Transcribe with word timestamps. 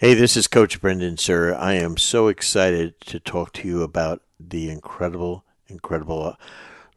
Hey, 0.00 0.14
this 0.14 0.34
is 0.34 0.46
Coach 0.46 0.80
Brendan 0.80 1.16
Suhr. 1.16 1.54
I 1.54 1.74
am 1.74 1.98
so 1.98 2.28
excited 2.28 2.98
to 3.02 3.20
talk 3.20 3.52
to 3.52 3.68
you 3.68 3.82
about 3.82 4.22
the 4.40 4.70
incredible, 4.70 5.44
incredible 5.68 6.22
uh, 6.24 6.36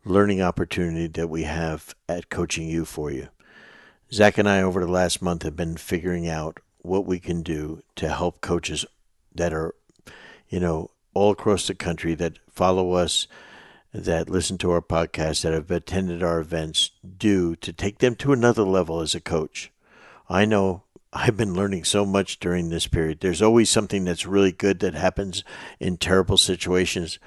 learning 0.06 0.42
opportunity 0.42 1.08
that 1.08 1.28
we 1.28 1.44
have 1.44 1.96
at 2.08 2.30
Coaching 2.30 2.66
U 2.70 2.86
for 2.86 3.12
you. 3.12 3.28
Zach 4.10 4.38
and 4.38 4.48
I, 4.48 4.62
over 4.62 4.80
the 4.80 4.90
last 4.90 5.22
month, 5.22 5.44
have 5.44 5.58
been 5.58 5.76
figuring 5.76 6.30
out 6.30 6.62
what 6.82 7.06
we 7.06 7.20
can 7.20 7.44
do 7.44 7.84
to 7.98 8.08
help 8.08 8.40
coaches 8.40 8.86
that 9.36 9.52
are, 9.52 9.76
you 10.48 10.62
know, 10.62 10.90
all 11.14 11.32
across 11.32 11.68
the 11.68 11.76
country 11.76 12.16
that 12.16 12.40
follow 12.50 12.94
us, 12.94 13.28
that 13.94 14.30
listen 14.30 14.58
to 14.60 14.72
our 14.72 14.82
podcast, 14.82 15.42
that 15.42 15.52
have 15.52 15.70
attended 15.70 16.24
our 16.24 16.40
events, 16.40 16.92
do 17.18 17.58
to 17.58 17.74
take 17.74 17.98
them 17.98 18.16
to 18.16 18.32
another 18.32 18.64
level 18.64 19.02
as 19.02 19.14
a 19.14 19.20
coach. 19.20 19.74
I 20.30 20.46
know 20.46 20.84
I've 21.16 21.38
been 21.38 21.54
learning 21.54 21.84
so 21.84 22.06
much 22.08 22.40
during 22.40 22.70
this 22.70 22.88
period. 22.88 23.20
There's 23.20 23.42
always 23.42 23.70
something 23.70 24.04
that's 24.04 24.26
really 24.26 24.52
good 24.52 24.80
that 24.80 24.96
happens 24.96 25.44
in 25.80 25.98
terrible 25.98 26.38
situations. 26.38 27.20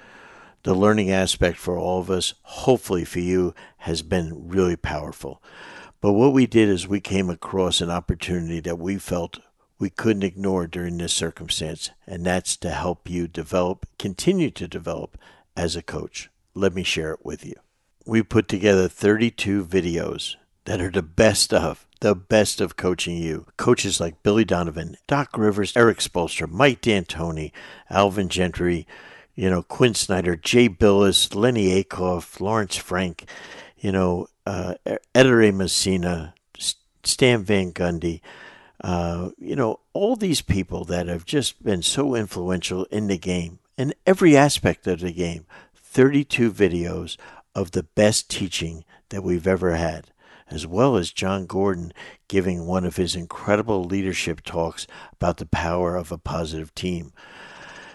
The 0.64 0.74
learning 0.74 1.12
aspect 1.12 1.56
for 1.56 1.78
all 1.78 2.00
of 2.00 2.10
us, 2.10 2.34
hopefully 2.42 3.04
for 3.04 3.20
you, 3.20 3.54
has 3.78 4.02
been 4.02 4.48
really 4.48 4.74
powerful. 4.74 5.40
But 6.00 6.14
what 6.14 6.32
we 6.32 6.46
did 6.46 6.68
is 6.68 6.88
we 6.88 7.00
came 7.00 7.30
across 7.30 7.80
an 7.80 7.88
opportunity 7.88 8.58
that 8.60 8.80
we 8.80 8.98
felt 8.98 9.38
we 9.78 9.90
couldn't 9.90 10.24
ignore 10.24 10.66
during 10.66 10.98
this 10.98 11.12
circumstance, 11.12 11.90
and 12.08 12.26
that's 12.26 12.56
to 12.56 12.70
help 12.70 13.08
you 13.08 13.28
develop, 13.28 13.86
continue 14.00 14.50
to 14.50 14.66
develop 14.66 15.16
as 15.56 15.76
a 15.76 15.82
coach. 15.82 16.28
Let 16.54 16.74
me 16.74 16.82
share 16.82 17.12
it 17.12 17.24
with 17.24 17.46
you. 17.46 17.54
We 18.04 18.24
put 18.24 18.48
together 18.48 18.88
32 18.88 19.64
videos 19.64 20.34
that 20.64 20.80
are 20.80 20.90
the 20.90 21.02
best 21.02 21.54
of 21.54 21.85
the 22.00 22.14
best 22.14 22.60
of 22.60 22.76
coaching 22.76 23.16
you. 23.16 23.46
Coaches 23.56 24.00
like 24.00 24.22
Billy 24.22 24.44
Donovan, 24.44 24.96
Doc 25.06 25.36
Rivers, 25.36 25.76
Erik 25.76 25.98
Spoelstra, 25.98 26.50
Mike 26.50 26.80
D'Antoni, 26.80 27.52
Alvin 27.90 28.28
Gentry, 28.28 28.86
you 29.34 29.50
know, 29.50 29.62
Quin 29.62 29.94
Snyder, 29.94 30.36
Jay 30.36 30.68
Bilas, 30.68 31.34
Lenny 31.34 31.82
Akoff, 31.82 32.40
Lawrence 32.40 32.76
Frank, 32.76 33.28
you 33.78 33.92
know, 33.92 34.28
uh, 34.46 34.74
Ettore 35.14 35.52
Messina, 35.52 36.34
Stan 37.04 37.44
Van 37.44 37.72
Gundy, 37.72 38.20
uh, 38.82 39.30
you 39.38 39.56
know, 39.56 39.80
all 39.92 40.16
these 40.16 40.42
people 40.42 40.84
that 40.84 41.06
have 41.06 41.24
just 41.24 41.62
been 41.62 41.82
so 41.82 42.14
influential 42.14 42.84
in 42.86 43.06
the 43.06 43.18
game, 43.18 43.58
in 43.76 43.94
every 44.06 44.36
aspect 44.36 44.86
of 44.86 45.00
the 45.00 45.12
game. 45.12 45.46
32 45.74 46.52
videos 46.52 47.16
of 47.54 47.70
the 47.70 47.82
best 47.82 48.28
teaching 48.28 48.84
that 49.08 49.22
we've 49.22 49.46
ever 49.46 49.76
had 49.76 50.08
as 50.50 50.66
well 50.66 50.96
as 50.96 51.12
Jon 51.12 51.46
Gordon 51.46 51.92
giving 52.28 52.66
one 52.66 52.84
of 52.84 52.96
his 52.96 53.14
incredible 53.14 53.84
leadership 53.84 54.42
talks 54.42 54.86
about 55.12 55.38
the 55.38 55.46
power 55.46 55.96
of 55.96 56.12
a 56.12 56.18
positive 56.18 56.74
team. 56.74 57.12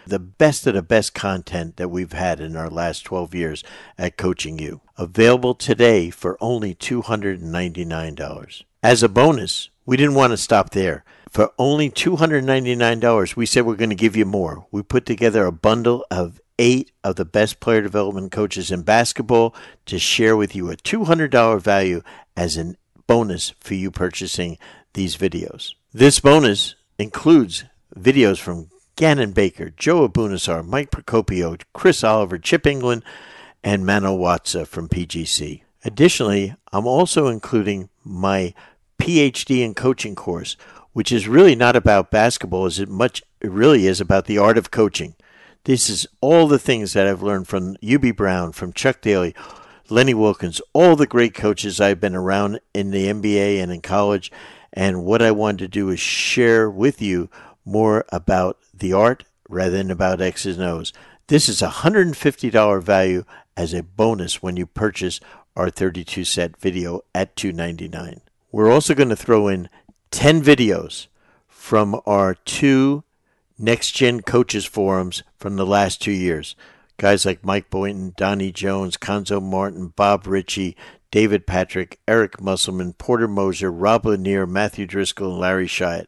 The 0.06 0.20
best 0.20 0.66
of 0.68 0.74
the 0.74 0.82
best 0.82 1.14
content 1.14 1.78
that 1.78 1.90
we've 1.90 2.14
had 2.14 2.40
in 2.40 2.56
our 2.56 2.70
last 2.70 3.02
12 3.02 3.36
years 3.36 3.64
at 3.98 4.18
Coaching 4.18 4.58
U. 4.60 4.82
Available 4.98 5.54
today 5.54 6.10
for 6.10 6.38
only 6.42 6.74
$299. 6.74 8.64
As 8.84 9.04
a 9.04 9.10
bonus, 9.10 9.70
we 9.86 9.98
didn't 9.98 10.16
want 10.16 10.32
to 10.32 10.38
stop 10.38 10.72
there. 10.72 11.04
For 11.30 11.52
only 11.58 11.90
$299, 11.90 13.36
we 13.36 13.46
said 13.46 13.66
we're 13.66 13.76
going 13.76 13.90
to 13.90 13.96
give 13.96 14.16
you 14.16 14.26
more. 14.26 14.66
We 14.72 14.82
put 14.82 15.06
together 15.06 15.46
a 15.46 15.52
bundle 15.52 16.06
of 16.12 16.42
eight 16.60 16.92
of 17.04 17.16
the 17.16 17.26
best 17.26 17.60
player 17.60 17.82
development 17.82 18.32
coaches 18.32 18.70
in 18.70 18.84
basketball 18.84 19.56
to 19.86 19.98
share 19.98 20.38
with 20.38 20.56
you 20.56 20.70
a 20.70 20.76
$200 20.76 21.62
value 21.62 22.02
as 22.42 22.58
a 22.58 22.74
bonus 23.06 23.54
for 23.60 23.76
you 23.76 23.92
purchasing 23.92 24.58
these 24.94 25.16
videos. 25.16 25.76
This 25.94 26.20
bonus 26.20 26.74
includes 26.98 27.66
videos 27.96 28.40
from 28.40 28.70
Gannon 28.96 29.32
Baker, 29.32 29.70
Joe 29.70 30.06
Abunassar, 30.06 30.64
Mike 30.64 30.90
Procopio, 30.90 31.62
Chris 31.72 32.04
Oliver, 32.04 32.40
Chip 32.40 32.64
Engelland, 32.64 33.04
and 33.64 33.86
Mano 33.86 34.18
Watsa 34.18 34.66
from 34.66 34.90
PGC. 34.90 35.62
Additionally, 35.86 36.56
I'm 36.74 36.88
also 36.88 37.28
including 37.28 37.90
my 38.04 38.56
PhD 39.00 39.64
in 39.64 39.76
coaching 39.76 40.16
course, 40.16 40.58
which 40.94 41.12
is 41.12 41.28
really 41.28 41.56
not 41.56 41.76
about 41.76 42.10
basketball 42.10 42.66
as 42.66 42.86
much 42.88 43.22
it 43.40 43.52
really 43.52 43.86
is 43.86 44.02
about 44.02 44.26
the 44.26 44.40
art 44.40 44.58
of 44.58 44.72
coaching. 44.72 45.14
This 45.66 45.92
is 45.92 46.08
all 46.22 46.48
the 46.48 46.60
things 46.60 46.94
that 46.94 47.06
I've 47.06 47.22
learned 47.22 47.48
from 47.48 47.76
Hubie 47.78 48.16
Brown, 48.16 48.52
from 48.52 48.74
Chuck 48.74 49.00
Daly, 49.02 49.36
Lenny 49.92 50.14
Wilkens, 50.14 50.62
all 50.72 50.96
the 50.96 51.06
great 51.06 51.34
coaches 51.34 51.82
I've 51.82 52.00
been 52.00 52.16
around 52.16 52.62
in 52.74 52.92
the 52.92 53.08
NBA 53.08 53.62
and 53.62 53.74
in 53.74 53.82
college. 53.82 54.32
And 54.72 55.04
what 55.04 55.22
I 55.22 55.32
wanted 55.32 55.60
to 55.60 55.68
do 55.68 55.90
is 55.90 56.00
share 56.00 56.70
with 56.70 57.02
you 57.02 57.30
more 57.66 58.06
about 58.10 58.58
the 58.74 58.94
art 58.94 59.26
rather 59.50 59.76
than 59.76 59.92
about 59.92 60.22
X's 60.22 60.58
and 60.58 60.66
O's. 60.66 60.94
This 61.28 61.50
is 61.50 61.62
a 61.62 61.68
$150 61.68 62.82
value 62.82 63.26
as 63.58 63.74
a 63.74 63.84
bonus 63.84 64.42
when 64.42 64.56
you 64.56 64.66
purchase 64.66 65.20
our 65.58 65.70
32 65.70 66.24
set 66.24 66.56
video 66.56 67.02
at 67.14 67.36
299. 67.36 68.22
We're 68.50 68.72
also 68.72 68.96
going 68.96 69.10
to 69.10 69.16
throw 69.18 69.50
in 69.50 69.70
10 70.12 70.42
videos 70.42 71.08
from 71.50 72.00
our 72.06 72.36
two 72.36 73.04
next 73.60 73.92
gen 73.92 74.22
coaches 74.22 74.66
forums 74.66 75.24
from 75.38 75.58
the 75.58 75.66
last 75.66 76.02
two 76.02 76.14
years. 76.14 76.56
Guys 77.02 77.26
like 77.26 77.44
Mike 77.44 77.72
Boynton, 77.72 78.14
Donnie 78.16 78.52
Jones, 78.52 78.96
Cuonzo 78.96 79.42
Martin, 79.42 79.88
Bob 79.88 80.28
Richey, 80.28 80.78
David 81.10 81.48
Patrick, 81.48 82.00
Eric 82.08 82.40
Musselman, 82.40 82.94
Porter 82.94 83.28
Moser, 83.28 83.72
Rob 83.72 84.06
Lanier, 84.06 84.46
Matthew 84.46 84.86
Driscoll, 84.86 85.32
and 85.32 85.40
Larry 85.40 85.66
Shyatt. 85.66 86.08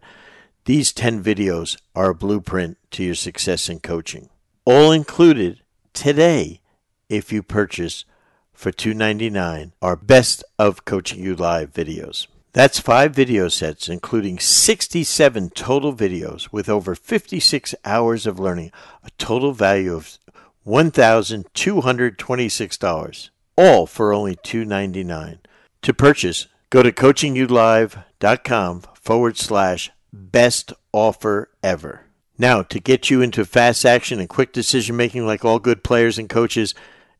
These 0.65 0.93
10 0.93 1.23
videos 1.23 1.77
are 1.95 2.11
a 2.11 2.13
blueprint 2.13 2.77
to 2.91 3.03
your 3.03 3.15
success 3.15 3.69
in 3.69 3.79
coaching. 3.79 4.29
All 4.65 4.91
included 4.91 5.63
today 5.93 6.61
if 7.09 7.33
you 7.33 7.41
purchase 7.41 8.05
for 8.53 8.71
$2.99 8.71 9.71
our 9.81 9.95
best 9.95 10.43
of 10.59 10.85
Coaching 10.85 11.23
U 11.23 11.35
Live 11.35 11.73
videos. 11.73 12.27
That's 12.51 12.79
five 12.79 13.15
video 13.15 13.47
sets, 13.47 13.89
including 13.89 14.37
67 14.37 15.49
total 15.55 15.91
videos 15.91 16.49
with 16.51 16.69
over 16.69 16.93
56 16.93 17.73
hours 17.83 18.27
of 18.27 18.39
learning, 18.39 18.71
a 19.03 19.09
total 19.17 19.53
value 19.53 19.95
of 19.95 20.19
$1,226, 20.65 23.29
all 23.57 23.85
for 23.85 24.13
only 24.13 24.37
299. 24.43 25.39
To 25.81 25.93
purchase, 25.93 26.47
go 26.69 26.83
to 26.83 26.91
coachingulive.com 26.91 28.81
forward 28.93 29.37
slash 29.37 29.91
best 30.11 30.73
offer 30.91 31.49
ever. 31.61 32.01
Now, 32.37 32.63
to 32.63 32.79
get 32.79 33.09
you 33.09 33.21
into 33.21 33.45
fast 33.45 33.85
action 33.85 34.19
and 34.19 34.27
quick 34.27 34.51
decision 34.53 34.95
making 34.95 35.25
like 35.25 35.45
all 35.45 35.59
good 35.59 35.83
players 35.83 36.17
and 36.17 36.29
coaches, 36.29 36.73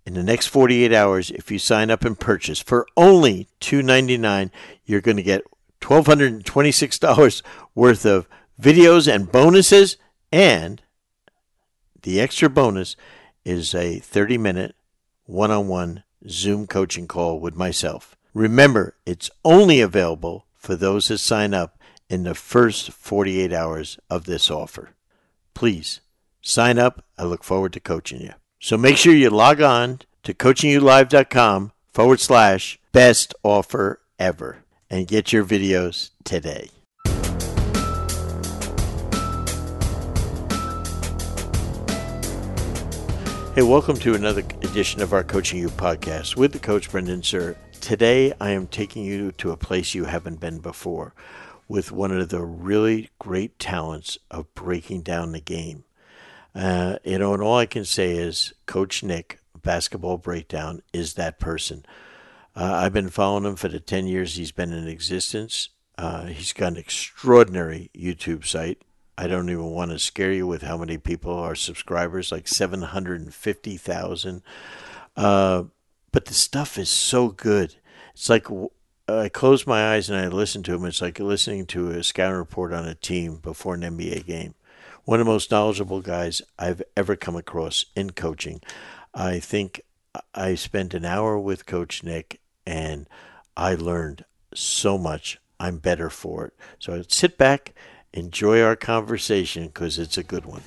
in 0.06 0.16
the 0.16 0.24
next 0.24 0.48
48 0.48 0.94
hours, 0.94 1.32
if 1.32 1.50
you 1.50 1.60
sign 1.60 1.90
up 1.90 2.04
and 2.04 2.20
purchase 2.20 2.60
for 2.60 2.86
only 2.98 3.48
299, 3.62 4.52
you're 4.86 5.02
going 5.02 5.18
to 5.18 5.24
get 5.24 5.44
$1,226 5.82 7.42
worth 7.74 8.06
of 8.06 8.28
videos 8.62 9.14
and 9.14 9.32
bonuses. 9.32 9.98
And 10.32 10.82
the 12.02 12.20
extra 12.20 12.50
bonus 12.50 12.96
is 13.46 13.74
a 13.76 14.00
30 14.00 14.38
minute 14.38 14.76
one 15.26 15.52
on 15.52 15.68
one 15.68 16.04
Zoom 16.28 16.68
coaching 16.68 17.08
call 17.08 17.40
with 17.40 17.56
myself. 17.56 18.16
Remember, 18.34 18.96
it's 19.06 19.30
only 19.44 19.82
available 19.82 20.46
for 20.56 20.76
those 20.76 21.08
that 21.10 21.20
sign 21.20 21.54
up 21.54 21.78
in 22.10 22.24
the 22.24 22.36
first 22.36 22.92
48 22.92 23.52
hours 23.54 24.00
of 24.10 24.26
this 24.26 24.50
offer. 24.50 24.92
Please 25.54 26.02
sign 26.42 26.80
up. 26.80 27.06
I 27.18 27.24
look 27.24 27.44
forward 27.44 27.74
to 27.74 27.80
coaching 27.80 28.22
you. 28.22 28.34
So 28.60 28.78
make 28.78 28.98
sure 28.98 29.14
you 29.14 29.30
log 29.30 29.62
on 29.62 30.00
to 30.24 30.34
coachingulive.com 30.34 31.72
forward 31.92 32.20
slash 32.20 32.80
best 32.92 33.36
offer 33.44 34.02
ever 34.18 34.64
and 34.90 35.08
get 35.08 35.34
your 35.34 35.44
videos 35.44 36.12
today. 36.24 36.70
Hey, 43.56 43.62
welcome 43.62 43.98
to 43.98 44.16
another 44.16 44.42
edition 44.64 45.00
of 45.04 45.14
our 45.14 45.24
Coaching 45.24 45.60
U 45.60 45.70
podcast 45.70 46.36
with 46.36 46.54
the 46.54 46.58
coach 46.60 46.90
Brendan 46.90 47.22
Suhr. 47.22 47.56
Today 47.82 48.34
I 48.42 48.50
am 48.50 48.66
taking 48.66 49.06
you 49.06 49.32
to 49.34 49.52
a 49.52 49.58
place 49.58 49.94
you 49.94 50.06
haven't 50.06 50.40
been 50.40 50.58
before 50.58 51.14
with 51.68 51.92
one 51.92 52.12
of 52.12 52.30
the 52.30 52.42
really 52.42 53.12
great 53.20 53.60
talents 53.60 54.18
of 54.32 54.52
breaking 54.56 55.04
down 55.04 55.34
the 55.34 55.40
game. 55.40 55.84
Uh, 56.56 56.98
you 57.04 57.20
know, 57.20 57.36
and 57.36 57.44
all 57.44 57.56
I 57.56 57.68
can 57.68 57.86
say 57.86 58.16
is 58.16 58.56
Coach 58.66 59.04
Nick, 59.04 59.38
Basketball 59.62 60.18
Breakdown, 60.18 60.82
is 60.92 61.14
that 61.14 61.40
person. 61.40 61.86
Uh, 62.56 62.74
I've 62.74 62.94
been 62.94 63.10
following 63.10 63.46
him 63.46 63.56
for 63.56 63.68
the 63.68 63.80
10 63.80 64.08
years 64.08 64.36
he's 64.36 64.52
been 64.52 64.74
in 64.74 64.88
existence. 64.88 65.70
Uh, 65.96 66.26
he's 66.26 66.54
got 66.54 66.72
an 66.72 66.78
extraordinary 66.80 67.92
YouTube 67.96 68.48
site. 68.48 68.82
I 69.18 69.28
don't 69.28 69.50
even 69.50 69.72
want 69.72 69.92
to 69.92 70.00
scare 70.00 70.32
you 70.32 70.48
with 70.48 70.64
how 70.64 70.78
many 70.78 70.98
people 70.98 71.34
are 71.34 71.56
subscribers, 71.56 72.32
like 72.32 72.48
750,000. 72.48 74.42
Uh, 75.16 75.64
but 76.12 76.26
the 76.26 76.34
stuff 76.34 76.78
is 76.78 76.90
so 76.90 77.30
good. 77.30 77.76
It's 78.14 78.30
like 78.30 78.48
I 79.08 79.30
close 79.30 79.68
my 79.68 79.94
eyes 79.94 80.10
and 80.10 80.18
I 80.18 80.28
listen 80.28 80.64
to 80.64 80.74
him. 80.74 80.86
It's 80.86 81.02
like 81.02 81.20
listening 81.20 81.66
to 81.68 81.90
a 81.90 82.04
scouting 82.04 82.38
report 82.38 82.72
on 82.72 82.88
a 82.88 82.96
team 82.96 83.38
before 83.38 83.76
an 83.76 83.82
NBA 83.82 84.26
game. 84.26 84.56
One 85.06 85.20
of 85.20 85.26
the 85.26 85.32
most 85.32 85.52
knowledgeable 85.52 86.02
guys 86.02 86.42
I've 86.58 86.82
ever 86.96 87.16
come 87.16 87.36
across 87.36 87.86
in 87.96 88.12
coaching. 88.12 88.62
I 89.14 89.40
think 89.40 89.82
I 90.34 90.56
spent 90.56 90.94
an 90.94 91.04
hour 91.04 91.38
with 91.38 91.66
Coach 91.66 92.04
Nick 92.04 92.40
and 92.66 93.08
I 93.58 93.76
learned 93.76 94.26
so 94.54 94.98
much. 94.98 95.40
I'm 95.60 95.78
better 95.78 96.10
for 96.10 96.46
it. 96.46 96.54
So 96.80 96.94
I'd 96.94 97.12
sit 97.12 97.38
back, 97.38 97.74
enjoy 98.14 98.62
our 98.62 98.76
conversation 98.76 99.66
because 99.68 100.00
it's 100.00 100.18
a 100.18 100.24
good 100.24 100.46
one. 100.46 100.62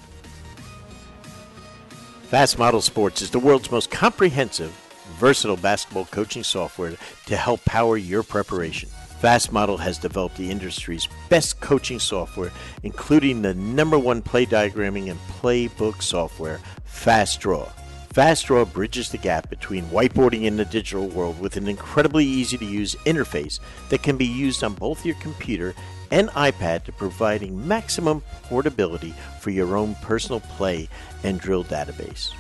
Fast 2.29 2.59
Model 2.59 2.81
Sports 2.81 3.23
is 3.23 3.31
the 3.31 3.39
world's 3.39 3.71
most 3.71 3.91
comprehensive, 3.91 4.71
versatile 5.19 5.57
basketball 5.57 6.07
coaching 6.07 6.43
software 6.43 6.97
to 7.27 7.37
help 7.37 7.65
power 7.65 7.97
your 7.97 8.25
preparation. 8.25 8.89
Fast 9.21 9.53
Model 9.53 9.79
has 9.79 9.97
developed 9.97 10.37
the 10.37 10.51
industry's 10.51 11.09
best 11.31 11.61
coaching 11.61 11.99
software, 11.99 12.51
including 12.83 13.43
the 13.43 13.55
number 13.55 13.99
one 13.99 14.21
play 14.21 14.45
diagramming 14.45 15.09
and 15.09 15.19
playbook 15.41 16.03
software, 16.03 16.61
Fast 16.85 17.41
Draw. 17.41 17.65
Fast 18.11 18.47
Draw 18.47 18.65
bridges 18.65 19.11
the 19.11 19.19
gap 19.19 19.49
between 19.49 19.85
whiteboarding 19.85 20.47
and 20.47 20.59
the 20.59 20.65
digital 20.65 21.07
world 21.09 21.39
with 21.39 21.57
an 21.57 21.69
incredibly 21.69 22.25
easy 22.25 22.59
to 22.59 22.65
use 22.65 22.95
interface 23.07 23.61
that 23.89 24.03
can 24.03 24.17
be 24.17 24.27
used 24.27 24.65
on 24.65 24.75
both 24.75 25.07
your 25.07 25.17
computer 25.17 25.75
and 26.11 26.29
iPad 26.31 26.85
to 26.85 26.93
providing 26.93 27.67
maximum 27.67 28.23
portability 28.45 29.15
for 29.41 29.51
your 29.51 29.77
own 29.77 29.95
personal 29.97 30.41
play 30.41 30.89
and 31.25 31.41
drill 31.41 31.65
database. 31.65 32.33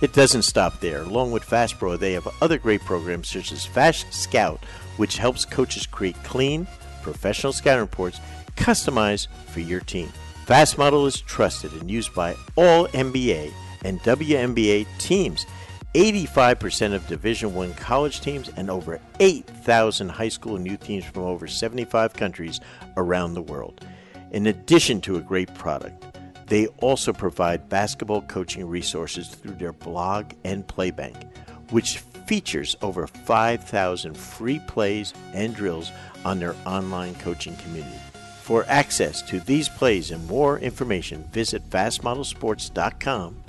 It 0.00 0.12
doesn't 0.14 0.42
stop 0.42 0.80
there. 0.80 1.02
Along 1.02 1.30
with 1.30 1.44
Fast 1.44 1.78
Draw, 1.78 1.96
they 1.96 2.14
have 2.14 2.28
other 2.40 2.56
great 2.56 2.80
programs 2.82 3.28
such 3.28 3.52
as 3.52 3.66
Fast 3.66 4.12
Scout, 4.12 4.64
which 4.96 5.18
helps 5.18 5.44
coaches 5.44 5.86
create 5.86 6.16
clean, 6.24 6.66
professional 7.02 7.52
scouting 7.52 7.82
reports 7.82 8.20
customized 8.56 9.28
for 9.46 9.60
your 9.60 9.80
team. 9.80 10.10
Fast 10.46 10.78
Model 10.78 11.06
is 11.06 11.20
trusted 11.20 11.72
and 11.72 11.90
used 11.90 12.14
by 12.14 12.34
all 12.56 12.88
NBA 12.88 13.52
and 13.84 14.00
WNBA 14.00 14.86
teams 14.98 15.46
85% 15.94 16.94
of 16.94 17.06
Division 17.08 17.52
1 17.52 17.74
college 17.74 18.20
teams 18.20 18.48
and 18.56 18.70
over 18.70 19.00
8,000 19.18 20.08
high 20.08 20.28
school 20.28 20.54
and 20.54 20.64
youth 20.64 20.84
teams 20.84 21.04
from 21.04 21.24
over 21.24 21.48
75 21.48 22.12
countries 22.12 22.60
around 22.96 23.34
the 23.34 23.42
world. 23.42 23.84
In 24.30 24.46
addition 24.46 25.00
to 25.00 25.16
a 25.16 25.20
great 25.20 25.52
product, 25.54 26.16
they 26.46 26.68
also 26.78 27.12
provide 27.12 27.68
basketball 27.68 28.22
coaching 28.22 28.68
resources 28.68 29.28
through 29.28 29.54
their 29.54 29.72
blog 29.72 30.32
and 30.44 30.64
playbank, 30.64 31.28
which 31.70 31.98
features 31.98 32.76
over 32.82 33.08
5,000 33.08 34.16
free 34.16 34.60
plays 34.68 35.12
and 35.32 35.56
drills 35.56 35.90
on 36.24 36.38
their 36.38 36.54
online 36.66 37.16
coaching 37.16 37.56
community. 37.56 37.98
For 38.42 38.64
access 38.68 39.22
to 39.22 39.40
these 39.40 39.68
plays 39.68 40.12
and 40.12 40.24
more 40.28 40.60
information, 40.60 41.24
visit 41.32 41.68
fastmodelsports.com 41.68 43.42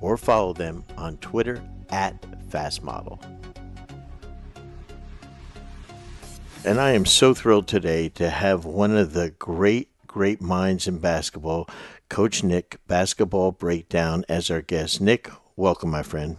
or 0.00 0.16
follow 0.16 0.52
them 0.52 0.84
on 0.96 1.16
Twitter 1.16 1.60
at 1.90 2.20
FastModel. 2.50 3.22
And 6.64 6.80
I 6.80 6.90
am 6.90 7.06
so 7.06 7.34
thrilled 7.34 7.68
today 7.68 8.08
to 8.10 8.30
have 8.30 8.64
one 8.64 8.96
of 8.96 9.12
the 9.12 9.30
great, 9.30 9.90
great 10.06 10.40
minds 10.40 10.88
in 10.88 10.98
basketball, 10.98 11.68
Coach 12.08 12.42
Nick, 12.42 12.78
Basketball 12.86 13.52
Breakdown, 13.52 14.24
as 14.28 14.50
our 14.50 14.62
guest. 14.62 15.00
Nick, 15.00 15.30
welcome, 15.56 15.90
my 15.90 16.02
friend. 16.02 16.36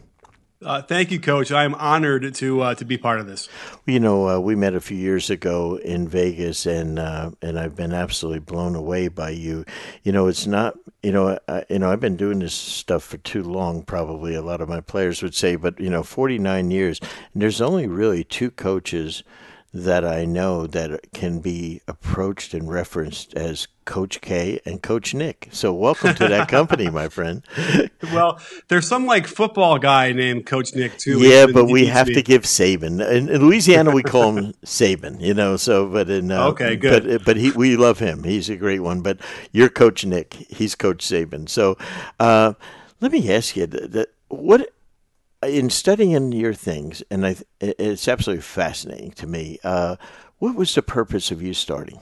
Uh, 0.62 0.82
thank 0.82 1.10
you, 1.10 1.22
Coach. 1.22 1.54
I 1.54 1.64
am 1.64 1.74
honored 1.76 2.36
to 2.36 2.62
uh, 2.62 2.76
to 2.76 2.84
be 2.84 2.98
part 2.98 3.22
of 3.22 3.28
this. 3.28 3.48
You 3.86 4.02
know, 4.02 4.28
uh, 4.28 4.40
we 4.40 4.56
met 4.56 4.74
a 4.74 4.82
few 4.82 4.98
years 4.98 5.30
ago 5.30 5.78
in 5.78 6.06
Vegas, 6.06 6.66
and 6.66 7.00
uh, 7.00 7.32
and 7.42 7.58
I've 7.58 7.78
been 7.78 7.94
absolutely 7.94 8.40
blown 8.40 8.76
away 8.76 9.08
by 9.08 9.30
you. 9.30 9.64
You 10.04 10.12
know, 10.12 10.28
it's 10.28 10.46
not. 10.46 10.78
You 11.02 11.14
know, 11.14 11.40
I, 11.48 11.64
you 11.70 11.80
know, 11.80 11.90
I've 11.90 12.02
been 12.02 12.18
doing 12.18 12.40
this 12.40 12.54
stuff 12.54 13.04
for 13.04 13.18
too 13.20 13.42
long. 13.42 13.84
Probably 13.84 14.36
a 14.36 14.42
lot 14.42 14.60
of 14.60 14.68
my 14.68 14.82
players 14.82 15.24
would 15.24 15.34
say, 15.34 15.56
but 15.56 15.80
you 15.80 15.90
know, 15.90 16.04
forty 16.04 16.38
nine 16.38 16.72
years, 16.72 17.00
and 17.34 17.42
there's 17.42 17.62
only 17.62 17.88
really 17.88 18.26
two 18.26 18.52
coaches 18.52 19.24
that 19.74 20.04
I 20.04 20.26
know 20.26 20.68
that 20.68 21.14
can 21.14 21.40
be 21.40 21.80
approached 21.88 22.54
and 22.54 22.70
referenced 22.70 23.34
as 23.36 23.68
Coach 23.90 24.22
K 24.22 24.60
and 24.66 24.84
Coach 24.84 25.16
Nick. 25.16 25.50
So 25.52 25.74
welcome 25.74 26.14
to 26.14 26.28
that 26.28 26.48
company, 26.48 26.92
my 26.92 27.10
friend. 27.18 27.42
well, 28.14 28.40
there's 28.68 28.88
some 28.88 29.08
like 29.08 29.26
football 29.26 29.80
guy 29.80 30.12
named 30.12 30.46
Coach 30.46 30.76
Nick 30.76 30.96
too. 31.00 31.18
Yeah, 31.18 31.48
but 31.52 31.66
we 31.66 31.88
have 31.88 32.06
to, 32.06 32.22
give 32.22 32.44
Saban. 32.44 33.02
In, 33.10 33.28
in, 33.28 33.42
Louisiana, 33.42 33.90
we 33.90 34.04
call 34.04 34.38
him 34.38 34.54
Saban. 34.64 35.20
You 35.20 35.34
know, 35.34 35.58
so 35.58 35.88
but 35.88 36.08
in 36.08 36.32
uh, 36.32 36.50
okay, 36.50 36.76
good. 36.76 37.04
But 37.08 37.26
but 37.26 37.38
he 37.38 37.50
we 37.50 37.78
love 37.78 37.98
him. 37.98 38.24
He's 38.24 38.48
a 38.48 38.56
great 38.56 38.82
one. 38.82 39.02
But 39.02 39.18
you're 39.52 39.70
Coach 39.70 40.06
Nick. 40.06 40.36
He's 40.36 40.76
Coach 40.76 41.04
Saban. 41.04 41.50
So 41.50 41.76
uh, 42.20 42.54
let 43.02 43.12
me 43.12 43.34
ask 43.34 43.58
you 43.58 43.66
that 43.66 44.10
what 44.28 44.72
in 45.42 45.72
studying 45.72 46.32
your 46.32 46.54
things, 46.54 47.02
and 47.10 47.26
I, 47.26 47.38
it's 47.60 48.08
absolutely 48.08 48.44
fascinating 48.44 49.14
to 49.14 49.26
me. 49.26 49.58
Uh, 49.64 49.96
what 50.38 50.54
was 50.54 50.76
the 50.76 50.84
purpose 50.84 51.32
of 51.32 51.42
you 51.42 51.56
starting? 51.56 52.02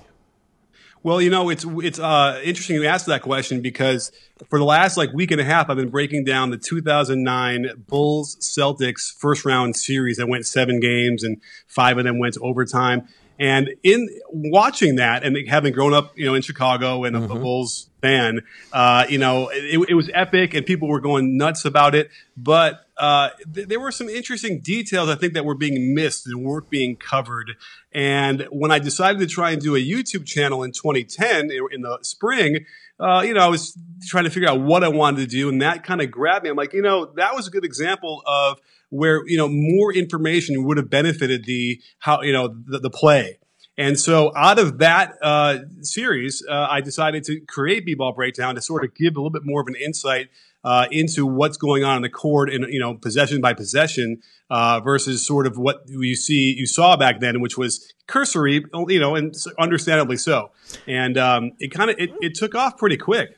Well, 1.07 1.21
you 1.21 1.29
know, 1.29 1.49
it's 1.49 1.63
it's 1.65 1.99
uh, 1.99 2.41
interesting 2.43 2.75
you 2.75 2.85
asked 2.85 3.05
that 3.05 3.21
question 3.21 3.61
because 3.61 4.11
for 4.49 4.59
the 4.59 4.65
last 4.65 4.97
like 4.97 5.13
week 5.13 5.31
and 5.31 5.39
a 5.39 5.43
half, 5.45 5.69
I've 5.69 5.77
been 5.77 5.87
breaking 5.87 6.25
down 6.25 6.49
the 6.49 6.57
2009 6.57 7.85
Bulls 7.87 8.35
Celtics 8.41 9.17
first 9.17 9.45
round 9.45 9.77
series 9.77 10.17
that 10.17 10.27
went 10.27 10.45
seven 10.45 10.81
games 10.81 11.23
and 11.23 11.41
five 11.65 11.97
of 11.97 12.03
them 12.03 12.19
went 12.19 12.33
to 12.33 12.41
overtime. 12.41 13.07
And 13.39 13.69
in 13.83 14.09
watching 14.31 14.97
that 14.97 15.23
and 15.23 15.37
having 15.47 15.71
grown 15.71 15.93
up, 15.93 16.11
you 16.17 16.25
know, 16.25 16.33
in 16.33 16.41
Chicago 16.41 17.05
and 17.05 17.15
mm-hmm. 17.15 17.31
a, 17.31 17.39
Bulls 17.39 17.89
fan, 18.01 18.41
uh, 18.73 19.05
you 19.07 19.17
know, 19.17 19.47
it, 19.53 19.79
it, 19.87 19.93
was 19.93 20.09
epic 20.13 20.55
and 20.55 20.65
people 20.65 20.89
were 20.89 20.99
going 20.99 21.37
nuts 21.37 21.63
about 21.63 21.95
it. 21.95 22.09
But 22.35 22.85
uh, 22.97 23.29
th- 23.53 23.67
there 23.67 23.79
were 23.79 23.91
some 23.91 24.09
interesting 24.09 24.59
details 24.59 25.09
I 25.09 25.15
think 25.15 25.33
that 25.33 25.45
were 25.45 25.55
being 25.55 25.93
missed 25.93 26.27
and 26.27 26.43
weren't 26.43 26.69
being 26.69 26.95
covered. 26.95 27.51
And 27.93 28.47
when 28.51 28.71
I 28.71 28.79
decided 28.79 29.19
to 29.19 29.27
try 29.27 29.51
and 29.51 29.61
do 29.61 29.75
a 29.75 29.79
YouTube 29.79 30.25
channel 30.25 30.63
in 30.63 30.71
2010 30.71 31.49
in, 31.71 31.81
the 31.81 31.99
spring, 32.01 32.65
uh, 32.99 33.23
you 33.25 33.33
know, 33.33 33.41
I 33.41 33.47
was 33.47 33.77
trying 34.07 34.23
to 34.23 34.29
figure 34.29 34.49
out 34.49 34.61
what 34.61 34.83
I 34.83 34.87
wanted 34.87 35.21
to 35.21 35.27
do, 35.27 35.49
and 35.49 35.61
that 35.61 35.83
kind 35.83 36.01
of 36.01 36.09
grabbed 36.09 36.43
me. 36.43 36.49
I'm 36.49 36.57
like, 36.57 36.73
you 36.73 36.81
know, 36.81 37.05
that 37.15 37.35
was 37.35 37.47
a 37.47 37.51
good 37.51 37.65
example 37.65 38.23
of 38.25 38.59
where 38.89 39.27
you 39.27 39.37
know 39.37 39.49
more 39.49 39.93
information 39.93 40.63
would 40.63 40.77
have 40.77 40.89
benefited 40.89 41.43
the 41.45 41.81
how 41.99 42.21
you 42.21 42.33
know 42.33 42.47
the, 42.47 42.79
the 42.79 42.89
play. 42.89 43.37
And 43.79 43.99
so 43.99 44.31
out 44.35 44.57
of 44.57 44.79
that 44.79 45.13
uh, 45.21 45.59
series, 45.81 46.43
uh, 46.49 46.67
I 46.67 46.81
decided 46.81 47.23
to 47.25 47.39
create 47.41 47.85
B-ball 47.85 48.13
breakdown 48.13 48.55
to 48.55 48.61
sort 48.61 48.83
of 48.83 48.95
give 48.95 49.15
a 49.15 49.19
little 49.19 49.29
bit 49.29 49.45
more 49.45 49.61
of 49.61 49.67
an 49.67 49.75
insight 49.75 50.29
uh, 50.67 50.85
into 50.91 51.25
what's 51.25 51.55
going 51.55 51.85
on 51.85 51.95
in 51.95 52.01
the 52.01 52.09
court 52.09 52.53
and 52.53 52.65
you 52.69 52.77
know 52.77 52.93
possession 52.93 53.39
by 53.39 53.53
possession 53.53 54.21
uh, 54.49 54.81
versus 54.81 55.25
sort 55.25 55.47
of 55.47 55.57
what 55.57 55.83
you 55.87 56.13
see 56.13 56.53
you 56.57 56.65
saw 56.65 56.97
back 56.97 57.21
then, 57.21 57.39
which 57.39 57.57
was 57.57 57.93
cursory, 58.05 58.65
you 58.89 58.99
know, 58.99 59.15
and 59.15 59.33
understandably 59.57 60.17
so. 60.17 60.51
And 60.85 61.17
um, 61.17 61.53
it 61.59 61.71
kind 61.71 61.89
of 61.89 61.95
it, 61.97 62.11
it 62.19 62.35
took 62.35 62.53
off 62.53 62.77
pretty 62.77 62.97
quick. 62.97 63.37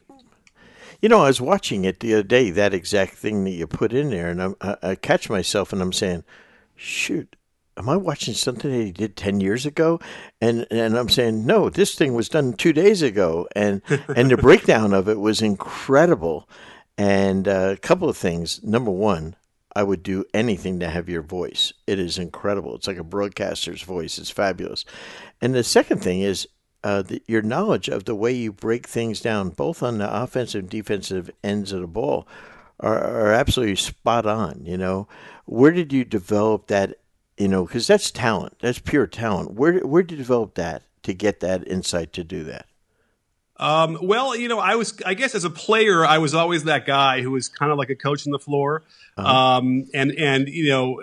You 1.04 1.10
know, 1.10 1.20
I 1.20 1.28
was 1.28 1.40
watching 1.40 1.86
it 1.86 2.00
the 2.00 2.16
other 2.16 2.24
day, 2.24 2.50
that 2.50 2.74
exact 2.74 3.14
thing 3.14 3.44
that 3.44 3.52
you 3.52 3.68
put 3.68 3.94
in 3.94 4.10
there, 4.10 4.30
and 4.32 4.56
I, 4.60 4.78
I 4.82 4.96
catch 4.96 5.30
myself 5.30 5.72
and 5.72 5.84
I'm 5.84 5.94
saying, 5.94 6.24
shoot, 6.76 7.36
am 7.78 7.90
I 7.90 7.96
watching 7.96 8.34
something 8.34 8.72
that 8.72 8.84
he 8.84 8.92
did 8.92 9.16
10 9.16 9.40
years 9.40 9.68
ago? 9.68 10.02
And, 10.42 10.66
and 10.72 10.98
I'm 10.98 11.10
saying, 11.10 11.46
no, 11.46 11.70
this 11.70 11.94
thing 11.94 12.16
was 12.16 12.28
done 12.28 12.54
two 12.54 12.74
days 12.74 13.02
ago. 13.02 13.48
And, 13.56 13.82
and 14.14 14.30
the 14.30 14.36
breakdown 14.36 14.94
of 14.94 15.08
it 15.08 15.20
was 15.20 15.42
incredible. 15.42 16.50
And 17.00 17.48
uh, 17.48 17.72
a 17.72 17.78
couple 17.78 18.10
of 18.10 18.18
things. 18.18 18.62
Number 18.62 18.92
one, 18.92 19.38
I 19.74 19.84
would 19.84 20.04
do 20.04 20.26
anything 20.34 20.82
to 20.82 20.90
have 20.90 21.08
your 21.08 21.22
voice. 21.22 21.72
It 21.88 21.98
is 21.98 22.18
incredible. 22.18 22.76
It's 22.76 22.88
like 22.88 22.98
a 22.98 23.06
broadcaster's 23.06 23.84
voice. 23.84 24.20
It's 24.20 24.30
fabulous. 24.30 24.84
And 25.42 25.56
the 25.56 25.64
second 25.64 26.00
thing 26.00 26.20
is 26.20 26.46
uh, 26.84 27.04
the, 27.04 27.24
your 27.26 27.42
knowledge 27.42 27.88
of 27.88 28.04
the 28.04 28.16
way 28.16 28.34
you 28.34 28.52
break 28.52 28.86
things 28.86 29.22
down, 29.22 29.52
both 29.52 29.82
on 29.82 29.98
the 29.98 30.14
offensive 30.14 30.60
and 30.60 30.70
defensive 30.70 31.32
ends 31.42 31.72
of 31.72 31.80
the 31.80 31.88
ball, 31.88 32.28
are, 32.82 33.00
are 33.02 33.32
absolutely 33.32 33.78
spot 33.78 34.26
on. 34.26 34.66
You 34.66 34.78
know, 34.78 35.08
where 35.46 35.72
did 35.72 35.94
you 35.94 36.04
develop 36.04 36.68
that? 36.68 36.96
You 37.38 37.48
know, 37.48 37.66
because 37.66 37.88
that's 37.88 38.12
talent. 38.12 38.58
That's 38.60 38.80
pure 38.80 39.08
talent. 39.08 39.54
Where 39.54 39.80
where 39.88 40.04
did 40.04 40.12
you 40.12 40.18
develop 40.18 40.56
that 40.56 40.84
to 41.04 41.14
get 41.14 41.40
that 41.40 41.66
insight 41.66 42.12
to 42.14 42.26
do 42.26 42.44
that? 42.44 42.66
Um, 43.60 43.98
well, 44.02 44.36
you 44.36 44.48
know, 44.48 44.60
I 44.60 44.76
was, 44.76 45.00
I 45.06 45.14
guess, 45.14 45.36
as 45.36 45.44
a 45.44 45.50
player, 45.50 46.06
I 46.06 46.18
was 46.18 46.34
always 46.34 46.64
that 46.64 46.86
guy 46.86 47.22
who 47.22 47.32
was 47.32 47.50
kind 47.50 47.72
of 47.72 47.78
like 47.78 47.90
a 47.90 47.96
coach 47.96 48.26
on 48.26 48.32
the 48.32 48.40
floor, 48.40 48.84
uh-huh. 49.18 49.58
um, 49.58 49.86
and 49.94 50.12
and 50.12 50.48
you 50.48 50.70
know, 50.70 51.02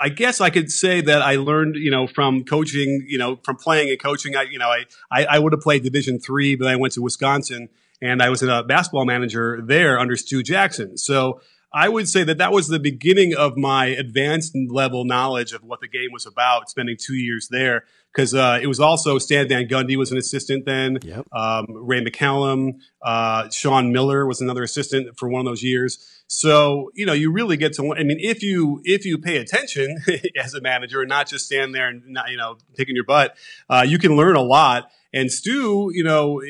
I 0.00 0.08
guess 0.10 0.40
I 0.40 0.50
could 0.50 0.70
say 0.70 1.00
that 1.00 1.22
I 1.22 1.36
learned, 1.36 1.74
you 1.76 1.90
know, 1.90 2.06
from 2.06 2.44
coaching, 2.44 3.04
you 3.08 3.18
know, 3.18 3.36
from 3.42 3.56
playing 3.56 3.90
and 3.90 4.00
coaching. 4.00 4.36
I, 4.36 4.42
you 4.42 4.58
know, 4.58 4.68
I, 4.68 4.84
I, 5.10 5.24
I 5.24 5.38
would 5.38 5.52
have 5.52 5.60
played 5.60 5.82
Division 5.82 6.20
three, 6.20 6.56
but 6.56 6.68
I 6.68 6.76
went 6.76 6.94
to 6.94 7.02
Wisconsin 7.02 7.68
and 8.00 8.22
I 8.22 8.28
was 8.28 8.42
a 8.42 8.62
basketball 8.62 9.04
manager 9.04 9.60
there 9.60 9.98
under 9.98 10.16
Stu 10.16 10.42
Jackson. 10.42 10.96
So 10.96 11.40
I 11.72 11.88
would 11.88 12.08
say 12.08 12.22
that 12.24 12.38
that 12.38 12.52
was 12.52 12.68
the 12.68 12.78
beginning 12.78 13.34
of 13.34 13.56
my 13.56 13.86
advanced 13.86 14.56
level 14.70 15.04
knowledge 15.04 15.52
of 15.52 15.64
what 15.64 15.80
the 15.80 15.88
game 15.88 16.10
was 16.12 16.26
about. 16.26 16.70
Spending 16.70 16.96
two 16.98 17.16
years 17.16 17.48
there 17.48 17.84
because 18.12 18.34
uh, 18.34 18.58
it 18.60 18.66
was 18.66 18.80
also 18.80 19.18
Stan 19.18 19.48
Van 19.48 19.68
Gundy 19.68 19.96
was 19.96 20.10
an 20.10 20.18
assistant 20.18 20.64
then. 20.64 20.98
Yep. 21.02 21.26
Um, 21.32 21.66
Ray 21.68 22.04
McCallum, 22.04 22.80
uh, 23.02 23.48
Sean 23.50 23.92
Miller 23.92 24.26
was 24.26 24.40
another 24.40 24.62
assistant 24.62 25.18
for 25.18 25.28
one 25.28 25.40
of 25.40 25.46
those 25.46 25.62
years. 25.62 26.22
So 26.26 26.90
you 26.94 27.06
know 27.06 27.12
you 27.12 27.32
really 27.32 27.56
get 27.56 27.74
to. 27.74 27.94
I 27.94 28.04
mean, 28.04 28.18
if 28.20 28.42
you 28.42 28.80
if 28.84 29.04
you 29.04 29.18
pay 29.18 29.36
attention 29.36 29.98
as 30.36 30.54
a 30.54 30.60
manager 30.60 31.00
and 31.00 31.08
not 31.08 31.28
just 31.28 31.46
stand 31.46 31.74
there 31.74 31.88
and 31.88 32.02
not 32.06 32.30
you 32.30 32.36
know 32.36 32.58
taking 32.76 32.94
your 32.94 33.04
butt, 33.04 33.36
uh, 33.70 33.84
you 33.86 33.98
can 33.98 34.16
learn 34.16 34.36
a 34.36 34.42
lot. 34.42 34.90
And 35.12 35.32
Stu, 35.32 35.90
you 35.94 36.04
know, 36.04 36.42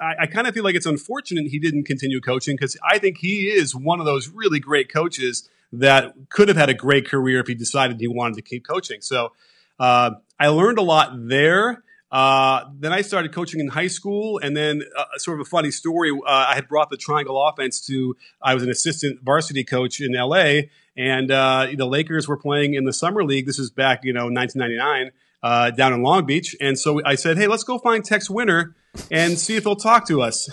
I, 0.00 0.22
I 0.22 0.26
kind 0.26 0.46
of 0.46 0.54
feel 0.54 0.62
like 0.62 0.76
it's 0.76 0.86
unfortunate 0.86 1.48
he 1.48 1.58
didn't 1.58 1.84
continue 1.84 2.20
coaching 2.20 2.54
because 2.54 2.76
I 2.88 2.98
think 2.98 3.18
he 3.18 3.48
is 3.48 3.74
one 3.74 3.98
of 3.98 4.06
those 4.06 4.28
really 4.28 4.60
great 4.60 4.92
coaches 4.92 5.48
that 5.72 6.14
could 6.28 6.46
have 6.46 6.56
had 6.56 6.68
a 6.68 6.74
great 6.74 7.08
career 7.08 7.40
if 7.40 7.48
he 7.48 7.54
decided 7.54 7.98
he 7.98 8.06
wanted 8.06 8.36
to 8.36 8.42
keep 8.42 8.64
coaching. 8.64 9.00
So 9.00 9.32
uh, 9.80 10.12
I 10.38 10.48
learned 10.48 10.78
a 10.78 10.82
lot 10.82 11.12
there. 11.28 11.82
Uh, 12.10 12.66
then 12.78 12.92
I 12.92 13.02
started 13.02 13.32
coaching 13.32 13.58
in 13.58 13.68
high 13.68 13.88
school, 13.88 14.38
and 14.38 14.56
then 14.56 14.82
uh, 14.96 15.04
sort 15.16 15.40
of 15.40 15.46
a 15.46 15.48
funny 15.48 15.72
story. 15.72 16.10
Uh, 16.10 16.22
I 16.26 16.54
had 16.54 16.68
brought 16.68 16.90
the 16.90 16.96
triangle 16.96 17.44
offense 17.44 17.84
to. 17.86 18.16
I 18.40 18.54
was 18.54 18.62
an 18.62 18.70
assistant 18.70 19.20
varsity 19.22 19.64
coach 19.64 20.00
in 20.00 20.12
LA, 20.12 20.68
and 20.96 21.30
uh, 21.30 21.66
the 21.76 21.86
Lakers 21.86 22.28
were 22.28 22.36
playing 22.36 22.74
in 22.74 22.84
the 22.84 22.92
summer 22.92 23.24
league. 23.24 23.46
This 23.46 23.58
is 23.58 23.70
back, 23.70 24.04
you 24.04 24.12
know, 24.12 24.26
1999 24.26 25.10
uh, 25.42 25.70
down 25.70 25.92
in 25.92 26.02
Long 26.02 26.24
Beach. 26.24 26.56
And 26.60 26.78
so 26.78 27.00
I 27.04 27.16
said, 27.16 27.36
hey, 27.36 27.46
let's 27.46 27.64
go 27.64 27.78
find 27.78 28.04
Tex 28.04 28.30
Winter 28.30 28.74
and 29.10 29.38
see 29.38 29.56
if 29.56 29.64
he'll 29.64 29.76
talk 29.76 30.06
to 30.08 30.22
us. 30.22 30.48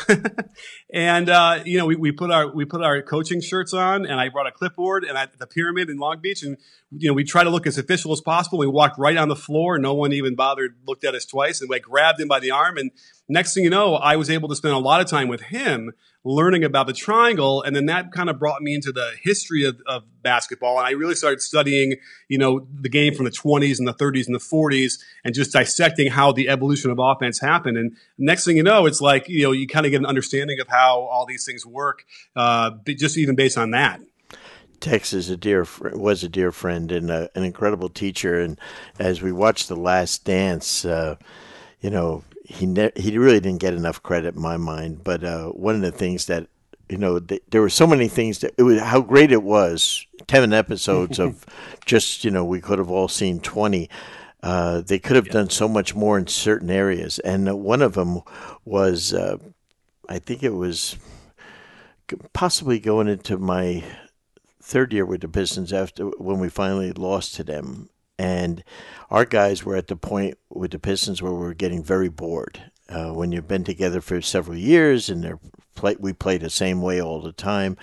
and 0.94 1.30
uh, 1.30 1.60
you 1.66 1.78
know, 1.78 1.86
we, 1.86 1.96
we 1.96 2.12
put 2.12 2.32
our 2.32 2.54
we 2.54 2.66
put 2.66 2.82
our 2.82 3.02
coaching 3.02 3.42
shirts 3.42 3.74
on, 3.74 4.06
and 4.06 4.20
I 4.20 4.30
brought 4.30 4.48
a 4.48 4.52
clipboard 4.52 5.04
and 5.04 5.18
I, 5.18 5.28
the 5.38 5.48
pyramid 5.48 5.90
in 5.90 5.98
Long 5.98 6.20
Beach, 6.22 6.44
and 6.44 6.58
you 6.92 7.10
know, 7.10 7.14
we 7.14 7.24
try 7.24 7.44
to 7.44 7.50
look 7.50 7.68
as 7.68 7.78
official 7.78 8.12
as 8.12 8.22
possible. 8.22 8.60
We 8.60 8.68
walked 8.68 8.98
right 9.00 9.18
on 9.18 9.30
the 9.30 9.36
floor. 9.36 9.78
No 9.78 9.94
one 9.94 10.14
even 10.14 10.36
bothered 10.36 10.76
looked 10.88 11.04
at 11.04 11.16
us 11.16 11.26
twice, 11.26 11.62
and 11.62 11.70
we 11.70 11.80
grabbed 11.80 12.20
him 12.20 12.28
by 12.28 12.40
the 12.40 12.52
arm. 12.52 12.78
And 12.78 12.92
next 13.32 13.54
thing 13.54 13.64
you 13.64 13.70
know, 13.70 13.96
I 13.96 14.18
was 14.18 14.30
able 14.30 14.50
to 14.50 14.56
spend 14.56 14.74
a 14.74 14.80
lot 14.80 15.02
of 15.02 15.08
time 15.08 15.28
with 15.28 15.42
him 15.42 15.94
learning 16.24 16.64
about 16.64 16.86
the 16.86 16.94
triangle. 16.94 17.64
And 17.64 17.76
then 17.76 17.88
that 17.88 18.12
kind 18.12 18.30
of 18.30 18.38
brought 18.38 18.62
me 18.62 18.76
into 18.76 18.92
the 18.92 19.14
history 19.22 19.64
of, 19.64 19.82
of, 19.88 20.04
basketball. 20.22 20.78
And 20.78 20.86
I 20.86 20.92
really 20.92 21.16
started 21.16 21.42
studying, 21.42 21.96
you 22.28 22.38
know, 22.38 22.68
the 22.72 22.90
game 22.90 23.16
from 23.16 23.26
the 23.26 23.32
20s 23.32 23.80
and 23.80 23.88
the 23.88 23.94
30s 23.94 24.28
and 24.28 24.36
the 24.36 24.40
40s 24.40 25.00
and 25.26 25.34
just 25.34 25.52
dissecting 25.52 26.12
how 26.12 26.32
the 26.32 26.48
evolution 26.48 26.92
of 26.92 27.00
offense 27.00 27.40
happened. 27.40 27.76
And 27.76 27.98
next 28.20 28.46
thing 28.46 28.56
you 28.56 28.62
know, 28.62 28.86
it's 28.86 29.02
like, 29.02 29.28
you 29.28 29.42
know, 29.42 29.52
you 29.52 29.66
kind 29.66 29.88
of 29.88 29.92
get 29.92 30.00
an 30.00 30.06
understanding 30.06 30.60
of 30.60 30.68
how 30.68 31.00
all 31.00 31.26
these 31.26 31.44
things 31.44 31.66
work, 31.66 32.06
uh, 32.36 32.70
just 32.86 33.18
even 33.18 33.34
based 33.34 33.58
on 33.58 33.72
that. 33.72 34.00
Tex 34.80 35.12
is 35.12 35.32
a 35.32 35.38
dear 35.38 35.66
was 35.92 36.24
a 36.24 36.30
dear 36.30 36.52
friend 36.52 36.92
and 36.92 37.10
a, 37.10 37.32
an 37.34 37.44
incredible 37.44 37.90
teacher. 37.90 38.40
And 38.40 38.60
as 39.00 39.24
we 39.24 39.32
watched 39.32 39.70
The 39.70 39.76
Last 39.76 40.24
Dance, 40.24 40.86
uh, 40.86 41.16
you 41.80 41.90
know, 41.90 42.24
he 42.52 42.66
ne- 42.66 42.92
he 42.96 43.18
really 43.18 43.40
didn't 43.40 43.62
get 43.62 43.74
enough 43.74 44.04
credit 44.04 44.36
in 44.36 44.42
my 44.42 44.58
mind. 44.58 45.04
But 45.04 45.24
uh, 45.24 45.48
one 45.50 45.76
of 45.76 45.82
the 45.82 45.92
things 45.92 46.26
that 46.26 46.48
you 46.90 46.98
know, 46.98 47.20
th- 47.20 47.44
there 47.50 47.62
were 47.62 47.70
so 47.70 47.88
many 47.88 48.10
things 48.10 48.40
that 48.40 48.54
it 48.58 48.64
was 48.64 48.82
how 48.82 49.02
great 49.02 49.32
it 49.32 49.44
was. 49.44 50.06
Ten 50.28 50.54
episodes 50.54 51.20
of 51.20 51.46
just 51.86 52.24
you 52.24 52.32
know 52.32 52.44
we 52.44 52.62
could 52.62 52.80
have 52.80 52.92
all 52.92 53.08
seen 53.08 53.40
twenty. 53.40 53.90
Uh, 54.44 54.82
they 54.82 55.00
could 55.00 55.16
have 55.16 55.28
yeah. 55.28 55.34
done 55.34 55.50
so 55.50 55.68
much 55.68 55.96
more 55.96 56.18
in 56.18 56.28
certain 56.28 56.70
areas, 56.70 57.20
and 57.20 57.48
uh, 57.48 57.56
one 57.56 57.82
of 57.82 57.94
them 57.94 58.22
was, 58.66 59.14
uh, 59.14 59.38
I 60.10 60.18
think 60.18 60.42
it 60.42 60.56
was 60.56 60.98
possibly 62.34 62.80
going 62.80 63.08
into 63.08 63.38
my 63.38 63.84
third 64.60 64.94
year 64.94 65.06
with 65.06 65.22
the 65.22 65.28
Pistons 65.28 65.72
after 65.72 66.06
when 66.18 66.40
we 66.40 66.50
finally 66.50 66.92
lost 66.92 67.36
to 67.36 67.44
them, 67.44 67.90
and 68.18 68.64
our 69.10 69.26
guys 69.26 69.64
were 69.64 69.76
at 69.76 69.88
the 69.88 69.96
point 69.96 70.38
with 70.50 70.72
the 70.72 70.80
Pistons 70.80 71.22
where 71.22 71.32
we 71.32 71.40
were 71.40 71.54
getting 71.54 71.84
very 71.84 72.10
bored. 72.10 72.72
Uh, 72.90 73.12
when 73.12 73.32
you've 73.32 73.48
been 73.48 73.64
together 73.64 74.02
for 74.02 74.22
several 74.22 74.58
years 74.58 75.10
and 75.10 75.40
play, 75.76 75.96
we 76.00 76.14
play 76.14 76.38
the 76.38 76.50
same 76.50 76.82
way 76.82 77.02
all 77.02 77.22
the 77.22 77.32
time, 77.32 77.78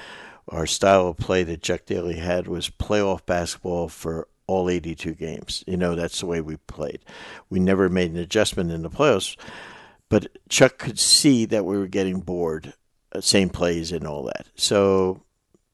our 0.48 0.66
style 0.66 1.08
of 1.08 1.16
play 1.16 1.42
that 1.44 1.62
Chuck 1.62 1.86
Daly 1.86 2.16
had 2.16 2.46
was 2.46 2.70
playoff 2.70 3.24
basketball 3.26 3.88
for 3.88 4.28
all 4.46 4.70
82 4.70 5.14
games. 5.14 5.62
You 5.66 5.76
know, 5.76 5.94
that's 5.94 6.20
the 6.20 6.26
way 6.26 6.40
we 6.40 6.56
played. 6.56 7.00
We 7.50 7.60
never 7.60 7.88
made 7.88 8.10
an 8.10 8.16
adjustment 8.16 8.70
in 8.70 8.82
the 8.82 8.90
playoffs, 8.90 9.36
but 10.08 10.28
Chuck 10.48 10.78
could 10.78 10.98
see 10.98 11.44
that 11.46 11.64
we 11.64 11.76
were 11.76 11.86
getting 11.86 12.20
bored, 12.20 12.72
uh, 13.14 13.20
same 13.20 13.50
plays 13.50 13.92
and 13.92 14.06
all 14.06 14.24
that. 14.24 14.46
So 14.54 15.22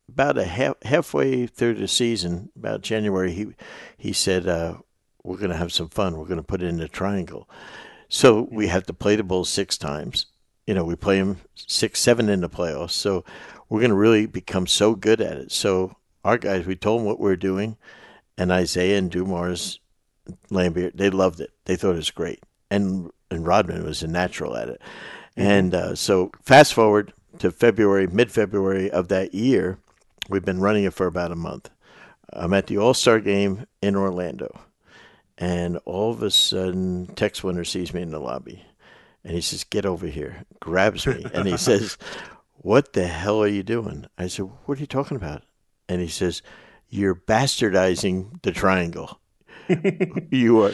about 0.08 0.38
a 0.38 0.44
half, 0.44 0.82
halfway 0.82 1.46
through 1.46 1.75
the 1.75 1.88
season, 1.88 2.50
about 2.56 2.82
January, 2.82 3.32
he 3.32 3.49
he 3.96 4.12
said, 4.12 4.46
uh, 4.46 4.78
"We're 5.23 5.38
going 5.38 5.50
to 5.50 5.56
have 5.56 5.73
some 5.73 5.88
fun. 5.88 6.16
We're 6.16 6.26
going 6.26 6.37
to 6.37 6.42
put 6.42 6.62
it 6.62 6.68
in 6.68 6.80
a 6.80 6.88
triangle." 6.88 7.49
So 8.08 8.49
we 8.50 8.68
have 8.68 8.84
to 8.87 8.92
play 8.92 9.16
the 9.16 9.25
Bulls 9.25 9.49
six 9.49 9.76
times. 9.76 10.26
You 10.66 10.75
know, 10.75 10.84
we 10.84 10.96
play 10.96 11.18
them 11.18 11.38
six, 11.54 12.00
seven 12.00 12.28
in 12.28 12.40
the 12.40 12.49
playoffs. 12.49 12.92
So 12.92 13.25
we're 13.68 13.80
going 13.80 13.90
to 13.90 13.96
really 13.96 14.26
become 14.26 14.66
so 14.66 14.94
good 14.94 15.20
at 15.20 15.37
it. 15.37 15.52
So 15.52 15.96
our 16.25 16.38
guys, 16.38 16.66
we 16.66 16.76
told 16.76 17.00
them 17.00 17.06
what 17.06 17.20
we 17.20 17.30
are 17.30 17.37
doing, 17.37 17.76
and 18.38 18.50
Isiah 18.50 18.99
and 18.99 19.11
Dumars, 19.11 19.80
Laimbeer, 20.50 20.92
they 20.94 21.11
loved 21.11 21.40
it. 21.40 21.50
They 21.64 21.76
thought 21.76 21.92
it 21.92 21.96
was 21.96 22.11
great, 22.11 22.42
and 22.70 23.11
and 23.30 23.46
Rodman 23.46 23.84
was 23.84 24.02
a 24.02 24.08
natural 24.08 24.56
at 24.56 24.68
it. 24.68 24.80
Mm-hmm. 25.37 25.42
And 25.42 25.75
uh, 25.75 25.94
so 25.94 26.30
fast 26.42 26.73
forward 26.73 27.12
to 27.38 27.50
February, 27.50 28.06
mid 28.06 28.30
February 28.30 28.90
of 28.90 29.08
that 29.08 29.34
year, 29.34 29.78
We've 30.28 30.45
been 30.45 30.61
running 30.61 30.85
it 30.85 30.95
for 30.95 31.07
about 31.07 31.33
a 31.33 31.37
month. 31.37 31.71
I'm 32.33 32.54
at 32.54 32.66
the 32.66 32.78
All 32.78 32.95
Star 32.95 33.21
game 33.21 33.66
in 33.83 33.95
Orlando, 33.95 34.61
and 35.37 35.78
all 35.85 36.11
of 36.11 36.23
a 36.23 36.31
sudden, 36.31 37.07
Tex 37.14 37.45
Winter 37.45 37.64
sees 37.64 37.93
me 37.93 38.02
in 38.02 38.11
the 38.11 38.21
lobby, 38.21 38.64
and 39.23 39.35
he 39.35 39.40
says, 39.40 39.64
"Get 39.64 39.85
over 39.85 40.07
here!" 40.07 40.45
Grabs 40.61 41.07
me, 41.07 41.25
and 41.35 41.47
he 41.47 41.57
says, 41.59 41.99
"What 42.57 42.95
the 42.95 43.07
hell 43.07 43.43
are 43.43 43.49
you 43.49 43.62
doing?" 43.62 44.07
I 44.16 44.28
said, 44.28 44.49
"What 44.64 44.78
are 44.78 44.81
you 44.81 44.87
talking 44.87 45.16
about?" 45.16 45.43
And 45.88 46.00
he 46.00 46.09
says, 46.09 46.43
"You're 46.88 47.14
bastardizing 47.14 48.43
the 48.43 48.52
triangle. 48.52 49.21
you 50.31 50.62
are." 50.62 50.73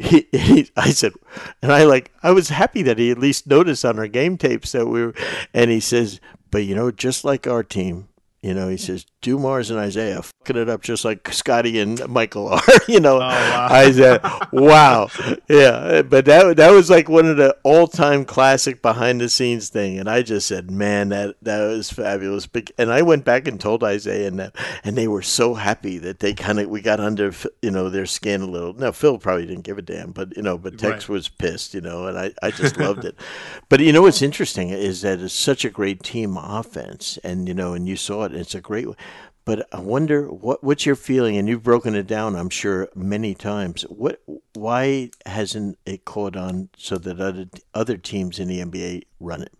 He, 0.00 0.28
he, 0.30 0.70
I 0.76 0.90
said, 0.90 1.12
and 1.60 1.72
I 1.72 1.82
like, 1.82 2.12
I 2.22 2.30
was 2.30 2.50
happy 2.50 2.82
that 2.82 2.98
he 2.98 3.10
at 3.10 3.18
least 3.18 3.48
noticed 3.48 3.84
on 3.84 3.98
our 3.98 4.06
game 4.06 4.38
tapes 4.38 4.70
that 4.70 4.86
we 4.86 5.06
were, 5.06 5.14
and 5.52 5.72
he 5.72 5.80
says, 5.80 6.20
but 6.52 6.64
you 6.64 6.74
know, 6.74 6.90
just 6.90 7.24
like 7.24 7.46
our 7.46 7.64
team, 7.64 8.07
you 8.42 8.54
know, 8.54 8.68
he 8.68 8.76
says 8.76 9.04
Dumars 9.20 9.68
and 9.68 9.84
Isiah 9.84 10.22
fucking 10.22 10.56
it 10.56 10.68
up 10.68 10.80
just 10.82 11.04
like 11.04 11.32
Scottie 11.32 11.80
and 11.80 12.06
Michael 12.08 12.48
are. 12.52 12.62
you 12.86 13.00
know, 13.00 13.16
oh, 13.16 13.20
wow. 13.20 13.66
I 13.68 13.90
said, 13.90 14.20
"Wow, 14.52 15.08
yeah." 15.48 16.02
But 16.02 16.24
that 16.26 16.56
that 16.56 16.70
was 16.70 16.88
like 16.88 17.08
one 17.08 17.26
of 17.26 17.36
the 17.36 17.56
all 17.64 17.88
time 17.88 18.24
classic 18.24 18.80
behind 18.80 19.20
the 19.20 19.28
scenes 19.28 19.70
thing, 19.70 19.98
and 19.98 20.08
I 20.08 20.22
just 20.22 20.46
said, 20.46 20.70
"Man, 20.70 21.08
that 21.08 21.34
that 21.42 21.66
was 21.66 21.90
fabulous." 21.90 22.48
And 22.78 22.92
I 22.92 23.02
went 23.02 23.24
back 23.24 23.48
and 23.48 23.60
told 23.60 23.82
Isiah 23.82 24.28
and 24.28 24.38
them, 24.38 24.52
and 24.84 24.96
they 24.96 25.08
were 25.08 25.22
so 25.22 25.54
happy 25.54 25.98
that 25.98 26.20
they 26.20 26.32
kind 26.32 26.60
of 26.60 26.68
we 26.68 26.80
got 26.80 27.00
under 27.00 27.32
you 27.60 27.72
know 27.72 27.88
their 27.88 28.06
skin 28.06 28.42
a 28.42 28.46
little. 28.46 28.72
Now 28.72 28.92
Phil 28.92 29.18
probably 29.18 29.46
didn't 29.46 29.64
give 29.64 29.78
a 29.78 29.82
damn, 29.82 30.12
but 30.12 30.36
you 30.36 30.42
know, 30.42 30.56
but 30.56 30.78
Tex 30.78 31.08
right. 31.08 31.14
was 31.14 31.28
pissed, 31.28 31.74
you 31.74 31.80
know, 31.80 32.06
and 32.06 32.16
I 32.16 32.32
I 32.40 32.52
just 32.52 32.76
loved 32.78 33.04
it. 33.04 33.16
But 33.68 33.80
you 33.80 33.92
know 33.92 34.02
what's 34.02 34.22
interesting 34.22 34.68
is 34.68 35.02
that 35.02 35.20
it's 35.20 35.34
such 35.34 35.64
a 35.64 35.70
great 35.70 36.04
team 36.04 36.36
offense, 36.36 37.18
and 37.24 37.48
you 37.48 37.54
know, 37.54 37.72
and 37.72 37.88
you 37.88 37.96
saw 37.96 38.27
it. 38.32 38.40
It's 38.40 38.54
a 38.54 38.60
great 38.60 38.86
but 39.48 39.66
I 39.72 39.80
wonder 39.80 40.26
what 40.26 40.62
what's 40.62 40.84
your 40.84 40.94
feeling, 40.94 41.38
and 41.38 41.48
you've 41.48 41.62
broken 41.62 41.94
it 41.94 42.06
down, 42.06 42.36
I'm 42.36 42.50
sure, 42.50 42.90
many 42.94 43.34
times. 43.34 43.80
What 43.88 44.20
why 44.52 45.08
hasn't 45.24 45.78
it 45.86 46.04
caught 46.04 46.36
on 46.36 46.68
so 46.76 46.98
that 46.98 47.18
other 47.18 47.46
other 47.72 47.96
teams 47.96 48.38
in 48.38 48.48
the 48.48 48.60
NBA 48.60 49.04
run 49.18 49.40
it? 49.40 49.52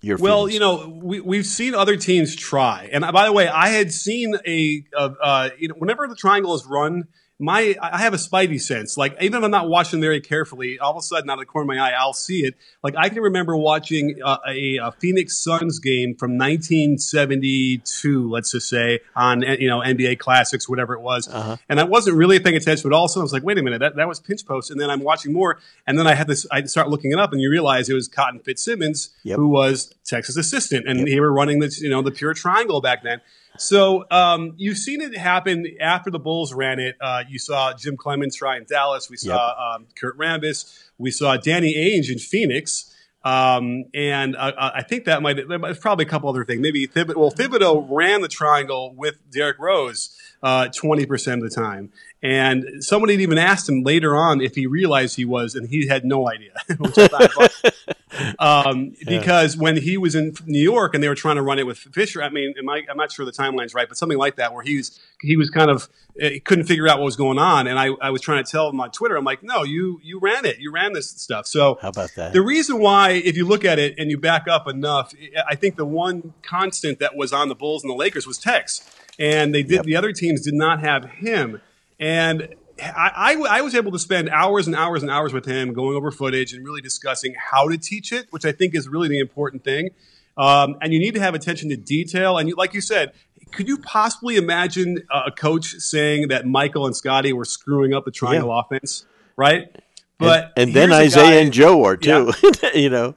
Your 0.00 0.16
well, 0.18 0.48
you 0.48 0.60
know, 0.60 1.00
we 1.02 1.18
we've 1.18 1.44
seen 1.44 1.74
other 1.74 1.96
teams 1.96 2.36
try, 2.36 2.88
and 2.92 3.04
by 3.12 3.24
the 3.24 3.32
way, 3.32 3.48
I 3.48 3.70
had 3.70 3.92
seen 3.92 4.36
a, 4.46 4.84
uh, 4.96 5.48
you 5.58 5.66
know, 5.66 5.74
whenever 5.74 6.06
the 6.06 6.14
triangle 6.14 6.54
is 6.54 6.64
run 6.64 7.08
my 7.38 7.76
I 7.80 7.98
have 7.98 8.14
a 8.14 8.18
spidey 8.18 8.60
sense. 8.60 8.96
Like 8.96 9.16
even 9.20 9.38
if 9.38 9.44
I'm 9.44 9.50
not 9.50 9.68
watching 9.68 10.00
very 10.00 10.20
carefully, 10.20 10.78
all 10.78 10.92
of 10.92 10.96
a 10.96 11.02
sudden 11.02 11.28
out 11.28 11.34
of 11.34 11.40
the 11.40 11.46
corner 11.46 11.70
of 11.70 11.76
my 11.76 11.90
eye, 11.90 11.92
I'll 11.92 12.14
see 12.14 12.44
it. 12.44 12.54
Like 12.82 12.94
I 12.96 13.10
can 13.10 13.20
remember 13.20 13.54
watching 13.56 14.16
uh, 14.24 14.38
a, 14.48 14.78
a, 14.78 14.92
Phoenix 14.92 15.36
Suns 15.36 15.78
game 15.78 16.14
from 16.14 16.38
1972, 16.38 18.30
let's 18.30 18.52
just 18.52 18.68
say 18.70 19.00
on 19.14 19.42
you 19.42 19.68
know 19.68 19.80
NBA 19.80 20.18
Classics, 20.18 20.68
whatever 20.68 20.94
it 20.94 21.00
was, 21.00 21.28
uh-huh. 21.28 21.56
and 21.68 21.78
I 21.78 21.84
wasn't 21.84 22.16
really 22.16 22.40
paying 22.40 22.56
attention, 22.56 22.88
but 22.88 22.96
all 22.96 23.04
of 23.04 23.10
a 23.10 23.12
sudden 23.12 23.22
I 23.22 23.24
was 23.24 23.32
like, 23.34 23.42
wait 23.42 23.58
a 23.58 23.62
minute, 23.62 23.80
that, 23.80 23.96
that 23.96 24.08
was 24.08 24.18
pinch 24.18 24.46
post, 24.46 24.70
and 24.70 24.80
then 24.80 24.88
I'm 24.88 25.02
watching 25.02 25.32
more, 25.32 25.58
and 25.86 25.98
then 25.98 26.06
I 26.06 26.14
had 26.14 26.28
this, 26.28 26.46
I 26.50 26.62
start 26.64 26.88
looking 26.88 27.12
it 27.12 27.18
up, 27.18 27.32
and 27.32 27.40
you 27.42 27.50
realize 27.50 27.90
it 27.90 27.94
was 27.94 28.08
Cotton 28.08 28.40
Fitzsimmons 28.40 29.10
yep. 29.24 29.36
who 29.36 29.48
was 29.48 29.94
Tex's 30.06 30.38
assistant, 30.38 30.88
and 30.88 31.00
yep. 31.00 31.08
he 31.08 31.20
were 31.20 31.32
running 31.32 31.58
the 31.58 31.76
you 31.80 31.90
know 31.90 32.00
the 32.00 32.12
pure 32.12 32.32
triangle 32.32 32.80
back 32.80 33.02
then. 33.02 33.20
So 33.58 34.04
um, 34.10 34.54
you've 34.56 34.78
seen 34.78 35.00
it 35.00 35.16
happen 35.16 35.66
after 35.80 36.10
the 36.10 36.18
Bulls 36.18 36.52
ran 36.54 36.78
it. 36.78 36.96
Uh, 37.00 37.24
you 37.28 37.38
saw 37.38 37.72
Jim 37.74 37.96
Cleamons 37.96 38.34
try 38.34 38.56
in 38.56 38.64
Dallas. 38.64 39.10
We 39.10 39.16
saw 39.16 39.48
yep. 39.48 39.56
um, 39.80 39.86
Kurt 39.98 40.18
Rambis. 40.18 40.84
We 40.98 41.10
saw 41.10 41.36
Danny 41.36 41.74
Ainge 41.74 42.10
in 42.10 42.18
Phoenix. 42.18 42.92
Um, 43.24 43.86
and 43.92 44.36
uh, 44.36 44.52
uh 44.56 44.70
I 44.76 44.82
think 44.82 45.06
that 45.06 45.20
might, 45.20 45.36
there's 45.48 45.78
probably 45.78 46.04
a 46.04 46.08
couple 46.08 46.28
other 46.28 46.44
things. 46.44 46.60
Maybe 46.60 46.86
Thibodeau, 46.86 47.16
well, 47.16 47.32
Thibodeau 47.32 47.86
ran 47.90 48.20
the 48.20 48.28
triangle 48.28 48.94
with 48.94 49.18
Derrick 49.30 49.58
Rose 49.58 50.16
uh, 50.42 50.66
20% 50.66 51.34
of 51.34 51.40
the 51.40 51.50
time. 51.50 51.90
And 52.22 52.82
someone 52.82 53.10
had 53.10 53.20
even 53.20 53.38
asked 53.38 53.68
him 53.68 53.82
later 53.82 54.16
on 54.16 54.40
if 54.40 54.54
he 54.54 54.66
realized 54.66 55.16
he 55.16 55.24
was, 55.24 55.54
and 55.54 55.68
he 55.68 55.86
had 55.86 56.04
no 56.04 56.28
idea. 56.28 56.52
um, 58.38 58.94
yeah. 58.98 59.18
Because 59.18 59.56
when 59.56 59.76
he 59.76 59.98
was 59.98 60.14
in 60.14 60.34
New 60.46 60.60
York 60.60 60.94
and 60.94 61.04
they 61.04 61.08
were 61.08 61.14
trying 61.14 61.36
to 61.36 61.42
run 61.42 61.58
it 61.58 61.66
with 61.66 61.76
Fisher, 61.78 62.22
I 62.22 62.30
mean, 62.30 62.54
I, 62.68 62.82
am 62.90 62.96
not 62.96 63.12
sure 63.12 63.26
the 63.26 63.32
timeline's 63.32 63.74
right, 63.74 63.86
but 63.86 63.98
something 63.98 64.16
like 64.16 64.36
that, 64.36 64.54
where 64.54 64.62
he 64.62 64.78
was 64.78 64.98
he 65.20 65.36
was 65.36 65.50
kind 65.50 65.70
of 65.70 65.88
eh, 66.18 66.30
he 66.30 66.40
couldn't 66.40 66.64
figure 66.64 66.88
out 66.88 66.98
what 66.98 67.04
was 67.04 67.16
going 67.16 67.38
on, 67.38 67.66
and 67.66 67.78
I, 67.78 67.90
I 68.00 68.10
was 68.10 68.22
trying 68.22 68.42
to 68.42 68.50
tell 68.50 68.70
him 68.70 68.80
on 68.80 68.90
Twitter, 68.90 69.16
I'm 69.16 69.24
like, 69.24 69.42
no, 69.42 69.62
you 69.62 70.00
you 70.02 70.18
ran 70.18 70.46
it, 70.46 70.58
you 70.58 70.72
ran 70.72 70.94
this 70.94 71.10
stuff. 71.10 71.46
So 71.46 71.78
how 71.82 71.90
about 71.90 72.14
that? 72.16 72.32
The 72.32 72.42
reason 72.42 72.78
why, 72.78 73.10
if 73.10 73.36
you 73.36 73.46
look 73.46 73.64
at 73.64 73.78
it 73.78 73.94
and 73.98 74.10
you 74.10 74.18
back 74.18 74.48
up 74.48 74.66
enough, 74.66 75.12
I 75.46 75.54
think 75.54 75.76
the 75.76 75.86
one 75.86 76.32
constant 76.42 76.98
that 77.00 77.14
was 77.14 77.34
on 77.34 77.48
the 77.48 77.54
Bulls 77.54 77.84
and 77.84 77.90
the 77.90 77.96
Lakers 77.96 78.26
was 78.26 78.38
Tex 78.38 78.90
and 79.18 79.54
they 79.54 79.62
did. 79.62 79.76
Yep. 79.76 79.84
The 79.84 79.96
other 79.96 80.12
teams 80.12 80.42
did 80.42 80.54
not 80.54 80.80
have 80.80 81.04
him, 81.04 81.60
and 81.98 82.54
I, 82.80 83.10
I, 83.14 83.58
I, 83.58 83.60
was 83.62 83.74
able 83.74 83.92
to 83.92 83.98
spend 83.98 84.28
hours 84.28 84.66
and 84.66 84.76
hours 84.76 85.02
and 85.02 85.10
hours 85.10 85.32
with 85.32 85.46
him 85.46 85.72
going 85.72 85.96
over 85.96 86.10
footage 86.10 86.52
and 86.52 86.64
really 86.64 86.82
discussing 86.82 87.34
how 87.38 87.68
to 87.68 87.78
teach 87.78 88.12
it, 88.12 88.26
which 88.30 88.44
I 88.44 88.52
think 88.52 88.74
is 88.74 88.88
really 88.88 89.08
the 89.08 89.18
important 89.18 89.64
thing. 89.64 89.90
Um, 90.36 90.76
and 90.82 90.92
you 90.92 90.98
need 90.98 91.14
to 91.14 91.20
have 91.20 91.34
attention 91.34 91.70
to 91.70 91.76
detail. 91.76 92.36
And 92.36 92.48
you, 92.48 92.54
like 92.56 92.74
you 92.74 92.82
said, 92.82 93.12
could 93.52 93.68
you 93.68 93.78
possibly 93.78 94.36
imagine 94.36 95.02
a 95.10 95.30
coach 95.30 95.76
saying 95.78 96.28
that 96.28 96.46
Michael 96.46 96.86
and 96.86 96.94
Scottie 96.94 97.32
were 97.32 97.46
screwing 97.46 97.94
up 97.94 98.04
the 98.04 98.10
triangle 98.10 98.50
yeah. 98.50 98.60
offense? 98.60 99.06
Right? 99.36 99.74
But 100.18 100.52
and, 100.56 100.68
and 100.68 100.74
then 100.74 100.92
Isiah 100.92 101.42
and 101.42 101.52
Joe 101.52 101.84
are 101.84 101.96
too. 101.96 102.32
Yeah. 102.42 102.70
you 102.74 102.88
know, 102.88 103.14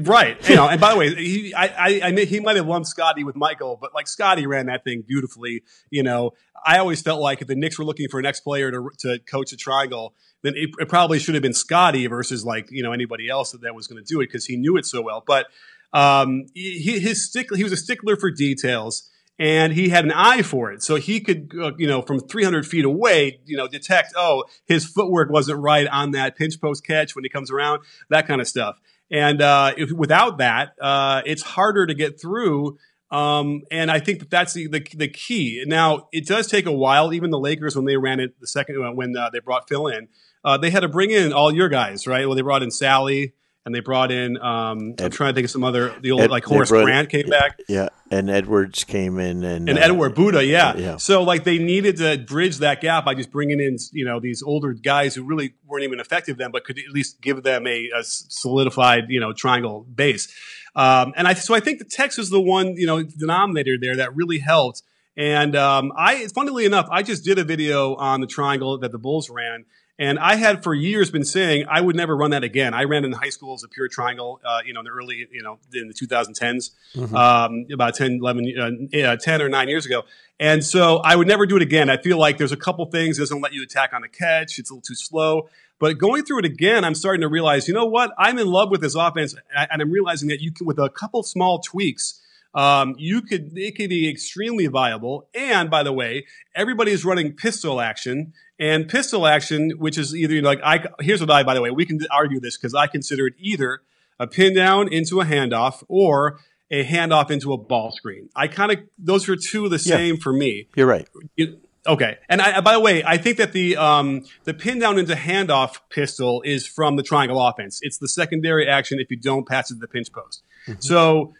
right? 0.00 0.48
You 0.48 0.56
know, 0.56 0.66
and 0.66 0.80
by 0.80 0.92
the 0.92 0.98
way, 0.98 1.14
he 1.14 1.52
I, 1.52 1.66
I, 1.66 2.00
I 2.04 2.24
he 2.24 2.40
might 2.40 2.56
have 2.56 2.66
lumped 2.66 2.88
Scottie 2.88 3.22
with 3.22 3.36
Michael, 3.36 3.76
but 3.78 3.94
like 3.94 4.08
Scottie 4.08 4.46
ran 4.46 4.66
that 4.66 4.82
thing 4.82 5.04
beautifully. 5.06 5.62
You 5.90 6.02
know, 6.02 6.32
I 6.64 6.78
always 6.78 7.02
felt 7.02 7.20
like 7.20 7.42
if 7.42 7.48
the 7.48 7.54
Knicks 7.54 7.78
were 7.78 7.84
looking 7.84 8.08
for 8.08 8.18
an 8.18 8.24
ex 8.24 8.40
player 8.40 8.70
to 8.70 8.88
to 9.00 9.18
coach 9.18 9.52
a 9.52 9.58
triangle, 9.58 10.14
then 10.42 10.54
it, 10.56 10.70
it 10.78 10.88
probably 10.88 11.18
should 11.18 11.34
have 11.34 11.42
been 11.42 11.52
Scottie 11.52 12.06
versus 12.06 12.46
like 12.46 12.70
you 12.70 12.82
know 12.82 12.92
anybody 12.92 13.28
else 13.28 13.52
that, 13.52 13.60
that 13.60 13.74
was 13.74 13.86
going 13.86 14.02
to 14.02 14.06
do 14.06 14.20
it 14.22 14.28
because 14.28 14.46
he 14.46 14.56
knew 14.56 14.78
it 14.78 14.86
so 14.86 15.02
well. 15.02 15.22
But 15.26 15.48
um, 15.92 16.46
he, 16.54 16.98
his 16.98 17.26
stick 17.26 17.54
he 17.54 17.62
was 17.62 17.72
a 17.72 17.76
stickler 17.76 18.16
for 18.16 18.30
details 18.30 19.10
and 19.38 19.72
he 19.72 19.88
had 19.88 20.04
an 20.04 20.12
eye 20.12 20.42
for 20.42 20.72
it. 20.72 20.82
So 20.82 20.96
he 20.96 21.20
could, 21.20 21.52
uh, 21.58 21.72
you 21.78 21.86
know, 21.86 22.02
from 22.02 22.20
300 22.20 22.66
feet 22.66 22.84
away, 22.84 23.40
you 23.44 23.56
know, 23.56 23.68
detect, 23.68 24.14
oh, 24.16 24.44
his 24.66 24.84
footwork 24.84 25.30
wasn't 25.30 25.60
right 25.60 25.86
on 25.86 26.10
that 26.12 26.36
pinch 26.36 26.60
post 26.60 26.84
catch 26.84 27.14
when 27.14 27.24
he 27.24 27.28
comes 27.30 27.50
around, 27.50 27.82
that 28.10 28.26
kind 28.26 28.40
of 28.40 28.48
stuff. 28.48 28.80
And 29.10 29.40
uh, 29.40 29.74
if, 29.76 29.92
without 29.92 30.38
that, 30.38 30.74
uh, 30.80 31.22
it's 31.24 31.42
harder 31.42 31.86
to 31.86 31.94
get 31.94 32.20
through. 32.20 32.78
Um, 33.10 33.62
and 33.70 33.90
I 33.90 34.00
think 34.00 34.18
that 34.18 34.30
that's 34.30 34.52
the, 34.52 34.66
the, 34.66 34.86
the 34.94 35.08
key. 35.08 35.64
Now, 35.66 36.08
it 36.12 36.26
does 36.26 36.46
take 36.46 36.66
a 36.66 36.72
while. 36.72 37.14
Even 37.14 37.30
the 37.30 37.38
Lakers, 37.38 37.74
when 37.76 37.86
they 37.86 37.96
ran 37.96 38.20
it 38.20 38.38
the 38.40 38.46
second 38.46 38.84
uh, 38.84 38.92
when 38.92 39.16
uh, 39.16 39.30
they 39.30 39.38
brought 39.38 39.68
Phil 39.68 39.86
in, 39.86 40.08
uh, 40.44 40.58
they 40.58 40.70
had 40.70 40.80
to 40.80 40.88
bring 40.88 41.10
in 41.10 41.32
all 41.32 41.54
your 41.54 41.68
guys, 41.68 42.06
right? 42.06 42.26
Well, 42.26 42.36
they 42.36 42.42
brought 42.42 42.62
in 42.62 42.68
Salley 42.68 43.32
and 43.68 43.74
they 43.74 43.80
brought 43.80 44.10
in. 44.10 44.38
Um, 44.38 44.94
Ed, 44.98 45.04
I'm 45.04 45.10
trying 45.10 45.32
to 45.32 45.34
think 45.34 45.44
of 45.44 45.50
some 45.50 45.62
other. 45.62 45.94
The 46.00 46.12
old 46.12 46.22
Ed, 46.22 46.30
like 46.30 46.44
Horace 46.44 46.70
brought, 46.70 46.84
Grant 46.84 47.10
came 47.10 47.28
back. 47.28 47.60
Yeah, 47.68 47.90
and 48.10 48.30
Edwards 48.30 48.84
came 48.84 49.18
in, 49.18 49.44
and 49.44 49.68
and 49.68 49.78
uh, 49.78 49.82
Edward 49.82 50.14
Buddha. 50.14 50.42
Yeah. 50.42 50.74
yeah. 50.74 50.96
So 50.96 51.22
like 51.22 51.44
they 51.44 51.58
needed 51.58 51.98
to 51.98 52.16
bridge 52.16 52.58
that 52.58 52.80
gap 52.80 53.04
by 53.04 53.14
just 53.14 53.30
bringing 53.30 53.60
in 53.60 53.76
you 53.92 54.06
know 54.06 54.20
these 54.20 54.42
older 54.42 54.72
guys 54.72 55.14
who 55.14 55.22
really 55.22 55.52
weren't 55.66 55.84
even 55.84 56.00
effective 56.00 56.38
then, 56.38 56.50
but 56.50 56.64
could 56.64 56.78
at 56.78 56.88
least 56.88 57.20
give 57.20 57.42
them 57.42 57.66
a, 57.66 57.90
a 57.94 58.02
solidified 58.02 59.10
you 59.10 59.20
know 59.20 59.34
triangle 59.34 59.82
base. 59.82 60.34
Um, 60.74 61.12
and 61.14 61.28
I 61.28 61.34
so 61.34 61.54
I 61.54 61.60
think 61.60 61.78
the 61.78 61.84
Tex 61.84 62.18
is 62.18 62.30
the 62.30 62.40
one 62.40 62.78
you 62.78 62.86
know 62.86 63.02
denominator 63.02 63.76
there 63.78 63.96
that 63.96 64.16
really 64.16 64.38
helped. 64.38 64.82
And 65.14 65.56
um, 65.56 65.92
I, 65.96 66.28
funnily 66.28 66.64
enough, 66.64 66.86
I 66.92 67.02
just 67.02 67.24
did 67.24 67.40
a 67.40 67.44
video 67.44 67.96
on 67.96 68.20
the 68.20 68.28
triangle 68.28 68.78
that 68.78 68.92
the 68.92 68.98
Bulls 68.98 69.28
ran, 69.28 69.64
and 69.98 70.18
I 70.18 70.36
had 70.36 70.62
for 70.62 70.74
years 70.74 71.10
been 71.10 71.24
saying 71.24 71.66
I 71.68 71.80
would 71.80 71.96
never 71.96 72.16
run 72.16 72.30
that 72.30 72.44
again. 72.44 72.72
I 72.72 72.84
ran 72.84 73.04
in 73.04 73.12
high 73.12 73.30
school 73.30 73.54
as 73.54 73.64
a 73.64 73.68
pure 73.68 73.88
triangle, 73.88 74.40
uh, 74.44 74.60
you 74.64 74.72
know, 74.72 74.80
in 74.80 74.84
the 74.84 74.92
early, 74.92 75.26
you 75.32 75.42
know, 75.42 75.58
in 75.74 75.88
the 75.88 75.94
2010s, 75.94 76.70
mm-hmm. 76.94 77.16
um, 77.16 77.66
about 77.72 77.96
10, 77.96 78.18
11, 78.20 78.90
uh, 78.94 79.16
10 79.16 79.42
or 79.42 79.48
nine 79.48 79.68
years 79.68 79.86
ago. 79.86 80.04
And 80.38 80.64
so 80.64 80.98
I 80.98 81.16
would 81.16 81.26
never 81.26 81.46
do 81.46 81.56
it 81.56 81.62
again. 81.62 81.90
I 81.90 81.96
feel 81.96 82.16
like 82.16 82.38
there's 82.38 82.52
a 82.52 82.56
couple 82.56 82.86
things 82.86 83.18
doesn't 83.18 83.40
let 83.40 83.52
you 83.52 83.64
attack 83.64 83.92
on 83.92 84.02
the 84.02 84.08
catch. 84.08 84.58
It's 84.60 84.70
a 84.70 84.74
little 84.74 84.82
too 84.82 84.94
slow. 84.94 85.48
But 85.80 85.98
going 85.98 86.24
through 86.24 86.40
it 86.40 86.44
again, 86.44 86.84
I'm 86.84 86.94
starting 86.94 87.22
to 87.22 87.28
realize, 87.28 87.66
you 87.66 87.74
know 87.74 87.86
what? 87.86 88.12
I'm 88.18 88.38
in 88.38 88.46
love 88.46 88.70
with 88.70 88.80
this 88.80 88.94
offense, 88.94 89.34
and 89.54 89.82
I'm 89.82 89.90
realizing 89.90 90.28
that 90.28 90.40
you 90.40 90.52
can, 90.52 90.66
with 90.66 90.78
a 90.78 90.88
couple 90.88 91.22
small 91.22 91.60
tweaks, 91.60 92.20
um, 92.54 92.94
you 92.98 93.22
could 93.22 93.56
it 93.56 93.76
could 93.76 93.88
be 93.88 94.08
extremely 94.08 94.66
viable. 94.66 95.28
And 95.34 95.70
by 95.70 95.82
the 95.82 95.92
way, 95.92 96.26
everybody 96.54 96.90
is 96.90 97.04
running 97.04 97.34
pistol 97.34 97.80
action 97.80 98.32
and 98.58 98.88
pistol 98.88 99.26
action, 99.26 99.70
which 99.78 99.98
is 99.98 100.14
either 100.14 100.34
you 100.34 100.42
know, 100.42 100.48
like 100.48 100.60
I 100.62 100.84
here's 101.00 101.20
what 101.20 101.30
I 101.30 101.42
by 101.42 101.54
the 101.54 101.60
way 101.60 101.70
we 101.70 101.86
can 101.86 102.00
argue 102.10 102.40
this 102.40 102.56
because 102.56 102.74
I 102.74 102.86
consider 102.86 103.26
it 103.26 103.34
either 103.38 103.80
a 104.18 104.26
pin 104.26 104.54
down 104.54 104.92
into 104.92 105.20
a 105.20 105.24
handoff 105.24 105.84
or 105.88 106.40
a 106.70 106.84
handoff 106.84 107.30
into 107.30 107.52
a 107.52 107.56
ball 107.56 107.92
screen. 107.92 108.28
I 108.34 108.48
kind 108.48 108.72
of 108.72 108.78
those 108.98 109.28
are 109.28 109.36
two 109.36 109.64
of 109.64 109.70
the 109.70 109.78
same 109.78 110.16
yeah, 110.16 110.22
for 110.22 110.32
me. 110.32 110.68
You're 110.76 110.86
right. 110.86 111.08
It, 111.36 111.60
okay, 111.86 112.18
and 112.28 112.42
I, 112.42 112.60
by 112.60 112.72
the 112.72 112.80
way, 112.80 113.02
I 113.04 113.16
think 113.16 113.38
that 113.38 113.52
the 113.52 113.76
um, 113.76 114.24
the 114.44 114.54
pin 114.54 114.78
down 114.78 114.98
into 114.98 115.14
handoff 115.14 115.80
pistol 115.88 116.42
is 116.42 116.66
from 116.66 116.96
the 116.96 117.02
triangle 117.02 117.44
offense. 117.44 117.80
It's 117.82 117.98
the 117.98 118.08
secondary 118.08 118.68
action 118.68 118.98
if 119.00 119.10
you 119.10 119.16
don't 119.16 119.46
pass 119.46 119.70
it 119.70 119.74
to 119.74 119.80
the 119.80 119.88
pinch 119.88 120.12
post. 120.12 120.42
Mm-hmm. 120.66 120.80
So 120.80 121.34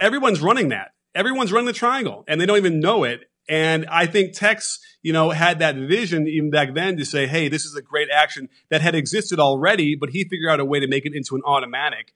everyone's 0.00 0.40
running 0.40 0.70
that. 0.70 0.92
Everyone's 1.14 1.52
running 1.52 1.66
the 1.66 1.72
triangle 1.72 2.24
and 2.26 2.40
they 2.40 2.46
don't 2.46 2.56
even 2.56 2.80
know 2.80 3.04
it. 3.04 3.30
And 3.48 3.86
I 3.90 4.06
think 4.06 4.32
Tex, 4.32 4.78
you 5.02 5.12
know, 5.12 5.30
had 5.30 5.58
that 5.58 5.76
vision 5.76 6.26
even 6.26 6.50
back 6.50 6.74
then 6.74 6.96
to 6.96 7.04
say, 7.04 7.26
hey, 7.26 7.48
this 7.48 7.64
is 7.64 7.76
a 7.76 7.82
great 7.82 8.08
action 8.10 8.48
that 8.70 8.80
had 8.80 8.94
existed 8.94 9.38
already, 9.38 9.96
but 9.96 10.10
he 10.10 10.24
figured 10.24 10.50
out 10.50 10.60
a 10.60 10.64
way 10.64 10.80
to 10.80 10.88
make 10.88 11.04
it 11.04 11.14
into 11.14 11.36
an 11.36 11.42
automatic. 11.44 12.12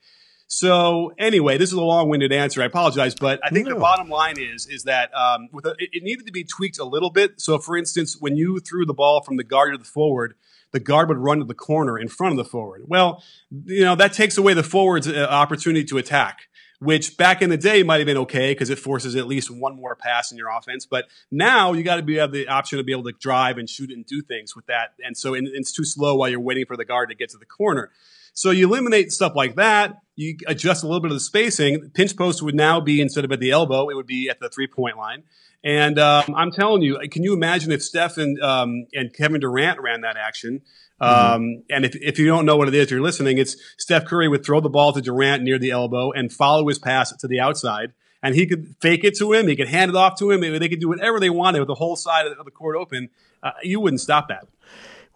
So 0.48 1.12
anyway, 1.18 1.58
this 1.58 1.68
is 1.68 1.74
a 1.74 1.82
long-winded 1.82 2.32
answer. 2.32 2.62
I 2.62 2.64
apologize, 2.64 3.14
but 3.14 3.38
I 3.44 3.50
think 3.50 3.68
no. 3.68 3.74
the 3.74 3.80
bottom 3.80 4.08
line 4.08 4.38
is 4.38 4.66
is 4.66 4.84
that 4.84 5.14
um, 5.14 5.48
with 5.52 5.66
a, 5.66 5.74
it 5.78 6.02
needed 6.02 6.24
to 6.26 6.32
be 6.32 6.42
tweaked 6.42 6.78
a 6.78 6.84
little 6.84 7.10
bit. 7.10 7.38
So, 7.38 7.58
for 7.58 7.76
instance, 7.76 8.16
when 8.18 8.34
you 8.34 8.58
threw 8.58 8.86
the 8.86 8.94
ball 8.94 9.22
from 9.22 9.36
the 9.36 9.44
guard 9.44 9.74
to 9.74 9.78
the 9.78 9.84
forward, 9.84 10.34
the 10.72 10.80
guard 10.80 11.10
would 11.10 11.18
run 11.18 11.40
to 11.40 11.44
the 11.44 11.54
corner 11.54 11.98
in 11.98 12.08
front 12.08 12.32
of 12.32 12.38
the 12.38 12.50
forward. 12.50 12.84
Well, 12.86 13.22
you 13.66 13.84
know 13.84 13.94
that 13.96 14.14
takes 14.14 14.38
away 14.38 14.54
the 14.54 14.62
forward's 14.62 15.06
uh, 15.06 15.26
opportunity 15.28 15.84
to 15.84 15.98
attack 15.98 16.47
which 16.80 17.16
back 17.16 17.42
in 17.42 17.50
the 17.50 17.56
day 17.56 17.82
might 17.82 17.98
have 17.98 18.06
been 18.06 18.18
okay 18.18 18.52
because 18.52 18.70
it 18.70 18.78
forces 18.78 19.16
at 19.16 19.26
least 19.26 19.50
one 19.50 19.76
more 19.76 19.96
pass 19.96 20.30
in 20.30 20.38
your 20.38 20.48
offense. 20.48 20.86
But 20.86 21.06
now 21.30 21.72
you 21.72 21.82
got 21.82 21.96
to 21.96 22.02
be 22.02 22.16
have 22.16 22.32
the 22.32 22.48
option 22.48 22.78
to 22.78 22.84
be 22.84 22.92
able 22.92 23.04
to 23.04 23.12
drive 23.12 23.58
and 23.58 23.68
shoot 23.68 23.90
and 23.90 24.06
do 24.06 24.22
things 24.22 24.54
with 24.54 24.66
that. 24.66 24.94
And 25.04 25.16
so 25.16 25.34
it's 25.34 25.72
too 25.72 25.84
slow 25.84 26.16
while 26.16 26.28
you're 26.28 26.40
waiting 26.40 26.66
for 26.66 26.76
the 26.76 26.84
guard 26.84 27.08
to 27.10 27.14
get 27.14 27.30
to 27.30 27.38
the 27.38 27.46
corner. 27.46 27.90
So 28.38 28.52
you 28.52 28.68
eliminate 28.68 29.10
stuff 29.10 29.32
like 29.34 29.56
that. 29.56 29.96
You 30.14 30.36
adjust 30.46 30.84
a 30.84 30.86
little 30.86 31.00
bit 31.00 31.10
of 31.10 31.16
the 31.16 31.20
spacing. 31.20 31.90
Pinch 31.92 32.16
post 32.16 32.40
would 32.40 32.54
now 32.54 32.80
be 32.80 33.00
instead 33.00 33.24
of 33.24 33.32
at 33.32 33.40
the 33.40 33.50
elbow, 33.50 33.88
it 33.88 33.96
would 33.96 34.06
be 34.06 34.28
at 34.30 34.38
the 34.38 34.48
three 34.48 34.68
point 34.68 34.96
line. 34.96 35.24
And 35.64 35.98
um, 35.98 36.36
I'm 36.36 36.52
telling 36.52 36.82
you, 36.82 37.00
can 37.10 37.24
you 37.24 37.34
imagine 37.34 37.72
if 37.72 37.82
Steph 37.82 38.16
and, 38.16 38.40
um, 38.40 38.86
and 38.94 39.12
Kevin 39.12 39.40
Durant 39.40 39.80
ran 39.80 40.02
that 40.02 40.16
action? 40.16 40.62
Mm-hmm. 41.02 41.34
Um, 41.34 41.62
and 41.68 41.84
if, 41.84 41.96
if 41.96 42.20
you 42.20 42.28
don't 42.28 42.46
know 42.46 42.56
what 42.56 42.68
it 42.68 42.74
is, 42.74 42.92
you're 42.92 43.00
listening. 43.00 43.38
It's 43.38 43.56
Steph 43.76 44.04
Curry 44.04 44.28
would 44.28 44.46
throw 44.46 44.60
the 44.60 44.70
ball 44.70 44.92
to 44.92 45.00
Durant 45.00 45.42
near 45.42 45.58
the 45.58 45.72
elbow 45.72 46.12
and 46.12 46.32
follow 46.32 46.68
his 46.68 46.78
pass 46.78 47.10
to 47.16 47.26
the 47.26 47.40
outside. 47.40 47.92
And 48.22 48.36
he 48.36 48.46
could 48.46 48.76
fake 48.80 49.02
it 49.02 49.16
to 49.18 49.32
him. 49.32 49.48
He 49.48 49.56
could 49.56 49.68
hand 49.68 49.88
it 49.88 49.96
off 49.96 50.16
to 50.20 50.30
him. 50.30 50.42
They 50.42 50.68
could 50.68 50.78
do 50.78 50.88
whatever 50.88 51.18
they 51.18 51.30
wanted 51.30 51.58
with 51.58 51.68
the 51.68 51.74
whole 51.74 51.96
side 51.96 52.26
of 52.28 52.44
the 52.44 52.52
court 52.52 52.76
open. 52.76 53.10
Uh, 53.42 53.50
you 53.64 53.80
wouldn't 53.80 54.00
stop 54.00 54.28
that. 54.28 54.46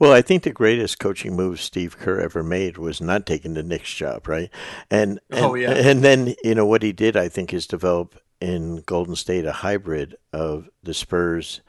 Well, 0.03 0.13
I 0.13 0.21
think 0.21 0.43
the 0.43 0.51
greatest 0.51 0.99
coaching 0.99 1.37
move 1.37 1.61
Steve 1.61 1.97
Kerr 1.97 2.19
ever 2.19 2.43
made 2.43 2.77
was 2.77 3.01
not 3.01 3.25
taking 3.25 3.55
the 3.55 3.63
Knicks 3.63 3.95
job, 3.95 4.27
right? 4.27 4.51
And, 4.91 5.21
and 5.31 5.45
oh 5.45 5.55
yeah, 5.55 5.71
and 5.71 6.03
then 6.03 6.35
you 6.43 6.57
know 6.57 6.67
what 6.67 6.83
he 6.83 6.91
did, 6.91 7.17
I 7.17 7.29
think, 7.29 7.55
is 7.55 7.69
develop 7.69 8.21
in 8.41 8.83
Golden 8.85 9.15
State 9.15 9.47
a 9.47 9.53
hybrid 9.53 10.17
of 10.33 10.69
the 10.83 10.93
Spurs 10.93 11.61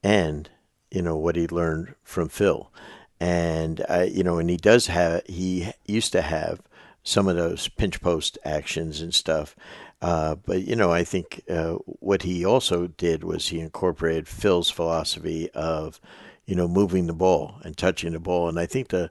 and 0.00 0.48
you 0.92 1.02
know 1.02 1.16
what 1.16 1.34
he 1.34 1.48
learned 1.48 1.96
from 2.04 2.28
Phil 2.28 2.70
and 3.18 3.84
uh, 3.88 4.06
you 4.08 4.22
know, 4.22 4.38
and 4.38 4.48
he 4.48 4.56
does 4.56 4.86
have 4.86 5.22
he 5.26 5.72
used 5.84 6.12
to 6.12 6.22
have 6.22 6.60
some 7.02 7.26
of 7.26 7.34
those 7.34 7.66
pinch 7.66 8.00
post 8.00 8.38
actions 8.44 9.00
and 9.00 9.12
stuff. 9.12 9.56
Uh, 10.00 10.36
but 10.36 10.62
you 10.62 10.76
know, 10.76 10.92
I 10.92 11.02
think 11.02 11.42
uh, 11.50 11.72
what 11.84 12.22
he 12.22 12.44
also 12.44 12.86
did 12.86 13.24
was 13.24 13.48
he 13.48 13.58
incorporated 13.58 14.28
Phil's 14.28 14.70
philosophy 14.70 15.50
of 15.50 16.00
you 16.46 16.54
know 16.54 16.68
moving 16.68 17.06
the 17.06 17.12
ball 17.12 17.56
and 17.62 17.76
touching 17.76 18.12
the 18.12 18.20
ball, 18.20 18.48
and 18.48 18.58
I 18.58 18.66
think 18.66 18.88
the 18.88 19.10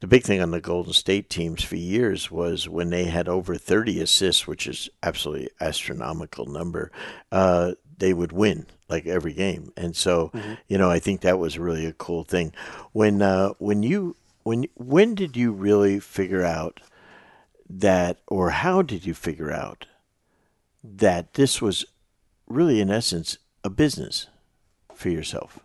the 0.00 0.06
big 0.06 0.22
thing 0.22 0.40
on 0.40 0.50
the 0.50 0.60
Golden 0.60 0.94
State 0.94 1.28
teams 1.28 1.62
for 1.62 1.76
years 1.76 2.30
was 2.30 2.68
when 2.68 2.88
they 2.88 3.04
had 3.04 3.28
over 3.28 3.56
30 3.56 4.00
assists, 4.00 4.46
which 4.46 4.66
is 4.66 4.88
absolutely 5.02 5.50
astronomical 5.60 6.46
number. 6.46 6.90
Uh, 7.30 7.72
they 7.98 8.14
would 8.14 8.32
win 8.32 8.66
like 8.88 9.06
every 9.06 9.34
game. 9.34 9.72
And 9.76 9.94
so, 9.94 10.30
mm-hmm. 10.34 10.54
you 10.68 10.78
know, 10.78 10.90
I 10.90 10.98
think 10.98 11.20
that 11.20 11.38
was 11.38 11.58
really 11.58 11.84
a 11.84 11.92
cool 11.92 12.24
thing. 12.24 12.52
When 12.92 13.20
uh, 13.20 13.50
when 13.58 13.82
you 13.82 14.16
when 14.42 14.66
when 14.74 15.14
did 15.14 15.36
you 15.36 15.52
really 15.52 16.00
figure 16.00 16.44
out 16.44 16.80
that, 17.68 18.18
or 18.26 18.50
how 18.50 18.82
did 18.82 19.06
you 19.06 19.14
figure 19.14 19.52
out 19.52 19.86
that 20.82 21.34
this 21.34 21.62
was 21.62 21.84
really, 22.48 22.80
in 22.80 22.90
essence, 22.90 23.38
a 23.62 23.70
business 23.70 24.26
for 24.94 25.10
yourself? 25.10 25.60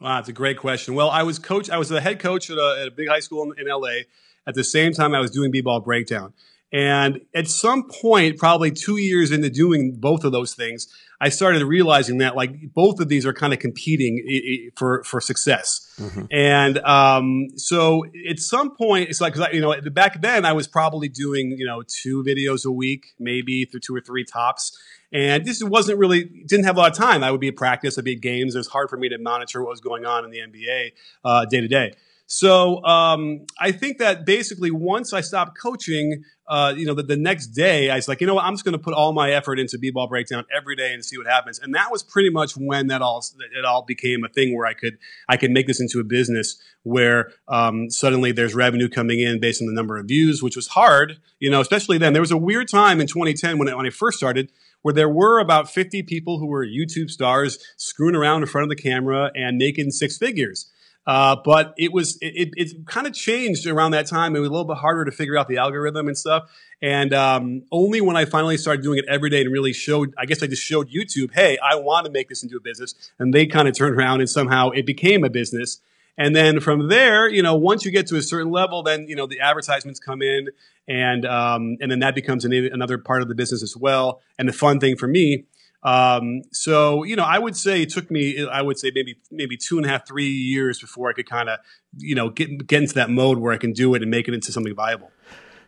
Wow, 0.00 0.16
that's 0.16 0.28
a 0.28 0.32
great 0.32 0.58
question. 0.58 0.94
Well, 0.94 1.10
I 1.10 1.22
was 1.22 1.38
coach. 1.38 1.70
I 1.70 1.78
was 1.78 1.88
the 1.88 2.00
head 2.00 2.18
coach 2.18 2.50
at 2.50 2.58
a, 2.58 2.78
at 2.82 2.88
a 2.88 2.90
big 2.90 3.08
high 3.08 3.20
school 3.20 3.52
in, 3.52 3.58
in 3.58 3.72
LA. 3.72 4.02
At 4.46 4.54
the 4.54 4.64
same 4.64 4.92
time, 4.92 5.14
I 5.14 5.20
was 5.20 5.30
doing 5.30 5.50
b-ball 5.50 5.80
breakdown. 5.80 6.34
And 6.74 7.20
at 7.32 7.46
some 7.46 7.88
point, 7.88 8.36
probably 8.36 8.72
two 8.72 8.96
years 8.96 9.30
into 9.30 9.48
doing 9.48 9.94
both 9.96 10.24
of 10.24 10.32
those 10.32 10.54
things, 10.54 10.88
I 11.20 11.28
started 11.28 11.64
realizing 11.64 12.18
that 12.18 12.34
like 12.34 12.74
both 12.74 12.98
of 12.98 13.08
these 13.08 13.24
are 13.24 13.32
kind 13.32 13.52
of 13.52 13.60
competing 13.60 14.70
for 14.76 15.04
for 15.04 15.20
success. 15.20 15.88
Mm-hmm. 16.00 16.24
And 16.32 16.78
um, 16.78 17.46
so 17.56 18.04
at 18.28 18.40
some 18.40 18.74
point, 18.74 19.08
it's 19.08 19.20
like 19.20 19.36
you 19.52 19.60
know 19.60 19.80
back 19.92 20.20
then 20.20 20.44
I 20.44 20.52
was 20.52 20.66
probably 20.66 21.08
doing 21.08 21.52
you 21.56 21.64
know 21.64 21.82
two 21.86 22.24
videos 22.24 22.66
a 22.66 22.72
week, 22.72 23.14
maybe 23.20 23.64
through 23.66 23.80
two 23.80 23.94
or 23.94 24.00
three 24.00 24.24
tops. 24.24 24.76
And 25.14 25.44
this 25.44 25.62
wasn't 25.62 25.98
really 25.98 26.24
didn't 26.24 26.64
have 26.64 26.76
a 26.76 26.80
lot 26.80 26.90
of 26.90 26.98
time. 26.98 27.22
I 27.22 27.30
would 27.30 27.40
be 27.40 27.48
at 27.48 27.56
practice, 27.56 27.96
I'd 27.96 28.04
be 28.04 28.14
at 28.14 28.20
games. 28.20 28.56
It 28.56 28.58
was 28.58 28.66
hard 28.66 28.90
for 28.90 28.96
me 28.96 29.08
to 29.08 29.16
monitor 29.16 29.62
what 29.62 29.70
was 29.70 29.80
going 29.80 30.04
on 30.04 30.24
in 30.24 30.30
the 30.32 30.38
NBA 30.40 30.92
uh, 31.24 31.44
day 31.44 31.60
to 31.60 31.68
day. 31.68 31.94
So 32.26 32.82
um, 32.84 33.44
I 33.60 33.70
think 33.70 33.98
that 33.98 34.24
basically 34.24 34.70
once 34.70 35.12
I 35.12 35.20
stopped 35.20 35.58
coaching, 35.60 36.24
uh, 36.48 36.74
you 36.76 36.86
know, 36.86 36.94
the, 36.94 37.02
the, 37.02 37.16
next 37.16 37.48
day 37.48 37.90
I 37.90 37.96
was 37.96 38.08
like, 38.08 38.20
you 38.20 38.26
know 38.26 38.34
what, 38.34 38.44
I'm 38.44 38.54
just 38.54 38.64
going 38.64 38.72
to 38.72 38.78
put 38.78 38.94
all 38.94 39.12
my 39.12 39.30
effort 39.30 39.58
into 39.58 39.78
b-ball 39.78 40.08
breakdown 40.08 40.44
every 40.54 40.74
day 40.74 40.92
and 40.92 41.04
see 41.04 41.18
what 41.18 41.26
happens. 41.26 41.58
And 41.58 41.74
that 41.74 41.90
was 41.90 42.02
pretty 42.02 42.30
much 42.30 42.52
when 42.56 42.86
that 42.88 43.02
all 43.02 43.24
it 43.56 43.64
all 43.64 43.82
became 43.82 44.24
a 44.24 44.28
thing 44.28 44.56
where 44.56 44.66
I 44.66 44.72
could 44.74 44.98
I 45.28 45.36
could 45.36 45.50
make 45.50 45.66
this 45.66 45.80
into 45.80 46.00
a 46.00 46.04
business 46.04 46.60
where 46.82 47.32
um, 47.48 47.90
suddenly 47.90 48.32
there's 48.32 48.54
revenue 48.54 48.88
coming 48.88 49.20
in 49.20 49.38
based 49.38 49.60
on 49.60 49.68
the 49.68 49.74
number 49.74 49.98
of 49.98 50.06
views, 50.06 50.42
which 50.42 50.56
was 50.56 50.68
hard, 50.68 51.18
you 51.40 51.50
know, 51.50 51.60
especially 51.60 51.98
then. 51.98 52.14
There 52.14 52.22
was 52.22 52.30
a 52.30 52.38
weird 52.38 52.68
time 52.68 53.00
in 53.00 53.06
2010 53.06 53.58
when 53.58 53.74
when 53.74 53.86
I 53.86 53.90
first 53.90 54.18
started 54.18 54.50
where 54.82 54.92
there 54.92 55.08
were 55.08 55.38
about 55.38 55.70
50 55.70 56.02
people 56.02 56.38
who 56.38 56.46
were 56.46 56.64
YouTube 56.64 57.08
stars 57.10 57.58
screwing 57.78 58.14
around 58.14 58.42
in 58.42 58.48
front 58.48 58.64
of 58.64 58.68
the 58.68 58.82
camera 58.82 59.30
and 59.34 59.56
making 59.56 59.90
six 59.90 60.18
figures. 60.18 60.70
Uh, 61.06 61.36
but 61.44 61.74
it 61.76 61.92
was 61.92 62.16
it, 62.22 62.32
it, 62.34 62.50
it 62.56 62.86
kind 62.86 63.06
of 63.06 63.12
changed 63.12 63.66
around 63.66 63.90
that 63.90 64.06
time. 64.06 64.34
It 64.34 64.40
was 64.40 64.48
a 64.48 64.52
little 64.52 64.66
bit 64.66 64.78
harder 64.78 65.04
to 65.04 65.12
figure 65.12 65.36
out 65.36 65.48
the 65.48 65.58
algorithm 65.58 66.08
and 66.08 66.16
stuff. 66.16 66.50
And 66.80 67.12
um, 67.12 67.62
only 67.70 68.00
when 68.00 68.16
I 68.16 68.24
finally 68.24 68.56
started 68.56 68.82
doing 68.82 68.98
it 68.98 69.04
every 69.08 69.30
day 69.30 69.42
and 69.42 69.52
really 69.52 69.72
showed, 69.72 70.14
I 70.18 70.26
guess 70.26 70.42
I 70.42 70.46
just 70.46 70.62
showed 70.62 70.90
YouTube, 70.90 71.32
hey, 71.32 71.58
I 71.58 71.76
want 71.76 72.06
to 72.06 72.12
make 72.12 72.28
this 72.28 72.42
into 72.42 72.56
a 72.56 72.60
business, 72.60 72.94
and 73.18 73.34
they 73.34 73.46
kind 73.46 73.68
of 73.68 73.76
turned 73.76 73.96
around 73.96 74.20
and 74.20 74.30
somehow 74.30 74.70
it 74.70 74.86
became 74.86 75.24
a 75.24 75.30
business. 75.30 75.80
And 76.16 76.34
then 76.34 76.60
from 76.60 76.88
there, 76.88 77.28
you 77.28 77.42
know, 77.42 77.56
once 77.56 77.84
you 77.84 77.90
get 77.90 78.06
to 78.08 78.16
a 78.16 78.22
certain 78.22 78.50
level, 78.50 78.82
then 78.82 79.06
you 79.08 79.16
know 79.16 79.26
the 79.26 79.40
advertisements 79.40 79.98
come 79.98 80.22
in, 80.22 80.48
and 80.86 81.26
um, 81.26 81.76
and 81.80 81.90
then 81.90 81.98
that 82.00 82.14
becomes 82.14 82.44
an, 82.44 82.52
another 82.52 82.98
part 82.98 83.20
of 83.20 83.28
the 83.28 83.34
business 83.34 83.62
as 83.62 83.76
well. 83.76 84.20
And 84.38 84.48
the 84.48 84.52
fun 84.52 84.78
thing 84.78 84.96
for 84.96 85.08
me 85.08 85.44
um, 85.84 86.42
so 86.50 87.04
you 87.04 87.14
know, 87.14 87.24
I 87.24 87.38
would 87.38 87.56
say 87.56 87.82
it 87.82 87.90
took 87.90 88.10
me, 88.10 88.46
I 88.46 88.62
would 88.62 88.78
say 88.78 88.90
maybe 88.94 89.18
maybe 89.30 89.56
two 89.56 89.76
and 89.76 89.86
a 89.86 89.88
half, 89.88 90.06
three 90.06 90.28
years 90.28 90.80
before 90.80 91.10
I 91.10 91.12
could 91.12 91.28
kind 91.28 91.48
of, 91.48 91.60
you 91.98 92.14
know, 92.14 92.30
get 92.30 92.66
get 92.66 92.82
into 92.82 92.94
that 92.94 93.10
mode 93.10 93.38
where 93.38 93.52
I 93.52 93.58
can 93.58 93.72
do 93.72 93.94
it 93.94 94.02
and 94.02 94.10
make 94.10 94.26
it 94.26 94.34
into 94.34 94.50
something 94.50 94.74
viable. 94.74 95.10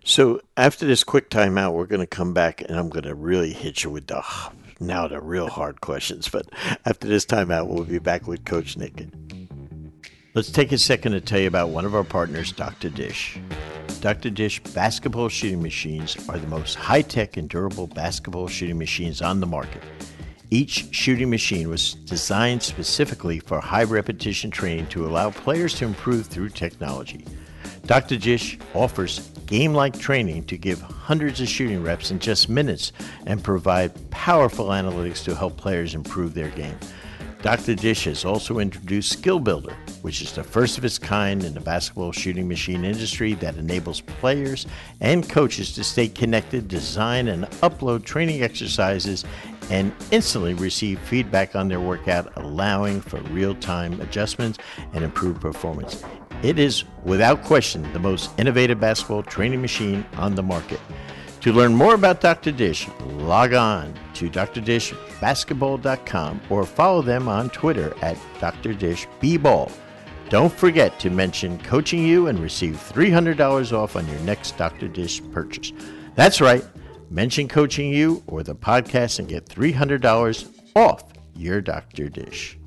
So 0.04 0.40
after 0.56 0.86
this 0.86 1.04
quick 1.04 1.30
timeout, 1.30 1.72
we're 1.72 1.86
going 1.86 2.00
to 2.00 2.06
come 2.06 2.32
back 2.32 2.62
and 2.62 2.78
I'm 2.78 2.88
going 2.88 3.04
to 3.04 3.14
really 3.14 3.52
hit 3.52 3.84
you 3.84 3.90
with 3.90 4.06
the 4.06 4.24
now 4.80 5.08
the 5.08 5.20
real 5.20 5.48
hard 5.48 5.80
questions. 5.80 6.28
But 6.28 6.46
after 6.84 7.08
this 7.08 7.26
timeout, 7.26 7.66
we'll 7.66 7.84
be 7.84 7.98
back 7.98 8.26
with 8.26 8.44
Coach 8.44 8.76
Nick. 8.76 9.06
Let's 10.36 10.50
take 10.50 10.70
a 10.72 10.76
second 10.76 11.12
to 11.12 11.22
tell 11.22 11.40
you 11.40 11.48
about 11.48 11.70
one 11.70 11.86
of 11.86 11.94
our 11.94 12.04
partners, 12.04 12.52
Dr. 12.52 12.90
Dish. 12.90 13.38
Dr. 14.02 14.28
Dish 14.28 14.62
basketball 14.74 15.30
shooting 15.30 15.62
machines 15.62 16.14
are 16.28 16.38
the 16.38 16.46
most 16.46 16.74
high 16.74 17.00
tech 17.00 17.38
and 17.38 17.48
durable 17.48 17.86
basketball 17.86 18.46
shooting 18.46 18.76
machines 18.76 19.22
on 19.22 19.40
the 19.40 19.46
market. 19.46 19.82
Each 20.50 20.94
shooting 20.94 21.30
machine 21.30 21.70
was 21.70 21.94
designed 21.94 22.62
specifically 22.62 23.38
for 23.38 23.60
high 23.60 23.84
repetition 23.84 24.50
training 24.50 24.88
to 24.88 25.06
allow 25.06 25.30
players 25.30 25.72
to 25.76 25.86
improve 25.86 26.26
through 26.26 26.50
technology. 26.50 27.24
Dr. 27.86 28.18
Dish 28.18 28.58
offers 28.74 29.30
game 29.46 29.72
like 29.72 29.98
training 29.98 30.44
to 30.48 30.58
give 30.58 30.82
hundreds 30.82 31.40
of 31.40 31.48
shooting 31.48 31.82
reps 31.82 32.10
in 32.10 32.18
just 32.18 32.50
minutes 32.50 32.92
and 33.24 33.42
provide 33.42 34.10
powerful 34.10 34.66
analytics 34.66 35.24
to 35.24 35.34
help 35.34 35.56
players 35.56 35.94
improve 35.94 36.34
their 36.34 36.50
game. 36.50 36.76
Dr. 37.46 37.76
Dish 37.76 38.06
has 38.06 38.24
also 38.24 38.58
introduced 38.58 39.12
Skill 39.12 39.38
Builder, 39.38 39.76
which 40.02 40.20
is 40.20 40.32
the 40.32 40.42
first 40.42 40.78
of 40.78 40.84
its 40.84 40.98
kind 40.98 41.44
in 41.44 41.54
the 41.54 41.60
basketball 41.60 42.10
shooting 42.10 42.48
machine 42.48 42.84
industry 42.84 43.34
that 43.34 43.54
enables 43.54 44.00
players 44.00 44.66
and 45.00 45.28
coaches 45.28 45.72
to 45.76 45.84
stay 45.84 46.08
connected, 46.08 46.66
design 46.66 47.28
and 47.28 47.44
upload 47.62 48.04
training 48.04 48.42
exercises, 48.42 49.24
and 49.70 49.92
instantly 50.10 50.54
receive 50.54 50.98
feedback 50.98 51.54
on 51.54 51.68
their 51.68 51.78
workout, 51.78 52.36
allowing 52.36 53.00
for 53.00 53.20
real 53.30 53.54
time 53.54 54.00
adjustments 54.00 54.58
and 54.92 55.04
improved 55.04 55.40
performance. 55.40 56.02
It 56.42 56.58
is, 56.58 56.82
without 57.04 57.44
question, 57.44 57.92
the 57.92 58.00
most 58.00 58.36
innovative 58.40 58.80
basketball 58.80 59.22
training 59.22 59.62
machine 59.62 60.04
on 60.16 60.34
the 60.34 60.42
market. 60.42 60.80
To 61.46 61.52
learn 61.52 61.74
more 61.76 61.94
about 61.94 62.20
Dr. 62.20 62.50
Dish, 62.50 62.88
log 63.04 63.54
on 63.54 63.94
to 64.14 64.28
drdishbasketball.com 64.28 66.40
or 66.50 66.66
follow 66.66 67.02
them 67.02 67.28
on 67.28 67.50
Twitter 67.50 67.94
at 68.02 68.16
drdishbball. 68.40 69.70
Don't 70.28 70.52
forget 70.52 70.98
to 70.98 71.08
mention 71.08 71.56
Coaching 71.60 72.04
U 72.04 72.26
and 72.26 72.40
receive 72.40 72.74
$300 72.74 73.72
off 73.72 73.94
on 73.94 74.08
your 74.08 74.18
next 74.22 74.56
Dr. 74.56 74.88
Dish 74.88 75.22
purchase. 75.30 75.72
That's 76.16 76.40
right. 76.40 76.64
Mention 77.10 77.46
Coaching 77.46 77.92
U 77.92 78.24
or 78.26 78.42
the 78.42 78.56
podcast 78.56 79.20
and 79.20 79.28
get 79.28 79.46
$300 79.46 80.48
off 80.74 81.04
your 81.36 81.60
Dr. 81.60 82.08
Dish. 82.08 82.58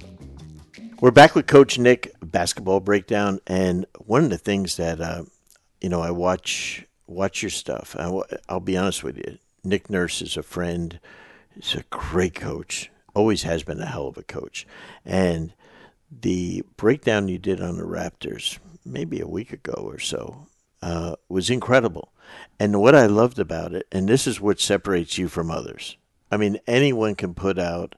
We're 1.01 1.11
back 1.11 1.35
with 1.35 1.47
Coach 1.47 1.77
Nick, 1.77 2.13
basketball 2.23 2.79
breakdown, 2.79 3.41
and 3.45 3.85
one 4.05 4.23
of 4.23 4.29
the 4.29 4.37
things 4.37 4.77
that 4.77 5.01
uh, 5.01 5.23
you 5.81 5.89
know 5.89 5.99
I 5.99 6.11
watch 6.11 6.85
watch 7.09 7.41
your 7.41 7.49
stuff. 7.49 7.95
I, 7.97 8.07
will 8.07 8.59
be 8.59 8.77
honest 8.77 9.03
with 9.03 9.17
you. 9.17 9.37
Nick 9.63 9.89
Nurse 9.89 10.21
is 10.21 10.37
a 10.37 10.43
friend. 10.43 10.99
He's 11.53 11.75
a 11.75 11.83
great 11.89 12.35
coach. 12.35 12.91
Always 13.13 13.43
has 13.43 13.63
been 13.63 13.81
a 13.81 13.85
hell 13.85 14.07
of 14.07 14.17
a 14.17 14.23
coach. 14.23 14.65
And 15.05 15.53
the 16.11 16.63
breakdown 16.77 17.27
you 17.27 17.37
did 17.37 17.61
on 17.61 17.77
the 17.77 17.83
Raptors, 17.83 18.59
maybe 18.85 19.19
a 19.19 19.27
week 19.27 19.51
ago 19.51 19.73
or 19.73 19.99
so, 19.99 20.47
uh, 20.81 21.15
was 21.27 21.49
incredible. 21.49 22.13
And 22.59 22.79
what 22.79 22.95
I 22.95 23.07
loved 23.07 23.39
about 23.39 23.73
it, 23.73 23.87
and 23.91 24.07
this 24.07 24.27
is 24.27 24.39
what 24.39 24.59
separates 24.59 25.17
you 25.17 25.27
from 25.27 25.51
others. 25.51 25.97
I 26.31 26.37
mean, 26.37 26.59
anyone 26.67 27.15
can 27.15 27.33
put 27.33 27.57
out 27.57 27.95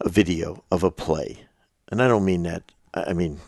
a 0.00 0.08
video 0.08 0.64
of 0.70 0.82
a 0.82 0.90
play. 0.90 1.46
And 1.88 2.02
I 2.02 2.08
don't 2.08 2.24
mean 2.24 2.42
that. 2.42 2.64
I 2.92 3.12
mean, 3.12 3.40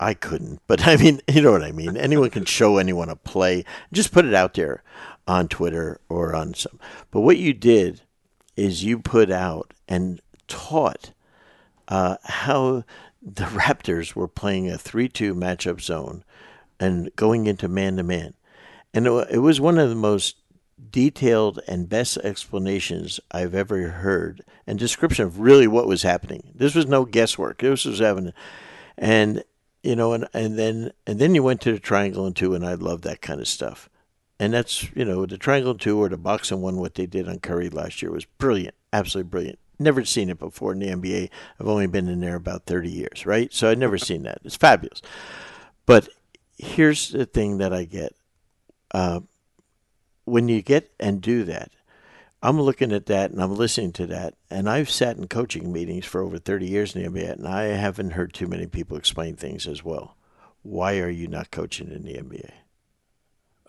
I 0.00 0.14
couldn't, 0.14 0.60
but 0.66 0.86
I 0.86 0.96
mean, 0.96 1.20
you 1.28 1.42
know 1.42 1.52
what 1.52 1.62
I 1.62 1.72
mean. 1.72 1.96
Anyone 1.96 2.30
can 2.30 2.46
show 2.46 2.78
anyone 2.78 3.08
a 3.08 3.16
play. 3.16 3.64
Just 3.92 4.12
put 4.12 4.24
it 4.24 4.34
out 4.34 4.54
there 4.54 4.82
on 5.28 5.46
Twitter 5.46 6.00
or 6.08 6.34
on 6.34 6.54
some. 6.54 6.80
But 7.10 7.20
what 7.20 7.36
you 7.36 7.52
did 7.52 8.00
is 8.56 8.82
you 8.82 8.98
put 8.98 9.30
out 9.30 9.72
and 9.86 10.20
taught 10.48 11.12
uh, 11.86 12.16
how 12.24 12.84
the 13.22 13.44
Raptors 13.44 14.14
were 14.14 14.28
playing 14.28 14.70
a 14.70 14.78
3 14.78 15.08
2 15.08 15.34
matchup 15.34 15.80
zone 15.80 16.24
and 16.80 17.14
going 17.14 17.46
into 17.46 17.68
man 17.68 17.96
to 17.98 18.02
man. 18.02 18.34
And 18.92 19.06
it 19.06 19.40
was 19.40 19.60
one 19.60 19.78
of 19.78 19.88
the 19.88 19.94
most 19.94 20.36
detailed 20.90 21.60
and 21.68 21.88
best 21.88 22.16
explanations 22.18 23.20
I've 23.30 23.54
ever 23.54 23.88
heard 23.88 24.42
and 24.66 24.78
description 24.78 25.26
of 25.26 25.38
really 25.38 25.68
what 25.68 25.86
was 25.86 26.02
happening. 26.02 26.52
This 26.54 26.74
was 26.74 26.86
no 26.86 27.04
guesswork. 27.04 27.58
This 27.58 27.84
was 27.84 28.00
happening. 28.00 28.32
And 28.96 29.44
you 29.82 29.96
know, 29.96 30.12
and, 30.12 30.28
and 30.34 30.58
then 30.58 30.92
and 31.06 31.18
then 31.18 31.34
you 31.34 31.42
went 31.42 31.60
to 31.62 31.72
the 31.72 31.78
triangle 31.78 32.26
and 32.26 32.36
two, 32.36 32.54
and 32.54 32.64
I 32.64 32.74
love 32.74 33.02
that 33.02 33.22
kind 33.22 33.40
of 33.40 33.48
stuff. 33.48 33.88
And 34.38 34.54
that's 34.54 34.94
you 34.94 35.04
know 35.04 35.26
the 35.26 35.38
triangle 35.38 35.72
and 35.72 35.80
two 35.80 36.02
or 36.02 36.08
the 36.08 36.16
box 36.16 36.50
and 36.50 36.62
one. 36.62 36.76
What 36.76 36.94
they 36.94 37.06
did 37.06 37.28
on 37.28 37.40
Curry 37.40 37.70
last 37.70 38.02
year 38.02 38.10
was 38.10 38.24
brilliant, 38.24 38.74
absolutely 38.92 39.30
brilliant. 39.30 39.58
Never 39.78 40.04
seen 40.04 40.28
it 40.28 40.38
before 40.38 40.72
in 40.72 40.78
the 40.78 40.88
NBA. 40.88 41.30
I've 41.58 41.68
only 41.68 41.86
been 41.86 42.08
in 42.08 42.20
there 42.20 42.36
about 42.36 42.66
thirty 42.66 42.90
years, 42.90 43.24
right? 43.24 43.52
So 43.52 43.70
I'd 43.70 43.78
never 43.78 43.98
seen 43.98 44.22
that. 44.24 44.40
It's 44.44 44.56
fabulous. 44.56 45.02
But 45.86 46.08
here's 46.58 47.10
the 47.10 47.26
thing 47.26 47.58
that 47.58 47.72
I 47.72 47.84
get: 47.84 48.14
uh, 48.92 49.20
when 50.24 50.48
you 50.48 50.62
get 50.62 50.90
and 51.00 51.20
do 51.22 51.44
that, 51.44 51.70
I'm 52.42 52.60
looking 52.60 52.92
at 52.92 53.06
that 53.06 53.30
and 53.30 53.42
I'm 53.42 53.54
listening 53.54 53.92
to 53.92 54.06
that, 54.08 54.34
and 54.48 54.68
I've 54.68 54.88
sat 54.88 55.16
in 55.16 55.28
coaching 55.28 55.72
meetings 55.72 56.06
for 56.06 56.22
over 56.22 56.38
30 56.38 56.66
years 56.66 56.96
in 56.96 57.02
the 57.02 57.08
NBA, 57.08 57.32
and 57.32 57.46
I 57.46 57.64
haven't 57.64 58.12
heard 58.12 58.32
too 58.32 58.46
many 58.46 58.66
people 58.66 58.96
explain 58.96 59.36
things 59.36 59.66
as 59.66 59.84
well. 59.84 60.16
Why 60.62 60.98
are 60.98 61.10
you 61.10 61.28
not 61.28 61.50
coaching 61.50 61.90
in 61.90 62.04
the 62.04 62.14
NBA? 62.14 62.50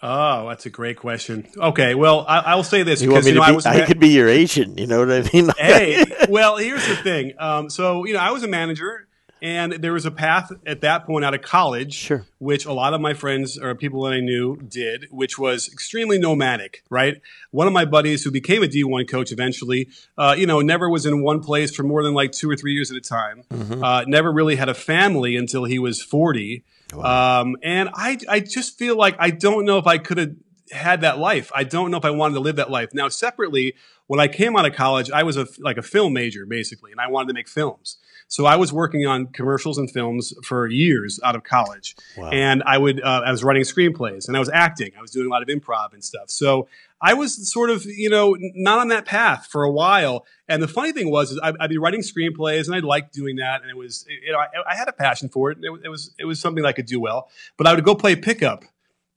Oh, 0.03 0.49
that's 0.49 0.65
a 0.65 0.69
great 0.69 0.97
question. 0.97 1.47
Okay, 1.55 1.93
well, 1.95 2.25
I, 2.27 2.55
will 2.55 2.63
say 2.63 2.81
this 2.81 3.01
you 3.01 3.09
because 3.09 3.27
you 3.27 3.33
know, 3.33 3.41
be, 3.41 3.47
I 3.47 3.51
was. 3.51 3.65
I 3.67 3.85
could 3.85 3.99
be 3.99 4.09
your 4.09 4.27
agent. 4.27 4.79
You 4.79 4.87
know 4.87 5.05
what 5.05 5.11
I 5.11 5.29
mean? 5.31 5.51
hey, 5.57 6.03
well, 6.27 6.57
here's 6.57 6.87
the 6.87 6.95
thing. 6.95 7.33
Um, 7.37 7.69
so 7.69 8.05
you 8.05 8.13
know, 8.13 8.19
I 8.19 8.31
was 8.31 8.41
a 8.41 8.47
manager 8.47 9.07
And 9.41 9.73
there 9.73 9.93
was 9.93 10.05
a 10.05 10.11
path 10.11 10.51
at 10.67 10.81
that 10.81 11.05
point 11.07 11.25
out 11.25 11.33
of 11.33 11.41
college, 11.41 11.93
Sure. 11.95 12.27
which 12.37 12.65
a 12.65 12.73
lot 12.73 12.93
of 12.93 13.01
my 13.01 13.15
friends 13.15 13.57
or 13.57 13.73
people 13.73 14.03
that 14.03 14.13
I 14.13 14.19
knew 14.19 14.55
did, 14.57 15.07
which 15.09 15.39
was 15.39 15.67
extremely 15.73 16.19
nomadic, 16.19 16.83
right? 16.91 17.19
One 17.49 17.65
of 17.65 17.73
my 17.73 17.85
buddies 17.85 18.23
who 18.23 18.29
became 18.29 18.61
a 18.61 18.67
D1 18.67 19.09
coach 19.09 19.31
eventually, 19.31 19.89
uh, 20.17 20.35
you 20.37 20.45
know, 20.45 20.59
never 20.61 20.87
was 20.89 21.07
in 21.07 21.23
one 21.23 21.39
place 21.41 21.75
for 21.75 21.81
more 21.81 22.03
than 22.03 22.13
like 22.13 22.31
two 22.33 22.47
or 22.49 22.55
three 22.55 22.73
years 22.73 22.91
at 22.91 22.97
a 22.97 23.01
time. 23.01 23.43
Uh, 23.83 24.05
never 24.07 24.31
really 24.31 24.57
had 24.57 24.69
a 24.69 24.75
family 24.75 25.35
until 25.35 25.63
he 25.65 25.79
was 25.79 26.03
40. 26.03 26.63
Um, 27.01 27.55
and 27.63 27.89
I, 27.93 28.19
I 28.29 28.41
just 28.41 28.77
feel 28.77 28.95
like 28.95 29.15
I 29.17 29.31
don't 29.31 29.65
know 29.65 29.77
if 29.79 29.87
I 29.87 29.97
could 29.97 30.17
have 30.19 30.35
had 30.71 31.01
that 31.01 31.17
life. 31.17 31.51
I 31.55 31.63
don't 31.63 31.89
know 31.89 31.97
if 31.97 32.05
I 32.05 32.11
wanted 32.11 32.35
to 32.35 32.41
live 32.41 32.57
that 32.57 32.69
life. 32.69 32.93
Now, 32.93 33.07
separately, 33.09 33.73
when 34.07 34.19
I 34.19 34.27
came 34.27 34.55
out 34.55 34.65
of 34.65 34.73
college, 34.75 35.09
I 35.09 35.23
was 35.23 35.35
a, 35.37 35.47
like 35.59 35.77
a 35.77 35.81
film 35.81 36.13
major 36.13 36.45
basically, 36.45 36.91
and 36.91 36.99
I 37.01 37.07
wanted 37.07 37.29
to 37.29 37.33
make 37.33 37.47
films. 37.47 37.97
So 38.31 38.45
I 38.45 38.55
was 38.55 38.71
working 38.71 39.05
on 39.05 39.27
commercials 39.27 39.77
and 39.77 39.91
films 39.91 40.33
for 40.45 40.65
years 40.65 41.19
out 41.21 41.35
of 41.35 41.43
college, 41.43 41.97
and 42.31 42.63
I 42.65 42.77
would 42.77 43.03
uh, 43.03 43.23
I 43.25 43.31
was 43.31 43.43
writing 43.43 43.63
screenplays 43.63 44.27
and 44.29 44.37
I 44.37 44.39
was 44.39 44.47
acting. 44.49 44.91
I 44.97 45.01
was 45.01 45.11
doing 45.11 45.27
a 45.27 45.29
lot 45.29 45.41
of 45.41 45.49
improv 45.49 45.91
and 45.91 46.01
stuff. 46.01 46.29
So 46.29 46.69
I 47.01 47.13
was 47.13 47.51
sort 47.51 47.69
of 47.69 47.83
you 47.85 48.09
know 48.09 48.37
not 48.39 48.79
on 48.79 48.87
that 48.87 49.05
path 49.05 49.47
for 49.51 49.63
a 49.63 49.71
while. 49.71 50.25
And 50.47 50.63
the 50.63 50.67
funny 50.69 50.93
thing 50.93 51.11
was, 51.11 51.31
is 51.31 51.39
I'd, 51.43 51.55
I'd 51.59 51.69
be 51.69 51.77
writing 51.77 51.99
screenplays 52.01 52.67
and 52.67 52.75
I 52.75 52.79
liked 52.79 53.13
doing 53.13 53.35
that, 53.35 53.63
and 53.63 53.69
it 53.69 53.75
was 53.75 54.05
you 54.07 54.31
know 54.31 54.37
I, 54.39 54.47
I 54.71 54.75
had 54.75 54.87
a 54.87 54.93
passion 54.93 55.27
for 55.27 55.51
it. 55.51 55.57
It, 55.61 55.69
was- 55.69 55.81
it 55.83 55.89
was 55.89 56.15
it 56.19 56.25
was 56.25 56.39
something 56.39 56.63
that 56.63 56.69
I 56.69 56.73
could 56.73 56.85
do 56.85 57.01
well. 57.01 57.29
But 57.57 57.67
I 57.67 57.73
would 57.75 57.83
go 57.83 57.95
play 57.95 58.15
pickup 58.15 58.63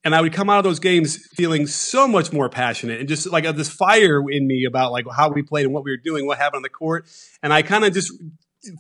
and 0.05 0.13
I 0.15 0.21
would 0.23 0.33
come 0.33 0.51
out 0.51 0.59
of 0.59 0.65
those 0.65 0.81
games 0.81 1.25
feeling 1.29 1.69
so 1.69 2.09
much 2.09 2.33
more 2.33 2.49
passionate 2.49 2.99
and 3.01 3.09
just 3.09 3.31
like 3.31 3.47
uh, 3.47 3.53
this 3.53 3.69
fire 3.71 4.29
in 4.29 4.47
me 4.49 4.65
about 4.65 4.91
like 4.91 5.07
how 5.17 5.29
we 5.31 5.43
played 5.43 5.65
and 5.67 5.73
what 5.73 5.85
we 5.85 5.93
were 5.93 6.03
doing, 6.03 6.27
what 6.27 6.37
happened 6.39 6.57
on 6.59 6.63
the 6.63 6.69
court. 6.69 7.07
And 7.45 7.53
I 7.55 7.63
kind 7.63 7.85
of 7.85 7.95
just 7.95 8.13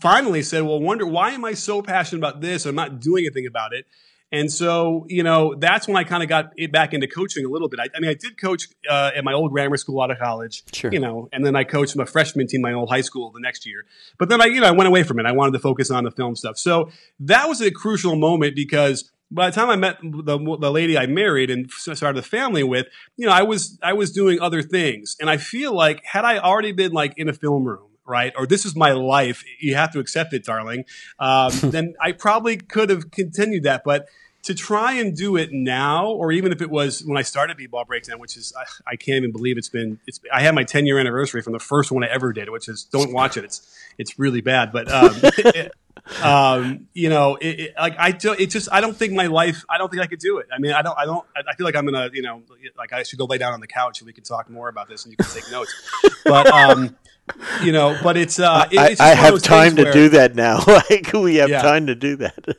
finally 0.00 0.42
said, 0.42 0.62
well, 0.62 0.80
wonder 0.80 1.06
why 1.06 1.30
am 1.32 1.44
I 1.44 1.54
so 1.54 1.82
passionate 1.82 2.18
about 2.20 2.40
this? 2.40 2.66
I'm 2.66 2.74
not 2.74 3.00
doing 3.00 3.24
anything 3.24 3.46
about 3.46 3.72
it. 3.72 3.86
And 4.32 4.50
so, 4.50 5.06
you 5.08 5.22
know, 5.22 5.54
that's 5.54 5.86
when 5.86 5.96
I 5.96 6.02
kind 6.02 6.22
of 6.22 6.28
got 6.28 6.52
it 6.56 6.72
back 6.72 6.92
into 6.92 7.06
coaching 7.06 7.44
a 7.44 7.48
little 7.48 7.68
bit. 7.68 7.78
I, 7.78 7.88
I 7.94 8.00
mean, 8.00 8.10
I 8.10 8.14
did 8.14 8.36
coach 8.36 8.66
uh, 8.90 9.12
at 9.14 9.22
my 9.22 9.32
old 9.32 9.52
grammar 9.52 9.76
school 9.76 10.02
out 10.02 10.10
of 10.10 10.18
college, 10.18 10.64
Sure. 10.72 10.90
you 10.92 10.98
know, 10.98 11.28
and 11.32 11.46
then 11.46 11.54
I 11.54 11.62
coached 11.62 11.94
my 11.94 12.04
freshman 12.04 12.48
team, 12.48 12.60
my 12.60 12.72
old 12.72 12.88
high 12.90 13.02
school 13.02 13.30
the 13.30 13.38
next 13.38 13.64
year. 13.64 13.84
But 14.18 14.28
then 14.30 14.40
I, 14.40 14.46
you 14.46 14.60
know, 14.60 14.66
I 14.66 14.72
went 14.72 14.88
away 14.88 15.04
from 15.04 15.20
it. 15.20 15.26
I 15.26 15.32
wanted 15.32 15.52
to 15.52 15.60
focus 15.60 15.88
on 15.90 16.02
the 16.02 16.10
film 16.10 16.34
stuff. 16.34 16.58
So 16.58 16.90
that 17.20 17.48
was 17.48 17.60
a 17.60 17.70
crucial 17.70 18.16
moment 18.16 18.56
because 18.56 19.08
by 19.30 19.50
the 19.50 19.54
time 19.54 19.70
I 19.70 19.76
met 19.76 19.98
the, 20.02 20.38
the 20.60 20.70
lady 20.72 20.98
I 20.98 21.06
married 21.06 21.50
and 21.50 21.70
started 21.70 22.18
a 22.18 22.22
family 22.22 22.64
with, 22.64 22.86
you 23.16 23.26
know, 23.26 23.32
I 23.32 23.42
was 23.42 23.78
I 23.82 23.92
was 23.92 24.10
doing 24.10 24.40
other 24.40 24.62
things, 24.62 25.16
and 25.20 25.30
I 25.30 25.36
feel 25.36 25.72
like 25.74 26.04
had 26.04 26.24
I 26.24 26.38
already 26.38 26.72
been 26.72 26.92
like 26.92 27.14
in 27.16 27.28
a 27.28 27.32
film 27.32 27.64
room, 27.64 27.88
right, 28.06 28.32
or 28.36 28.46
this 28.46 28.64
is 28.64 28.76
my 28.76 28.92
life, 28.92 29.44
you 29.60 29.74
have 29.74 29.92
to 29.92 29.98
accept 29.98 30.32
it, 30.32 30.44
darling. 30.44 30.84
Um, 31.18 31.52
then 31.62 31.94
I 32.00 32.12
probably 32.12 32.56
could 32.56 32.90
have 32.90 33.10
continued 33.10 33.64
that, 33.64 33.82
but 33.84 34.08
to 34.44 34.54
try 34.54 34.92
and 34.92 35.16
do 35.16 35.36
it 35.36 35.52
now, 35.52 36.06
or 36.06 36.30
even 36.30 36.52
if 36.52 36.60
it 36.60 36.70
was 36.70 37.02
when 37.04 37.16
I 37.16 37.22
started 37.22 37.56
B-ball 37.56 37.86
breakdown, 37.86 38.18
which 38.18 38.36
is 38.36 38.52
I, 38.56 38.92
I 38.92 38.96
can't 38.96 39.16
even 39.16 39.32
believe 39.32 39.56
it's 39.56 39.70
been. 39.70 39.98
It's 40.06 40.20
I 40.32 40.42
had 40.42 40.54
my 40.54 40.64
10 40.64 40.84
year 40.86 40.98
anniversary 40.98 41.40
from 41.40 41.54
the 41.54 41.58
first 41.58 41.90
one 41.90 42.04
I 42.04 42.08
ever 42.08 42.32
did, 42.32 42.50
which 42.50 42.68
is 42.68 42.84
don't 42.84 43.12
watch 43.14 43.36
it. 43.36 43.44
It's 43.44 43.76
it's 43.98 44.18
really 44.18 44.40
bad, 44.40 44.70
but. 44.72 44.90
Um, 44.90 45.14
um, 46.22 46.88
you 46.92 47.08
know, 47.08 47.36
it, 47.36 47.60
it, 47.60 47.74
like 47.78 47.94
I 47.98 48.10
do, 48.10 48.32
it 48.32 48.50
just, 48.50 48.68
I 48.70 48.80
don't 48.80 48.94
think 48.94 49.14
my 49.14 49.26
life, 49.26 49.64
I 49.70 49.78
don't 49.78 49.90
think 49.90 50.02
I 50.02 50.06
could 50.06 50.18
do 50.18 50.38
it. 50.38 50.46
I 50.52 50.58
mean, 50.58 50.72
I 50.72 50.82
don't, 50.82 50.98
I 50.98 51.06
don't, 51.06 51.24
I 51.36 51.54
feel 51.54 51.64
like 51.64 51.76
I'm 51.76 51.86
gonna, 51.86 52.10
you 52.12 52.20
know, 52.20 52.42
like 52.76 52.92
I 52.92 53.02
should 53.04 53.18
go 53.18 53.24
lay 53.24 53.38
down 53.38 53.54
on 53.54 53.60
the 53.60 53.66
couch 53.66 54.00
and 54.00 54.06
we 54.06 54.12
can 54.12 54.24
talk 54.24 54.50
more 54.50 54.68
about 54.68 54.88
this 54.88 55.04
and 55.04 55.12
you 55.12 55.16
can 55.16 55.26
take 55.32 55.50
notes. 55.50 55.72
But, 56.24 56.46
um, 56.48 56.96
you 57.62 57.72
know, 57.72 57.98
but 58.02 58.16
it's, 58.16 58.38
uh, 58.38 58.68
it, 58.70 58.78
I, 58.78 58.84
it's 58.88 58.90
just 58.90 59.00
I 59.00 59.14
have 59.14 59.42
time 59.42 59.76
to 59.76 59.84
where- 59.84 59.92
do 59.92 60.08
that 60.10 60.34
now. 60.34 60.62
like 60.66 61.10
we 61.12 61.36
have 61.36 61.48
Yeah. 61.48 61.62
time 61.62 61.86
to 61.86 61.94
do 61.94 62.16
that. 62.16 62.56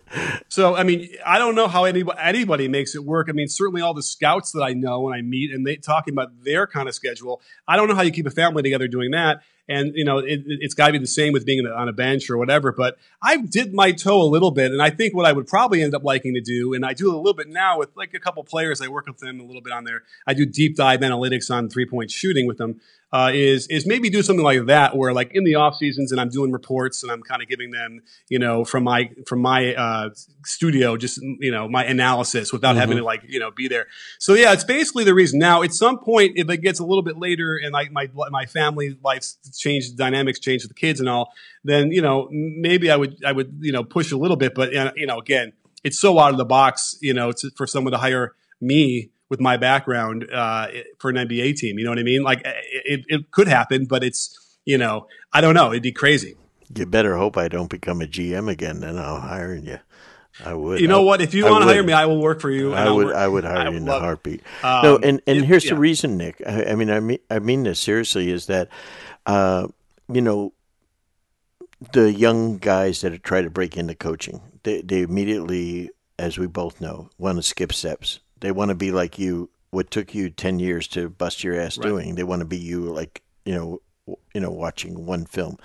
So, 0.50 0.76
I 0.76 0.84
mean, 0.84 1.10
I 1.26 1.38
don't 1.38 1.56
know 1.56 1.68
how 1.68 1.84
anybody, 1.86 2.18
anybody 2.22 2.68
makes 2.68 2.96
it 2.96 3.04
work. 3.04 3.28
I 3.30 3.34
mean, 3.34 3.48
certainly 3.48 3.82
all 3.82 3.94
the 3.94 4.04
scouts 4.04 4.52
that 4.54 4.62
I 4.64 4.74
know 4.74 5.08
and 5.08 5.16
I 5.16 5.22
meet 5.22 5.52
and 5.52 5.66
they 5.68 5.76
talking 5.76 6.14
about 6.14 6.44
their 6.44 6.66
kind 6.68 6.88
of 6.88 6.96
schedule. 6.96 7.42
I 7.68 7.76
don't 7.76 7.88
know 7.88 7.96
how 7.96 8.02
you 8.02 8.12
keep 8.12 8.26
a 8.28 8.32
family 8.32 8.64
together 8.64 8.88
doing 8.88 9.12
that. 9.12 9.42
And, 9.68 9.94
you 9.96 10.06
know, 10.06 10.20
it, 10.20 10.44
it's 10.46 10.76
got 10.76 10.88
to 10.88 10.94
be 10.94 11.00
the 11.00 11.08
same 11.08 11.34
with 11.34 11.44
being 11.44 11.66
on 11.66 11.90
a 11.90 11.94
bench 11.94 12.30
or 12.30 12.38
whatever. 12.38 12.72
But 12.72 12.98
I 13.20 13.38
dipped 13.38 13.74
my 13.74 13.92
toe 13.94 14.22
a 14.22 14.30
little 14.30 14.52
bit. 14.52 14.72
And 14.72 14.80
I 14.80 14.92
think 14.92 15.16
what 15.16 15.26
I 15.26 15.32
would 15.32 15.48
probably 15.48 15.82
end 15.82 15.96
up 15.96 16.04
liking 16.04 16.36
to 16.36 16.42
do, 16.42 16.76
and 16.76 16.86
I 16.86 16.94
do 16.94 17.12
a 17.12 17.18
little 17.18 17.34
bit 17.34 17.48
now 17.50 17.80
with 17.80 17.90
like 17.98 18.14
a 18.14 18.20
couple 18.20 18.44
players, 18.44 18.80
I 18.80 18.88
work 18.90 19.08
with 19.08 19.18
them 19.18 19.40
a 19.40 19.44
little 19.44 19.64
bit 19.64 19.74
on 19.74 19.84
there. 19.84 20.04
I 20.28 20.36
do 20.36 20.46
deep 20.46 20.76
dive 20.76 21.00
analytics 21.00 21.50
on 21.50 21.68
three 21.70 21.88
point 21.88 22.12
shooting 22.12 22.46
with 22.46 22.60
them. 22.60 22.80
Uh, 23.14 23.32
is 23.34 23.68
is 23.68 23.86
maybe 23.86 24.10
do 24.10 24.22
something 24.22 24.44
like 24.44 24.66
that 24.66 24.98
where 24.98 25.14
like 25.14 25.32
in 25.34 25.46
the 25.46 25.56
off 25.56 25.78
seasons 25.78 26.12
and 26.12 26.20
I'm 26.20 26.28
doing 26.30 26.52
reports 26.52 27.02
and 27.02 27.12
I'm 27.12 27.22
kind 27.22 27.42
of 27.42 27.48
giving 27.48 27.72
them 27.72 28.02
you 28.28 28.40
know 28.40 28.66
from 28.66 28.84
my 28.84 29.10
from 29.26 29.40
my 29.40 29.74
uh, 29.74 30.10
studio 30.44 30.98
just 30.98 31.22
you 31.22 31.52
know 31.52 31.70
my 31.70 31.86
analysis 31.86 32.52
without 32.52 32.76
having 32.76 32.98
to 32.98 33.04
like 33.04 33.22
you 33.28 33.40
know 33.40 33.52
be 33.52 33.68
there. 33.68 33.88
So 34.20 34.34
yeah, 34.34 34.52
it's 34.54 34.64
basically 34.64 35.04
the 35.06 35.14
reason. 35.14 35.40
Now 35.40 35.64
at 35.64 35.74
some 35.74 36.00
point 36.00 36.34
if 36.36 36.50
it 36.50 36.58
gets 36.58 36.80
a 36.80 36.86
little 36.86 37.04
bit 37.04 37.18
later 37.18 37.56
and 37.56 37.72
like 37.72 37.92
my 37.92 38.10
my 38.32 38.48
family 38.48 38.98
life's 39.04 39.38
changed, 39.58 39.98
dynamics 39.98 40.40
change 40.40 40.64
with 40.64 40.70
the 40.70 40.80
kids 40.80 41.00
and 41.00 41.08
all, 41.08 41.32
then 41.64 41.92
you 41.92 42.02
know 42.02 42.28
maybe 42.32 42.92
I 42.92 42.98
would 42.98 43.24
I 43.24 43.32
would 43.32 43.60
you 43.62 43.72
know 43.72 43.84
push 43.84 44.12
a 44.12 44.18
little 44.18 44.38
bit, 44.38 44.56
but 44.56 44.76
uh, 44.76 44.92
you 44.96 45.06
know 45.06 45.20
again 45.20 45.54
it's 45.84 46.00
so 46.00 46.20
out 46.20 46.32
of 46.32 46.38
the 46.38 46.46
box 46.46 46.98
you 47.02 47.14
know 47.14 47.32
to, 47.32 47.50
for 47.56 47.68
someone 47.68 47.94
to 47.94 47.98
hire 48.00 48.36
me 48.60 49.12
with 49.36 49.42
my 49.42 49.58
background 49.58 50.26
uh, 50.32 50.68
for 51.00 51.10
an 51.10 51.18
NBA 51.18 51.58
team. 51.58 51.78
You 51.78 51.84
know 51.84 51.92
what 51.92 52.00
I 52.00 52.04
mean? 52.04 52.24
Like 52.24 52.42
it, 52.46 53.04
it 53.10 53.32
could 53.32 53.50
happen, 53.50 53.86
but 53.86 54.02
it's 54.02 54.58
you 54.64 54.78
know 54.78 55.08
I 55.34 55.42
don't 55.42 55.54
know. 55.56 55.72
It'd 55.72 55.84
be 55.84 55.92
crazy. 55.92 56.36
You 56.74 56.86
better 56.86 57.18
hope 57.18 57.38
I 57.38 57.50
don't 57.50 57.70
become 57.70 58.02
a 58.02 58.06
GM 58.06 58.50
again. 58.50 58.80
Then 58.80 58.98
I'll 58.98 59.20
hire 59.20 59.54
you. 59.56 59.80
I 60.44 60.54
would. 60.54 60.80
You 60.80 60.88
know 60.88 61.02
I- 61.02 61.04
what? 61.06 61.22
If 61.22 61.34
you 61.34 61.46
I 61.48 61.52
want 61.52 61.64
to 61.64 61.68
hire 61.68 61.84
me, 61.84 61.92
I 61.92 62.06
will 62.06 62.22
work 62.22 62.40
for 62.40 62.50
you. 62.50 62.74
I 62.74 62.90
would. 62.90 63.08
work- 63.08 63.16
I 63.16 63.28
would 63.28 63.44
hire 63.44 63.58
I 63.58 63.70
you 63.70 63.78
in 63.78 63.88
a 63.88 64.00
heartbeat. 64.00 64.42
Um, 64.64 64.84
no, 64.84 64.96
and 64.98 65.22
and 65.28 65.38
it- 65.40 65.46
here's 65.46 65.66
the 65.66 65.76
reason, 65.76 66.18
Nick. 66.18 66.42
I, 66.48 66.66
I 66.68 66.76
mean, 66.76 66.90
I 66.90 67.02
mean, 67.02 67.20
I 67.30 67.40
mean 67.40 67.64
this 67.64 67.80
seriously. 67.80 68.32
Is 68.32 68.46
that, 68.48 68.70
uh, 69.26 69.68
you 70.08 70.22
know, 70.22 70.54
the 71.92 72.12
young 72.12 72.58
guys 72.58 73.02
that 73.02 73.22
try 73.24 73.42
to 73.42 73.50
break 73.50 73.76
into 73.76 73.96
coaching, 73.96 74.42
they 74.64 74.82
they 74.82 75.02
immediately, 75.02 75.90
as 76.18 76.38
we 76.38 76.48
both 76.48 76.80
know, 76.80 77.10
want 77.18 77.38
to 77.38 77.44
skip 77.44 77.74
steps. 77.74 78.20
They 78.40 78.52
want 78.52 78.70
to 78.70 78.76
be 78.76 78.92
like 78.92 79.18
you. 79.20 79.50
What 79.72 79.92
took 79.92 80.16
you 80.16 80.30
ten 80.30 80.60
years 80.60 80.88
to 80.90 81.10
bust 81.10 81.44
your 81.44 81.60
ass 81.60 81.78
Right. 81.78 81.88
doing, 81.88 82.16
they 82.16 82.24
want 82.24 82.40
to 82.40 82.46
be 82.46 82.58
you. 82.58 82.82
Like 82.82 83.22
you 83.46 83.54
know, 83.54 84.18
you 84.34 84.42
know, 84.42 84.52
watching 84.52 85.06
one 85.06 85.26
film, 85.26 85.58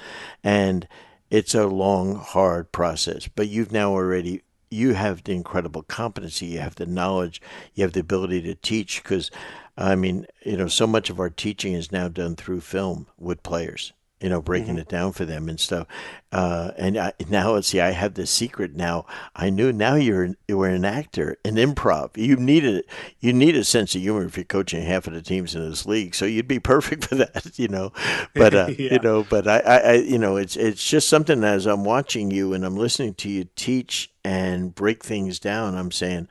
and 0.43 0.89
it's 1.31 1.55
a 1.55 1.67
long, 1.67 2.17
hard 2.17 2.73
process. 2.73 3.29
But 3.29 3.49
you've 3.49 3.73
now 3.73 3.93
already 3.93 4.43
you 4.71 4.95
have 4.95 5.25
the 5.25 5.33
incredible 5.33 5.83
competency, 5.83 6.47
you 6.47 6.61
have 6.61 6.77
the 6.77 6.87
knowledge, 6.87 7.43
you 7.75 7.83
have 7.83 7.93
the 7.93 8.01
ability 8.01 8.43
to 8.43 8.55
teach. 8.55 9.03
Because 9.03 9.31
I 9.77 9.95
mean, 9.95 10.27
you 10.45 10.57
know, 10.57 10.69
so 10.69 10.87
much 10.87 11.11
of 11.11 11.19
our 11.21 11.31
teaching 11.31 11.73
is 11.75 11.93
now 11.93 12.09
done 12.09 12.37
through 12.37 12.61
film 12.61 13.07
with 13.19 13.43
players. 13.43 13.93
You 14.21 14.29
know, 14.29 14.43
breaking 14.43 14.77
it 14.77 14.89
down 14.89 15.13
for 15.13 15.25
them 15.25 15.49
and 15.49 15.59
stuff. 15.59 15.87
Uh, 16.31 16.73
and 16.77 16.99
I, 16.99 17.13
now, 17.29 17.59
see, 17.63 17.81
I 17.81 17.93
have 17.93 18.15
the 18.15 18.27
secret. 18.27 18.77
Now 18.77 19.07
I 19.35 19.49
knew. 19.51 19.73
Now 19.73 19.95
you're 19.95 20.23
an, 20.23 20.37
you 20.47 20.59
were 20.59 20.69
an 20.69 20.85
actor, 20.85 21.39
an 21.45 21.55
improv. 21.57 22.17
You 22.17 22.37
needed 22.37 22.85
you 23.19 23.33
need 23.33 23.57
a 23.57 23.65
sense 23.65 23.95
of 23.95 24.03
humor 24.03 24.25
if 24.25 24.37
you're 24.37 24.45
coaching 24.45 24.83
half 24.85 25.07
of 25.07 25.15
the 25.15 25.23
teams 25.23 25.55
in 25.55 25.69
this 25.69 25.87
league. 25.87 26.15
So 26.15 26.27
you'd 26.27 26.47
be 26.49 26.59
perfect 26.61 27.07
for 27.07 27.15
that. 27.17 27.59
You 27.59 27.69
know, 27.69 27.93
but 28.35 28.55
uh, 28.55 28.67
Yeah. 28.79 28.93
you 28.95 28.99
know, 29.01 29.25
but 29.25 29.49
I, 29.49 29.59
I, 29.61 29.77
I, 29.79 29.93
you 29.95 30.19
know, 30.19 30.37
it's 30.37 30.57
it's 30.57 30.89
just 30.89 31.09
something 31.09 31.43
as 31.43 31.67
I'm 31.67 31.85
watching 31.85 32.31
you 32.31 32.53
and 32.53 32.65
I'm 32.65 32.77
listening 32.77 33.15
to 33.15 33.29
you 33.29 33.45
teach 33.57 34.11
and 34.25 34.75
break 34.75 35.03
things 35.03 35.39
down. 35.39 35.77
I'm 35.77 35.91
saying, 35.91 36.29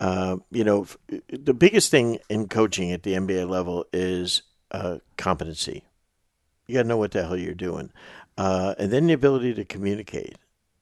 uh, 0.00 0.38
you 0.50 0.64
know, 0.64 0.86
the 1.28 1.54
biggest 1.54 1.90
thing 1.90 2.18
in 2.28 2.48
coaching 2.48 2.90
at 2.92 3.02
the 3.02 3.14
NBA 3.14 3.48
level 3.48 3.86
is 3.92 4.42
uh, 4.70 4.98
competency. 5.16 5.84
You 6.70 6.78
got 6.78 6.82
to 6.82 6.88
know 6.88 6.96
what 6.96 7.10
the 7.12 7.24
hell 7.24 7.36
you're 7.36 7.54
doing, 7.54 7.90
uh, 8.38 8.74
and 8.78 8.92
then 8.92 9.06
the 9.06 9.12
ability 9.12 9.54
to 9.54 9.64
communicate 9.64 10.36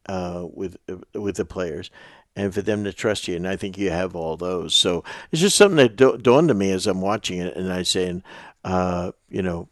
uh, 0.08 0.46
with 0.52 0.76
with 1.14 1.36
the 1.36 1.44
players, 1.44 1.90
and 2.36 2.54
for 2.54 2.62
them 2.62 2.84
to 2.84 2.92
trust 2.92 3.28
you. 3.28 3.36
And 3.36 3.48
I 3.48 3.56
think 3.56 3.78
you 3.78 3.90
have 3.90 4.14
all 4.14 4.36
those. 4.36 4.74
So 4.74 5.04
it's 5.32 5.40
just 5.40 5.56
something 5.56 5.76
that 5.76 5.96
da- 5.96 6.16
dawned 6.16 6.48
to 6.48 6.54
me 6.54 6.70
as 6.70 6.86
I'm 6.86 7.00
watching 7.00 7.38
it, 7.40 7.56
and 7.56 7.72
I 7.72 7.82
saying, 7.82 8.22
uh, 8.64 9.12
you 9.28 9.42
know, 9.42 9.68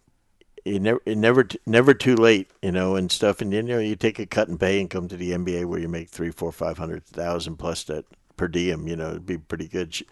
you 0.64 0.80
never, 0.80 1.00
it 1.06 1.16
never, 1.16 1.46
never 1.64 1.94
too 1.94 2.16
late, 2.16 2.50
you 2.60 2.72
know, 2.72 2.96
and 2.96 3.10
stuff. 3.10 3.40
And 3.40 3.52
you 3.52 3.62
know, 3.62 3.78
you 3.78 3.94
take 3.94 4.18
a 4.18 4.26
cut 4.26 4.48
and 4.48 4.58
pay 4.58 4.80
and 4.80 4.90
come 4.90 5.08
to 5.08 5.16
the 5.16 5.30
NBA 5.30 5.66
where 5.66 5.78
you 5.78 5.88
make 5.88 6.08
three, 6.08 6.30
four, 6.30 6.50
five 6.50 6.78
hundred 6.78 7.04
thousand 7.06 7.56
plus 7.56 7.84
that 7.84 8.04
per 8.36 8.48
diem. 8.48 8.86
You 8.86 8.96
know, 8.96 9.10
it'd 9.10 9.26
be 9.26 9.38
pretty 9.38 9.68
good. 9.68 9.94
She, 9.94 10.06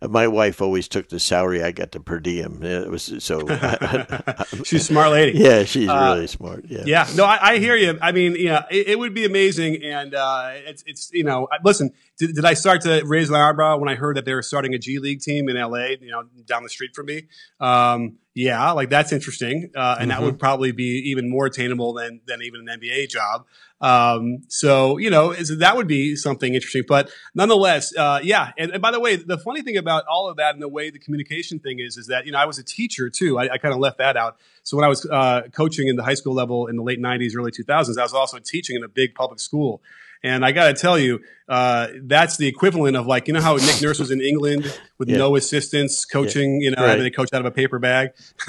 my 0.00 0.28
wife 0.28 0.60
always 0.62 0.88
took 0.88 1.08
the 1.08 1.18
salary 1.20 1.62
I 1.62 1.72
got 1.72 1.92
the 1.92 2.00
per 2.00 2.20
diem. 2.20 2.62
It 2.62 2.90
was 2.90 3.12
so. 3.18 3.46
She's 4.64 4.82
a 4.82 4.84
smart 4.84 5.10
lady. 5.12 5.38
yeah, 5.38 5.64
she's 5.64 5.88
Uh, 5.88 6.12
really 6.14 6.26
smart. 6.26 6.64
Yeah. 6.68 6.82
Yeah, 6.86 7.08
no, 7.16 7.24
I, 7.24 7.38
I 7.52 7.58
hear 7.58 7.76
you. 7.76 7.98
I 8.00 8.12
mean, 8.12 8.36
yeah, 8.38 8.64
it, 8.70 8.88
it 8.88 8.98
would 8.98 9.14
be 9.14 9.24
amazing, 9.24 9.82
and 9.82 10.14
uh, 10.14 10.50
it's, 10.54 10.82
it's, 10.86 11.10
you 11.12 11.24
know, 11.24 11.48
listen. 11.64 11.90
Did, 12.18 12.34
did 12.34 12.44
I 12.46 12.54
start 12.54 12.80
to 12.82 13.02
raise 13.04 13.28
my 13.28 13.50
eyebrow 13.50 13.76
when 13.76 13.90
I 13.90 13.94
heard 13.94 14.16
that 14.16 14.24
they 14.24 14.32
were 14.32 14.40
starting 14.42 14.72
a 14.74 14.78
G 14.78 14.98
League 14.98 15.20
team 15.20 15.50
in 15.50 15.56
LA, 15.56 15.96
you 16.00 16.10
know, 16.10 16.22
down 16.46 16.62
the 16.62 16.70
street 16.70 16.94
from 16.94 17.06
me? 17.06 17.24
Um, 17.60 18.16
yeah, 18.34 18.70
like 18.72 18.88
that's 18.90 19.12
interesting, 19.12 19.70
uh, 19.74 19.96
and 20.00 20.10
that 20.10 20.22
would 20.22 20.38
probably 20.38 20.72
be 20.72 21.10
even 21.10 21.28
more 21.28 21.46
attainable 21.46 21.92
than 21.94 22.20
than 22.26 22.42
even 22.42 22.66
an 22.68 22.80
NBA 22.80 23.08
job. 23.08 23.46
Um, 23.80 24.38
so 24.48 24.96
you 24.96 25.10
know 25.10 25.34
that 25.34 25.76
would 25.76 25.86
be 25.86 26.16
something 26.16 26.54
interesting. 26.54 26.84
But 26.88 27.10
nonetheless, 27.34 27.94
uh, 27.96 28.20
yeah. 28.22 28.52
And, 28.56 28.70
and, 28.70 28.80
by 28.80 28.90
the 28.90 29.00
way, 29.00 29.16
the 29.16 29.38
funny 29.38 29.62
thing 29.62 29.76
about 29.76 30.04
all 30.06 30.28
of 30.28 30.38
that 30.38 30.54
and 30.54 30.62
the 30.62 30.68
way 30.68 30.90
the 30.90 30.98
communication 30.98 31.58
thing 31.58 31.78
is, 31.78 31.96
is 31.96 32.06
that 32.06 32.26
you 32.26 32.32
know 32.32 32.38
I 32.38 32.46
was 32.46 32.58
a 32.58 32.64
teacher 32.64 33.10
too. 33.10 33.38
I, 33.38 33.54
I 33.54 33.58
kind 33.58 33.74
of 33.74 33.80
left 33.80 33.98
that 33.98 34.16
out. 34.16 34.38
So 34.62 34.76
when 34.76 34.84
I 34.84 34.88
was 34.88 35.04
uh, 35.06 35.42
coaching 35.52 35.88
in 35.88 35.96
the 35.96 36.02
high 36.02 36.14
school 36.14 36.34
level 36.34 36.66
in 36.68 36.76
the 36.76 36.82
late 36.82 37.00
'90s, 37.00 37.36
early 37.36 37.52
2000s, 37.52 37.98
I 37.98 38.02
was 38.02 38.14
also 38.14 38.38
teaching 38.38 38.76
in 38.76 38.84
a 38.84 38.88
big 38.88 39.14
public 39.14 39.40
school. 39.40 39.82
And 40.26 40.44
I 40.44 40.50
got 40.50 40.66
to 40.66 40.74
tell 40.74 40.98
you, 40.98 41.20
uh, 41.48 41.86
that's 42.02 42.36
the 42.36 42.48
equivalent 42.48 42.96
of 42.96 43.06
like, 43.06 43.28
you 43.28 43.34
know 43.34 43.40
how 43.40 43.54
Nick 43.54 43.80
Nurse 43.80 44.00
was 44.00 44.10
in 44.10 44.20
England 44.20 44.64
with 44.98 45.08
yeah. 45.08 45.18
no 45.18 45.36
assistants 45.36 46.04
coaching, 46.04 46.60
yeah. 46.60 46.70
you 46.70 46.74
know, 46.74 46.84
right. 46.84 46.96
they 46.96 47.10
coach 47.10 47.28
out 47.32 47.38
of 47.38 47.46
a 47.46 47.52
paper 47.52 47.78
bag. 47.78 48.10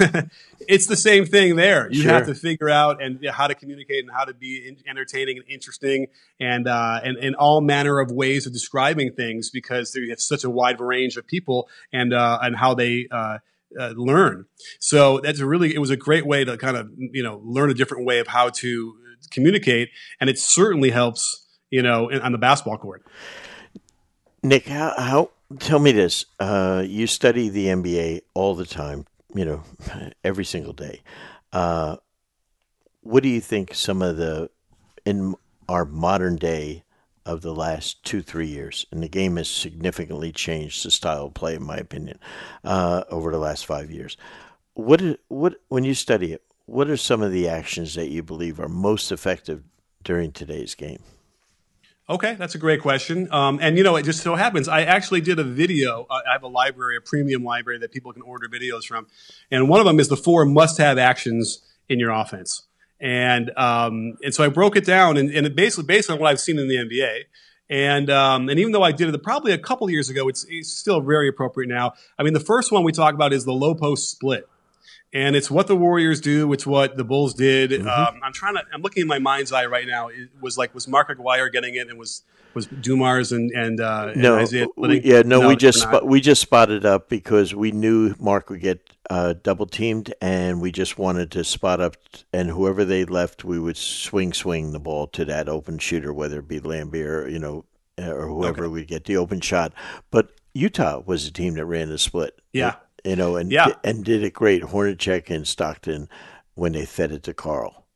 it's 0.68 0.88
the 0.88 0.96
same 0.96 1.24
thing 1.24 1.54
there. 1.54 1.88
You 1.92 2.02
sure. 2.02 2.10
have 2.10 2.26
to 2.26 2.34
figure 2.34 2.68
out 2.68 3.00
and 3.00 3.24
how 3.30 3.46
to 3.46 3.54
communicate 3.54 4.02
and 4.02 4.12
how 4.12 4.24
to 4.24 4.34
be 4.34 4.76
entertaining 4.88 5.36
and 5.36 5.46
interesting 5.48 6.08
and, 6.40 6.66
uh, 6.66 6.98
and, 7.04 7.16
and 7.16 7.36
all 7.36 7.60
manner 7.60 8.00
of 8.00 8.10
ways 8.10 8.44
of 8.44 8.52
describing 8.52 9.12
things 9.12 9.48
because 9.48 9.94
you 9.94 10.10
have 10.10 10.20
such 10.20 10.42
a 10.42 10.50
wide 10.50 10.80
range 10.80 11.16
of 11.16 11.28
people 11.28 11.68
and, 11.92 12.12
uh, 12.12 12.40
and 12.42 12.56
how 12.56 12.74
they, 12.74 13.06
uh, 13.12 13.38
uh, 13.78 13.92
learn. 13.96 14.46
So 14.80 15.20
that's 15.20 15.38
a 15.38 15.46
really, 15.46 15.72
it 15.72 15.78
was 15.78 15.90
a 15.90 15.96
great 15.96 16.26
way 16.26 16.44
to 16.44 16.56
kind 16.56 16.76
of, 16.76 16.90
you 16.96 17.22
know, 17.22 17.40
learn 17.44 17.70
a 17.70 17.74
different 17.74 18.04
way 18.04 18.18
of 18.18 18.26
how 18.26 18.48
to 18.48 18.94
communicate. 19.30 19.90
And 20.20 20.28
it 20.28 20.40
certainly 20.40 20.90
helps 20.90 21.44
you 21.70 21.82
know, 21.82 22.10
on 22.10 22.32
the 22.32 22.38
basketball 22.38 22.78
court. 22.78 23.04
Nick, 24.42 24.66
how, 24.66 24.94
how 24.96 25.30
tell 25.58 25.78
me 25.78 25.92
this? 25.92 26.26
Uh, 26.38 26.82
you 26.86 27.06
study 27.06 27.48
the 27.48 27.66
NBA 27.66 28.22
all 28.34 28.54
the 28.54 28.66
time, 28.66 29.06
you 29.34 29.44
know, 29.44 29.62
every 30.24 30.44
single 30.44 30.72
day. 30.72 31.00
Uh, 31.52 31.96
what 33.00 33.22
do 33.22 33.28
you 33.28 33.40
think 33.40 33.74
some 33.74 34.02
of 34.02 34.16
the 34.16 34.50
in 35.04 35.34
our 35.68 35.84
modern 35.84 36.36
day 36.36 36.84
of 37.24 37.42
the 37.42 37.54
last 37.54 38.02
two 38.04 38.22
three 38.22 38.46
years, 38.46 38.86
and 38.90 39.02
the 39.02 39.08
game 39.08 39.36
has 39.36 39.48
significantly 39.48 40.32
changed 40.32 40.84
the 40.84 40.90
style 40.90 41.26
of 41.26 41.34
play, 41.34 41.54
in 41.54 41.62
my 41.62 41.76
opinion, 41.76 42.18
uh, 42.64 43.04
over 43.10 43.30
the 43.30 43.38
last 43.38 43.66
five 43.66 43.90
years. 43.90 44.16
What 44.74 45.02
what 45.28 45.56
when 45.68 45.84
you 45.84 45.94
study 45.94 46.32
it? 46.32 46.42
What 46.66 46.88
are 46.88 46.96
some 46.96 47.22
of 47.22 47.32
the 47.32 47.48
actions 47.48 47.94
that 47.94 48.08
you 48.08 48.22
believe 48.22 48.60
are 48.60 48.68
most 48.68 49.10
effective 49.10 49.62
during 50.02 50.32
today's 50.32 50.74
game? 50.74 51.02
Okay, 52.10 52.36
that's 52.36 52.54
a 52.54 52.58
great 52.58 52.80
question. 52.80 53.28
Um, 53.30 53.58
and 53.60 53.76
you 53.76 53.84
know, 53.84 53.96
it 53.96 54.04
just 54.04 54.22
so 54.22 54.34
happens 54.34 54.66
I 54.66 54.82
actually 54.82 55.20
did 55.20 55.38
a 55.38 55.44
video. 55.44 56.06
I 56.10 56.32
have 56.32 56.42
a 56.42 56.48
library, 56.48 56.96
a 56.96 57.02
premium 57.02 57.44
library 57.44 57.80
that 57.80 57.92
people 57.92 58.14
can 58.14 58.22
order 58.22 58.48
videos 58.48 58.84
from, 58.84 59.06
and 59.50 59.68
one 59.68 59.80
of 59.80 59.86
them 59.86 60.00
is 60.00 60.08
the 60.08 60.16
four 60.16 60.46
must-have 60.46 60.96
actions 60.96 61.62
in 61.88 61.98
your 61.98 62.10
offense. 62.10 62.62
And 62.98 63.50
um, 63.58 64.14
and 64.22 64.34
so 64.34 64.42
I 64.42 64.48
broke 64.48 64.74
it 64.74 64.86
down, 64.86 65.18
and, 65.18 65.30
and 65.30 65.46
it 65.46 65.54
basically 65.54 65.84
based 65.84 66.08
on 66.08 66.18
what 66.18 66.30
I've 66.30 66.40
seen 66.40 66.58
in 66.58 66.66
the 66.66 66.76
NBA. 66.76 67.24
And 67.68 68.08
um, 68.08 68.48
and 68.48 68.58
even 68.58 68.72
though 68.72 68.82
I 68.82 68.92
did 68.92 69.14
it 69.14 69.22
probably 69.22 69.52
a 69.52 69.58
couple 69.58 69.90
years 69.90 70.08
ago, 70.08 70.28
it's, 70.28 70.46
it's 70.48 70.72
still 70.72 71.02
very 71.02 71.28
appropriate 71.28 71.68
now. 71.68 71.92
I 72.18 72.22
mean, 72.22 72.32
the 72.32 72.40
first 72.40 72.72
one 72.72 72.84
we 72.84 72.92
talk 72.92 73.12
about 73.12 73.34
is 73.34 73.44
the 73.44 73.52
low 73.52 73.74
post 73.74 74.10
split 74.10 74.48
and 75.12 75.34
it's 75.36 75.50
what 75.50 75.66
the 75.66 75.76
Warriors 75.76 76.20
do. 76.20 76.52
It's 76.52 76.66
what 76.66 76.96
the 76.96 77.04
Bulls 77.04 77.34
did. 77.34 77.70
Mm-hmm. 77.70 77.88
Um, 77.88 78.20
I'm 78.22 78.32
trying 78.32 78.54
to. 78.54 78.62
I'm 78.72 78.82
looking 78.82 79.02
in 79.02 79.08
my 79.08 79.18
mind's 79.18 79.52
eye 79.52 79.66
right 79.66 79.86
now. 79.86 80.08
It 80.08 80.28
was 80.40 80.58
like 80.58 80.74
was 80.74 80.86
Mark 80.86 81.08
Aguirre 81.08 81.50
getting 81.50 81.74
it, 81.74 81.88
and 81.88 81.98
was 81.98 82.22
was 82.54 82.66
Dumars 82.66 83.32
and 83.32 83.50
and, 83.52 83.80
uh, 83.80 84.12
no, 84.14 84.34
and 84.34 84.42
Isiah. 84.42 84.66
We, 84.76 85.00
yeah, 85.00 85.22
no, 85.22 85.40
no 85.40 85.48
we 85.48 85.56
just 85.56 85.86
we 86.02 86.20
just 86.20 86.42
spotted 86.42 86.84
up 86.84 87.08
because 87.08 87.54
we 87.54 87.72
knew 87.72 88.14
Mark 88.18 88.50
would 88.50 88.60
get 88.60 88.80
uh, 89.08 89.34
double 89.42 89.66
teamed, 89.66 90.12
and 90.20 90.60
we 90.60 90.72
just 90.72 90.98
wanted 90.98 91.30
to 91.32 91.44
spot 91.44 91.80
up, 91.80 91.96
and 92.32 92.50
whoever 92.50 92.84
they 92.84 93.04
left, 93.06 93.44
we 93.44 93.58
would 93.58 93.78
swing 93.78 94.34
swing 94.34 94.72
the 94.72 94.80
ball 94.80 95.06
to 95.08 95.24
that 95.24 95.48
open 95.48 95.78
shooter, 95.78 96.12
whether 96.12 96.40
it 96.40 96.48
be 96.48 96.60
Laimbeer, 96.60 97.30
you 97.30 97.38
know, 97.38 97.64
or 97.98 98.26
whoever 98.26 98.64
okay. 98.64 98.72
we 98.72 98.84
get 98.84 99.04
the 99.04 99.16
open 99.16 99.40
shot. 99.40 99.72
But 100.10 100.32
Utah 100.52 101.02
was 101.06 101.24
the 101.24 101.30
team 101.30 101.54
that 101.54 101.64
ran 101.64 101.88
the 101.88 101.98
split. 101.98 102.38
Yeah 102.52 102.74
you 103.08 103.16
know, 103.16 103.36
and 103.36 103.50
yeah. 103.50 103.68
and 103.82 104.04
did 104.04 104.22
it 104.22 104.34
great. 104.34 104.62
Hornacek 104.62 105.30
and 105.30 105.46
Stockton 105.46 106.08
when 106.54 106.72
they 106.72 106.84
fed 106.84 107.12
it 107.12 107.22
to 107.24 107.34
Karl. 107.34 107.86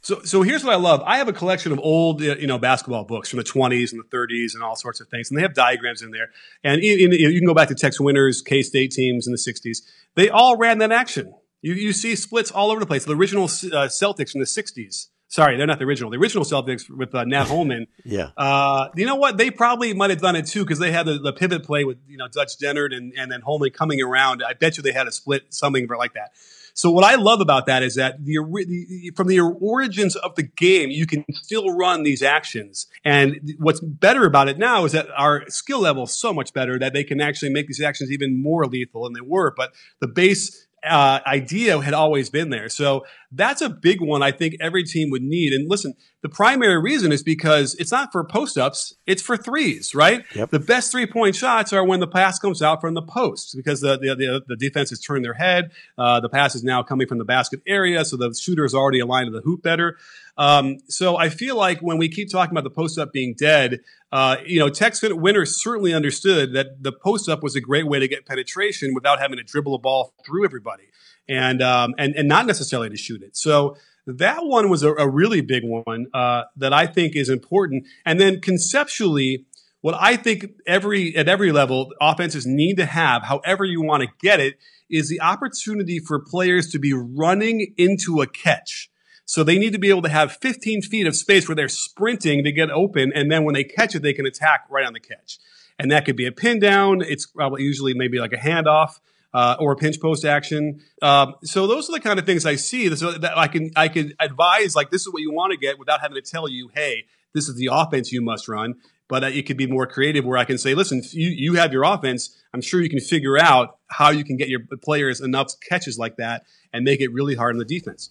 So, 0.00 0.22
so 0.22 0.42
here's 0.42 0.64
what 0.64 0.72
I 0.72 0.76
love. 0.76 1.02
I 1.04 1.18
have 1.18 1.28
a 1.28 1.32
collection 1.32 1.72
of 1.72 1.78
old, 1.80 2.20
you 2.20 2.46
know, 2.46 2.58
basketball 2.58 3.04
books 3.04 3.28
from 3.28 3.38
the 3.38 3.44
20s 3.44 3.92
and 3.92 4.00
the 4.00 4.16
30s 4.16 4.54
and 4.54 4.62
all 4.62 4.76
sorts 4.76 5.00
of 5.00 5.08
things, 5.08 5.30
and 5.30 5.36
they 5.36 5.42
have 5.42 5.54
diagrams 5.54 6.02
in 6.02 6.12
there. 6.12 6.30
And 6.62 6.80
in, 6.80 7.12
in, 7.12 7.12
you 7.12 7.38
can 7.38 7.46
go 7.46 7.54
back 7.54 7.68
to 7.68 7.74
Tex 7.74 8.00
Winter's 8.00 8.40
K 8.40 8.62
State 8.62 8.92
teams 8.92 9.26
in 9.26 9.32
the 9.32 9.38
60s. 9.38 9.78
They 10.14 10.28
all 10.28 10.56
ran 10.56 10.78
that 10.78 10.92
action. 10.92 11.34
You, 11.62 11.74
you 11.74 11.92
see 11.92 12.14
splits 12.14 12.50
all 12.50 12.70
over 12.70 12.80
the 12.80 12.86
place. 12.86 13.04
The 13.04 13.16
original 13.16 13.44
uh, 13.44 13.88
Celtics 13.88 14.30
from 14.30 14.40
the 14.40 14.46
60s 14.46 15.08
Sorry, 15.30 15.58
they're 15.58 15.66
not 15.66 15.78
the 15.78 15.84
original. 15.84 16.10
The 16.10 16.16
original 16.16 16.44
Celtics 16.44 16.88
with 16.88 17.14
uh, 17.14 17.24
Nat 17.24 17.44
Holman. 17.44 17.86
yeah. 18.04 18.30
Uh, 18.34 18.88
you 18.96 19.04
know 19.04 19.16
what? 19.16 19.36
They 19.36 19.50
probably 19.50 19.92
might 19.92 20.08
have 20.08 20.22
done 20.22 20.36
it 20.36 20.46
too 20.46 20.64
because 20.64 20.78
they 20.78 20.90
had 20.90 21.04
the, 21.04 21.18
the, 21.18 21.34
pivot 21.34 21.64
play 21.64 21.84
with 21.84 21.98
you 22.08 22.16
know 22.16 22.28
Dutch 22.28 22.58
Dehnert 22.58 22.96
and, 22.96 23.12
and 23.16 23.30
then 23.30 23.42
Holman 23.42 23.70
coming 23.70 24.00
around. 24.00 24.42
I 24.42 24.54
bet 24.54 24.78
you 24.78 24.82
they 24.82 24.92
had 24.92 25.06
a 25.06 25.12
split 25.12 25.52
something 25.52 25.86
like 25.86 26.14
that. 26.14 26.30
So 26.72 26.92
what 26.92 27.04
I 27.04 27.16
love 27.16 27.40
about 27.40 27.66
that 27.66 27.82
is 27.82 27.96
that 27.96 28.24
the, 28.24 28.36
the, 28.36 29.10
from 29.16 29.26
the 29.26 29.40
origins 29.40 30.14
of 30.14 30.36
the 30.36 30.44
game, 30.44 30.90
you 30.90 31.06
can 31.06 31.24
still 31.32 31.76
run 31.76 32.04
these 32.04 32.22
actions. 32.22 32.86
And 33.04 33.56
what's 33.58 33.80
better 33.80 34.24
about 34.24 34.48
it 34.48 34.58
now 34.58 34.84
is 34.84 34.92
that 34.92 35.08
our 35.16 35.42
skill 35.48 35.80
level 35.80 36.04
is 36.04 36.14
so 36.14 36.32
much 36.32 36.52
better 36.52 36.78
that 36.78 36.92
they 36.92 37.02
can 37.02 37.20
actually 37.20 37.50
make 37.50 37.66
these 37.66 37.80
actions 37.80 38.12
even 38.12 38.40
more 38.40 38.64
lethal 38.64 39.02
than 39.04 39.12
they 39.12 39.20
were. 39.20 39.52
But 39.56 39.74
the 39.98 40.06
base 40.06 40.68
uh, 40.88 41.18
idea 41.26 41.80
had 41.80 41.94
always 41.94 42.30
been 42.30 42.50
there. 42.50 42.68
So 42.68 43.04
that's 43.30 43.60
a 43.60 43.68
big 43.68 44.00
one 44.00 44.22
I 44.22 44.32
think 44.32 44.56
every 44.60 44.84
team 44.84 45.10
would 45.10 45.22
need. 45.22 45.52
And 45.52 45.68
listen, 45.68 45.94
the 46.22 46.28
primary 46.28 46.80
reason 46.80 47.12
is 47.12 47.22
because 47.22 47.74
it's 47.74 47.92
not 47.92 48.10
for 48.10 48.24
post 48.24 48.56
ups, 48.56 48.94
it's 49.06 49.20
for 49.20 49.36
threes, 49.36 49.94
right? 49.94 50.24
Yep. 50.34 50.50
The 50.50 50.58
best 50.58 50.90
three 50.90 51.06
point 51.06 51.36
shots 51.36 51.72
are 51.72 51.84
when 51.84 52.00
the 52.00 52.06
pass 52.06 52.38
comes 52.38 52.62
out 52.62 52.80
from 52.80 52.94
the 52.94 53.02
post 53.02 53.54
because 53.54 53.80
the, 53.80 53.98
the, 53.98 54.14
the, 54.14 54.42
the 54.48 54.56
defense 54.56 54.90
has 54.90 55.00
turned 55.00 55.24
their 55.24 55.34
head. 55.34 55.72
Uh, 55.98 56.20
the 56.20 56.28
pass 56.28 56.54
is 56.54 56.64
now 56.64 56.82
coming 56.82 57.06
from 57.06 57.18
the 57.18 57.24
basket 57.24 57.60
area, 57.66 58.04
so 58.04 58.16
the 58.16 58.34
shooter 58.34 58.64
is 58.64 58.74
already 58.74 59.00
aligned 59.00 59.26
to 59.26 59.32
the 59.32 59.42
hoop 59.42 59.62
better. 59.62 59.98
Um, 60.38 60.78
so 60.88 61.16
I 61.16 61.28
feel 61.28 61.56
like 61.56 61.80
when 61.80 61.98
we 61.98 62.08
keep 62.08 62.30
talking 62.30 62.52
about 62.52 62.64
the 62.64 62.70
post 62.70 62.98
up 62.98 63.12
being 63.12 63.34
dead, 63.34 63.80
uh, 64.10 64.36
you 64.46 64.58
know, 64.58 64.70
Tex 64.70 65.02
Winter 65.02 65.44
certainly 65.44 65.92
understood 65.92 66.54
that 66.54 66.82
the 66.82 66.92
post 66.92 67.28
up 67.28 67.42
was 67.42 67.56
a 67.56 67.60
great 67.60 67.86
way 67.86 67.98
to 67.98 68.08
get 68.08 68.24
penetration 68.24 68.94
without 68.94 69.20
having 69.20 69.36
to 69.36 69.42
dribble 69.42 69.74
a 69.74 69.78
ball 69.78 70.14
through 70.24 70.44
everybody 70.44 70.84
and 71.28 71.62
um, 71.62 71.94
and 71.98 72.14
and 72.16 72.28
not 72.28 72.46
necessarily 72.46 72.88
to 72.90 72.96
shoot 72.96 73.22
it. 73.22 73.36
So 73.36 73.76
that 74.06 74.46
one 74.46 74.70
was 74.70 74.82
a, 74.82 74.94
a 74.94 75.08
really 75.08 75.42
big 75.42 75.62
one 75.64 76.06
uh, 76.14 76.44
that 76.56 76.72
I 76.72 76.86
think 76.86 77.14
is 77.14 77.28
important. 77.28 77.86
And 78.06 78.18
then 78.18 78.40
conceptually, 78.40 79.44
what 79.82 79.94
I 79.98 80.16
think 80.16 80.46
every 80.66 81.14
at 81.14 81.28
every 81.28 81.52
level 81.52 81.92
offenses 82.00 82.46
need 82.46 82.76
to 82.78 82.86
have, 82.86 83.24
however 83.24 83.64
you 83.64 83.82
want 83.82 84.02
to 84.02 84.08
get 84.20 84.40
it, 84.40 84.58
is 84.90 85.08
the 85.08 85.20
opportunity 85.20 85.98
for 85.98 86.18
players 86.18 86.70
to 86.70 86.78
be 86.78 86.94
running 86.94 87.74
into 87.76 88.22
a 88.22 88.26
catch. 88.26 88.90
So 89.26 89.44
they 89.44 89.58
need 89.58 89.74
to 89.74 89.78
be 89.78 89.90
able 89.90 90.02
to 90.02 90.08
have 90.08 90.32
15 90.32 90.80
feet 90.80 91.06
of 91.06 91.14
space 91.14 91.46
where 91.46 91.54
they're 91.54 91.68
sprinting 91.68 92.44
to 92.44 92.52
get 92.52 92.70
open, 92.70 93.12
and 93.14 93.30
then 93.30 93.44
when 93.44 93.52
they 93.52 93.64
catch 93.64 93.94
it, 93.94 94.00
they 94.00 94.14
can 94.14 94.24
attack 94.24 94.64
right 94.70 94.86
on 94.86 94.94
the 94.94 95.00
catch. 95.00 95.38
And 95.78 95.90
that 95.92 96.06
could 96.06 96.16
be 96.16 96.26
a 96.26 96.32
pin 96.32 96.58
down. 96.58 97.02
It's 97.02 97.26
probably 97.26 97.62
usually 97.62 97.92
maybe 97.92 98.18
like 98.18 98.32
a 98.32 98.36
handoff 98.36 98.98
uh, 99.34 99.56
or 99.58 99.76
pinch 99.76 100.00
post 100.00 100.24
action. 100.24 100.80
Um, 101.02 101.34
so 101.44 101.66
those 101.66 101.88
are 101.88 101.92
the 101.92 102.00
kind 102.00 102.18
of 102.18 102.26
things 102.26 102.46
I 102.46 102.56
see. 102.56 102.94
So 102.96 103.12
that 103.12 103.36
I 103.36 103.48
can 103.48 103.70
I 103.76 103.88
can 103.88 104.12
advise 104.20 104.74
like 104.74 104.90
this 104.90 105.02
is 105.02 105.12
what 105.12 105.22
you 105.22 105.32
want 105.32 105.52
to 105.52 105.58
get 105.58 105.78
without 105.78 106.00
having 106.00 106.14
to 106.14 106.22
tell 106.22 106.48
you, 106.48 106.70
hey, 106.74 107.04
this 107.34 107.48
is 107.48 107.56
the 107.56 107.68
offense 107.70 108.12
you 108.12 108.22
must 108.22 108.48
run. 108.48 108.76
But 109.08 109.24
uh, 109.24 109.28
it 109.28 109.46
could 109.46 109.56
be 109.56 109.66
more 109.66 109.86
creative 109.86 110.24
where 110.24 110.36
I 110.36 110.44
can 110.44 110.58
say, 110.58 110.74
listen, 110.74 111.02
you 111.12 111.28
you 111.28 111.54
have 111.54 111.72
your 111.72 111.84
offense. 111.84 112.36
I'm 112.52 112.60
sure 112.60 112.80
you 112.80 112.90
can 112.90 113.00
figure 113.00 113.38
out 113.38 113.78
how 113.88 114.10
you 114.10 114.24
can 114.24 114.36
get 114.36 114.48
your 114.48 114.60
players 114.82 115.20
enough 115.20 115.52
catches 115.66 115.98
like 115.98 116.16
that 116.16 116.44
and 116.72 116.84
make 116.84 117.00
it 117.00 117.12
really 117.12 117.34
hard 117.34 117.54
on 117.54 117.58
the 117.58 117.64
defense. 117.64 118.10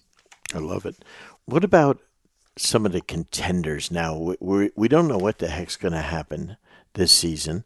I 0.54 0.58
love 0.58 0.86
it. 0.86 0.96
What 1.44 1.64
about 1.64 2.00
some 2.56 2.86
of 2.86 2.92
the 2.92 3.00
contenders 3.00 3.90
now? 3.90 4.16
We 4.16 4.36
we, 4.40 4.70
we 4.76 4.88
don't 4.88 5.08
know 5.08 5.18
what 5.18 5.38
the 5.38 5.48
heck's 5.48 5.76
going 5.76 5.94
to 5.94 6.02
happen 6.02 6.56
this 6.94 7.12
season. 7.12 7.64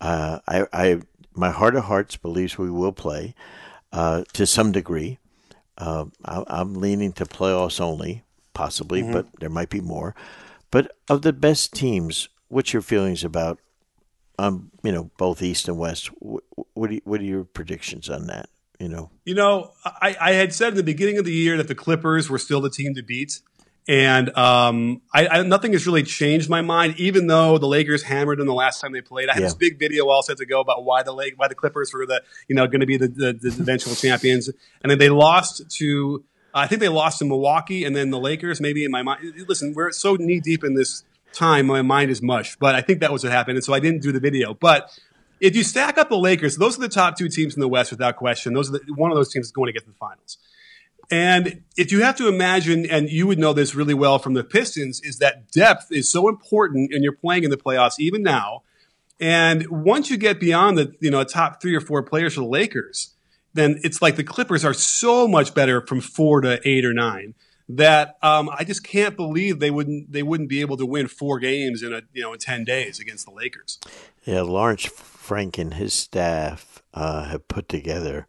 Uh, 0.00 0.40
I, 0.46 0.66
I 0.72 1.00
my 1.34 1.50
heart 1.50 1.76
of 1.76 1.84
hearts 1.84 2.16
believes 2.16 2.58
we 2.58 2.70
will 2.70 2.92
play 2.92 3.34
uh, 3.92 4.24
to 4.32 4.46
some 4.46 4.72
degree. 4.72 5.18
Uh, 5.76 6.06
I, 6.24 6.60
am 6.60 6.74
leaning 6.74 7.12
to 7.14 7.24
playoffs 7.24 7.80
only, 7.80 8.22
possibly, 8.52 9.02
mm-hmm. 9.02 9.12
but 9.12 9.26
there 9.40 9.50
might 9.50 9.70
be 9.70 9.80
more. 9.80 10.14
But 10.70 10.92
of 11.08 11.22
the 11.22 11.32
best 11.32 11.72
teams, 11.72 12.28
what's 12.48 12.72
your 12.72 12.82
feelings 12.82 13.24
about, 13.24 13.58
um, 14.38 14.70
you 14.82 14.92
know, 14.92 15.10
both 15.16 15.42
East 15.42 15.68
and 15.68 15.78
West? 15.78 16.08
What, 16.20 16.44
what, 16.74 16.90
are, 16.90 16.98
what 17.04 17.20
are 17.20 17.24
your 17.24 17.44
predictions 17.44 18.08
on 18.08 18.26
that? 18.26 18.48
You 18.80 18.88
know, 18.88 19.10
you 19.24 19.34
know, 19.34 19.70
I, 19.84 20.16
I 20.20 20.32
had 20.32 20.52
said 20.52 20.68
at 20.68 20.74
the 20.74 20.82
beginning 20.82 21.18
of 21.18 21.24
the 21.24 21.32
year 21.32 21.56
that 21.56 21.68
the 21.68 21.76
Clippers 21.76 22.28
were 22.28 22.38
still 22.38 22.60
the 22.60 22.70
team 22.70 22.94
to 22.94 23.02
beat. 23.02 23.40
And 23.86 24.34
um, 24.36 25.02
I, 25.12 25.26
I, 25.26 25.42
nothing 25.42 25.72
has 25.72 25.86
really 25.86 26.04
changed 26.04 26.48
my 26.48 26.62
mind, 26.62 26.94
even 26.98 27.26
though 27.26 27.58
the 27.58 27.66
Lakers 27.66 28.02
hammered 28.02 28.38
them 28.38 28.46
the 28.46 28.54
last 28.54 28.80
time 28.80 28.92
they 28.92 29.02
played. 29.02 29.28
I 29.28 29.34
had 29.34 29.40
yeah. 29.40 29.46
this 29.46 29.54
big 29.54 29.78
video 29.78 30.08
all 30.08 30.22
set 30.22 30.38
to 30.38 30.46
go 30.46 30.60
about 30.60 30.84
why 30.84 31.02
the 31.02 31.12
why 31.36 31.48
the 31.48 31.54
Clippers 31.54 31.92
were 31.92 32.06
the 32.06 32.22
you 32.48 32.56
know 32.56 32.66
going 32.66 32.80
to 32.80 32.86
be 32.86 32.96
the, 32.96 33.08
the, 33.08 33.32
the 33.34 33.48
eventual 33.48 33.94
champions, 33.94 34.48
and 34.82 34.90
then 34.90 34.98
they 34.98 35.10
lost 35.10 35.70
to 35.78 36.24
I 36.54 36.66
think 36.66 36.80
they 36.80 36.88
lost 36.88 37.18
to 37.18 37.24
Milwaukee 37.24 37.84
and 37.84 37.94
then 37.94 38.10
the 38.10 38.18
Lakers. 38.18 38.60
Maybe 38.60 38.84
in 38.84 38.90
my 38.90 39.02
mind, 39.02 39.44
listen, 39.48 39.74
we're 39.74 39.90
so 39.90 40.14
knee 40.14 40.40
deep 40.40 40.64
in 40.64 40.74
this 40.74 41.04
time, 41.34 41.66
my 41.66 41.82
mind 41.82 42.10
is 42.10 42.22
mush. 42.22 42.56
But 42.56 42.74
I 42.74 42.80
think 42.80 43.00
that 43.00 43.12
was 43.12 43.24
what 43.24 43.32
happened, 43.32 43.56
and 43.56 43.64
so 43.64 43.74
I 43.74 43.80
didn't 43.80 44.02
do 44.02 44.12
the 44.12 44.20
video. 44.20 44.54
But 44.54 44.98
if 45.40 45.56
you 45.56 45.62
stack 45.64 45.98
up 45.98 46.08
the 46.08 46.16
Lakers, 46.16 46.56
those 46.56 46.78
are 46.78 46.80
the 46.80 46.88
top 46.88 47.18
two 47.18 47.28
teams 47.28 47.54
in 47.54 47.60
the 47.60 47.68
West 47.68 47.90
without 47.90 48.16
question. 48.16 48.54
Those 48.54 48.70
are 48.70 48.78
the, 48.78 48.94
one 48.94 49.10
of 49.10 49.16
those 49.16 49.30
teams 49.30 49.46
is 49.46 49.52
going 49.52 49.66
to 49.66 49.72
get 49.72 49.80
to 49.80 49.90
the 49.90 49.96
finals. 49.96 50.38
And 51.10 51.62
if 51.76 51.92
you 51.92 52.02
have 52.02 52.16
to 52.16 52.28
imagine, 52.28 52.86
and 52.86 53.08
you 53.08 53.26
would 53.26 53.38
know 53.38 53.52
this 53.52 53.74
really 53.74 53.94
well 53.94 54.18
from 54.18 54.34
the 54.34 54.44
Pistons, 54.44 55.00
is 55.02 55.18
that 55.18 55.50
depth 55.50 55.88
is 55.90 56.10
so 56.10 56.28
important, 56.28 56.92
and 56.92 57.02
you're 57.02 57.16
playing 57.16 57.44
in 57.44 57.50
the 57.50 57.56
playoffs 57.56 57.94
even 57.98 58.22
now. 58.22 58.62
And 59.20 59.66
once 59.68 60.10
you 60.10 60.16
get 60.16 60.40
beyond 60.40 60.78
the 60.78 60.94
you 61.00 61.10
know 61.10 61.22
top 61.24 61.62
three 61.62 61.74
or 61.74 61.80
four 61.80 62.02
players 62.02 62.34
for 62.34 62.40
the 62.40 62.46
Lakers, 62.46 63.14
then 63.54 63.80
it's 63.82 64.02
like 64.02 64.16
the 64.16 64.24
Clippers 64.24 64.64
are 64.64 64.74
so 64.74 65.28
much 65.28 65.54
better 65.54 65.86
from 65.86 66.00
four 66.00 66.40
to 66.40 66.60
eight 66.68 66.84
or 66.84 66.92
nine 66.92 67.34
that 67.68 68.18
um, 68.22 68.50
I 68.50 68.64
just 68.64 68.84
can't 68.84 69.16
believe 69.16 69.58
they 69.58 69.70
wouldn't 69.70 70.12
they 70.12 70.22
wouldn't 70.22 70.48
be 70.48 70.60
able 70.60 70.76
to 70.76 70.86
win 70.86 71.08
four 71.08 71.38
games 71.38 71.82
in 71.82 71.92
a 71.92 72.02
you 72.12 72.22
know 72.22 72.32
in 72.32 72.38
ten 72.38 72.64
days 72.64 73.00
against 73.00 73.26
the 73.26 73.32
Lakers. 73.32 73.78
Yeah, 74.24 74.42
Lawrence 74.42 74.84
Frank 74.84 75.58
and 75.58 75.74
his 75.74 75.94
staff 75.94 76.82
uh, 76.92 77.24
have 77.24 77.48
put 77.48 77.68
together 77.68 78.26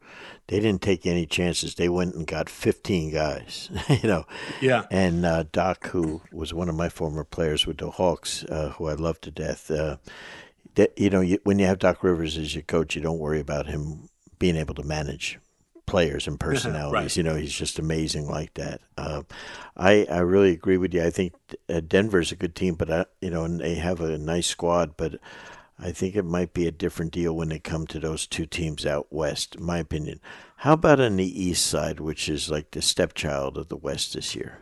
they 0.48 0.60
didn't 0.60 0.82
take 0.82 1.06
any 1.06 1.26
chances. 1.26 1.76
They 1.76 1.90
went 1.90 2.16
and 2.16 2.28
got 2.28 2.50
15 2.50 3.12
guys, 3.12 3.70
you 3.90 4.08
know. 4.08 4.26
Yeah. 4.62 4.84
And 4.92 5.26
uh, 5.26 5.46
Doc, 5.52 5.88
who 5.88 6.22
was 6.32 6.54
one 6.54 6.70
of 6.70 6.76
my 6.76 6.90
former 6.90 7.24
players 7.24 7.66
with 7.66 7.78
the 7.78 7.90
Hawks, 7.92 8.44
uh, 8.46 8.70
who 8.78 8.88
I 8.88 8.94
love 8.94 9.20
to 9.22 9.32
death, 9.32 9.72
uh, 9.72 9.98
that, 10.76 10.98
you 10.98 11.10
know, 11.10 11.22
you, 11.22 11.40
when 11.44 11.58
you 11.58 11.66
have 11.66 11.80
Doc 11.80 12.04
Rivers 12.04 12.38
as 12.38 12.54
your 12.54 12.64
coach, 12.64 12.96
you 12.96 13.02
don't 13.02 13.20
worry 13.20 13.40
about 13.40 13.68
him 13.68 14.10
being 14.38 14.56
able 14.56 14.76
to 14.76 14.84
manage 14.84 15.40
players 15.86 16.28
and 16.28 16.40
personalities. 16.40 16.94
right. 16.94 17.18
You 17.18 17.24
know, 17.24 17.36
he's 17.36 17.54
just 17.54 17.80
amazing 17.80 18.28
like 18.28 18.54
that. 18.56 18.82
Uh, 18.98 19.24
I 19.76 20.06
I 20.12 20.20
really 20.20 20.52
agree 20.52 20.78
with 20.78 20.94
you. 20.94 21.04
I 21.04 21.10
think 21.10 21.34
uh, 21.70 21.80
Denver's 21.80 22.32
a 22.32 22.36
good 22.36 22.56
team, 22.56 22.76
but 22.76 22.92
I, 22.92 23.06
you 23.22 23.30
know, 23.30 23.46
and 23.46 23.60
they 23.60 23.76
have 23.76 24.02
a 24.02 24.18
nice 24.18 24.48
squad, 24.48 24.96
but 24.98 25.20
I 25.78 25.92
think 25.92 26.16
it 26.16 26.24
might 26.24 26.54
be 26.54 26.68
a 26.68 26.72
different 26.72 27.12
deal 27.12 27.36
when 27.36 27.50
they 27.50 27.60
come 27.60 27.86
to 27.88 28.00
those 28.00 28.26
two 28.26 28.46
teams 28.46 28.86
out 28.86 29.12
west, 29.12 29.56
in 29.56 29.64
my 29.64 29.78
opinion. 29.78 30.22
How 30.58 30.74
about 30.74 31.02
on 31.02 31.18
the 31.18 31.44
east 31.44 31.68
side, 31.68 32.00
which 32.00 32.30
is 32.30 32.50
like 32.50 32.72
the 32.72 32.82
stepchild 32.82 33.58
of 33.58 33.68
the 33.68 33.76
West 33.76 34.14
this 34.14 34.36
year? 34.36 34.60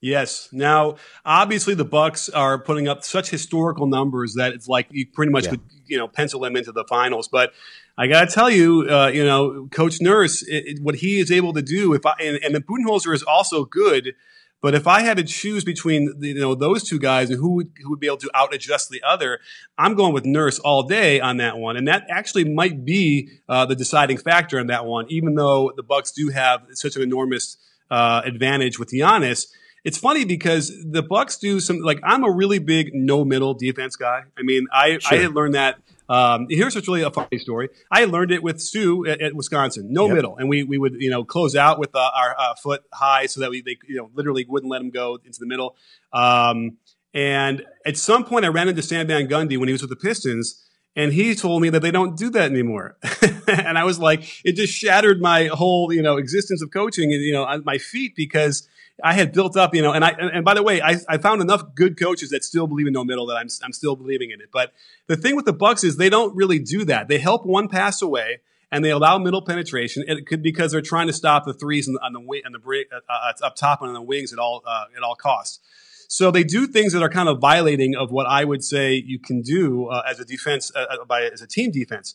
Yes. 0.00 0.48
Now, 0.52 0.96
obviously, 1.24 1.74
the 1.74 1.84
Bucks 1.84 2.28
are 2.28 2.58
putting 2.58 2.88
up 2.88 3.04
such 3.04 3.30
historical 3.30 3.86
numbers 3.86 4.34
that 4.34 4.52
it's 4.52 4.66
like 4.66 4.88
you 4.90 5.06
pretty 5.06 5.30
much 5.30 5.44
yeah. 5.44 5.50
could, 5.50 5.60
you 5.86 5.96
know, 5.96 6.08
pencil 6.08 6.40
them 6.40 6.56
into 6.56 6.72
the 6.72 6.84
finals. 6.88 7.28
But 7.28 7.52
I 7.96 8.08
got 8.08 8.28
to 8.28 8.34
tell 8.34 8.50
you, 8.50 8.88
uh, 8.90 9.08
you 9.08 9.24
know, 9.24 9.68
Coach 9.70 10.00
Nurse, 10.00 10.42
it, 10.42 10.64
it, 10.66 10.82
what 10.82 10.96
he 10.96 11.20
is 11.20 11.30
able 11.30 11.52
to 11.52 11.62
do, 11.62 11.92
if 11.92 12.04
I 12.04 12.14
and, 12.18 12.38
and 12.42 12.54
the 12.54 12.60
Budenholzer 12.60 13.14
is 13.14 13.22
also 13.22 13.64
good 13.64 14.14
but 14.62 14.76
if 14.76 14.86
I 14.86 15.02
had 15.02 15.16
to 15.16 15.24
choose 15.24 15.64
between 15.64 16.14
you 16.20 16.34
know 16.34 16.54
those 16.54 16.84
two 16.84 17.00
guys 17.00 17.30
and 17.30 17.38
who 17.38 17.56
would, 17.56 17.72
who 17.82 17.90
would 17.90 18.00
be 18.00 18.06
able 18.06 18.18
to 18.18 18.30
out 18.32 18.54
adjust 18.54 18.90
the 18.90 19.02
other, 19.02 19.40
I'm 19.76 19.94
going 19.94 20.14
with 20.14 20.24
Nurse 20.24 20.60
all 20.60 20.84
day 20.84 21.20
on 21.20 21.38
that 21.38 21.58
one, 21.58 21.76
and 21.76 21.88
that 21.88 22.06
actually 22.08 22.44
might 22.44 22.84
be 22.84 23.28
uh, 23.48 23.66
the 23.66 23.74
deciding 23.74 24.18
factor 24.18 24.60
in 24.60 24.68
that 24.68 24.86
one. 24.86 25.06
Even 25.08 25.34
though 25.34 25.72
the 25.74 25.82
Bucks 25.82 26.12
do 26.12 26.28
have 26.28 26.62
such 26.74 26.94
an 26.94 27.02
enormous 27.02 27.56
uh, 27.90 28.22
advantage 28.24 28.78
with 28.78 28.90
Giannis, 28.92 29.48
it's 29.84 29.98
funny 29.98 30.24
because 30.24 30.72
the 30.88 31.02
Bucks 31.02 31.38
do 31.38 31.58
some 31.58 31.80
like 31.80 31.98
I'm 32.04 32.22
a 32.22 32.30
really 32.30 32.60
big 32.60 32.92
no 32.94 33.24
middle 33.24 33.54
defense 33.54 33.96
guy. 33.96 34.22
I 34.38 34.42
mean, 34.42 34.68
I 34.72 34.98
sure. 34.98 35.18
I 35.18 35.22
had 35.22 35.34
learned 35.34 35.54
that 35.54 35.80
um, 36.08 36.46
here's 36.50 36.74
what's 36.74 36.88
really 36.88 37.02
a 37.02 37.10
funny 37.10 37.38
story. 37.38 37.68
I 37.90 38.04
learned 38.04 38.32
it 38.32 38.42
with 38.42 38.60
Stu 38.60 39.06
at, 39.06 39.20
at 39.20 39.34
Wisconsin, 39.34 39.92
no 39.92 40.06
yep. 40.06 40.16
middle, 40.16 40.36
and 40.36 40.48
we 40.48 40.64
we 40.64 40.78
would 40.78 40.94
you 40.98 41.10
know 41.10 41.24
close 41.24 41.54
out 41.54 41.78
with 41.78 41.94
uh, 41.94 42.10
our 42.14 42.36
uh, 42.38 42.54
foot 42.54 42.82
high 42.92 43.26
so 43.26 43.40
that 43.40 43.50
we 43.50 43.62
they 43.62 43.78
you 43.88 43.96
know 43.96 44.10
literally 44.14 44.44
wouldn't 44.48 44.70
let 44.70 44.80
him 44.80 44.90
go 44.90 45.18
into 45.24 45.38
the 45.38 45.46
middle. 45.46 45.76
Um, 46.12 46.78
and 47.14 47.64
at 47.86 47.96
some 47.96 48.24
point, 48.24 48.44
I 48.44 48.48
ran 48.48 48.68
into 48.68 48.82
Stan 48.82 49.06
Van 49.06 49.28
Gundy 49.28 49.58
when 49.58 49.68
he 49.68 49.72
was 49.72 49.82
with 49.82 49.90
the 49.90 49.96
Pistons, 49.96 50.62
and 50.96 51.12
he 51.12 51.34
told 51.34 51.62
me 51.62 51.68
that 51.70 51.80
they 51.80 51.90
don't 51.90 52.16
do 52.16 52.30
that 52.30 52.50
anymore. 52.50 52.96
and 53.48 53.78
I 53.78 53.84
was 53.84 53.98
like, 53.98 54.22
it 54.44 54.56
just 54.56 54.72
shattered 54.72 55.20
my 55.20 55.46
whole 55.46 55.92
you 55.92 56.02
know 56.02 56.16
existence 56.16 56.62
of 56.62 56.70
coaching, 56.70 57.12
and 57.12 57.22
you 57.22 57.32
know, 57.32 57.44
on 57.44 57.62
my 57.64 57.78
feet 57.78 58.14
because 58.16 58.68
I 59.02 59.14
had 59.14 59.32
built 59.32 59.56
up, 59.56 59.74
you 59.74 59.82
know, 59.82 59.92
and 59.92 60.04
I 60.04 60.10
and, 60.10 60.30
and 60.30 60.44
by 60.44 60.54
the 60.54 60.62
way, 60.62 60.80
I, 60.80 60.96
I 61.08 61.18
found 61.18 61.42
enough 61.42 61.74
good 61.74 61.98
coaches 61.98 62.30
that 62.30 62.44
still 62.44 62.66
believe 62.66 62.86
in 62.86 62.92
no 62.92 63.04
middle 63.04 63.26
that 63.26 63.36
I'm 63.36 63.48
I'm 63.62 63.72
still 63.72 63.96
believing 63.96 64.30
in 64.30 64.40
it. 64.40 64.50
But 64.52 64.72
the 65.06 65.16
thing 65.16 65.36
with 65.36 65.44
the 65.44 65.52
Bucks 65.52 65.84
is 65.84 65.96
they 65.96 66.10
don't 66.10 66.34
really 66.34 66.58
do 66.58 66.84
that. 66.86 67.08
They 67.08 67.18
help 67.18 67.44
one 67.44 67.68
pass 67.68 68.02
away 68.02 68.40
and 68.70 68.84
they 68.84 68.90
allow 68.90 69.18
middle 69.18 69.42
penetration. 69.42 70.04
It 70.08 70.26
could 70.26 70.42
because 70.42 70.72
they're 70.72 70.80
trying 70.80 71.06
to 71.06 71.12
stop 71.12 71.44
the 71.44 71.54
threes 71.54 71.86
on 71.86 71.94
the 71.94 72.00
on 72.00 72.12
the, 72.12 72.20
wing, 72.20 72.42
on 72.46 72.52
the 72.52 72.84
uh, 72.92 73.00
uh, 73.08 73.46
up 73.46 73.54
top 73.54 73.82
and 73.82 73.88
on 73.88 73.94
the 73.94 74.02
wings 74.02 74.32
at 74.32 74.38
all 74.38 74.62
uh, 74.66 74.84
at 74.96 75.02
all 75.02 75.14
costs. 75.14 75.60
So 76.08 76.30
they 76.30 76.44
do 76.44 76.66
things 76.66 76.92
that 76.92 77.02
are 77.02 77.08
kind 77.08 77.28
of 77.28 77.38
violating 77.38 77.94
of 77.94 78.10
what 78.10 78.26
I 78.26 78.44
would 78.44 78.62
say 78.62 78.94
you 78.94 79.18
can 79.18 79.40
do 79.40 79.86
uh, 79.86 80.02
as 80.06 80.20
a 80.20 80.24
defense 80.24 80.70
uh, 80.74 80.84
uh, 80.90 81.04
by 81.04 81.22
as 81.22 81.40
a 81.40 81.46
team 81.46 81.70
defense. 81.70 82.14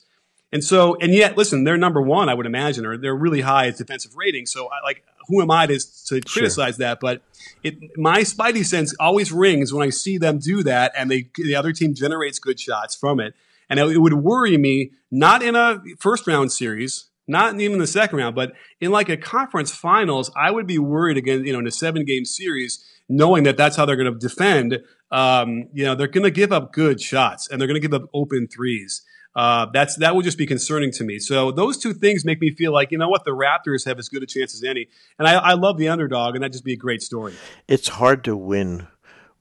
And 0.51 0.63
so, 0.63 0.95
and 1.01 1.13
yet, 1.13 1.35
listen, 1.35 1.63
they're 1.63 1.77
number 1.77 2.01
one, 2.01 2.29
I 2.29 2.33
would 2.33 2.45
imagine, 2.45 2.85
or 2.85 2.97
they're 2.97 3.15
really 3.15 3.41
high 3.41 3.67
as 3.67 3.77
defensive 3.77 4.15
rating. 4.15 4.45
So, 4.45 4.67
I, 4.67 4.81
like, 4.83 5.03
who 5.27 5.41
am 5.41 5.51
I 5.51 5.67
to, 5.67 5.79
to 6.07 6.21
criticize 6.21 6.75
sure. 6.75 6.85
that? 6.85 6.99
But 6.99 7.21
it, 7.63 7.75
my 7.97 8.21
spidey 8.21 8.65
sense 8.65 8.95
always 8.99 9.31
rings 9.31 9.73
when 9.73 9.85
I 9.85 9.89
see 9.89 10.17
them 10.17 10.39
do 10.39 10.63
that, 10.63 10.91
and 10.95 11.09
they 11.09 11.29
the 11.35 11.55
other 11.55 11.73
team 11.73 11.93
generates 11.93 12.39
good 12.39 12.59
shots 12.59 12.95
from 12.95 13.19
it. 13.19 13.33
And 13.69 13.79
it, 13.79 13.87
it 13.91 13.97
would 13.97 14.13
worry 14.13 14.57
me 14.57 14.91
not 15.11 15.43
in 15.43 15.55
a 15.55 15.81
first 15.99 16.27
round 16.27 16.51
series, 16.51 17.09
not 17.27 17.59
even 17.59 17.79
the 17.79 17.87
second 17.87 18.19
round, 18.19 18.35
but 18.35 18.53
in 18.79 18.91
like 18.91 19.09
a 19.09 19.17
conference 19.17 19.71
finals, 19.71 20.31
I 20.35 20.51
would 20.51 20.67
be 20.67 20.79
worried 20.79 21.17
again, 21.17 21.45
you 21.45 21.53
know, 21.53 21.59
in 21.59 21.67
a 21.67 21.71
seven 21.71 22.05
game 22.05 22.25
series, 22.25 22.83
knowing 23.09 23.43
that 23.43 23.57
that's 23.57 23.75
how 23.75 23.85
they're 23.85 23.97
going 23.97 24.11
to 24.11 24.19
defend. 24.19 24.79
Um, 25.11 25.67
you 25.73 25.85
know, 25.85 25.95
they're 25.95 26.07
going 26.07 26.23
to 26.23 26.31
give 26.31 26.51
up 26.51 26.73
good 26.73 27.01
shots 27.01 27.49
and 27.49 27.59
they're 27.59 27.67
going 27.67 27.81
to 27.81 27.85
give 27.85 27.93
up 27.93 28.09
open 28.13 28.47
threes 28.47 29.03
uh, 29.37 29.67
that's 29.71 29.95
that 29.97 30.15
would 30.15 30.25
just 30.25 30.37
be 30.37 30.47
concerning 30.47 30.91
to 30.91 31.03
me. 31.03 31.19
So 31.19 31.51
those 31.51 31.77
two 31.77 31.93
things 31.93 32.25
make 32.25 32.41
me 32.41 32.49
feel 32.49 32.73
like 32.73 32.91
you 32.91 32.97
know 32.97 33.07
what 33.07 33.23
the 33.23 33.31
Raptors 33.31 33.85
have 33.85 33.99
as 33.99 34.09
good 34.09 34.23
a 34.23 34.25
chance 34.25 34.55
as 34.55 34.63
any, 34.63 34.87
and 35.19 35.27
I, 35.27 35.35
I 35.35 35.53
love 35.53 35.77
the 35.77 35.89
underdog, 35.89 36.33
and 36.33 36.41
that'd 36.41 36.53
just 36.53 36.65
be 36.65 36.73
a 36.73 36.77
great 36.77 37.03
story. 37.03 37.35
It's 37.67 37.87
hard 37.87 38.23
to 38.23 38.35
win 38.35 38.87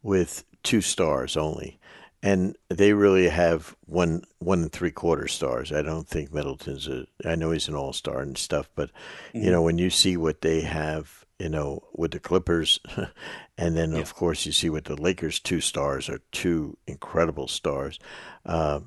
with 0.02 0.44
two 0.62 0.82
stars 0.82 1.34
only, 1.34 1.80
and 2.22 2.58
they 2.68 2.92
really 2.92 3.30
have 3.30 3.74
one 3.86 4.24
one 4.38 4.64
and 4.64 4.72
three 4.72 4.90
quarter 4.90 5.28
stars. 5.28 5.72
I 5.72 5.80
don't 5.80 6.06
think 6.06 6.30
Middleton's 6.30 6.86
a. 6.86 7.06
I 7.24 7.34
know 7.34 7.52
he's 7.52 7.68
an 7.68 7.74
all 7.74 7.94
star 7.94 8.20
and 8.20 8.36
stuff, 8.36 8.68
but 8.74 8.90
mm-hmm. 8.90 9.46
you 9.46 9.50
know 9.50 9.62
when 9.62 9.78
you 9.78 9.88
see 9.88 10.18
what 10.18 10.42
they 10.42 10.60
have 10.60 11.24
you 11.38 11.50
know, 11.50 11.82
with 11.92 12.12
the 12.12 12.18
Clippers. 12.18 12.80
and 13.58 13.76
then, 13.76 13.92
yeah. 13.92 13.98
of 13.98 14.14
course, 14.14 14.46
you 14.46 14.52
see 14.52 14.70
with 14.70 14.84
the 14.84 14.98
Lakers, 14.98 15.38
two 15.38 15.60
stars 15.60 16.08
are 16.08 16.22
two 16.32 16.78
incredible 16.86 17.46
stars. 17.46 17.98
Uh, 18.46 18.80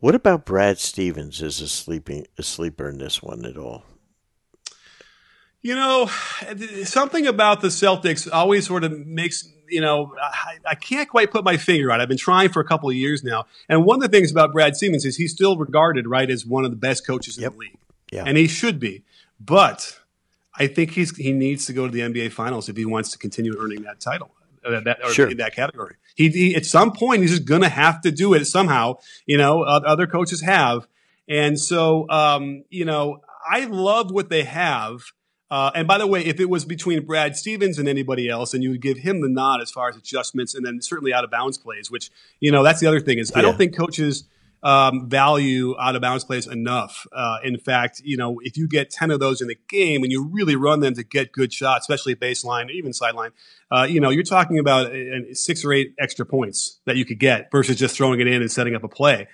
what 0.00 0.14
about 0.14 0.44
Brad 0.44 0.78
Stevens 0.78 1.42
as 1.42 1.60
a 1.60 1.68
sleeping 1.68 2.26
a 2.38 2.42
sleeper 2.42 2.88
in 2.88 2.98
this 2.98 3.22
one 3.22 3.44
at 3.44 3.56
all? 3.56 3.84
You 5.62 5.74
know, 5.74 6.06
something 6.84 7.26
about 7.26 7.60
the 7.60 7.68
Celtics 7.68 8.28
always 8.32 8.66
sort 8.66 8.82
of 8.82 9.06
makes 9.06 9.46
you 9.68 9.80
know 9.80 10.14
I, 10.20 10.56
I, 10.70 10.74
can't 10.74 11.08
quite 11.08 11.30
put 11.30 11.44
my 11.44 11.58
finger 11.58 11.92
on. 11.92 12.00
it. 12.00 12.02
I've 12.02 12.08
been 12.08 12.16
trying 12.16 12.48
for 12.48 12.60
a 12.60 12.64
couple 12.64 12.88
of 12.88 12.96
years 12.96 13.22
now, 13.22 13.44
and 13.68 13.84
one 13.84 14.02
of 14.02 14.02
the 14.02 14.08
things 14.08 14.30
about 14.30 14.52
Brad 14.52 14.74
Stevens 14.74 15.04
is 15.04 15.16
he's 15.16 15.32
still 15.32 15.56
regarded 15.56 16.06
right 16.06 16.30
as 16.30 16.46
one 16.46 16.64
of 16.64 16.70
the 16.70 16.76
best 16.78 17.06
coaches 17.06 17.36
in 17.36 17.42
yep. 17.42 17.52
the 17.52 17.58
league, 17.58 17.78
yeah. 18.10 18.24
and 18.26 18.38
he 18.38 18.48
should 18.48 18.80
be. 18.80 19.04
But 19.38 20.00
I 20.58 20.66
think 20.66 20.92
he's 20.92 21.14
he 21.16 21.32
needs 21.32 21.66
to 21.66 21.72
go 21.74 21.86
to 21.86 21.92
the 21.92 22.00
NBA 22.00 22.32
Finals 22.32 22.68
if 22.68 22.76
he 22.76 22.86
wants 22.86 23.10
to 23.12 23.18
continue 23.18 23.54
earning 23.58 23.82
that 23.82 24.00
title. 24.00 24.30
Uh, 24.64 24.80
that, 24.80 24.98
or 25.02 25.10
sure. 25.10 25.28
in 25.28 25.38
that 25.38 25.54
category. 25.54 25.96
He, 26.14 26.28
he, 26.28 26.54
at 26.54 26.66
some 26.66 26.92
point 26.92 27.22
he's 27.22 27.30
just 27.30 27.46
going 27.46 27.62
to 27.62 27.68
have 27.68 28.02
to 28.02 28.10
do 28.10 28.34
it 28.34 28.44
somehow. 28.44 28.98
You 29.24 29.38
know, 29.38 29.62
other 29.62 30.06
coaches 30.06 30.42
have, 30.42 30.86
and 31.28 31.58
so 31.58 32.08
um, 32.10 32.64
you 32.68 32.84
know, 32.84 33.22
I 33.48 33.64
love 33.64 34.10
what 34.10 34.28
they 34.28 34.44
have. 34.44 35.00
Uh, 35.50 35.70
and 35.74 35.88
by 35.88 35.98
the 35.98 36.06
way, 36.06 36.24
if 36.24 36.38
it 36.38 36.48
was 36.48 36.64
between 36.64 37.04
Brad 37.04 37.36
Stevens 37.36 37.78
and 37.78 37.88
anybody 37.88 38.28
else, 38.28 38.54
and 38.54 38.62
you 38.62 38.70
would 38.70 38.82
give 38.82 38.98
him 38.98 39.20
the 39.20 39.28
nod 39.28 39.60
as 39.60 39.70
far 39.70 39.88
as 39.88 39.96
adjustments, 39.96 40.54
and 40.54 40.64
then 40.64 40.80
certainly 40.80 41.12
out 41.12 41.24
of 41.24 41.30
bounds 41.30 41.58
plays, 41.58 41.90
which 41.90 42.10
you 42.38 42.52
know 42.52 42.62
that's 42.62 42.80
the 42.80 42.86
other 42.86 43.00
thing 43.00 43.18
is 43.18 43.32
yeah. 43.32 43.38
I 43.38 43.42
don't 43.42 43.56
think 43.56 43.74
coaches 43.74 44.24
um, 44.62 45.08
value 45.08 45.74
out 45.80 45.96
of 45.96 46.02
bounds 46.02 46.24
plays 46.24 46.46
enough. 46.46 47.06
Uh, 47.12 47.38
in 47.42 47.58
fact, 47.58 48.02
you 48.04 48.16
know, 48.16 48.40
if 48.42 48.56
you 48.56 48.68
get 48.68 48.90
10 48.90 49.10
of 49.10 49.20
those 49.20 49.40
in 49.40 49.48
the 49.48 49.56
game 49.68 50.02
and 50.02 50.12
you 50.12 50.28
really 50.30 50.56
run 50.56 50.80
them 50.80 50.94
to 50.94 51.02
get 51.02 51.32
good 51.32 51.52
shots, 51.52 51.88
especially 51.88 52.14
baseline, 52.14 52.70
even 52.70 52.92
sideline, 52.92 53.30
uh, 53.70 53.86
you 53.88 54.00
know, 54.00 54.10
you're 54.10 54.22
talking 54.22 54.58
about 54.58 54.92
six 55.32 55.64
or 55.64 55.72
eight 55.72 55.94
extra 55.98 56.26
points 56.26 56.80
that 56.84 56.96
you 56.96 57.04
could 57.04 57.18
get 57.18 57.50
versus 57.50 57.76
just 57.76 57.96
throwing 57.96 58.20
it 58.20 58.26
in 58.26 58.42
and 58.42 58.50
setting 58.50 58.74
up 58.74 58.84
a 58.84 58.88
play. 58.88 59.26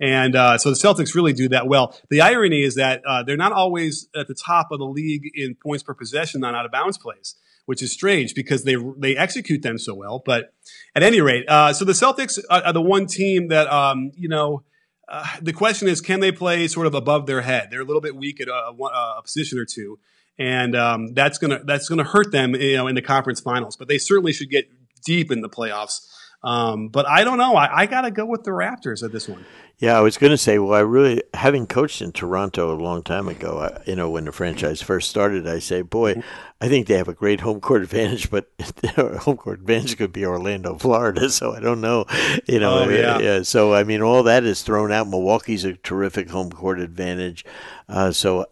And 0.00 0.34
uh, 0.34 0.58
so 0.58 0.70
the 0.70 0.76
Celtics 0.76 1.14
really 1.14 1.32
do 1.32 1.48
that 1.50 1.66
well. 1.66 1.96
The 2.10 2.20
irony 2.20 2.62
is 2.62 2.74
that 2.74 3.02
uh, 3.06 3.22
they're 3.22 3.36
not 3.36 3.52
always 3.52 4.08
at 4.16 4.26
the 4.26 4.34
top 4.34 4.68
of 4.72 4.78
the 4.78 4.86
league 4.86 5.30
in 5.34 5.54
points 5.54 5.82
per 5.82 5.94
possession 5.94 6.42
on 6.44 6.54
out 6.54 6.66
of 6.66 6.72
bounds 6.72 6.98
plays, 6.98 7.36
which 7.66 7.82
is 7.82 7.92
strange 7.92 8.34
because 8.34 8.64
they 8.64 8.76
they 8.98 9.16
execute 9.16 9.62
them 9.62 9.78
so 9.78 9.94
well. 9.94 10.20
But 10.24 10.52
at 10.96 11.04
any 11.04 11.20
rate, 11.20 11.44
uh, 11.48 11.72
so 11.72 11.84
the 11.84 11.92
Celtics 11.92 12.40
are, 12.50 12.64
are, 12.64 12.72
the 12.72 12.82
one 12.82 13.06
team 13.06 13.48
that 13.48 13.72
um, 13.72 14.10
you 14.16 14.28
know 14.28 14.64
uh, 15.08 15.26
the 15.42 15.52
question 15.52 15.88
is, 15.88 16.00
can 16.00 16.20
they 16.20 16.32
play 16.32 16.66
sort 16.68 16.86
of 16.86 16.94
above 16.94 17.26
their 17.26 17.42
head? 17.42 17.68
They're 17.70 17.80
a 17.80 17.84
little 17.84 18.00
bit 18.00 18.16
weak 18.16 18.40
at 18.40 18.48
a, 18.48 18.52
a, 18.52 19.22
position 19.22 19.58
or 19.58 19.64
two. 19.64 19.98
and 20.38 20.74
um, 20.74 21.14
that's 21.14 21.38
gonna 21.38 21.60
that's 21.64 21.88
gonna 21.88 22.04
hurt 22.04 22.32
them, 22.32 22.54
you 22.54 22.76
know, 22.76 22.86
in 22.86 22.94
the 22.94 23.02
conference 23.02 23.40
finals. 23.40 23.76
But 23.76 23.88
they 23.88 23.98
certainly 23.98 24.32
should 24.32 24.50
get 24.50 24.70
deep 25.04 25.30
in 25.30 25.40
the 25.40 25.48
playoffs. 25.48 26.06
Um, 26.44 26.88
but 26.88 27.06
I 27.08 27.24
don't 27.24 27.38
know. 27.38 27.56
I, 27.56 27.80
I 27.82 27.86
got 27.86 28.02
to 28.02 28.10
go 28.10 28.26
with 28.26 28.44
the 28.44 28.50
Raptors 28.50 29.02
at 29.02 29.12
this 29.12 29.28
one. 29.28 29.44
Yeah, 29.78 29.96
I 29.98 30.02
was 30.02 30.18
going 30.18 30.30
to 30.30 30.36
say, 30.38 30.58
well, 30.58 30.74
I 30.74 30.80
really, 30.80 31.22
having 31.32 31.66
coached 31.66 32.00
in 32.00 32.12
Toronto 32.12 32.72
a 32.72 32.78
long 32.80 33.02
time 33.02 33.28
ago, 33.28 33.58
I, 33.60 33.82
you 33.90 33.96
know, 33.96 34.08
when 34.10 34.26
the 34.26 34.30
franchise 34.32 34.80
first 34.82 35.08
started, 35.10 35.48
I 35.48 35.58
say, 35.58 35.82
boy, 35.82 36.22
I 36.60 36.68
think 36.68 36.86
they 36.86 36.96
have 36.98 37.08
a 37.08 37.14
great 37.14 37.40
home 37.40 37.60
court 37.60 37.82
advantage, 37.82 38.30
but 38.30 38.56
their 38.58 39.16
home 39.16 39.36
court 39.38 39.60
advantage 39.60 39.96
could 39.96 40.12
be 40.12 40.24
Orlando, 40.24 40.76
Florida. 40.76 41.28
So 41.30 41.52
I 41.54 41.60
don't 41.60 41.80
know, 41.80 42.04
you 42.46 42.60
know. 42.60 42.84
Oh, 42.84 42.88
yeah. 42.88 43.18
yeah. 43.18 43.42
So 43.42 43.72
I 43.74 43.82
mean, 43.82 44.02
all 44.02 44.22
that 44.24 44.44
is 44.44 44.62
thrown 44.62 44.92
out. 44.92 45.08
Milwaukee's 45.08 45.64
a 45.64 45.72
terrific 45.74 46.30
home 46.30 46.50
court 46.50 46.78
advantage. 46.78 47.44
Uh, 47.88 48.12
so 48.12 48.46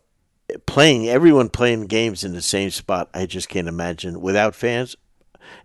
playing 0.66 1.08
everyone 1.08 1.50
playing 1.50 1.86
games 1.86 2.24
in 2.24 2.32
the 2.32 2.42
same 2.42 2.70
spot, 2.70 3.08
I 3.14 3.26
just 3.26 3.48
can't 3.48 3.68
imagine 3.68 4.20
without 4.20 4.54
fans. 4.54 4.96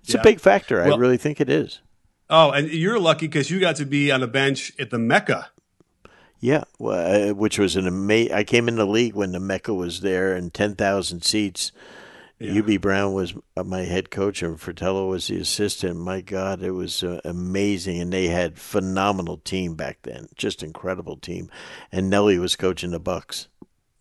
It's 0.04 0.14
Yeah. 0.14 0.20
a 0.20 0.24
big 0.24 0.40
factor. 0.40 0.84
Well- 0.84 0.94
I 0.94 0.98
really 0.98 1.18
think 1.18 1.42
it 1.42 1.50
is. 1.50 1.82
Oh, 2.30 2.52
and 2.52 2.70
you're 2.70 3.00
lucky 3.00 3.28
because 3.28 3.50
you 3.50 3.60
got 3.60 3.78
to 3.78 3.86
be 3.86 4.12
on 4.12 4.22
the 4.22 4.28
bench 4.28 4.74
at 4.80 4.90
the 4.90 5.00
Mecca. 5.00 5.50
Yeah, 6.40 6.66
well, 6.78 7.34
which 7.34 7.58
was 7.58 7.76
an 7.76 7.88
amazing. 7.88 8.34
I 8.34 8.44
came 8.44 8.68
in 8.68 8.76
the 8.76 8.86
league 8.86 9.16
when 9.16 9.32
the 9.32 9.40
Mecca 9.40 9.74
was 9.74 10.02
there 10.02 10.36
and 10.36 10.54
ten 10.54 10.76
thousand 10.76 11.24
seats. 11.24 11.72
Yeah. 12.40 12.52
Hubie 12.52 12.80
Brown 12.80 13.14
was 13.14 13.34
my 13.56 13.82
head 13.82 14.12
coach 14.12 14.44
and 14.44 14.60
Fratello 14.60 15.10
was 15.10 15.26
the 15.28 15.40
assistant. 15.40 15.98
My 15.98 16.22
God, 16.22 16.62
it 16.62 16.72
was 16.72 17.02
uh, 17.04 17.20
amazing, 17.26 18.00
and 18.00 18.14
they 18.14 18.28
had 18.28 18.60
phenomenal 18.60 19.38
team 19.38 19.74
back 19.74 20.00
then, 20.04 20.28
just 20.36 20.62
incredible 20.62 21.18
team. 21.18 21.50
And 21.92 22.12
Nellie 22.12 22.38
was 22.38 22.56
coaching 22.56 22.92
the 22.92 23.00
Bucks. 23.00 23.48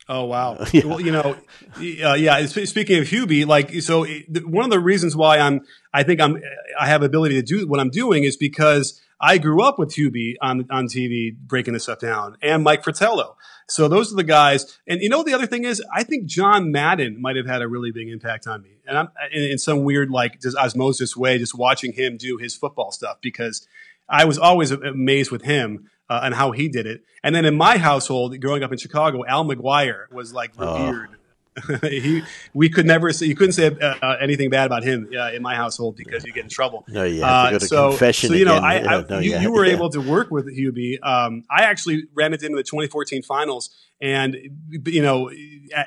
Oh 0.09 0.25
wow! 0.25 0.65
Yeah. 0.73 0.85
Well, 0.85 1.01
you 1.01 1.11
know, 1.13 1.37
uh, 1.77 2.15
yeah. 2.15 2.47
Speaking 2.47 2.99
of 3.01 3.09
Hubie, 3.09 3.47
like 3.47 3.73
so, 3.83 4.05
it- 4.05 4.47
one 4.47 4.65
of 4.65 4.71
the 4.71 4.79
reasons 4.81 5.17
why 5.17 5.39
I'm, 5.39 5.63
I 5.93 6.03
think 6.05 6.21
I'm, 6.21 6.41
I 6.79 6.87
have 6.87 7.03
ability 7.03 7.35
to 7.37 7.43
do 7.43 7.67
what 7.67 7.81
I'm 7.81 7.91
doing 7.91 8.23
is 8.25 8.37
because 8.37 9.01
I 9.21 9.39
grew 9.39 9.63
up 9.63 9.79
with 9.79 9.95
Hubie 9.95 10.35
on 10.41 10.67
on 10.71 10.87
TV 10.87 11.35
breaking 11.37 11.75
this 11.75 11.85
stuff 11.85 11.99
down, 11.99 12.37
and 12.43 12.63
Mike 12.63 12.85
Fratello. 12.85 13.37
So 13.69 13.89
those 13.89 14.13
are 14.13 14.17
the 14.17 14.23
guys. 14.23 14.79
And 14.87 15.01
you 15.01 15.09
know, 15.09 15.25
the 15.25 15.35
other 15.35 15.47
thing 15.47 15.65
is, 15.65 15.83
I 15.93 16.05
think 16.05 16.27
John 16.27 16.71
Madden 16.71 17.21
might 17.21 17.35
have 17.35 17.47
had 17.47 17.63
a 17.63 17.67
really 17.69 17.91
big 17.91 18.09
impact 18.09 18.47
on 18.47 18.63
me, 18.63 18.79
and 18.87 18.97
I'm 18.97 19.09
in, 19.33 19.43
in 19.43 19.59
some 19.59 19.83
weird 19.83 20.11
like 20.11 20.41
just 20.41 20.57
osmosis 20.57 21.17
way, 21.17 21.37
just 21.39 21.57
watching 21.59 21.93
him 21.93 22.17
do 22.17 22.37
his 22.37 22.55
football 22.55 22.93
stuff 22.93 23.19
because 23.21 23.67
I 24.09 24.25
was 24.25 24.39
always 24.39 24.71
amazed 24.71 25.33
with 25.33 25.43
him 25.43 25.91
uh, 26.09 26.21
and 26.23 26.35
how 26.35 26.53
he 26.53 26.69
did 26.69 26.87
it. 26.87 27.03
And 27.23 27.35
then 27.35 27.45
in 27.45 27.57
my 27.57 27.79
household, 27.79 28.41
growing 28.41 28.63
up 28.63 28.73
in 28.73 28.79
Chicago, 28.79 29.25
Al 29.27 29.45
McGuire 29.45 30.11
was 30.13 30.33
like 30.33 30.53
revered. 30.59 31.16
he, 31.83 32.23
we 32.55 32.69
could 32.69 32.87
never 32.87 33.13
say, 33.13 33.27
you 33.27 33.35
couldn't 33.35 33.53
say 33.53 33.67
uh, 33.67 33.95
uh, 34.03 34.17
anything 34.21 34.51
bad 34.51 34.67
about 34.67 34.83
him 34.83 35.09
uh, 35.17 35.33
in 35.33 35.43
my 35.43 35.55
household 35.55 35.97
because 35.97 36.25
you 36.25 36.33
get 36.33 36.45
in 36.45 36.51
trouble. 36.51 36.85
No, 36.89 37.05
you 37.05 37.23
have 37.23 37.47
to 37.47 37.53
go 37.55 37.59
to 37.59 37.67
so, 37.67 37.89
confession 37.91 38.31
so 38.31 38.35
you 38.37 38.45
know, 38.45 38.57
again. 38.57 38.65
I, 38.65 38.97
I, 38.97 39.05
no, 39.09 39.19
you, 39.19 39.31
yeah, 39.31 39.43
you 39.43 39.53
were 39.53 39.65
yeah. 39.65 39.73
able 39.77 39.91
to 39.91 40.01
work 40.01 40.31
with 40.31 40.47
Hubie. 40.47 40.99
Um, 41.03 41.45
I 41.51 41.63
actually 41.63 42.05
ran 42.15 42.33
into 42.33 42.47
him 42.47 42.53
in 42.53 42.57
the 42.57 42.63
2014 42.63 43.23
finals, 43.23 43.71
and 44.01 44.37
you 44.85 45.01
know, 45.01 45.31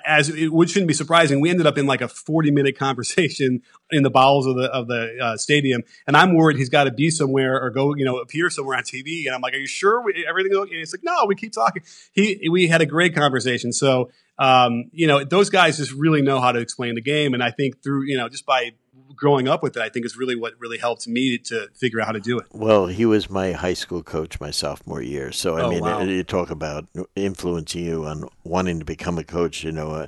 as 0.06 0.30
it 0.30 0.52
which 0.52 0.72
shouldn't 0.72 0.88
be 0.88 0.96
surprising, 0.96 1.42
we 1.42 1.50
ended 1.52 1.68
up 1.68 1.78
in 1.78 1.86
like 1.86 2.02
a 2.02 2.08
40 2.08 2.50
minute 2.50 2.78
conversation 2.78 3.62
in 3.92 4.04
the 4.04 4.10
bowels 4.10 4.48
of 4.48 4.56
the 4.56 4.66
of 4.66 4.88
the 4.88 5.18
uh, 5.22 5.38
stadium, 5.38 5.84
and 6.08 6.18
I'm 6.18 6.34
worried 6.34 6.58
he's 6.58 6.70
got 6.70 6.86
to 6.86 6.92
be 6.92 7.12
somewhere 7.12 7.62
or 7.62 7.70
go, 7.70 7.94
you 7.96 8.06
know, 8.06 8.18
appear 8.18 8.50
somewhere 8.50 8.78
on 8.78 8.84
TV, 8.84 9.26
and 9.28 9.36
I'm 9.36 9.42
like, 9.42 9.54
"Are 9.54 9.58
you 9.58 9.68
sure 9.68 10.02
we, 10.02 10.26
everything's 10.28 10.56
okay?" 10.56 10.74
And 10.74 10.82
it's 10.82 10.94
like, 10.94 11.04
"No, 11.04 11.26
we 11.28 11.36
keep 11.36 11.54
talking." 11.54 11.84
He 12.12 12.50
we 12.50 12.68
had 12.68 12.82
a 12.82 12.88
great 12.88 13.14
conversation, 13.14 13.72
so 13.72 14.10
um, 14.40 14.86
you 14.92 15.06
know, 15.06 15.24
those 15.24 15.50
guys 15.50 15.78
just 15.78 15.92
really 15.92 16.22
know 16.22 16.40
how 16.40 16.52
to 16.52 16.60
explain 16.60 16.96
the 16.96 17.02
game, 17.02 17.34
and 17.34 17.44
I 17.44 17.52
think 17.52 17.84
through 17.84 18.04
you 18.06 18.18
know 18.18 18.30
just 18.30 18.46
by 18.46 18.72
growing 19.16 19.50
up 19.50 19.62
with 19.62 19.76
it, 19.76 19.82
I 19.82 19.90
think 19.90 20.06
is 20.06 20.16
really 20.16 20.36
what 20.36 20.54
really 20.60 20.78
helped 20.78 21.06
me 21.08 21.38
to 21.38 21.68
figure 21.76 22.00
out 22.00 22.06
how 22.08 22.14
to 22.14 22.20
do 22.22 22.40
it. 22.40 22.46
Well, 22.54 22.88
he 22.88 23.06
was 23.06 23.30
my 23.30 23.52
high 23.52 23.74
school 23.74 24.02
coach 24.02 24.40
my 24.40 24.52
sophomore 24.52 25.02
year. 25.02 25.34
So 25.34 25.58
I 25.58 25.64
Oh, 25.64 25.70
mean, 25.70 25.82
wow. 25.82 26.02
you 26.04 26.24
talk 26.24 26.50
about 26.52 26.86
influencing 27.18 27.84
you 27.84 28.06
on 28.06 28.30
wanting 28.46 28.80
to 28.80 28.86
become 28.86 29.18
a 29.18 29.24
coach. 29.26 29.64
You 29.64 29.74
know, 29.74 29.92
uh, 29.92 30.08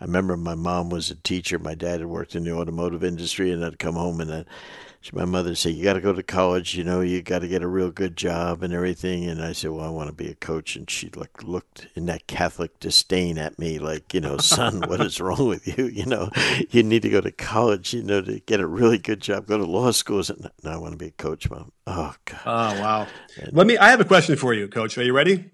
I 0.00 0.04
remember 0.04 0.36
my 0.36 0.54
mom 0.56 0.90
was 0.90 1.10
a 1.10 1.14
teacher. 1.14 1.58
My 1.58 1.74
dad 1.74 2.00
had 2.00 2.06
worked 2.06 2.34
in 2.34 2.44
the 2.44 2.52
automotive 2.52 3.02
industry, 3.02 3.50
and 3.50 3.64
I'd 3.64 3.78
come 3.78 3.94
home 3.94 4.20
and 4.20 4.44
my 5.12 5.24
mother 5.24 5.54
said, 5.54 5.74
"You 5.74 5.82
got 5.82 5.94
to 5.94 6.00
go 6.00 6.12
to 6.12 6.22
college. 6.22 6.74
You 6.76 6.84
know, 6.84 7.00
you 7.00 7.22
got 7.22 7.38
to 7.40 7.48
get 7.48 7.62
a 7.62 7.66
real 7.66 7.90
good 7.90 8.16
job 8.16 8.62
and 8.62 8.72
everything." 8.72 9.24
And 9.24 9.42
I 9.42 9.52
said, 9.52 9.70
"Well, 9.70 9.84
I 9.84 9.88
want 9.88 10.08
to 10.08 10.14
be 10.14 10.28
a 10.28 10.34
coach." 10.34 10.76
And 10.76 10.88
she 10.90 11.10
like 11.16 11.42
looked 11.42 11.88
in 11.94 12.06
that 12.06 12.26
Catholic 12.26 12.78
disdain 12.80 13.38
at 13.38 13.58
me, 13.58 13.78
like, 13.78 14.12
you 14.12 14.20
know, 14.20 14.36
son, 14.36 14.80
what 14.88 15.00
is 15.00 15.20
wrong 15.20 15.48
with 15.48 15.66
you? 15.66 15.86
You 15.86 16.06
know, 16.06 16.30
you 16.70 16.82
need 16.82 17.02
to 17.02 17.10
go 17.10 17.20
to 17.20 17.32
college. 17.32 17.94
You 17.94 18.02
know, 18.02 18.20
to 18.20 18.40
get 18.40 18.60
a 18.60 18.66
really 18.66 18.98
good 18.98 19.20
job, 19.20 19.46
go 19.46 19.56
to 19.58 19.64
law 19.64 19.90
school. 19.92 20.18
I 20.18 20.22
said, 20.22 20.50
"No, 20.62 20.70
I 20.70 20.76
want 20.76 20.92
to 20.92 20.98
be 20.98 21.08
a 21.08 21.12
coach, 21.12 21.50
mom." 21.50 21.72
Oh 21.86 22.14
God. 22.26 22.40
Oh 22.44 22.80
wow! 22.80 23.06
Let 23.52 23.66
me. 23.66 23.78
I 23.78 23.90
have 23.90 24.00
a 24.00 24.04
question 24.04 24.36
for 24.36 24.52
you, 24.52 24.68
Coach. 24.68 24.98
Are 24.98 25.02
you 25.02 25.14
ready? 25.14 25.50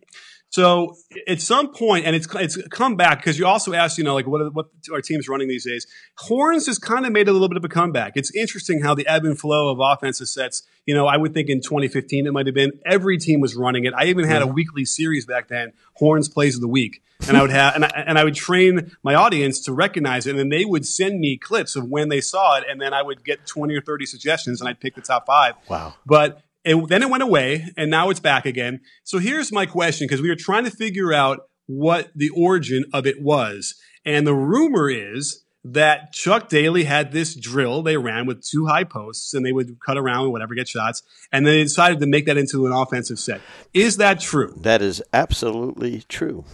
So 0.50 0.96
at 1.26 1.40
some 1.40 1.72
point, 1.72 2.06
and 2.06 2.14
it's 2.14 2.26
it's 2.36 2.56
come 2.68 2.96
back 2.96 3.18
because 3.18 3.38
you 3.38 3.46
also 3.46 3.74
asked, 3.74 3.98
you 3.98 4.04
know, 4.04 4.14
like 4.14 4.26
what 4.26 4.40
are, 4.40 4.50
what 4.50 4.66
our 4.92 5.00
teams 5.00 5.28
running 5.28 5.48
these 5.48 5.66
days. 5.66 5.86
Horns 6.18 6.66
has 6.66 6.78
kind 6.78 7.04
of 7.04 7.12
made 7.12 7.28
a 7.28 7.32
little 7.32 7.48
bit 7.48 7.56
of 7.56 7.64
a 7.64 7.68
comeback. 7.68 8.12
It's 8.16 8.34
interesting 8.34 8.80
how 8.80 8.94
the 8.94 9.06
ebb 9.06 9.24
and 9.24 9.38
flow 9.38 9.70
of 9.70 9.80
offensive 9.80 10.28
sets. 10.28 10.62
You 10.86 10.94
know, 10.94 11.06
I 11.06 11.16
would 11.16 11.34
think 11.34 11.48
in 11.48 11.60
2015 11.60 12.26
it 12.26 12.32
might 12.32 12.46
have 12.46 12.54
been 12.54 12.72
every 12.86 13.18
team 13.18 13.40
was 13.40 13.56
running 13.56 13.84
it. 13.84 13.94
I 13.94 14.06
even 14.06 14.24
had 14.24 14.42
a 14.42 14.46
weekly 14.46 14.84
series 14.84 15.26
back 15.26 15.48
then, 15.48 15.72
Horns 15.94 16.28
Plays 16.28 16.54
of 16.54 16.60
the 16.60 16.68
Week, 16.68 17.02
and 17.26 17.36
I 17.36 17.42
would 17.42 17.50
have 17.50 17.74
and 17.74 17.84
I, 17.84 18.04
and 18.06 18.18
I 18.18 18.24
would 18.24 18.36
train 18.36 18.92
my 19.02 19.14
audience 19.14 19.60
to 19.64 19.72
recognize 19.72 20.26
it, 20.26 20.30
and 20.30 20.38
then 20.38 20.48
they 20.48 20.64
would 20.64 20.86
send 20.86 21.18
me 21.18 21.36
clips 21.36 21.74
of 21.74 21.88
when 21.88 22.08
they 22.08 22.20
saw 22.20 22.56
it, 22.56 22.64
and 22.70 22.80
then 22.80 22.94
I 22.94 23.02
would 23.02 23.24
get 23.24 23.46
20 23.46 23.74
or 23.74 23.80
30 23.80 24.06
suggestions, 24.06 24.60
and 24.60 24.68
I'd 24.68 24.80
pick 24.80 24.94
the 24.94 25.02
top 25.02 25.26
five. 25.26 25.54
Wow. 25.68 25.94
But 26.06 26.40
it, 26.66 26.88
then 26.88 27.02
it 27.02 27.08
went 27.08 27.22
away, 27.22 27.68
and 27.76 27.90
now 27.90 28.10
it's 28.10 28.20
back 28.20 28.44
again. 28.44 28.80
So 29.04 29.18
here's 29.18 29.52
my 29.52 29.64
question 29.64 30.06
because 30.06 30.20
we 30.20 30.28
were 30.28 30.36
trying 30.36 30.64
to 30.64 30.70
figure 30.70 31.12
out 31.12 31.48
what 31.66 32.10
the 32.14 32.28
origin 32.30 32.84
of 32.92 33.06
it 33.06 33.22
was. 33.22 33.74
And 34.04 34.26
the 34.26 34.34
rumor 34.34 34.90
is 34.90 35.44
that 35.64 36.12
Chuck 36.12 36.48
Daly 36.48 36.84
had 36.84 37.10
this 37.12 37.34
drill 37.34 37.82
they 37.82 37.96
ran 37.96 38.26
with 38.26 38.44
two 38.44 38.66
high 38.66 38.84
posts 38.84 39.34
and 39.34 39.44
they 39.44 39.52
would 39.52 39.78
cut 39.84 39.96
around 39.96 40.24
and 40.24 40.32
whatever, 40.32 40.54
get 40.54 40.68
shots. 40.68 41.02
And 41.32 41.46
they 41.46 41.62
decided 41.62 42.00
to 42.00 42.06
make 42.06 42.26
that 42.26 42.36
into 42.36 42.66
an 42.66 42.72
offensive 42.72 43.18
set. 43.18 43.40
Is 43.72 43.96
that 43.96 44.20
true? 44.20 44.54
That 44.60 44.82
is 44.82 45.02
absolutely 45.12 46.02
true. 46.08 46.44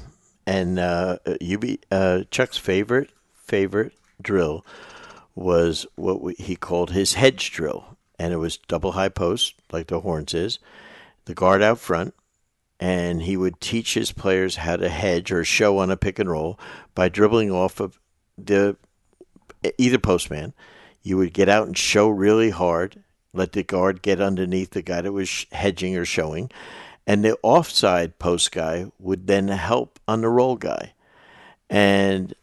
And 0.46 0.78
uh, 0.78 1.18
Hubie, 1.26 1.78
uh, 1.90 2.24
Chuck's 2.30 2.56
favorite 2.56 3.10
favorite 3.34 3.92
drill 4.20 4.64
was 5.34 5.86
what 5.94 6.22
we, 6.22 6.34
he 6.34 6.56
called 6.56 6.90
his 6.90 7.14
hedge 7.14 7.50
drill, 7.52 7.91
and 8.18 8.32
it 8.32 8.38
was 8.38 8.56
double 8.56 8.92
high 8.92 9.08
post 9.08 9.54
like 9.72 9.88
the 9.88 10.00
horns 10.00 10.34
is, 10.34 10.58
the 11.24 11.34
guard 11.34 11.62
out 11.62 11.78
front, 11.78 12.14
and 12.80 13.22
he 13.22 13.36
would 13.36 13.60
teach 13.60 13.94
his 13.94 14.12
players 14.12 14.56
how 14.56 14.76
to 14.76 14.88
hedge 14.88 15.30
or 15.30 15.44
show 15.44 15.78
on 15.78 15.90
a 15.90 15.96
pick 15.96 16.18
and 16.18 16.30
roll 16.30 16.58
by 16.94 17.08
dribbling 17.08 17.50
off 17.50 17.80
of 17.80 17.98
the 18.36 18.76
either 19.78 19.98
postman. 19.98 20.52
You 21.02 21.16
would 21.16 21.32
get 21.32 21.48
out 21.48 21.66
and 21.66 21.76
show 21.76 22.08
really 22.08 22.50
hard, 22.50 23.02
let 23.32 23.52
the 23.52 23.62
guard 23.62 24.02
get 24.02 24.20
underneath 24.20 24.70
the 24.70 24.82
guy 24.82 25.00
that 25.00 25.12
was 25.12 25.46
hedging 25.52 25.96
or 25.96 26.04
showing, 26.04 26.50
and 27.06 27.24
the 27.24 27.38
offside 27.42 28.18
post 28.18 28.52
guy 28.52 28.86
would 28.98 29.26
then 29.26 29.48
help 29.48 29.98
on 30.06 30.20
the 30.20 30.28
roll 30.28 30.56
guy. 30.56 30.92
And 31.70 32.34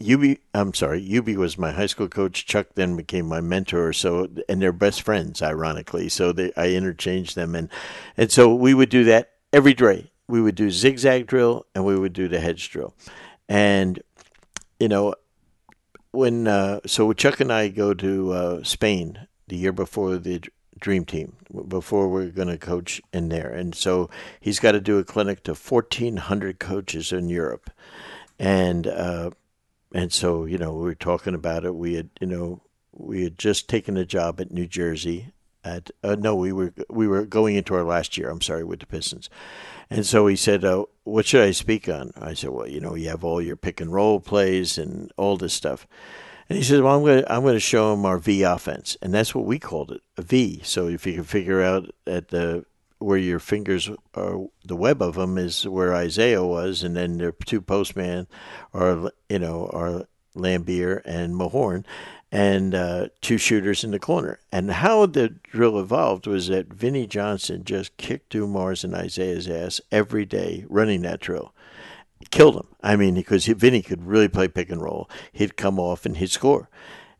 Hubie, 0.00 0.38
I'm 0.54 0.74
sorry, 0.74 1.06
Hubie 1.06 1.36
was 1.36 1.58
my 1.58 1.72
high 1.72 1.86
school 1.86 2.08
coach. 2.08 2.46
Chuck 2.46 2.68
then 2.74 2.96
became 2.96 3.26
my 3.26 3.40
mentor. 3.40 3.92
So, 3.92 4.28
and 4.48 4.60
they're 4.60 4.72
best 4.72 5.02
friends, 5.02 5.42
ironically. 5.42 6.08
So 6.08 6.32
they, 6.32 6.52
I 6.56 6.70
interchanged 6.70 7.36
them, 7.36 7.54
and 7.54 7.68
and 8.16 8.30
so 8.30 8.54
we 8.54 8.74
would 8.74 8.88
do 8.88 9.04
that 9.04 9.30
every 9.52 9.74
day. 9.74 10.10
We 10.26 10.42
would 10.42 10.56
do 10.56 10.70
zigzag 10.70 11.26
drill, 11.26 11.66
and 11.74 11.84
we 11.84 11.98
would 11.98 12.12
do 12.12 12.28
the 12.28 12.40
hedge 12.40 12.70
drill, 12.70 12.94
and 13.48 14.02
you 14.80 14.88
know 14.88 15.14
when 16.10 16.46
uh, 16.46 16.80
so 16.86 17.12
Chuck 17.12 17.40
and 17.40 17.52
I 17.52 17.68
go 17.68 17.94
to 17.94 18.32
uh, 18.32 18.62
Spain 18.62 19.26
the 19.46 19.56
year 19.56 19.72
before 19.72 20.18
the 20.18 20.42
Dream 20.78 21.04
Team 21.04 21.36
before 21.66 22.08
we're 22.08 22.26
going 22.26 22.48
to 22.48 22.58
coach 22.58 23.00
in 23.12 23.28
there, 23.28 23.50
and 23.50 23.74
so 23.74 24.10
he's 24.40 24.60
got 24.60 24.72
to 24.72 24.80
do 24.80 24.98
a 24.98 25.04
clinic 25.04 25.42
to 25.44 25.54
fourteen 25.54 26.16
hundred 26.16 26.58
coaches 26.58 27.12
in 27.12 27.28
Europe, 27.28 27.70
and 28.38 28.86
uh, 28.86 29.30
and 29.92 30.12
so 30.12 30.44
you 30.44 30.58
know 30.58 30.72
we 30.72 30.84
were 30.84 30.94
talking 30.94 31.34
about 31.34 31.64
it. 31.64 31.74
We 31.74 31.94
had 31.94 32.10
you 32.20 32.26
know 32.26 32.62
we 32.92 33.24
had 33.24 33.38
just 33.38 33.68
taken 33.68 33.96
a 33.96 34.04
job 34.04 34.40
at 34.40 34.50
New 34.50 34.66
Jersey. 34.66 35.32
At 35.64 35.90
uh, 36.02 36.16
no, 36.18 36.34
we 36.36 36.52
were 36.52 36.72
we 36.88 37.08
were 37.08 37.24
going 37.24 37.56
into 37.56 37.74
our 37.74 37.84
last 37.84 38.16
year. 38.16 38.30
I'm 38.30 38.40
sorry 38.40 38.64
with 38.64 38.80
the 38.80 38.86
Pistons, 38.86 39.28
and 39.90 40.06
so 40.06 40.26
he 40.26 40.36
said, 40.36 40.64
uh, 40.64 40.84
"What 41.04 41.26
should 41.26 41.42
I 41.42 41.50
speak 41.50 41.88
on?" 41.88 42.12
I 42.16 42.34
said, 42.34 42.50
"Well, 42.50 42.68
you 42.68 42.80
know, 42.80 42.94
you 42.94 43.08
have 43.08 43.24
all 43.24 43.42
your 43.42 43.56
pick 43.56 43.80
and 43.80 43.92
roll 43.92 44.20
plays 44.20 44.78
and 44.78 45.12
all 45.16 45.36
this 45.36 45.54
stuff." 45.54 45.86
And 46.48 46.56
he 46.56 46.64
said, 46.64 46.80
"Well, 46.80 46.96
I'm 46.96 47.04
going 47.04 47.22
to 47.22 47.32
I'm 47.32 47.42
going 47.42 47.54
to 47.54 47.60
show 47.60 47.92
him 47.92 48.06
our 48.06 48.18
V 48.18 48.42
offense, 48.42 48.96
and 49.02 49.12
that's 49.12 49.34
what 49.34 49.44
we 49.44 49.58
called 49.58 49.90
it, 49.90 50.00
a 50.16 50.22
V. 50.22 50.60
So 50.62 50.86
if 50.86 51.06
you 51.06 51.14
can 51.14 51.24
figure 51.24 51.60
out 51.60 51.90
at 52.06 52.28
the 52.28 52.64
where 52.98 53.18
your 53.18 53.38
fingers 53.38 53.90
are, 54.14 54.46
the 54.64 54.76
web 54.76 55.02
of 55.02 55.14
them 55.14 55.38
is 55.38 55.66
where 55.66 55.92
Isiah 55.94 56.44
was, 56.44 56.82
and 56.82 56.96
then 56.96 57.18
the 57.18 57.32
two 57.44 57.60
postman 57.60 58.26
are 58.72 59.10
you 59.28 59.38
know 59.38 59.70
are 59.72 60.06
Laimbeer 60.34 61.02
and 61.04 61.34
Mahorn, 61.34 61.84
and 62.30 62.74
uh, 62.74 63.08
two 63.20 63.38
shooters 63.38 63.84
in 63.84 63.90
the 63.90 63.98
corner. 63.98 64.38
And 64.52 64.70
how 64.70 65.06
the 65.06 65.28
drill 65.28 65.78
evolved 65.78 66.26
was 66.26 66.48
that 66.48 66.72
Vinnie 66.72 67.06
Johnson 67.06 67.64
just 67.64 67.96
kicked 67.96 68.30
Dumars 68.30 68.84
and 68.84 68.94
Isiah's 68.94 69.48
ass 69.48 69.80
every 69.90 70.24
day 70.24 70.64
running 70.68 71.02
that 71.02 71.20
drill. 71.20 71.54
Killed 72.30 72.56
him. 72.56 72.66
I 72.82 72.96
mean, 72.96 73.14
because 73.14 73.46
Vinnie 73.46 73.82
could 73.82 74.04
really 74.04 74.28
play 74.28 74.48
pick 74.48 74.70
and 74.70 74.82
roll. 74.82 75.08
He'd 75.32 75.56
come 75.56 75.78
off 75.78 76.04
and 76.04 76.16
he'd 76.16 76.30
score. 76.30 76.68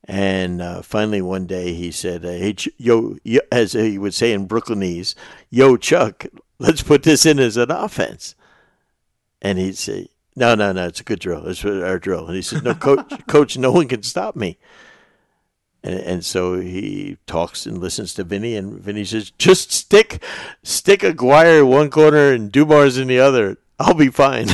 And 0.09 0.63
uh, 0.63 0.81
finally, 0.81 1.21
one 1.21 1.47
day 1.47 1.75
he 1.75 1.93
said, 1.93 2.25
uh, 2.25 2.29
"Hey, 2.29 2.57
yo, 2.79 3.19
yo," 3.25 3.41
as 3.53 3.73
he 3.73 3.99
would 3.99 4.15
say 4.15 4.33
in 4.33 4.49
Brooklynese, 4.49 5.15
"Yo, 5.51 5.77
Chuck, 5.77 6.25
let's 6.59 6.83
put 6.83 7.03
this 7.03 7.27
in 7.27 7.39
as 7.39 7.59
an 7.59 7.71
offense." 7.71 8.35
And 9.43 9.59
he'd 9.59 9.77
say, 9.77 10.09
"No, 10.35 10.55
no, 10.55 10.73
no, 10.73 10.87
it's 10.87 11.01
a 11.01 11.05
good 11.05 11.21
drill. 11.21 11.47
It's 11.47 11.63
our 11.63 11.99
drill." 11.99 12.27
And 12.27 12.37
he 12.37 12.41
said, 12.41 12.65
"No, 12.65 12.75
coach, 12.75 13.13
coach, 13.29 13.59
no 13.59 13.71
one 13.71 13.87
can 13.87 14.03
stop 14.03 14.35
me." 14.35 14.57
And, 15.83 16.01
and 16.01 16.25
so 16.25 16.59
he 16.59 17.19
talks 17.27 17.67
and 17.67 17.77
listens 17.77 18.15
to 18.15 18.25
Vinnie, 18.25 18.57
and 18.57 18.81
Vinnie 18.81 19.05
says, 19.05 19.31
"Just 19.33 19.73
stick, 19.73 20.23
stick 20.63 21.05
Aguirre 21.05 21.59
in 21.59 21.69
one 21.69 21.91
corner 21.91 22.33
and 22.33 22.51
Dumars 22.51 22.97
in 22.97 23.09
the 23.09 23.21
other. 23.21 23.59
I'll 23.79 23.93
be 23.93 24.09
fine." 24.09 24.49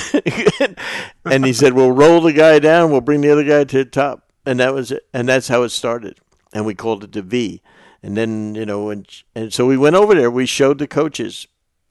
and 1.24 1.46
he 1.46 1.52
said, 1.52 1.74
"We'll 1.74 1.92
roll 1.92 2.20
the 2.20 2.32
guy 2.32 2.58
down. 2.58 2.90
We'll 2.90 3.02
bring 3.02 3.20
the 3.20 3.30
other 3.30 3.44
guy 3.44 3.62
to 3.62 3.78
the 3.78 3.84
top." 3.84 4.23
And 4.46 4.60
that 4.60 4.74
was 4.74 4.92
it. 4.92 5.06
And 5.12 5.28
that's 5.28 5.48
how 5.48 5.62
it 5.62 5.70
started. 5.70 6.18
And 6.52 6.66
we 6.66 6.74
called 6.74 7.04
it 7.04 7.12
the 7.12 7.22
V. 7.22 7.62
And 8.02 8.16
then 8.16 8.54
you 8.54 8.66
know, 8.66 8.90
and 8.90 9.06
and 9.34 9.52
so 9.52 9.66
we 9.66 9.76
went 9.76 9.96
over 9.96 10.14
there. 10.14 10.30
We 10.30 10.46
showed 10.46 10.78
the 10.78 10.86
coaches 10.86 11.46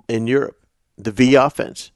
in 0.08 0.28
Europe 0.28 0.60
the 0.98 1.12
V 1.12 1.36
offense, 1.36 1.92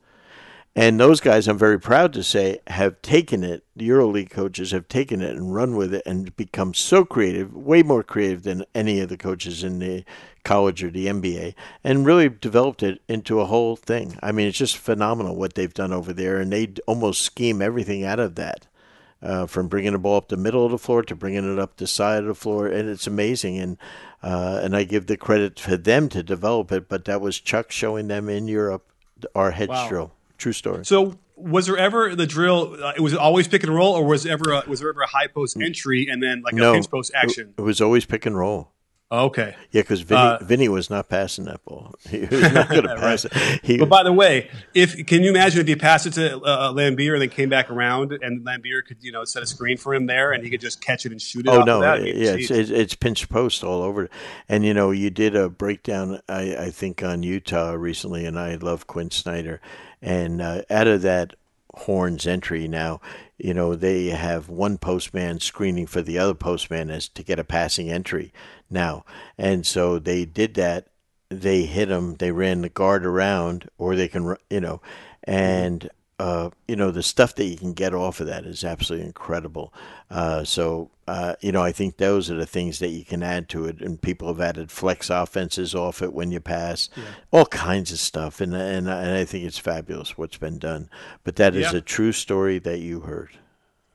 and 0.78 1.00
those 1.00 1.22
guys, 1.22 1.48
I'm 1.48 1.58
very 1.58 1.80
proud 1.80 2.14
to 2.14 2.24
say, 2.24 2.60
have 2.68 3.02
taken 3.02 3.44
it. 3.44 3.64
The 3.76 3.90
EuroLeague 3.90 4.30
coaches 4.30 4.70
have 4.70 4.88
taken 4.88 5.24
it 5.24 5.36
and 5.36 5.56
run 5.56 5.76
with 5.76 5.92
it 5.92 6.04
and 6.06 6.36
become 6.36 6.76
so 6.76 7.04
creative, 7.04 7.56
way 7.56 7.82
more 7.82 8.04
creative 8.04 8.44
than 8.44 8.64
any 8.76 9.00
of 9.00 9.10
the 9.10 9.18
coaches 9.18 9.64
in 9.64 9.80
the 9.80 10.06
college 10.44 10.84
or 10.84 10.92
the 10.92 11.08
NBA, 11.08 11.56
and 11.84 12.06
really 12.06 12.30
developed 12.30 12.84
it 12.84 13.02
into 13.08 13.42
a 13.42 13.46
whole 13.46 13.76
thing. 13.76 14.20
I 14.22 14.32
mean, 14.32 14.48
it's 14.48 14.60
just 14.60 14.78
phenomenal 14.78 15.36
what 15.36 15.56
they've 15.56 15.74
done 15.74 15.92
over 15.92 16.14
there, 16.14 16.38
and 16.38 16.54
they 16.54 16.74
almost 16.86 17.24
scheme 17.24 17.60
everything 17.60 18.04
out 18.04 18.20
of 18.20 18.36
that 18.36 18.67
uh, 19.22 19.46
from 19.46 19.68
bringing 19.68 19.94
the 19.94 20.00
ball 20.00 20.18
up 20.18 20.30
the 20.30 20.38
middle 20.38 20.66
of 20.66 20.72
the 20.72 20.78
floor 20.78 21.04
to 21.04 21.16
bringing 21.16 21.52
it 21.52 21.60
up 21.60 21.78
the 21.78 21.88
side 21.88 22.20
of 22.20 22.28
the 22.28 22.36
floor, 22.36 22.68
and 22.68 22.90
it's 22.90 23.08
amazing. 23.08 23.58
And 23.58 23.78
uh, 24.24 24.60
and 24.64 24.76
I 24.76 24.84
give 24.84 25.08
the 25.08 25.18
credit 25.18 25.60
for 25.60 25.78
them 25.78 26.10
to 26.10 26.24
develop 26.24 26.72
it, 26.72 26.90
but 26.90 27.06
that 27.06 27.22
was 27.22 27.40
Chuck 27.40 27.72
showing 27.72 28.08
them 28.08 28.30
in 28.30 28.48
Europe 28.48 28.92
our 29.36 29.52
head 29.52 29.70
wow. 29.70 29.90
drill. 29.90 30.12
True 30.38 30.54
story. 30.54 30.86
So 30.86 31.18
was 31.36 31.68
there 31.68 31.78
ever 31.78 32.16
the 32.16 32.28
drill? 32.28 32.78
Uh, 32.84 32.94
was 33.00 33.14
it 33.14 33.20
always 33.20 33.48
pick 33.48 33.64
and 33.64 33.74
roll, 33.74 33.94
or 33.94 34.06
was 34.06 34.26
ever 34.26 34.52
a, 34.52 34.64
was 34.68 34.80
there 34.80 34.90
ever 34.90 35.02
a 35.02 35.08
high 35.08 35.28
post 35.28 35.58
entry 35.62 36.08
and 36.10 36.22
then 36.22 36.42
like 36.42 36.54
a 36.54 36.58
no, 36.58 36.74
pinch 36.74 36.90
post 36.90 37.12
action? 37.16 37.54
It 37.58 37.62
was 37.62 37.82
always 37.82 38.06
pick 38.06 38.26
and 38.26 38.38
roll. 38.38 38.72
Okay. 39.10 39.56
Yeah, 39.72 39.84
because 39.84 40.02
Vinnie, 40.02 40.20
uh, 40.20 40.44
Vinnie, 40.44 40.68
was 40.68 40.90
not 40.90 41.08
passing 41.08 41.46
that 41.46 41.64
ball. 41.64 41.96
He 42.10 42.26
was 42.26 42.52
not 42.52 42.68
going 42.68 42.84
to 42.88 42.96
pass 42.96 43.26
right. 43.26 43.54
it. 43.54 43.66
He, 43.66 43.78
but 43.78 43.88
by 43.88 44.04
the 44.04 44.12
way, 44.12 44.50
if 44.74 45.06
can 45.06 45.24
you 45.24 45.30
imagine 45.30 45.62
if 45.62 45.68
he 45.68 45.76
passed 45.76 46.08
it 46.08 46.14
to 46.14 46.40
uh, 46.42 46.74
Laimbeer 46.74 47.14
and 47.14 47.22
then 47.22 47.30
came 47.30 47.48
back 47.48 47.70
around 47.70 48.12
and 48.12 48.46
Laimbeer 48.46 48.84
could 48.86 48.98
you 49.02 49.14
know 49.14 49.24
set 49.24 49.44
a 49.44 49.46
screen 49.46 49.78
for 49.78 49.96
him 49.96 50.08
there 50.08 50.34
and 50.34 50.44
he 50.44 50.50
could 50.50 50.60
just 50.60 50.82
catch 50.82 51.06
it 51.06 51.14
and 51.14 51.22
shoot 51.22 51.46
it? 51.46 51.50
Oh 51.50 51.64
no, 51.64 51.82
yeah, 51.82 52.36
it's, 52.38 52.52
it's, 52.52 52.96
pinch 52.96 53.30
post 53.30 53.64
all 53.64 53.82
over. 53.82 54.10
And 54.50 54.66
you 54.66 54.74
know, 54.74 54.92
you 54.92 55.10
did 55.10 55.36
a 55.36 55.48
breakdown 55.48 56.20
I, 56.28 56.56
I 56.58 56.70
think 56.72 57.02
on 57.02 57.24
Utah 57.24 57.72
recently, 57.72 58.26
and 58.26 58.38
I 58.38 58.56
love 58.56 58.88
Quin 58.88 59.12
Snyder. 59.12 59.62
And 60.02 60.42
uh, 60.42 60.64
out 60.70 60.88
of 60.88 61.02
that 61.04 61.36
Horns 61.74 62.26
entry 62.26 62.68
now, 62.68 63.00
you 63.38 63.54
know, 63.54 63.76
they 63.76 64.08
have 64.08 64.50
one 64.50 64.78
postman 64.78 65.40
screening 65.40 65.86
for 65.86 66.02
the 66.02 66.18
other 66.18 66.34
postman 66.34 66.90
as 66.90 67.08
to 67.10 67.24
get 67.24 67.40
a 67.40 67.44
passing 67.44 67.90
entry 67.90 68.34
now. 68.70 69.06
And 69.38 69.66
so 69.66 70.00
they 70.00 70.26
did 70.26 70.54
that. 70.56 70.88
They 71.30 71.64
hit 71.64 71.90
him. 71.90 72.16
They 72.16 72.32
ran 72.32 72.62
the 72.62 72.70
guard 72.70 73.06
around, 73.06 73.70
or 73.78 73.96
they 73.96 74.08
can, 74.08 74.36
you 74.50 74.62
know, 74.62 74.82
and 75.24 75.90
uh, 76.20 76.50
you 76.68 76.76
know 76.76 76.90
the 76.90 77.04
stuff 77.04 77.36
that 77.36 77.46
you 77.46 77.58
can 77.58 77.74
get 77.74 77.94
off 77.94 78.20
of 78.22 78.28
that 78.28 78.46
is 78.46 78.64
absolutely 78.64 79.06
incredible. 79.06 79.74
Uh, 80.10 80.44
so 80.44 80.90
uh, 81.08 81.36
you 81.40 81.54
know, 81.54 81.62
I 81.62 81.72
think 81.72 81.98
those 81.98 82.30
are 82.30 82.36
the 82.36 82.46
things 82.46 82.80
that 82.80 82.90
you 82.90 83.06
can 83.06 83.24
add 83.24 83.48
to 83.50 83.66
it. 83.66 83.82
And 83.82 84.02
people 84.02 84.28
have 84.28 84.42
added 84.42 84.70
flex 84.70 85.10
offenses 85.10 85.74
off 85.74 86.02
it 86.02 86.14
when 86.14 86.32
you 86.32 86.42
pass, 86.42 86.90
yeah. 86.98 87.04
all 87.32 87.46
kinds 87.46 87.92
of 87.92 88.00
stuff. 88.00 88.42
And 88.42 88.54
and 88.54 88.90
and 88.90 89.18
I 89.18 89.24
think 89.24 89.46
it's 89.46 89.58
fabulous 89.58 90.18
what's 90.18 90.38
been 90.38 90.60
done. 90.60 90.90
But 91.24 91.38
that 91.38 91.56
is 91.56 91.72
yeah. 91.72 91.80
a 91.80 91.82
true 91.82 92.12
story 92.12 92.60
that 92.60 92.80
you 92.80 93.02
heard. 93.02 93.38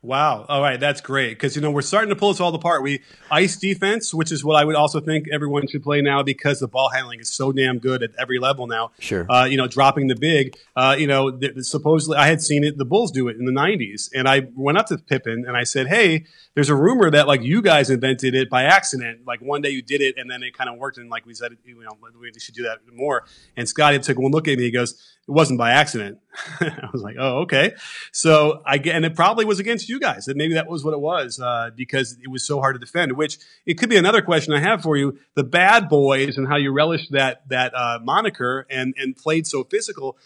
Wow. 0.05 0.45
All 0.49 0.61
right. 0.61 0.81
That's 0.81 1.01
great. 1.01 1.31
Because, 1.31 1.55
you 1.55 1.63
know, 1.63 1.71
we're 1.71 1.81
starting 1.81 2.09
to 2.09 2.17
pull 2.17 2.33
this 2.33 2.41
all 2.41 2.53
apart. 2.53 2.83
We 2.83 3.03
ice 3.31 3.57
defense, 3.57 4.13
which 4.13 4.33
is 4.33 4.45
what 4.45 4.57
I 4.57 4.65
would 4.65 4.75
also 4.75 4.99
think 4.99 5.29
everyone 5.33 5.69
should 5.69 5.85
play 5.85 6.03
now 6.03 6.25
because 6.25 6.59
the 6.59 6.67
ball 6.67 6.89
handling 6.89 7.21
is 7.21 7.33
so 7.33 7.53
damn 7.53 7.79
good 7.79 8.03
at 8.03 8.11
every 8.19 8.41
level 8.41 8.67
now. 8.67 8.91
Sure. 8.99 9.31
Uh, 9.31 9.45
you 9.45 9.57
know, 9.57 9.69
dropping 9.69 10.09
the 10.09 10.17
big. 10.17 10.57
Uh, 10.75 10.97
you 10.99 11.07
know, 11.07 11.31
th- 11.31 11.55
supposedly 11.59 12.17
I 12.17 12.27
had 12.27 12.43
seen 12.43 12.65
it, 12.65 12.79
the 12.79 12.85
Bulls 12.85 13.13
do 13.13 13.29
it 13.29 13.37
in 13.37 13.45
the 13.45 13.53
90s. 13.53 14.11
And 14.13 14.29
I 14.29 14.49
went 14.57 14.77
up 14.77 14.87
to 14.87 14.99
Pippen 14.99 15.45
and 15.47 15.57
I 15.57 15.63
said, 15.63 15.87
hey, 15.87 16.25
there's 16.55 16.69
a 16.69 16.75
rumor 16.75 17.09
that 17.09 17.29
like 17.29 17.43
you 17.43 17.63
guys 17.63 17.89
invented 17.89 18.35
it 18.35 18.51
by 18.51 18.65
accident. 18.65 19.21
Like 19.25 19.41
one 19.41 19.63
day 19.63 19.71
you 19.71 19.83
did 19.83 20.01
it 20.01 20.17
and 20.19 20.29
then 20.29 20.43
it 20.43 20.53
kind 20.53 20.69
of 20.69 20.79
worked. 20.79 20.99
And 20.99 21.11
like 21.11 21.27
we 21.27 21.35
said, 21.35 21.57
you 21.65 21.81
know, 21.81 21.97
we 22.21 22.33
should 22.41 22.57
do 22.57 22.65
that 22.65 22.81
more. 22.93 23.25
And 23.57 23.69
Scottie 23.69 24.01
took 24.01 24.19
one 24.19 24.33
look 24.33 24.49
at 24.49 24.59
me. 24.59 24.65
He 24.65 24.73
goes, 24.73 24.95
it 25.29 25.31
wasn't 25.31 25.61
by 25.61 25.71
accident. 25.71 26.19
I 26.61 26.89
was 26.93 27.03
like, 27.03 27.17
oh, 27.19 27.41
okay. 27.41 27.75
So 28.11 28.63
I 28.65 28.79
get, 28.79 28.97
and 28.97 29.05
it 29.05 29.15
probably 29.15 29.45
was 29.45 29.61
against 29.61 29.89
you 29.89 30.01
guys. 30.01 30.29
And 30.29 30.37
maybe 30.37 30.55
that 30.55 30.69
was 30.69 30.85
what 30.85 30.95
it 30.95 31.01
was 31.01 31.39
uh, 31.41 31.71
because 31.75 32.17
it 32.23 32.29
was 32.29 32.47
so 32.47 32.61
hard 32.61 32.75
to 32.75 32.79
defend. 32.79 33.13
Which 33.13 33.39
it 33.67 33.75
could 33.75 33.91
be 33.91 33.97
another 33.97 34.23
question 34.23 34.55
I 34.55 34.61
have 34.61 34.83
for 34.83 34.97
you: 34.97 35.19
the 35.35 35.45
bad 35.45 35.89
boys 35.89 36.39
and 36.39 36.49
how 36.49 36.57
you 36.57 36.73
relished 36.73 37.13
that 37.13 37.49
that 37.49 37.75
uh, 37.75 37.99
moniker 38.03 38.67
and 38.71 38.95
and 38.97 39.17
played 39.17 39.47
so 39.47 39.65
physical. 39.65 40.17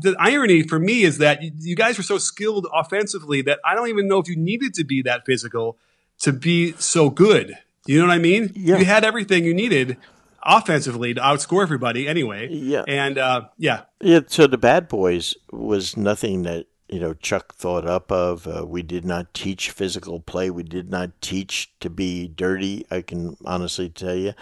The 0.00 0.14
irony 0.18 0.62
for 0.62 0.78
me 0.78 1.02
is 1.02 1.18
that 1.18 1.42
you 1.42 1.74
guys 1.74 1.98
were 1.98 2.04
so 2.04 2.16
skilled 2.16 2.68
offensively 2.72 3.42
that 3.42 3.58
I 3.64 3.74
don't 3.74 3.88
even 3.88 4.06
know 4.06 4.18
if 4.18 4.28
you 4.28 4.36
needed 4.36 4.74
to 4.74 4.84
be 4.84 5.02
that 5.02 5.26
physical 5.26 5.76
to 6.20 6.32
be 6.32 6.72
so 6.74 7.10
good. 7.10 7.58
You 7.86 8.00
know 8.00 8.06
what 8.06 8.14
I 8.14 8.18
mean? 8.18 8.52
Yeah. 8.54 8.78
You 8.78 8.84
had 8.84 9.04
everything 9.04 9.44
you 9.44 9.54
needed 9.54 9.96
offensively 10.42 11.14
to 11.14 11.20
outscore 11.20 11.62
everybody 11.62 12.08
anyway. 12.08 12.48
Yeah. 12.50 12.84
And 12.86 13.18
uh, 13.18 13.48
yeah. 13.58 13.82
Yeah. 14.00 14.20
So 14.26 14.46
the 14.46 14.58
Bad 14.58 14.88
Boys 14.88 15.34
was 15.50 15.96
nothing 15.96 16.42
that 16.42 16.66
you 16.88 17.00
know 17.00 17.14
Chuck 17.14 17.54
thought 17.54 17.86
up 17.86 18.10
of. 18.12 18.46
Uh, 18.46 18.64
we 18.66 18.82
did 18.82 19.04
not 19.04 19.32
teach 19.34 19.70
physical 19.70 20.20
play. 20.20 20.50
We 20.50 20.62
did 20.62 20.90
not 20.90 21.20
teach 21.20 21.72
to 21.80 21.90
be 21.90 22.28
dirty. 22.28 22.86
I 22.90 23.02
can 23.02 23.36
honestly 23.44 23.88
tell 23.88 24.14
you, 24.14 24.34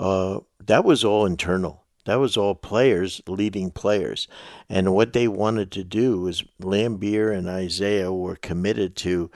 uh, 0.00 0.40
that 0.64 0.84
was 0.84 1.04
all 1.04 1.26
internal. 1.26 1.84
That 2.06 2.20
was 2.20 2.38
all 2.38 2.54
players 2.54 3.20
leading 3.26 3.70
players, 3.70 4.28
and 4.68 4.94
what 4.94 5.12
they 5.12 5.28
wanted 5.28 5.70
to 5.72 5.84
do 5.84 6.22
was 6.22 6.42
Laimbeer 6.62 7.36
and 7.36 7.46
Isiah 7.46 8.10
were 8.10 8.36
committed 8.36 8.96
to 8.96 9.30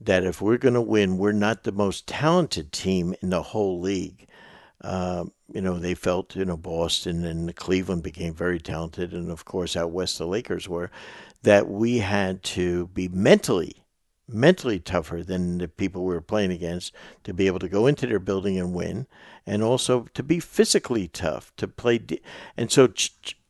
that 0.00 0.24
if 0.24 0.42
we're 0.42 0.58
going 0.58 0.74
to 0.74 0.80
win, 0.80 1.18
we're 1.18 1.32
not 1.32 1.64
the 1.64 1.72
most 1.72 2.06
talented 2.06 2.70
team 2.70 3.14
in 3.22 3.30
the 3.30 3.42
whole 3.42 3.80
league. 3.80 4.28
Um, 4.82 5.32
you 5.52 5.60
know, 5.62 5.78
they 5.78 5.94
felt, 5.94 6.36
you 6.36 6.44
know, 6.44 6.56
Boston 6.56 7.24
and 7.24 7.54
Cleveland 7.56 8.02
became 8.02 8.34
very 8.34 8.60
talented, 8.60 9.12
and 9.12 9.30
of 9.30 9.44
course, 9.44 9.76
out 9.76 9.90
west 9.90 10.18
the 10.18 10.26
Lakers 10.26 10.68
were, 10.68 10.90
that 11.42 11.68
we 11.68 11.98
had 11.98 12.42
to 12.42 12.88
be 12.88 13.08
mentally, 13.08 13.84
mentally 14.28 14.78
tougher 14.78 15.22
than 15.22 15.58
the 15.58 15.68
people 15.68 16.04
we 16.04 16.14
were 16.14 16.20
playing 16.20 16.52
against 16.52 16.92
to 17.24 17.32
be 17.32 17.46
able 17.46 17.60
to 17.60 17.68
go 17.68 17.86
into 17.86 18.06
their 18.06 18.18
building 18.18 18.58
and 18.58 18.74
win, 18.74 19.06
and 19.46 19.62
also 19.62 20.06
to 20.12 20.22
be 20.22 20.38
physically 20.38 21.08
tough 21.08 21.52
to 21.56 21.66
play. 21.66 21.98
De- 21.98 22.20
and 22.56 22.70
so, 22.70 22.92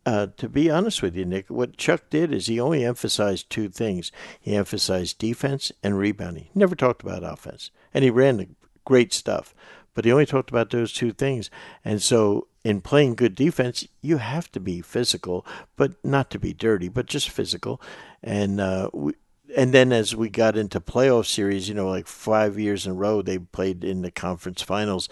uh, 0.06 0.28
to 0.36 0.48
be 0.48 0.70
honest 0.70 1.02
with 1.02 1.16
you, 1.16 1.24
Nick, 1.24 1.50
what 1.50 1.76
Chuck 1.76 2.04
did 2.10 2.32
is 2.32 2.46
he 2.46 2.60
only 2.60 2.84
emphasized 2.84 3.50
two 3.50 3.68
things. 3.68 4.12
He 4.40 4.54
emphasized 4.54 5.18
defense 5.18 5.72
and 5.82 5.98
rebounding. 5.98 6.44
He 6.44 6.58
never 6.58 6.76
talked 6.76 7.02
about 7.02 7.24
offense, 7.24 7.72
and 7.92 8.04
he 8.04 8.10
ran 8.10 8.36
the 8.36 8.48
great 8.84 9.12
stuff 9.12 9.54
but 9.98 10.04
he 10.04 10.12
only 10.12 10.26
talked 10.26 10.48
about 10.48 10.70
those 10.70 10.92
two 10.92 11.12
things. 11.12 11.50
And 11.84 12.00
so, 12.00 12.46
in 12.62 12.80
playing 12.80 13.16
good 13.16 13.34
defense, 13.34 13.84
you 14.00 14.18
have 14.18 14.48
to 14.52 14.60
be 14.60 14.80
physical, 14.80 15.44
but 15.74 15.94
not 16.04 16.30
to 16.30 16.38
be 16.38 16.52
dirty, 16.52 16.88
but 16.88 17.06
just 17.06 17.28
physical. 17.28 17.80
And 18.22 18.60
uh, 18.60 18.90
we, 18.92 19.14
and 19.56 19.74
then 19.74 19.92
as 19.92 20.14
we 20.14 20.28
got 20.28 20.56
into 20.56 20.78
playoff 20.78 21.26
series, 21.26 21.68
you 21.68 21.74
know, 21.74 21.88
like 21.88 22.06
five 22.06 22.60
years 22.60 22.86
in 22.86 22.92
a 22.92 22.94
row, 22.94 23.22
they 23.22 23.38
played 23.40 23.82
in 23.82 24.02
the 24.02 24.12
conference 24.12 24.62
finals. 24.62 25.08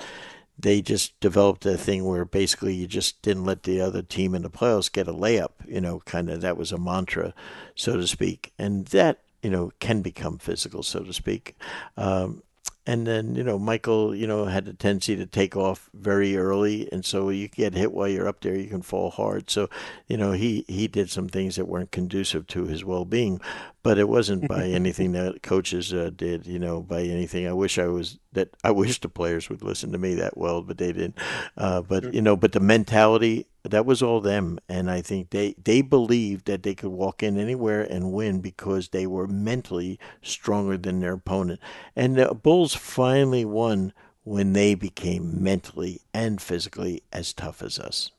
They 0.57 0.82
just 0.82 1.18
developed 1.18 1.66
a 1.66 1.76
thing 1.76 2.05
where 2.05 2.24
basically 2.24 2.74
you 2.74 2.87
just 2.87 3.20
didn't 3.22 3.45
let 3.45 3.64
the 3.64 3.80
other 3.80 4.03
team 4.03 4.37
in 4.37 4.43
the 4.43 4.51
playoffs 4.51 4.93
get 4.93 5.09
a 5.09 5.12
layup. 5.12 5.51
You 5.66 5.80
know, 5.80 5.99
kind 6.05 6.30
of 6.30 6.43
that 6.43 6.57
was 6.57 6.70
a 6.70 6.78
mantra, 6.78 7.34
so 7.74 7.97
to 7.97 8.07
speak, 8.07 8.53
and 8.57 8.87
that 8.87 9.22
you 9.43 9.51
know 9.51 9.72
can 9.80 10.01
become 10.01 10.39
physical, 10.39 10.84
so 10.84 11.01
to 11.01 11.12
speak. 11.12 11.57
Um, 11.97 12.45
and 12.87 13.07
then 13.07 13.34
you 13.34 13.43
know 13.43 13.59
Michael, 13.59 14.14
you 14.14 14.26
know, 14.26 14.45
had 14.45 14.68
a 14.68 14.72
tendency 14.72 15.16
to 15.16 15.26
take 15.26 15.57
off 15.57 15.91
very 15.93 16.37
early, 16.37 16.91
and 16.93 17.05
so 17.05 17.30
you 17.30 17.49
get 17.49 17.74
hit 17.74 17.93
while 17.93 18.09
you're 18.09 18.28
up 18.28 18.41
there, 18.41 18.57
you 18.57 18.68
can 18.68 18.82
fall 18.82 19.11
hard. 19.11 19.51
So, 19.51 19.68
you 20.07 20.16
know, 20.16 20.32
he 20.32 20.64
he 20.68 20.87
did 20.87 21.11
some 21.11 21.28
things 21.28 21.57
that 21.57 21.66
weren't 21.66 21.91
conducive 21.91 22.47
to 22.49 22.66
his 22.66 22.84
well-being, 22.84 23.41
but 23.82 23.99
it 23.99 24.09
wasn't 24.09 24.49
by 24.49 24.64
anything 24.68 25.12
that 25.12 25.43
coaches 25.43 25.93
uh, 25.93 26.11
did. 26.14 26.47
You 26.47 26.61
know, 26.61 26.80
by 26.80 27.03
anything. 27.03 27.47
I 27.49 27.53
wish 27.53 27.78
I 27.78 27.89
was 27.89 28.18
that. 28.32 28.51
I 28.62 28.70
wish 28.70 29.01
the 29.01 29.09
players 29.09 29.49
would 29.49 29.62
listen 29.62 29.91
to 29.93 29.99
me 29.99 30.14
that 30.14 30.37
well, 30.37 30.62
but 30.62 30.78
they 30.78 30.93
didn't. 30.93 31.18
Uh, 31.57 31.82
but 31.82 32.14
you 32.14 32.22
know, 32.22 32.37
but 32.37 32.53
the 32.53 32.61
mentality 32.61 33.47
that 33.68 33.86
was 33.86 34.02
all 34.02 34.20
them 34.20 34.58
and 34.68 34.90
i 34.90 35.00
think 35.00 35.30
they 35.30 35.54
they 35.62 35.80
believed 35.82 36.46
that 36.46 36.62
they 36.62 36.74
could 36.74 36.90
walk 36.90 37.22
in 37.22 37.38
anywhere 37.38 37.82
and 37.82 38.12
win 38.12 38.40
because 38.40 38.88
they 38.88 39.06
were 39.06 39.26
mentally 39.26 39.98
stronger 40.22 40.76
than 40.76 41.00
their 41.00 41.14
opponent 41.14 41.60
and 41.94 42.16
the 42.16 42.34
bulls 42.34 42.74
finally 42.74 43.44
won 43.44 43.92
when 44.24 44.52
they 44.52 44.74
became 44.74 45.42
mentally 45.42 46.00
and 46.12 46.40
physically 46.40 47.02
as 47.12 47.32
tough 47.32 47.62
as 47.62 47.78
us 47.78 48.10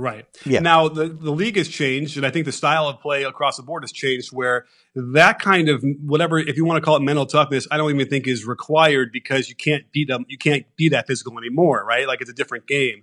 Right. 0.00 0.24
Yeah. 0.46 0.60
Now 0.60 0.88
the, 0.88 1.08
the 1.08 1.30
league 1.30 1.56
has 1.56 1.68
changed, 1.68 2.16
and 2.16 2.24
I 2.24 2.30
think 2.30 2.46
the 2.46 2.52
style 2.52 2.88
of 2.88 3.00
play 3.00 3.24
across 3.24 3.56
the 3.56 3.62
board 3.62 3.82
has 3.82 3.92
changed. 3.92 4.32
Where 4.32 4.66
that 4.94 5.40
kind 5.40 5.68
of 5.68 5.84
whatever, 6.02 6.38
if 6.38 6.56
you 6.56 6.64
want 6.64 6.78
to 6.78 6.80
call 6.80 6.96
it 6.96 7.02
mental 7.02 7.26
toughness, 7.26 7.66
I 7.70 7.76
don't 7.76 7.90
even 7.90 8.08
think 8.08 8.26
is 8.26 8.46
required 8.46 9.12
because 9.12 9.48
you 9.48 9.54
can't 9.54 9.90
beat 9.92 10.08
them. 10.08 10.24
You 10.28 10.38
can't 10.38 10.64
be 10.76 10.88
that 10.90 11.06
physical 11.06 11.36
anymore, 11.36 11.84
right? 11.84 12.06
Like 12.06 12.20
it's 12.20 12.30
a 12.30 12.34
different 12.34 12.66
game. 12.66 13.02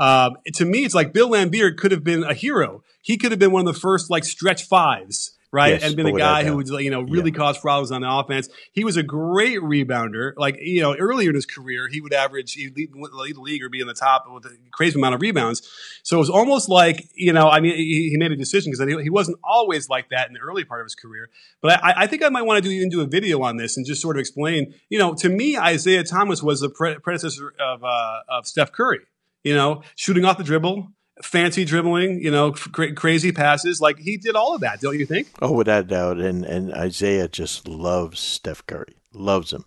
Um, 0.00 0.38
to 0.54 0.64
me, 0.64 0.84
it's 0.84 0.94
like 0.94 1.12
Bill 1.12 1.28
Laimbeer 1.28 1.76
could 1.76 1.92
have 1.92 2.02
been 2.02 2.24
a 2.24 2.32
hero. 2.32 2.82
He 3.02 3.18
could 3.18 3.32
have 3.32 3.38
been 3.38 3.52
one 3.52 3.68
of 3.68 3.74
the 3.74 3.78
first 3.78 4.08
like 4.08 4.24
stretch 4.24 4.64
fives, 4.64 5.36
right? 5.52 5.74
Yes, 5.74 5.84
and 5.84 5.94
been 5.94 6.06
a 6.06 6.12
guy 6.12 6.42
who 6.42 6.56
would, 6.56 6.68
you 6.68 6.90
know, 6.90 7.02
really 7.02 7.30
yeah. 7.30 7.36
cause 7.36 7.58
problems 7.58 7.92
on 7.92 8.00
the 8.00 8.10
offense. 8.10 8.48
He 8.72 8.82
was 8.82 8.96
a 8.96 9.02
great 9.02 9.58
rebounder. 9.58 10.32
Like, 10.38 10.56
you 10.58 10.80
know, 10.80 10.96
earlier 10.96 11.28
in 11.28 11.34
his 11.34 11.44
career, 11.44 11.86
he 11.86 12.00
would 12.00 12.14
average, 12.14 12.54
he'd 12.54 12.74
lead, 12.74 12.94
lead 12.94 13.36
the 13.36 13.40
league 13.42 13.62
or 13.62 13.68
be 13.68 13.80
in 13.80 13.88
the 13.88 13.94
top 13.94 14.24
with 14.32 14.46
a 14.46 14.56
crazy 14.72 14.98
amount 14.98 15.16
of 15.16 15.20
rebounds. 15.20 15.68
So 16.02 16.16
it 16.16 16.20
was 16.20 16.30
almost 16.30 16.70
like, 16.70 17.06
you 17.14 17.34
know, 17.34 17.50
I 17.50 17.60
mean, 17.60 17.76
he, 17.76 18.08
he 18.08 18.16
made 18.16 18.32
a 18.32 18.36
decision 18.36 18.72
because 18.72 19.02
he 19.02 19.10
wasn't 19.10 19.36
always 19.44 19.90
like 19.90 20.08
that 20.10 20.28
in 20.28 20.32
the 20.32 20.40
early 20.40 20.64
part 20.64 20.80
of 20.80 20.86
his 20.86 20.94
career. 20.94 21.28
But 21.60 21.84
I, 21.84 22.04
I 22.04 22.06
think 22.06 22.22
I 22.22 22.30
might 22.30 22.42
want 22.42 22.62
to 22.62 22.66
do 22.66 22.74
even 22.74 22.88
do 22.88 23.02
a 23.02 23.06
video 23.06 23.42
on 23.42 23.58
this 23.58 23.76
and 23.76 23.84
just 23.84 24.00
sort 24.00 24.16
of 24.16 24.20
explain, 24.20 24.72
you 24.88 24.98
know, 24.98 25.12
to 25.16 25.28
me, 25.28 25.58
Isiah 25.62 26.04
Thomas 26.04 26.42
was 26.42 26.60
the 26.60 26.70
pre- 26.70 26.98
predecessor 27.00 27.52
of, 27.60 27.84
uh, 27.84 28.20
of 28.30 28.46
Steph 28.46 28.72
Curry 28.72 29.00
you 29.44 29.54
know, 29.54 29.82
shooting 29.96 30.24
off 30.24 30.38
the 30.38 30.44
dribble, 30.44 30.88
fancy 31.22 31.64
dribbling, 31.64 32.22
you 32.22 32.30
know, 32.30 32.52
cra- 32.52 32.94
crazy 32.94 33.32
passes. 33.32 33.80
Like 33.80 33.98
he 33.98 34.16
did 34.16 34.36
all 34.36 34.54
of 34.54 34.60
that, 34.60 34.80
don't 34.80 34.98
you 34.98 35.06
think? 35.06 35.28
Oh, 35.40 35.52
without 35.52 35.88
doubt. 35.88 36.18
And 36.18 36.44
and 36.44 36.72
Isiah 36.76 37.28
just 37.28 37.68
loves 37.68 38.20
Steph 38.20 38.66
Curry, 38.66 38.96
loves 39.12 39.52
him. 39.52 39.64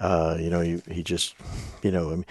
Uh, 0.00 0.36
you 0.40 0.50
know, 0.50 0.60
he, 0.60 0.82
he 0.90 1.02
just, 1.02 1.34
you 1.82 1.90
know, 1.90 2.24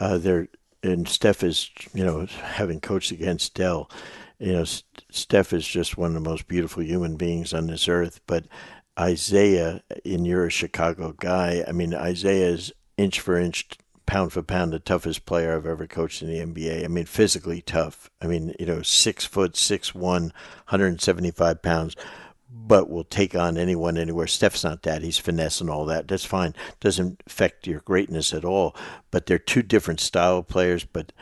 uh, 0.00 0.18
there 0.18 0.48
and 0.82 1.06
Steph 1.08 1.42
is, 1.42 1.70
you 1.92 2.04
know, 2.04 2.26
having 2.26 2.80
coached 2.80 3.10
against 3.10 3.54
Dell. 3.54 3.90
You 4.38 4.52
know, 4.52 4.64
Steph 4.64 5.52
is 5.52 5.66
just 5.66 5.98
one 5.98 6.08
of 6.08 6.22
the 6.22 6.28
most 6.28 6.48
beautiful 6.48 6.82
human 6.82 7.16
beings 7.16 7.52
on 7.52 7.66
this 7.66 7.88
earth. 7.88 8.20
But 8.26 8.46
Isiah, 8.98 9.82
and 10.04 10.26
you're 10.26 10.46
a 10.46 10.50
Chicago 10.50 11.14
guy. 11.18 11.64
I 11.68 11.72
mean, 11.72 11.92
Isiah 11.92 12.46
is 12.46 12.72
inch 12.96 13.20
for 13.20 13.36
inch 13.36 13.68
pound 14.10 14.32
for 14.32 14.42
pound 14.42 14.72
the 14.72 14.80
toughest 14.80 15.24
player 15.24 15.54
I've 15.54 15.66
ever 15.66 15.86
coached 15.86 16.20
in 16.20 16.28
the 16.28 16.40
NBA. 16.40 16.84
I 16.84 16.88
mean, 16.88 17.04
physically 17.04 17.62
tough. 17.62 18.10
I 18.20 18.26
mean, 18.26 18.52
you 18.58 18.66
know, 18.66 18.82
six 18.82 19.24
foot, 19.24 19.56
six 19.56 19.94
one, 19.94 20.32
175 20.66 21.62
pounds, 21.62 21.94
but 22.50 22.90
will 22.90 23.04
take 23.04 23.36
on 23.36 23.56
anyone 23.56 23.96
anywhere. 23.96 24.26
Steph's 24.26 24.64
not 24.64 24.82
that. 24.82 25.02
He's 25.02 25.18
finesse 25.18 25.60
and 25.60 25.70
all 25.70 25.84
that. 25.84 26.08
That's 26.08 26.24
fine. 26.24 26.56
Doesn't 26.80 27.22
affect 27.24 27.68
your 27.68 27.82
greatness 27.82 28.34
at 28.34 28.44
all. 28.44 28.74
But 29.12 29.26
they're 29.26 29.38
two 29.38 29.62
different 29.62 30.00
style 30.00 30.42
players. 30.42 30.84
But 30.84 31.12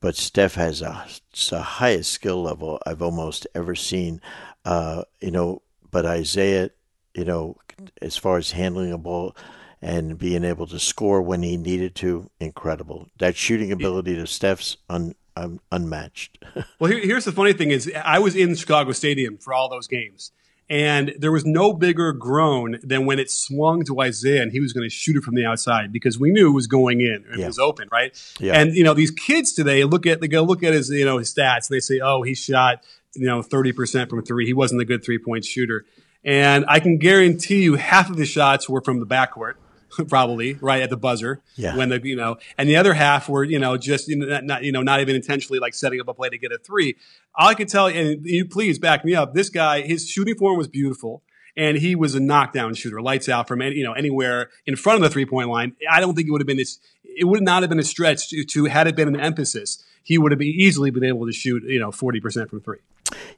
but 0.00 0.16
Steph 0.16 0.54
has 0.54 0.80
a, 0.80 1.04
the 1.50 1.60
highest 1.60 2.14
skill 2.14 2.42
level 2.42 2.80
I've 2.86 3.02
almost 3.02 3.46
ever 3.54 3.74
seen. 3.74 4.22
Uh, 4.64 5.02
you 5.20 5.32
know, 5.32 5.60
but 5.90 6.06
Isiah, 6.06 6.70
you 7.14 7.26
know, 7.26 7.58
as 8.00 8.16
far 8.16 8.38
as 8.38 8.52
handling 8.52 8.90
a 8.90 8.96
ball 8.96 9.36
and 9.80 10.18
being 10.18 10.44
able 10.44 10.66
to 10.66 10.78
score 10.78 11.22
when 11.22 11.42
he 11.42 11.56
needed 11.56 11.94
to, 11.96 12.30
incredible. 12.40 13.08
That 13.18 13.36
shooting 13.36 13.72
ability 13.72 14.16
to 14.16 14.26
Steph's 14.26 14.76
un, 14.88 15.14
un, 15.36 15.60
unmatched. 15.70 16.44
well, 16.78 16.90
here, 16.90 17.00
here's 17.00 17.24
the 17.24 17.32
funny 17.32 17.52
thing: 17.52 17.70
is 17.70 17.90
I 18.04 18.18
was 18.18 18.34
in 18.34 18.54
Chicago 18.54 18.92
Stadium 18.92 19.38
for 19.38 19.54
all 19.54 19.68
those 19.68 19.86
games, 19.86 20.32
and 20.70 21.14
there 21.18 21.32
was 21.32 21.46
no 21.46 21.72
bigger 21.72 22.12
groan 22.12 22.78
than 22.82 23.06
when 23.06 23.18
it 23.18 23.30
swung 23.30 23.84
to 23.84 24.00
Isiah 24.02 24.42
and 24.42 24.52
he 24.52 24.60
was 24.60 24.72
going 24.72 24.84
to 24.84 24.94
shoot 24.94 25.16
it 25.16 25.22
from 25.22 25.34
the 25.34 25.46
outside 25.46 25.92
because 25.92 26.18
we 26.18 26.30
knew 26.30 26.48
it 26.48 26.54
was 26.54 26.66
going 26.66 27.00
in. 27.00 27.24
It 27.32 27.38
yeah. 27.38 27.46
was 27.46 27.58
open, 27.58 27.88
right? 27.90 28.12
Yeah. 28.38 28.60
And 28.60 28.74
you 28.74 28.84
know 28.84 28.94
these 28.94 29.10
kids 29.10 29.52
today 29.52 29.84
look 29.84 30.06
at 30.06 30.20
they 30.20 30.28
go 30.28 30.42
look 30.42 30.62
at 30.62 30.74
his 30.74 30.90
you 30.90 31.04
know 31.04 31.18
his 31.18 31.32
stats 31.32 31.68
and 31.68 31.76
they 31.76 31.80
say, 31.80 32.00
oh, 32.00 32.22
he 32.22 32.34
shot 32.34 32.84
you 33.14 33.26
know 33.26 33.42
thirty 33.42 33.72
percent 33.72 34.10
from 34.10 34.22
three. 34.24 34.44
He 34.44 34.54
wasn't 34.54 34.82
a 34.82 34.84
good 34.84 35.04
three 35.04 35.18
point 35.18 35.44
shooter. 35.44 35.86
And 36.24 36.64
I 36.68 36.80
can 36.80 36.98
guarantee 36.98 37.62
you 37.62 37.76
half 37.76 38.10
of 38.10 38.16
the 38.16 38.26
shots 38.26 38.68
were 38.68 38.82
from 38.82 38.98
the 38.98 39.06
backcourt 39.06 39.54
probably 40.08 40.54
right 40.54 40.82
at 40.82 40.90
the 40.90 40.96
buzzer 40.96 41.40
yeah. 41.56 41.76
when 41.76 41.88
the 41.88 42.00
you 42.02 42.16
know 42.16 42.36
and 42.56 42.68
the 42.68 42.76
other 42.76 42.94
half 42.94 43.28
were 43.28 43.44
you 43.44 43.58
know 43.58 43.76
just 43.76 44.08
you 44.08 44.16
know, 44.16 44.40
not, 44.40 44.64
you 44.64 44.72
know 44.72 44.82
not 44.82 45.00
even 45.00 45.16
intentionally 45.16 45.58
like 45.58 45.74
setting 45.74 46.00
up 46.00 46.08
a 46.08 46.14
play 46.14 46.28
to 46.28 46.38
get 46.38 46.52
a 46.52 46.58
three. 46.58 46.96
All 47.34 47.48
i 47.48 47.54
can 47.54 47.66
tell 47.66 47.90
you 47.90 48.00
and 48.00 48.26
you 48.26 48.44
please 48.46 48.78
back 48.78 49.04
me 49.04 49.14
up 49.14 49.34
this 49.34 49.48
guy 49.48 49.82
his 49.82 50.08
shooting 50.08 50.36
form 50.36 50.58
was 50.58 50.68
beautiful 50.68 51.22
and 51.56 51.76
he 51.76 51.94
was 51.94 52.14
a 52.14 52.20
knockdown 52.20 52.72
shooter 52.74 53.02
lights 53.02 53.28
out 53.28 53.48
from 53.48 53.60
any, 53.60 53.76
you 53.76 53.84
know 53.84 53.92
anywhere 53.92 54.48
in 54.64 54.76
front 54.76 54.96
of 54.96 55.02
the 55.02 55.10
three 55.10 55.26
point 55.26 55.48
line. 55.48 55.74
I 55.90 56.00
don't 56.00 56.14
think 56.14 56.28
it 56.28 56.30
would 56.30 56.40
have 56.40 56.46
been 56.46 56.56
this 56.56 56.78
it 57.04 57.24
would 57.24 57.42
not 57.42 57.62
have 57.62 57.68
been 57.68 57.80
a 57.80 57.84
stretch 57.84 58.30
to, 58.30 58.44
to 58.44 58.64
had 58.66 58.86
it 58.86 58.96
been 58.96 59.08
an 59.08 59.20
emphasis 59.20 59.84
he 60.08 60.16
would 60.16 60.32
have 60.32 60.38
been 60.38 60.48
easily 60.48 60.90
been 60.90 61.04
able 61.04 61.26
to 61.26 61.32
shoot 61.32 61.62
you 61.64 61.78
know 61.78 61.90
40% 61.90 62.48
from 62.48 62.60
three. 62.60 62.78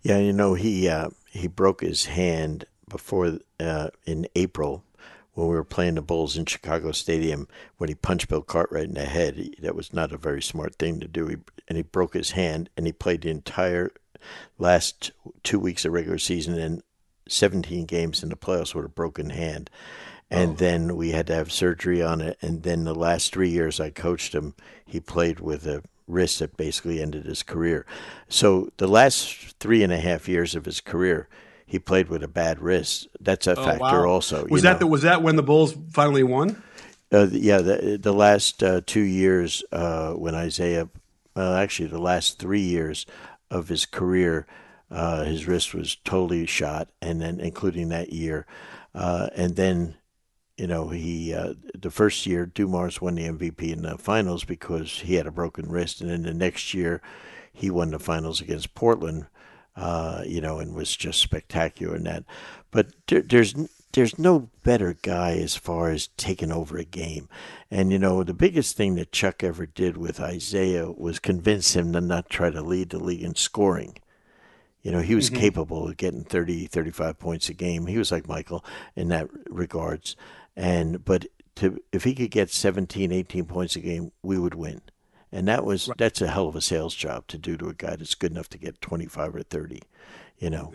Yeah 0.03 0.18
you 0.18 0.32
know 0.32 0.55
he 0.55 0.88
uh, 0.88 1.11
he 1.30 1.48
broke 1.48 1.80
his 1.80 2.07
hand 2.07 2.66
before 2.88 3.38
uh, 3.59 3.88
in 4.07 4.26
april 4.36 4.84
when 5.35 5.49
we 5.49 5.55
were 5.55 5.64
playing 5.64 5.95
the 5.95 6.03
Bulls 6.03 6.37
in 6.37 6.47
Chicago 6.47 6.93
Stadium 6.93 7.49
when 7.78 7.89
he 7.89 7.95
punched 7.95 8.28
Bill 8.28 8.43
Cartwright 8.43 8.85
in 8.85 8.95
the 8.95 9.05
head. 9.05 9.37
He, 9.37 9.55
that 9.61 9.76
was 9.76 9.93
not 9.93 10.12
a 10.12 10.18
very 10.18 10.43
smart 10.43 10.76
thing 10.76 11.01
to 11.01 11.09
do. 11.09 11.26
He, 11.26 11.37
and 11.68 11.76
he 11.76 11.83
broke 11.83 12.14
his 12.14 12.33
hand, 12.33 12.68
and 12.76 12.87
he 12.87 12.93
played 12.93 13.22
the 13.22 13.31
entire 13.31 13.93
last 14.59 15.12
two 15.43 15.59
weeks 15.59 15.85
of 15.85 15.93
regular 15.93 16.18
season 16.18 16.59
and 16.59 16.83
17 17.28 17.87
games 17.87 18.22
in 18.22 18.28
the 18.28 18.37
playoffs 18.37 18.74
with 18.74 18.85
a 18.85 18.89
broken 18.89 19.31
hand. 19.31 19.70
And 20.31 20.53
oh. 20.53 20.55
then 20.55 20.97
we 20.97 21.11
had 21.11 21.26
to 21.28 21.35
have 21.35 21.51
surgery 21.51 22.03
on 22.03 22.20
it. 22.20 22.39
And 22.43 22.62
then 22.62 22.85
the 22.85 22.95
last 22.95 23.33
three 23.33 23.51
years 23.51 23.81
I 23.81 23.91
coached 23.91 24.35
him, 24.35 24.55
he 24.85 25.01
played 25.01 25.41
with 25.41 25.66
a 25.66 25.83
wrist 26.07 26.41
that 26.41 26.57
basically 26.57 27.01
ended 27.01 27.24
his 27.24 27.43
career. 27.43 27.87
So 28.28 28.70
the 28.76 28.89
last 28.89 29.59
three 29.59 29.83
and 29.83 29.93
a 29.93 29.99
half 29.99 30.28
years 30.28 30.55
of 30.55 30.64
his 30.64 30.81
career, 30.81 31.28
he 31.71 31.79
played 31.79 32.09
with 32.09 32.25
a 32.25 32.29
bad 32.29 32.59
wrist. 32.59 33.07
That's 33.21 33.47
a 33.47 33.53
oh, 33.53 33.64
factor 33.64 34.03
wow. 34.03 34.09
also. 34.09 34.45
Was 34.51 34.62
that 34.62 34.81
the, 34.81 34.89
was 34.89 35.03
that 35.03 35.23
when 35.23 35.37
the 35.37 35.43
Bulls 35.45 35.73
finally 35.93 36.25
won? 36.25 36.61
Uh, 37.12 37.29
yeah, 37.31 37.59
the, 37.59 37.97
the 37.97 38.12
last 38.12 38.61
uh, 38.61 38.81
two 38.85 39.03
years 39.03 39.62
uh, 39.71 40.12
when 40.14 40.35
Isiah, 40.35 40.89
well, 41.37 41.55
actually 41.55 41.89
the 41.89 42.01
last 42.01 42.41
three 42.41 42.61
years 42.61 43.07
of 43.53 43.68
his 43.68 43.87
career, 43.87 44.49
uh, 44.91 45.23
his 45.23 45.47
wrist 45.47 45.73
was 45.73 45.95
totally 46.05 46.45
shot, 46.45 46.89
and 47.01 47.23
then 47.23 47.39
including 47.39 47.89
that 47.91 48.12
year, 48.12 48.47
uh, 48.95 49.29
and 49.35 49.57
then. 49.57 49.97
You 50.57 50.66
know, 50.66 50.89
he 50.89 51.33
uh, 51.33 51.55
the 51.75 51.91
first 51.91 52.27
year 52.27 52.45
Dumars 52.45 53.01
won 53.01 53.14
the 53.14 53.27
MVP 53.27 53.73
in 53.73 53.81
the 53.81 53.97
finals 53.97 54.45
because 54.45 55.01
he 55.01 55.14
had 55.14 55.27
a 55.27 55.31
broken 55.31 55.71
wrist, 55.71 56.03
and 56.03 56.11
then 56.11 56.25
the 56.25 56.35
next 56.35 56.75
year 56.75 57.01
he 57.51 57.71
won 57.71 57.93
the 57.93 57.99
finals 57.99 58.43
against 58.43 58.75
Portland 58.75 59.25
uh, 59.77 60.23
you 60.27 60.41
know, 60.41 60.59
and 60.59 60.75
was 60.75 60.97
just 60.97 61.21
spectacular 61.21 61.97
in 61.97 62.05
that. 62.05 62.25
But 62.71 62.89
there, 63.07 63.23
there's 63.23 63.55
there's 63.93 64.18
no 64.18 64.51
better 64.62 64.97
guy 65.03 65.33
as 65.33 65.57
far 65.57 65.91
as 65.91 66.09
taking 66.16 66.53
over 66.53 66.79
a 66.79 66.85
game. 66.85 67.29
And 67.71 67.91
you 67.91 67.99
know, 67.99 68.23
the 68.23 68.35
biggest 68.35 68.77
thing 68.77 68.95
that 68.97 69.12
Chuck 69.12 69.43
ever 69.43 69.66
did 69.66 69.97
with 69.97 70.21
Isiah 70.21 70.91
was 70.91 71.18
convince 71.18 71.75
him 71.75 71.93
to 71.93 72.01
not 72.01 72.31
try 72.31 72.51
to 72.51 72.62
lead 72.62 72.91
the 72.91 72.99
league 72.99 73.23
in 73.23 73.35
scoring. 73.35 73.99
You 74.83 74.93
know, 74.93 75.01
he 75.01 75.14
was 75.14 75.29
mm-hmm. 75.29 75.41
capable 75.41 75.89
of 75.89 75.97
getting 75.97 76.25
30, 76.25 76.66
35 76.66 77.18
points 77.18 77.49
a 77.49 77.55
game. 77.55 77.87
He 77.87 77.99
was 77.99 78.11
like 78.11 78.29
Michael 78.29 78.64
in 78.97 79.09
that 79.09 79.29
regards. 79.49 80.16
And 80.57 81.05
but 81.05 81.27
to 81.57 81.81
if 81.93 82.05
he 82.05 82.14
could 82.14 82.31
get 82.31 82.51
17, 82.51 83.12
18 83.12 83.45
points 83.45 83.77
a 83.77 83.81
game, 83.81 84.12
we 84.23 84.39
would 84.39 84.55
win. 84.55 84.81
And 85.33 85.47
that 85.49 85.64
was 85.64 85.89
right. 85.89 85.99
that's 85.99 86.20
a 86.20 86.28
hell 86.28 86.49
of 86.49 86.57
a 86.57 86.61
sales 86.61 86.95
job 86.95 87.26
to 87.28 87.39
do 87.39 87.57
to 87.57 87.68
a 87.68 87.74
guy 87.74 87.97
that's 87.97 88.14
good 88.14 88.33
enough 88.33 88.49
to 88.51 88.59
get 88.59 88.81
25 88.81 89.37
or 89.37 89.43
30, 89.43 89.83
you 90.39 90.51
know. 90.51 90.72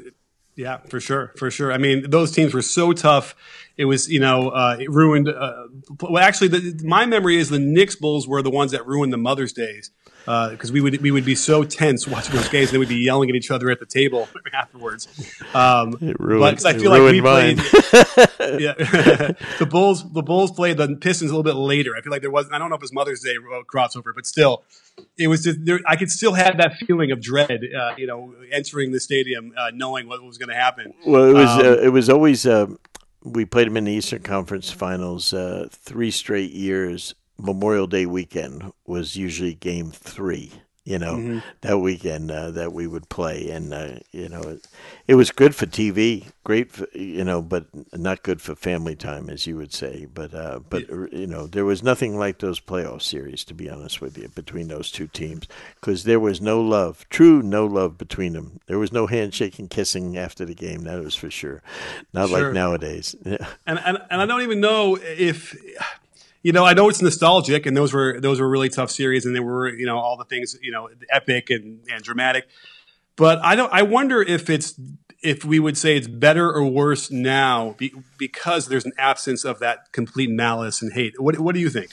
Yeah, 0.56 0.78
for 0.89 1.01
sure, 1.01 1.34
for 1.38 1.51
sure. 1.51 1.74
I 1.74 1.78
mean, 1.78 2.10
those 2.10 2.32
teams 2.32 2.53
were 2.53 2.62
so 2.62 2.93
tough. 2.93 3.36
It 3.76 3.86
was, 3.86 4.10
you 4.10 4.22
know, 4.22 4.49
uh, 4.49 4.78
it 4.80 4.89
ruined. 4.89 5.28
Uh, 5.28 5.68
well, 5.99 6.24
actually, 6.24 6.47
the, 6.47 6.82
my 6.86 7.06
memory 7.06 7.36
is 7.36 7.49
the 7.49 7.60
Knicks 7.60 7.97
Bulls 7.97 8.26
were 8.26 8.41
the 8.41 8.49
ones 8.49 8.72
that 8.72 8.88
ruined 8.88 9.12
the 9.12 9.18
Mother's 9.18 9.51
Days 9.51 9.91
because 10.26 10.71
uh, 10.71 10.73
we 10.73 10.82
would 10.82 11.01
we 11.01 11.11
would 11.11 11.26
be 11.26 11.36
so 11.36 11.63
tense 11.63 12.07
watching 12.07 12.36
those 12.36 12.49
games, 12.49 12.69
and 12.69 12.76
they 12.76 12.78
would 12.80 12.89
be 12.89 12.97
yelling 12.97 13.30
at 13.30 13.36
each 13.36 13.51
other 13.51 13.69
at 13.69 13.80
the 13.80 13.86
table 13.86 14.28
afterwards. 14.53 15.07
Um, 15.53 15.97
it 16.01 16.19
ruined, 16.19 16.59
but 16.63 16.65
I 16.65 16.78
feel 16.78 16.89
like 16.89 17.01
we 17.01 17.21
mine. 17.21 17.57
played. 17.57 18.59
yeah, 18.59 18.73
the 19.59 19.67
Bulls 19.69 20.11
the 20.11 20.23
Bulls 20.23 20.51
played 20.51 20.78
the 20.78 20.95
Pistons 20.95 21.30
a 21.30 21.36
little 21.36 21.43
bit 21.43 21.55
later. 21.55 21.95
I 21.95 22.01
feel 22.01 22.11
like 22.11 22.21
there 22.21 22.32
was 22.32 22.47
I 22.51 22.57
don't 22.57 22.69
know 22.69 22.76
if 22.76 22.80
it 22.80 22.84
was 22.84 22.93
Mother's 22.93 23.21
Day 23.21 23.36
crossover, 23.71 24.13
but 24.15 24.26
still, 24.26 24.63
it 25.17 25.28
was 25.28 25.43
just 25.43 25.63
there, 25.63 25.80
I 25.86 25.95
could 25.95 26.09
still 26.09 26.34
have 26.34 26.57
that 26.57 26.78
feeling 26.78 27.11
of 27.11 27.21
dread. 27.21 27.61
Uh, 27.78 27.93
you 27.97 28.07
know, 28.07 28.34
entering 28.51 28.91
the 28.91 28.99
stadium, 28.99 29.53
uh, 29.55 29.71
knowing 29.73 30.07
what 30.07 30.23
was 30.23 30.39
going 30.39 30.49
to 30.49 30.55
happen. 30.55 30.93
Well, 31.05 31.26
it 31.26 31.34
was 31.34 31.49
um, 31.49 31.59
uh, 31.59 31.78
it 31.84 31.89
was 31.89 32.09
always. 32.09 32.45
Uh, 32.47 32.67
we 33.23 33.43
played 33.43 33.67
them 33.67 33.76
in 33.78 33.86
the 33.86 33.91
Eastern 33.91 34.21
Conference 34.21 34.71
Finals 34.71 35.34
uh, 35.34 35.67
three 35.71 36.11
straight 36.11 36.51
years. 36.51 37.15
Memorial 37.38 37.88
Day 37.88 38.06
weekend 38.06 38.72
was 38.86 39.16
usually 39.16 39.54
Game 39.54 39.92
Three 39.92 40.54
you 40.86 41.00
know, 41.00 41.16
mm-hmm. 41.16 41.40
that 41.62 41.80
weekend 41.80 42.30
uh, 42.30 42.52
that 42.52 42.72
we 42.72 42.86
would 42.86 43.10
play. 43.10 43.50
And, 43.50 43.74
uh, 43.74 43.96
you 44.12 44.30
know, 44.30 44.42
it, 44.42 44.68
it, 45.08 45.16
was 45.16 45.32
good 45.32 45.56
for 45.56 45.66
TV, 45.66 46.28
great, 46.44 46.72
for, 46.72 46.88
you 46.94 47.24
know, 47.24 47.42
but 47.42 47.66
not 47.92 48.22
good 48.22 48.40
for 48.40 48.54
family 48.54 48.96
time, 48.96 49.28
as 49.28 49.48
you 49.48 49.58
would 49.58 49.74
say. 49.74 50.06
But, 50.06 50.36
uh, 50.36 50.60
but 50.70 50.88
yeah. 50.88 51.08
you 51.12 51.26
know, 51.26 51.48
there 51.48 51.66
was 51.66 51.82
nothing 51.82 52.20
like 52.20 52.38
those 52.38 52.60
playoff 52.60 53.02
series, 53.02 53.44
to 53.46 53.56
be 53.56 53.68
honest 53.68 54.00
with 54.00 54.16
you, 54.16 54.30
between 54.30 54.68
those 54.68 54.92
two 54.92 55.08
teams, 55.08 55.48
because 55.80 56.04
there 56.04 56.20
was 56.20 56.40
no 56.40 56.62
love, 56.62 57.10
true 57.10 57.42
no 57.42 57.66
love 57.66 57.98
between 57.98 58.34
them. 58.34 58.60
There 58.68 58.80
was 58.80 58.94
no 58.94 59.08
handshaking, 59.08 59.70
kissing 59.70 60.16
after 60.18 60.46
the 60.46 60.54
game, 60.54 60.84
that 60.84 61.04
was 61.04 61.16
for 61.16 61.32
sure. 61.32 61.64
Not 62.14 62.30
sure. 62.30 62.44
like 62.44 62.54
nowadays. 62.54 63.16
and, 63.26 63.40
and, 63.66 63.98
and 64.12 64.22
I 64.22 64.26
don't 64.28 64.44
even 64.44 64.60
know 64.60 65.00
if 65.02 65.58
you 66.46 66.52
know, 66.52 66.64
I 66.64 66.76
know 66.76 66.89
it's 66.89 67.02
nostalgic, 67.02 67.66
and 67.66 67.76
those 67.76 67.91
were 67.91 68.22
those 68.22 68.39
were 68.39 68.48
really 68.48 68.70
tough 68.70 68.91
series, 68.91 69.26
and 69.26 69.36
they 69.36 69.39
were 69.39 69.68
you 69.68 69.88
know 69.88 69.98
all 69.98 70.16
the 70.16 70.26
things 70.26 70.56
you 70.62 70.72
know 70.72 70.88
epic 71.10 71.50
and, 71.50 71.80
and 71.91 72.04
dramatic. 72.04 72.48
But 73.16 73.39
I 73.39 73.56
don't. 73.56 73.74
I 73.74 73.82
wonder 73.82 74.22
if 74.22 74.48
it's 74.48 74.80
if 75.24 75.43
we 75.43 75.58
would 75.58 75.76
say 75.76 75.98
it's 75.98 76.08
better 76.08 76.54
or 76.54 76.64
worse 76.64 77.10
now 77.10 77.74
be, 77.80 77.91
because 78.20 78.68
there's 78.68 78.86
an 78.86 78.93
absence 79.00 79.43
of 79.43 79.58
that 79.58 79.91
complete 79.91 80.30
malice 80.30 80.84
and 80.84 80.93
hate. 80.93 81.20
What 81.20 81.39
What 81.39 81.56
do 81.56 81.62
you 81.62 81.72
think? 81.72 81.89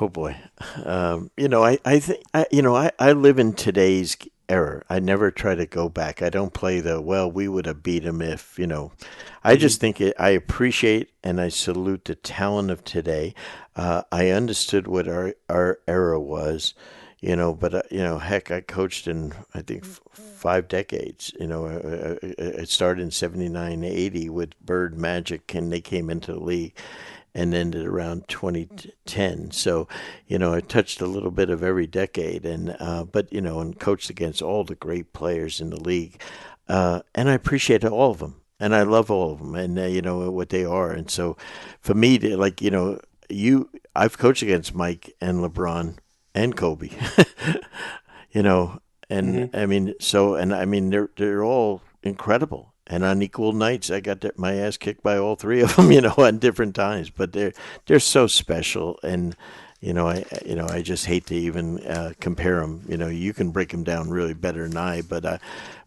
Oh 0.00 0.08
boy, 0.08 0.36
um, 0.84 1.32
you 1.36 1.48
know, 1.48 1.64
I 1.64 1.78
I 1.84 1.98
think 1.98 2.22
I, 2.32 2.46
you 2.52 2.62
know 2.62 2.76
I 2.76 2.92
I 3.00 3.10
live 3.10 3.40
in 3.40 3.54
today's 3.54 4.16
error. 4.54 4.84
I 4.88 5.00
never 5.00 5.30
try 5.32 5.56
to 5.56 5.66
go 5.66 5.88
back. 5.88 6.22
I 6.22 6.30
don't 6.30 6.54
play 6.54 6.80
the 6.80 7.00
well. 7.00 7.30
We 7.30 7.48
would 7.48 7.66
have 7.66 7.82
beat 7.82 8.04
him 8.04 8.22
if 8.22 8.56
you 8.58 8.66
know. 8.66 8.92
I 9.42 9.56
just 9.56 9.80
think 9.80 10.00
it, 10.00 10.14
I 10.18 10.30
appreciate 10.30 11.10
and 11.24 11.40
I 11.40 11.48
salute 11.48 12.04
the 12.04 12.14
talent 12.14 12.70
of 12.70 12.84
today. 12.84 13.34
Uh, 13.74 14.02
I 14.12 14.28
understood 14.28 14.86
what 14.86 15.08
our 15.08 15.34
our 15.48 15.80
era 15.88 16.20
was, 16.20 16.74
you 17.20 17.34
know. 17.34 17.52
But 17.52 17.74
uh, 17.74 17.82
you 17.90 17.98
know, 17.98 18.18
heck, 18.18 18.52
I 18.52 18.60
coached 18.60 19.08
in 19.08 19.32
I 19.54 19.62
think 19.62 19.84
f- 19.84 20.00
five 20.12 20.68
decades. 20.68 21.32
You 21.40 21.48
know, 21.48 21.66
uh, 21.66 22.16
uh, 22.22 22.26
uh, 22.26 22.62
it 22.62 22.68
started 22.68 23.02
in 23.02 23.10
79, 23.10 23.82
80 23.82 24.30
with 24.30 24.58
Bird 24.60 24.96
Magic, 24.96 25.52
and 25.54 25.72
they 25.72 25.80
came 25.80 26.08
into 26.08 26.32
the 26.32 26.40
league 26.40 26.74
and 27.34 27.52
ended 27.52 27.84
around 27.84 28.28
2010. 28.28 29.50
So, 29.50 29.88
you 30.26 30.38
know, 30.38 30.54
I 30.54 30.60
touched 30.60 31.00
a 31.00 31.06
little 31.06 31.32
bit 31.32 31.50
of 31.50 31.62
every 31.62 31.86
decade, 31.86 32.46
and 32.46 32.76
uh, 32.78 33.04
but 33.04 33.32
you 33.32 33.40
know, 33.40 33.60
and 33.60 33.78
coached 33.78 34.10
against 34.10 34.40
all 34.40 34.64
the 34.64 34.76
great 34.76 35.12
players 35.12 35.60
in 35.60 35.70
the 35.70 35.80
league, 35.80 36.20
uh, 36.68 37.00
and 37.14 37.28
I 37.28 37.34
appreciate 37.34 37.84
all 37.84 38.12
of 38.12 38.18
them, 38.18 38.40
and 38.60 38.74
I 38.74 38.82
love 38.82 39.10
all 39.10 39.32
of 39.32 39.38
them, 39.40 39.54
and 39.54 39.78
uh, 39.78 39.86
you 39.86 40.00
know 40.00 40.30
what 40.30 40.50
they 40.50 40.64
are, 40.64 40.92
and 40.92 41.10
so 41.10 41.36
for 41.80 41.94
me, 41.94 42.18
to, 42.18 42.36
like 42.36 42.62
you 42.62 42.70
know, 42.70 43.00
you, 43.28 43.70
I've 43.96 44.18
coached 44.18 44.42
against 44.42 44.74
Mike 44.74 45.12
and 45.20 45.38
LeBron 45.38 45.96
and 46.34 46.56
Kobe, 46.56 46.90
you 48.30 48.42
know, 48.42 48.80
and 49.10 49.34
mm-hmm. 49.34 49.56
I 49.56 49.66
mean, 49.66 49.94
so 49.98 50.36
and 50.36 50.54
I 50.54 50.66
mean, 50.66 50.90
they're 50.90 51.10
they're 51.16 51.44
all 51.44 51.82
incredible 52.02 52.73
and 52.86 53.04
on 53.04 53.22
equal 53.22 53.52
nights, 53.52 53.90
I 53.90 54.00
got 54.00 54.24
my 54.36 54.54
ass 54.54 54.76
kicked 54.76 55.02
by 55.02 55.16
all 55.16 55.36
three 55.36 55.62
of 55.62 55.76
them, 55.76 55.90
you 55.92 56.00
know, 56.00 56.14
at 56.18 56.40
different 56.40 56.74
times. 56.74 57.10
But 57.10 57.32
they're 57.32 57.52
they're 57.86 58.00
so 58.00 58.26
special, 58.26 58.98
and 59.02 59.36
you 59.80 59.92
know, 59.92 60.08
I 60.08 60.24
you 60.44 60.54
know, 60.54 60.66
I 60.68 60.82
just 60.82 61.06
hate 61.06 61.26
to 61.26 61.34
even 61.34 61.84
uh, 61.86 62.12
compare 62.20 62.60
them. 62.60 62.82
You 62.88 62.96
know, 62.96 63.08
you 63.08 63.32
can 63.32 63.50
break 63.50 63.70
them 63.70 63.84
down 63.84 64.10
really 64.10 64.34
better 64.34 64.68
than 64.68 64.76
I, 64.76 65.02
but 65.02 65.24
uh, 65.24 65.38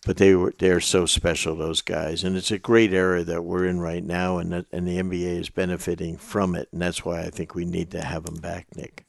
but 0.05 0.17
they 0.17 0.35
were 0.35 0.53
they're 0.57 0.79
so 0.79 1.05
special, 1.05 1.55
those 1.55 1.81
guys, 1.81 2.23
and 2.23 2.37
it's 2.37 2.51
a 2.51 2.57
great 2.57 2.93
era 2.93 3.23
that 3.23 3.43
we're 3.43 3.65
in 3.65 3.79
right 3.79 4.03
now, 4.03 4.37
and 4.37 4.51
that, 4.51 4.65
and 4.71 4.87
the 4.87 4.97
NBA 4.97 5.39
is 5.39 5.49
benefiting 5.49 6.17
from 6.17 6.55
it, 6.55 6.69
and 6.71 6.81
that's 6.81 7.03
why 7.03 7.21
I 7.21 7.29
think 7.29 7.55
we 7.55 7.65
need 7.65 7.91
to 7.91 8.01
have 8.01 8.25
them 8.25 8.37
back, 8.37 8.67
Nick. 8.75 9.03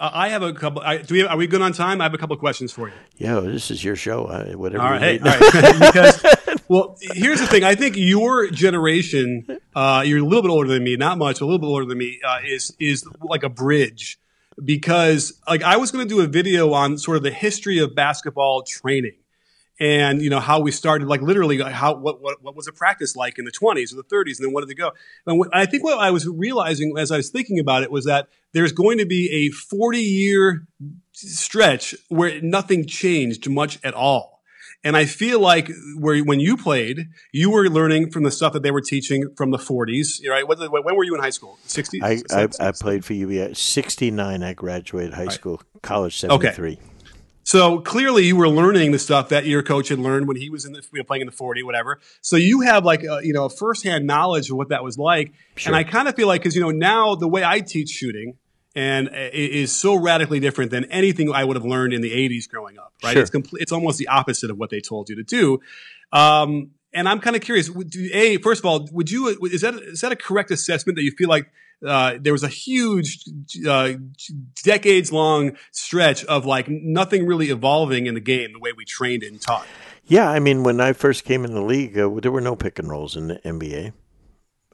I 0.00 0.28
have 0.30 0.42
a 0.42 0.52
couple. 0.52 0.82
I, 0.82 0.98
do 0.98 1.14
we? 1.14 1.22
Are 1.22 1.36
we 1.36 1.46
good 1.46 1.62
on 1.62 1.72
time? 1.72 2.00
I 2.00 2.04
have 2.04 2.14
a 2.14 2.18
couple 2.18 2.34
of 2.34 2.40
questions 2.40 2.72
for 2.72 2.88
you. 2.88 2.94
Yeah, 3.16 3.40
this 3.40 3.70
is 3.70 3.84
your 3.84 3.96
show. 3.96 4.26
I, 4.26 4.54
whatever. 4.54 4.82
All 4.82 4.90
right, 4.90 5.00
hey, 5.00 5.18
all 5.18 5.26
right. 5.26 5.38
because, 5.92 6.53
well, 6.68 6.96
here's 7.00 7.40
the 7.40 7.46
thing. 7.46 7.64
I 7.64 7.74
think 7.74 7.96
your 7.96 8.50
generation, 8.50 9.46
uh, 9.74 10.02
you're 10.04 10.18
a 10.18 10.24
little 10.24 10.42
bit 10.42 10.50
older 10.50 10.68
than 10.68 10.84
me, 10.84 10.96
not 10.96 11.18
much, 11.18 11.40
a 11.40 11.44
little 11.44 11.58
bit 11.58 11.66
older 11.66 11.84
than 11.84 11.98
me, 11.98 12.20
uh, 12.26 12.40
is 12.44 12.74
is 12.78 13.04
like 13.20 13.42
a 13.42 13.48
bridge. 13.48 14.18
Because 14.64 15.40
like 15.48 15.62
I 15.62 15.76
was 15.76 15.90
going 15.90 16.06
to 16.06 16.14
do 16.14 16.20
a 16.20 16.26
video 16.26 16.72
on 16.72 16.96
sort 16.98 17.16
of 17.16 17.22
the 17.22 17.32
history 17.32 17.78
of 17.78 17.94
basketball 17.94 18.62
training 18.62 19.16
and 19.80 20.22
you 20.22 20.30
know 20.30 20.40
how 20.40 20.60
we 20.60 20.70
started 20.70 21.08
like 21.08 21.20
literally 21.20 21.60
how 21.60 21.94
what, 21.94 22.22
what, 22.22 22.42
what 22.42 22.54
was 22.54 22.68
a 22.68 22.72
practice 22.72 23.16
like 23.16 23.38
in 23.38 23.44
the 23.44 23.50
20s 23.50 23.92
or 23.92 23.96
the 23.96 24.04
30s 24.04 24.38
and 24.38 24.46
then 24.46 24.52
what 24.52 24.60
did 24.60 24.70
it 24.70 24.76
go? 24.76 24.92
And 25.26 25.38
what, 25.38 25.48
i 25.52 25.66
think 25.66 25.82
what 25.82 25.98
i 25.98 26.10
was 26.10 26.28
realizing 26.28 26.96
as 26.96 27.10
i 27.10 27.16
was 27.16 27.30
thinking 27.30 27.58
about 27.58 27.82
it 27.82 27.90
was 27.90 28.04
that 28.04 28.28
there's 28.52 28.72
going 28.72 28.98
to 28.98 29.06
be 29.06 29.30
a 29.30 29.50
40 29.50 29.98
year 29.98 30.66
stretch 31.12 31.94
where 32.08 32.40
nothing 32.40 32.86
changed 32.86 33.48
much 33.50 33.78
at 33.84 33.94
all 33.94 34.33
and 34.84 34.96
i 34.96 35.04
feel 35.04 35.40
like 35.40 35.68
where 35.98 36.22
when 36.22 36.38
you 36.38 36.56
played 36.56 37.08
you 37.32 37.50
were 37.50 37.68
learning 37.68 38.10
from 38.10 38.22
the 38.22 38.30
stuff 38.30 38.52
that 38.52 38.62
they 38.62 38.70
were 38.70 38.80
teaching 38.80 39.34
from 39.36 39.50
the 39.50 39.58
40s 39.58 40.26
right 40.28 40.46
when 40.46 40.96
were 40.96 41.04
you 41.04 41.14
in 41.14 41.20
high 41.20 41.30
school 41.30 41.58
60s 41.66 42.02
i, 42.02 42.42
I, 42.42 42.68
I 42.68 42.72
played 42.72 43.04
for 43.04 43.14
uva 43.14 43.54
69 43.54 44.42
i 44.42 44.52
graduated 44.52 45.14
high 45.14 45.24
right. 45.24 45.32
school 45.32 45.62
college 45.82 46.18
73 46.18 46.72
okay. 46.72 46.80
So 47.46 47.80
clearly, 47.80 48.24
you 48.24 48.36
were 48.36 48.48
learning 48.48 48.92
the 48.92 48.98
stuff 48.98 49.28
that 49.28 49.44
your 49.44 49.62
coach 49.62 49.88
had 49.88 49.98
learned 49.98 50.26
when 50.26 50.38
he 50.38 50.48
was 50.48 50.64
in 50.64 50.72
the 50.72 50.82
you 50.92 51.00
know, 51.00 51.04
playing 51.04 51.20
in 51.20 51.26
the 51.26 51.32
forty, 51.32 51.62
whatever. 51.62 52.00
So 52.22 52.36
you 52.36 52.62
have 52.62 52.86
like 52.86 53.02
a, 53.02 53.20
you 53.22 53.34
know 53.34 53.44
a 53.44 53.50
firsthand 53.50 54.06
knowledge 54.06 54.50
of 54.50 54.56
what 54.56 54.70
that 54.70 54.82
was 54.82 54.96
like. 54.96 55.34
Sure. 55.56 55.70
And 55.70 55.76
I 55.76 55.84
kind 55.84 56.08
of 56.08 56.16
feel 56.16 56.26
like 56.26 56.40
because 56.40 56.56
you 56.56 56.62
know 56.62 56.70
now 56.70 57.14
the 57.14 57.28
way 57.28 57.44
I 57.44 57.60
teach 57.60 57.90
shooting 57.90 58.38
and 58.74 59.08
is 59.12 59.72
so 59.72 59.94
radically 59.94 60.40
different 60.40 60.70
than 60.70 60.84
anything 60.86 61.32
I 61.32 61.44
would 61.44 61.56
have 61.56 61.64
learned 61.64 61.92
in 61.92 62.00
the 62.00 62.10
'80s 62.10 62.48
growing 62.48 62.78
up. 62.78 62.92
Right? 63.02 63.12
Sure. 63.12 63.22
It's 63.22 63.30
complete. 63.30 63.62
It's 63.62 63.72
almost 63.72 63.98
the 63.98 64.08
opposite 64.08 64.50
of 64.50 64.58
what 64.58 64.70
they 64.70 64.80
told 64.80 65.08
you 65.08 65.16
to 65.16 65.22
do. 65.22 65.60
Um, 66.12 66.70
and 66.92 67.08
I'm 67.08 67.20
kind 67.20 67.36
of 67.36 67.42
curious. 67.42 67.68
Do, 67.68 68.10
a 68.12 68.38
first 68.38 68.60
of 68.60 68.66
all, 68.66 68.88
would 68.92 69.10
you 69.10 69.28
is 69.50 69.60
that 69.62 69.74
is 69.74 70.00
that 70.00 70.12
a 70.12 70.16
correct 70.16 70.50
assessment 70.50 70.96
that 70.96 71.02
you 71.02 71.12
feel 71.12 71.28
like 71.28 71.50
uh, 71.84 72.18
there 72.20 72.32
was 72.32 72.42
a 72.42 72.48
huge, 72.48 73.24
uh, 73.68 73.92
decades 74.62 75.12
long 75.12 75.56
stretch 75.72 76.24
of 76.24 76.46
like 76.46 76.68
nothing 76.68 77.26
really 77.26 77.50
evolving 77.50 78.06
in 78.06 78.14
the 78.14 78.20
game 78.20 78.52
the 78.52 78.58
way 78.58 78.72
we 78.76 78.84
trained 78.84 79.22
and 79.22 79.40
taught. 79.40 79.66
Yeah, 80.06 80.28
I 80.28 80.38
mean, 80.38 80.62
when 80.62 80.80
I 80.80 80.92
first 80.92 81.24
came 81.24 81.44
in 81.44 81.54
the 81.54 81.62
league, 81.62 81.98
uh, 81.98 82.08
there 82.20 82.30
were 82.30 82.40
no 82.40 82.56
pick 82.56 82.78
and 82.78 82.88
rolls 82.88 83.16
in 83.16 83.28
the 83.28 83.36
NBA. 83.36 83.92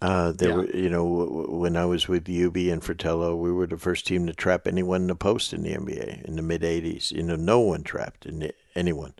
Uh, 0.03 0.33
there 0.33 0.49
yeah. 0.49 0.55
were, 0.57 0.77
you 0.77 0.89
know, 0.89 1.05
when 1.49 1.77
I 1.77 1.85
was 1.85 2.09
with 2.09 2.25
Hubie 2.25 2.73
and 2.73 2.83
Fratello, 2.83 3.37
we 3.37 3.53
were 3.53 3.67
the 3.67 3.77
first 3.77 4.07
team 4.07 4.27
to 4.27 4.33
trap 4.33 4.67
anyone 4.67 5.03
in 5.03 5.07
the 5.09 5.15
post 5.15 5.53
in 5.53 5.63
the 5.63 5.75
NBA 5.75 6.25
in 6.25 6.37
the 6.37 6.43
mid 6.43 6.63
'80s. 6.63 7.13
You 7.13 7.23
know, 7.23 7.37
no 7.37 7.61
one 7.61 7.83
trapped 7.83 8.25
the, 8.25 8.55
anyone. 8.75 9.13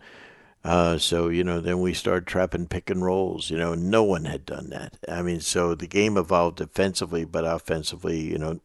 Uh, 0.65 0.97
so 0.97 1.29
you 1.29 1.45
know, 1.45 1.61
then 1.61 1.81
we 1.81 1.93
started 1.93 2.27
trapping 2.27 2.67
pick 2.67 2.89
and 2.89 3.05
rolls. 3.05 3.51
You 3.51 3.59
know, 3.59 3.75
no 3.75 4.03
one 4.03 4.25
had 4.25 4.47
done 4.47 4.71
that. 4.71 4.97
I 5.07 5.21
mean, 5.21 5.41
so 5.41 5.75
the 5.75 5.87
game 5.87 6.17
evolved 6.17 6.57
defensively, 6.57 7.25
but 7.25 7.45
offensively, 7.45 8.21
you 8.21 8.39
know, 8.39 8.61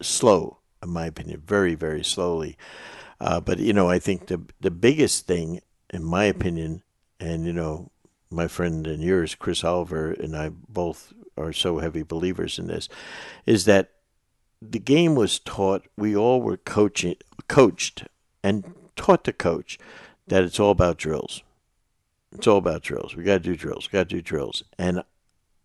slow, 0.00 0.58
in 0.82 0.90
my 0.90 1.06
opinion, 1.06 1.42
very 1.46 1.76
very 1.76 2.02
slowly. 2.02 2.56
Uh, 3.20 3.40
but 3.40 3.58
you 3.58 3.72
know, 3.72 3.88
I 3.88 4.00
think 4.00 4.26
the 4.26 4.40
the 4.60 4.70
biggest 4.70 5.26
thing, 5.28 5.60
in 5.90 6.02
my 6.04 6.24
opinion, 6.24 6.82
and 7.20 7.46
you 7.46 7.52
know, 7.52 7.90
my 8.30 8.48
friend 8.48 8.86
and 8.86 9.02
yours, 9.02 9.34
Chris 9.34 9.64
Oliver, 9.64 10.12
and 10.12 10.36
I 10.36 10.50
both 10.50 11.12
are 11.36 11.52
so 11.52 11.78
heavy 11.78 12.02
believers 12.02 12.58
in 12.58 12.66
this, 12.66 12.88
is 13.44 13.64
that 13.64 13.92
the 14.62 14.78
game 14.78 15.14
was 15.14 15.38
taught. 15.38 15.86
We 15.96 16.16
all 16.16 16.40
were 16.40 16.56
coaching, 16.56 17.16
coached, 17.48 18.04
and 18.42 18.74
taught 18.96 19.24
to 19.24 19.32
coach 19.32 19.78
that 20.26 20.42
it's 20.42 20.60
all 20.60 20.70
about 20.70 20.98
drills. 20.98 21.42
It's 22.32 22.46
all 22.46 22.58
about 22.58 22.82
drills. 22.82 23.14
We 23.14 23.24
got 23.24 23.34
to 23.34 23.50
do 23.50 23.56
drills. 23.56 23.86
Got 23.86 24.08
to 24.08 24.16
do 24.16 24.22
drills. 24.22 24.62
And 24.78 25.02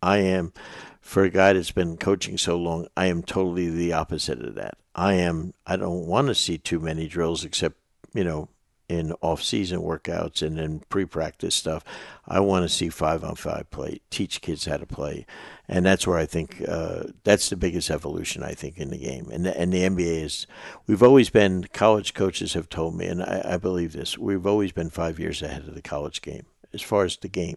I 0.02 0.18
am, 0.18 0.52
for 1.00 1.22
a 1.24 1.30
guy 1.30 1.52
that's 1.52 1.70
been 1.70 1.96
coaching 1.96 2.38
so 2.38 2.56
long, 2.56 2.86
I 2.96 3.06
am 3.06 3.22
totally 3.22 3.70
the 3.70 3.92
opposite 3.92 4.42
of 4.42 4.54
that. 4.54 4.76
I 4.94 5.14
am. 5.14 5.54
I 5.66 5.76
don't 5.76 6.06
want 6.06 6.28
to 6.28 6.34
see 6.34 6.58
too 6.58 6.80
many 6.80 7.08
drills, 7.08 7.44
except 7.44 7.76
you 8.14 8.24
know, 8.24 8.48
in 8.88 9.12
off-season 9.20 9.80
workouts 9.80 10.42
and 10.42 10.58
in 10.58 10.80
pre-practice 10.88 11.54
stuff. 11.54 11.84
I 12.26 12.40
want 12.40 12.64
to 12.64 12.68
see 12.68 12.88
five-on-five 12.88 13.70
play, 13.70 14.00
teach 14.10 14.40
kids 14.40 14.66
how 14.66 14.76
to 14.76 14.86
play, 14.86 15.26
and 15.68 15.86
that's 15.86 16.06
where 16.06 16.18
I 16.18 16.26
think 16.26 16.62
uh, 16.68 17.04
that's 17.24 17.48
the 17.48 17.56
biggest 17.56 17.90
evolution 17.90 18.42
I 18.42 18.52
think 18.52 18.78
in 18.78 18.90
the 18.90 18.98
game. 18.98 19.30
And 19.30 19.46
the, 19.46 19.58
and 19.58 19.72
the 19.72 19.82
NBA 19.82 20.22
is, 20.22 20.46
we've 20.86 21.02
always 21.02 21.30
been. 21.30 21.64
College 21.72 22.14
coaches 22.14 22.54
have 22.54 22.68
told 22.68 22.94
me, 22.94 23.06
and 23.06 23.22
I, 23.22 23.42
I 23.44 23.56
believe 23.56 23.92
this. 23.92 24.18
We've 24.18 24.46
always 24.46 24.72
been 24.72 24.90
five 24.90 25.18
years 25.18 25.42
ahead 25.42 25.68
of 25.68 25.74
the 25.74 25.82
college 25.82 26.22
game 26.22 26.46
as 26.72 26.82
far 26.82 27.04
as 27.04 27.16
the 27.16 27.28
game. 27.28 27.56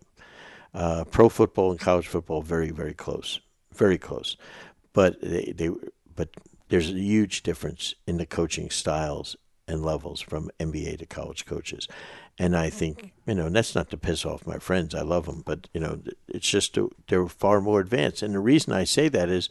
Uh, 0.73 1.05
pro 1.05 1.29
football 1.29 1.71
and 1.71 1.79
college 1.79 2.07
football 2.07 2.41
very 2.41 2.69
very 2.69 2.93
close, 2.93 3.39
very 3.73 3.97
close, 3.97 4.35
but 4.91 5.21
they, 5.21 5.53
they 5.55 5.69
but 6.15 6.29
there's 6.69 6.89
a 6.89 6.99
huge 6.99 7.43
difference 7.43 7.95
in 8.05 8.17
the 8.17 8.25
coaching 8.25 8.69
styles 8.69 9.37
and 9.67 9.83
levels 9.83 10.21
from 10.21 10.51
NBA 10.59 10.99
to 10.99 11.05
college 11.05 11.45
coaches. 11.45 11.87
And 12.37 12.55
I 12.55 12.69
think, 12.69 13.13
you 13.25 13.35
know, 13.35 13.47
and 13.47 13.55
that's 13.55 13.75
not 13.75 13.89
to 13.89 13.97
piss 13.97 14.25
off 14.25 14.45
my 14.45 14.59
friends. 14.59 14.93
I 14.93 15.01
love 15.01 15.25
them, 15.25 15.41
but, 15.45 15.67
you 15.73 15.79
know, 15.79 16.01
it's 16.27 16.49
just 16.49 16.77
they're 17.07 17.27
far 17.27 17.61
more 17.61 17.79
advanced. 17.79 18.21
And 18.21 18.35
the 18.35 18.39
reason 18.39 18.73
I 18.73 18.83
say 18.83 19.09
that 19.09 19.29
is 19.29 19.49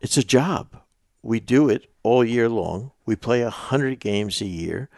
it's 0.00 0.16
a 0.16 0.24
job. 0.24 0.76
We 1.22 1.38
do 1.38 1.68
it 1.68 1.88
all 2.02 2.24
year 2.24 2.48
long. 2.48 2.90
We 3.06 3.14
play 3.14 3.42
100 3.42 4.00
games 4.00 4.40
a 4.40 4.46
year. 4.46 4.88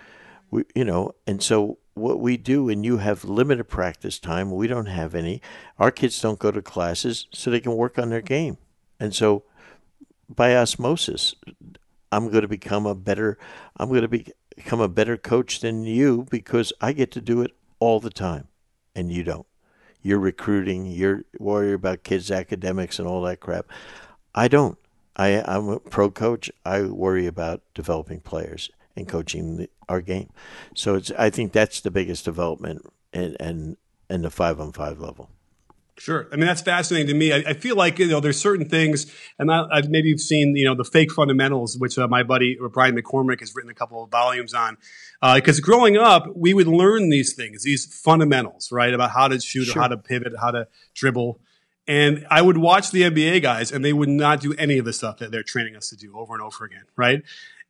We, 0.50 0.64
you 0.74 0.84
know, 0.84 1.14
and 1.26 1.42
so 1.42 1.78
what 1.92 2.18
we 2.18 2.36
do, 2.36 2.68
and 2.68 2.84
you 2.84 2.96
have 2.98 3.24
limited 3.24 3.64
practice 3.64 4.18
time, 4.18 4.50
we 4.50 4.66
don't 4.66 4.86
have 4.86 5.14
any. 5.14 5.42
Our 5.78 5.90
kids 5.90 6.20
don't 6.20 6.38
go 6.38 6.50
to 6.50 6.62
classes 6.62 7.26
so 7.32 7.50
they 7.50 7.60
can 7.60 7.76
work 7.76 7.98
on 7.98 8.08
their 8.10 8.22
game. 8.22 8.56
And 8.98 9.14
so 9.14 9.44
by 10.28 10.56
osmosis, 10.56 11.34
I'm 12.14 12.30
going 12.30 12.42
to 12.42 12.48
become 12.48 12.86
a 12.86 12.94
better 12.94 13.38
I'm 13.76 13.88
going 13.88 14.02
to 14.02 14.08
be, 14.08 14.26
become 14.54 14.80
a 14.80 14.88
better 14.88 15.16
coach 15.16 15.60
than 15.60 15.84
you 15.84 16.26
because 16.30 16.72
I 16.80 16.92
get 16.92 17.10
to 17.12 17.20
do 17.20 17.42
it 17.42 17.50
all 17.80 18.00
the 18.00 18.10
time 18.10 18.48
and 18.94 19.12
you 19.12 19.24
don't. 19.24 19.46
You're 20.02 20.18
recruiting, 20.18 20.86
you're 20.86 21.24
worried 21.38 21.72
about 21.72 22.04
kids' 22.04 22.30
academics 22.30 22.98
and 22.98 23.08
all 23.08 23.22
that 23.22 23.40
crap. 23.40 23.66
I 24.34 24.48
don't. 24.48 24.78
I, 25.16 25.42
I'm 25.46 25.68
a 25.68 25.80
pro 25.80 26.10
coach. 26.10 26.50
I 26.64 26.82
worry 26.82 27.26
about 27.26 27.62
developing 27.74 28.20
players 28.20 28.70
and 28.96 29.08
coaching 29.08 29.56
the, 29.56 29.70
our 29.88 30.00
game. 30.00 30.30
So 30.74 30.96
it's 30.96 31.10
I 31.12 31.30
think 31.30 31.52
that's 31.52 31.80
the 31.80 31.90
biggest 31.90 32.24
development 32.24 32.86
and 33.12 33.36
and 33.40 33.76
and 34.08 34.24
the 34.24 34.30
five 34.30 34.60
on 34.60 34.72
five 34.72 35.00
level. 35.00 35.30
Sure. 35.96 36.26
I 36.32 36.36
mean, 36.36 36.46
that's 36.46 36.60
fascinating 36.60 37.06
to 37.06 37.14
me. 37.14 37.32
I, 37.32 37.50
I, 37.50 37.54
feel 37.54 37.76
like, 37.76 38.00
you 38.00 38.08
know, 38.08 38.18
there's 38.18 38.40
certain 38.40 38.68
things, 38.68 39.06
and 39.38 39.50
I, 39.50 39.76
have 39.76 39.88
maybe 39.88 40.08
you've 40.08 40.20
seen, 40.20 40.56
you 40.56 40.64
know, 40.64 40.74
the 40.74 40.84
fake 40.84 41.12
fundamentals, 41.12 41.78
which 41.78 41.96
uh, 41.98 42.08
my 42.08 42.24
buddy 42.24 42.58
uh, 42.62 42.66
Brian 42.68 42.96
McCormick 42.96 43.38
has 43.40 43.54
written 43.54 43.70
a 43.70 43.74
couple 43.74 44.02
of 44.02 44.10
volumes 44.10 44.54
on. 44.54 44.76
Because 45.22 45.58
uh, 45.58 45.62
growing 45.62 45.96
up, 45.96 46.26
we 46.34 46.52
would 46.52 46.66
learn 46.66 47.10
these 47.10 47.34
things, 47.34 47.62
these 47.62 47.86
fundamentals, 47.86 48.72
right? 48.72 48.92
About 48.92 49.12
how 49.12 49.28
to 49.28 49.40
shoot, 49.40 49.66
sure. 49.66 49.82
how 49.82 49.88
to 49.88 49.96
pivot, 49.96 50.32
how 50.38 50.50
to 50.50 50.66
dribble. 50.94 51.40
And 51.86 52.26
I 52.28 52.42
would 52.42 52.58
watch 52.58 52.90
the 52.90 53.02
NBA 53.02 53.42
guys, 53.42 53.70
and 53.70 53.84
they 53.84 53.92
would 53.92 54.08
not 54.08 54.40
do 54.40 54.52
any 54.54 54.78
of 54.78 54.84
the 54.84 54.92
stuff 54.92 55.18
that 55.18 55.30
they're 55.30 55.42
training 55.42 55.76
us 55.76 55.90
to 55.90 55.96
do 55.96 56.18
over 56.18 56.34
and 56.34 56.42
over 56.42 56.64
again, 56.64 56.84
right? 56.96 57.22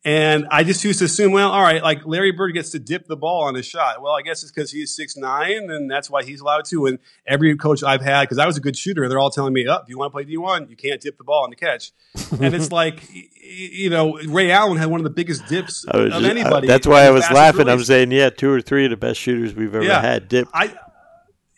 And 0.06 0.46
I 0.50 0.64
just 0.64 0.84
used 0.84 0.98
to 0.98 1.06
assume, 1.06 1.32
well, 1.32 1.50
all 1.50 1.62
right, 1.62 1.82
like 1.82 2.04
Larry 2.04 2.30
Bird 2.30 2.52
gets 2.52 2.70
to 2.70 2.78
dip 2.78 3.06
the 3.06 3.16
ball 3.16 3.44
on 3.44 3.54
his 3.54 3.64
shot. 3.64 4.02
Well, 4.02 4.12
I 4.12 4.20
guess 4.20 4.42
it's 4.42 4.52
because 4.52 4.70
he's 4.70 4.94
six 4.94 5.16
nine, 5.16 5.70
and 5.70 5.90
that's 5.90 6.10
why 6.10 6.22
he's 6.22 6.42
allowed 6.42 6.66
to. 6.66 6.84
And 6.84 6.98
every 7.26 7.56
coach 7.56 7.82
I've 7.82 8.02
had, 8.02 8.24
because 8.24 8.38
I 8.38 8.46
was 8.46 8.58
a 8.58 8.60
good 8.60 8.76
shooter, 8.76 9.08
they're 9.08 9.18
all 9.18 9.30
telling 9.30 9.54
me, 9.54 9.66
"Up, 9.66 9.80
oh, 9.80 9.82
if 9.84 9.88
you 9.88 9.98
want 9.98 10.10
to 10.10 10.12
play 10.12 10.24
D 10.24 10.36
one, 10.36 10.68
you 10.68 10.76
can't 10.76 11.00
dip 11.00 11.16
the 11.16 11.24
ball 11.24 11.44
on 11.44 11.50
the 11.50 11.56
catch." 11.56 11.92
and 12.38 12.54
it's 12.54 12.70
like, 12.72 13.00
you 13.42 13.88
know, 13.88 14.18
Ray 14.18 14.50
Allen 14.50 14.76
had 14.76 14.90
one 14.90 15.00
of 15.00 15.04
the 15.04 15.10
biggest 15.10 15.46
dips 15.46 15.84
of 15.84 16.10
just, 16.10 16.24
anybody. 16.24 16.66
that's 16.66 16.86
why 16.86 17.04
I 17.04 17.10
was 17.10 17.28
laughing. 17.30 17.70
I'm 17.70 17.82
saying, 17.82 18.10
yeah, 18.10 18.28
two 18.28 18.50
or 18.50 18.60
three 18.60 18.84
of 18.84 18.90
the 18.90 18.98
best 18.98 19.18
shooters 19.18 19.54
we've 19.54 19.74
ever 19.74 19.84
yeah, 19.84 20.02
had 20.02 20.28
dip. 20.28 20.48
I, 20.52 20.74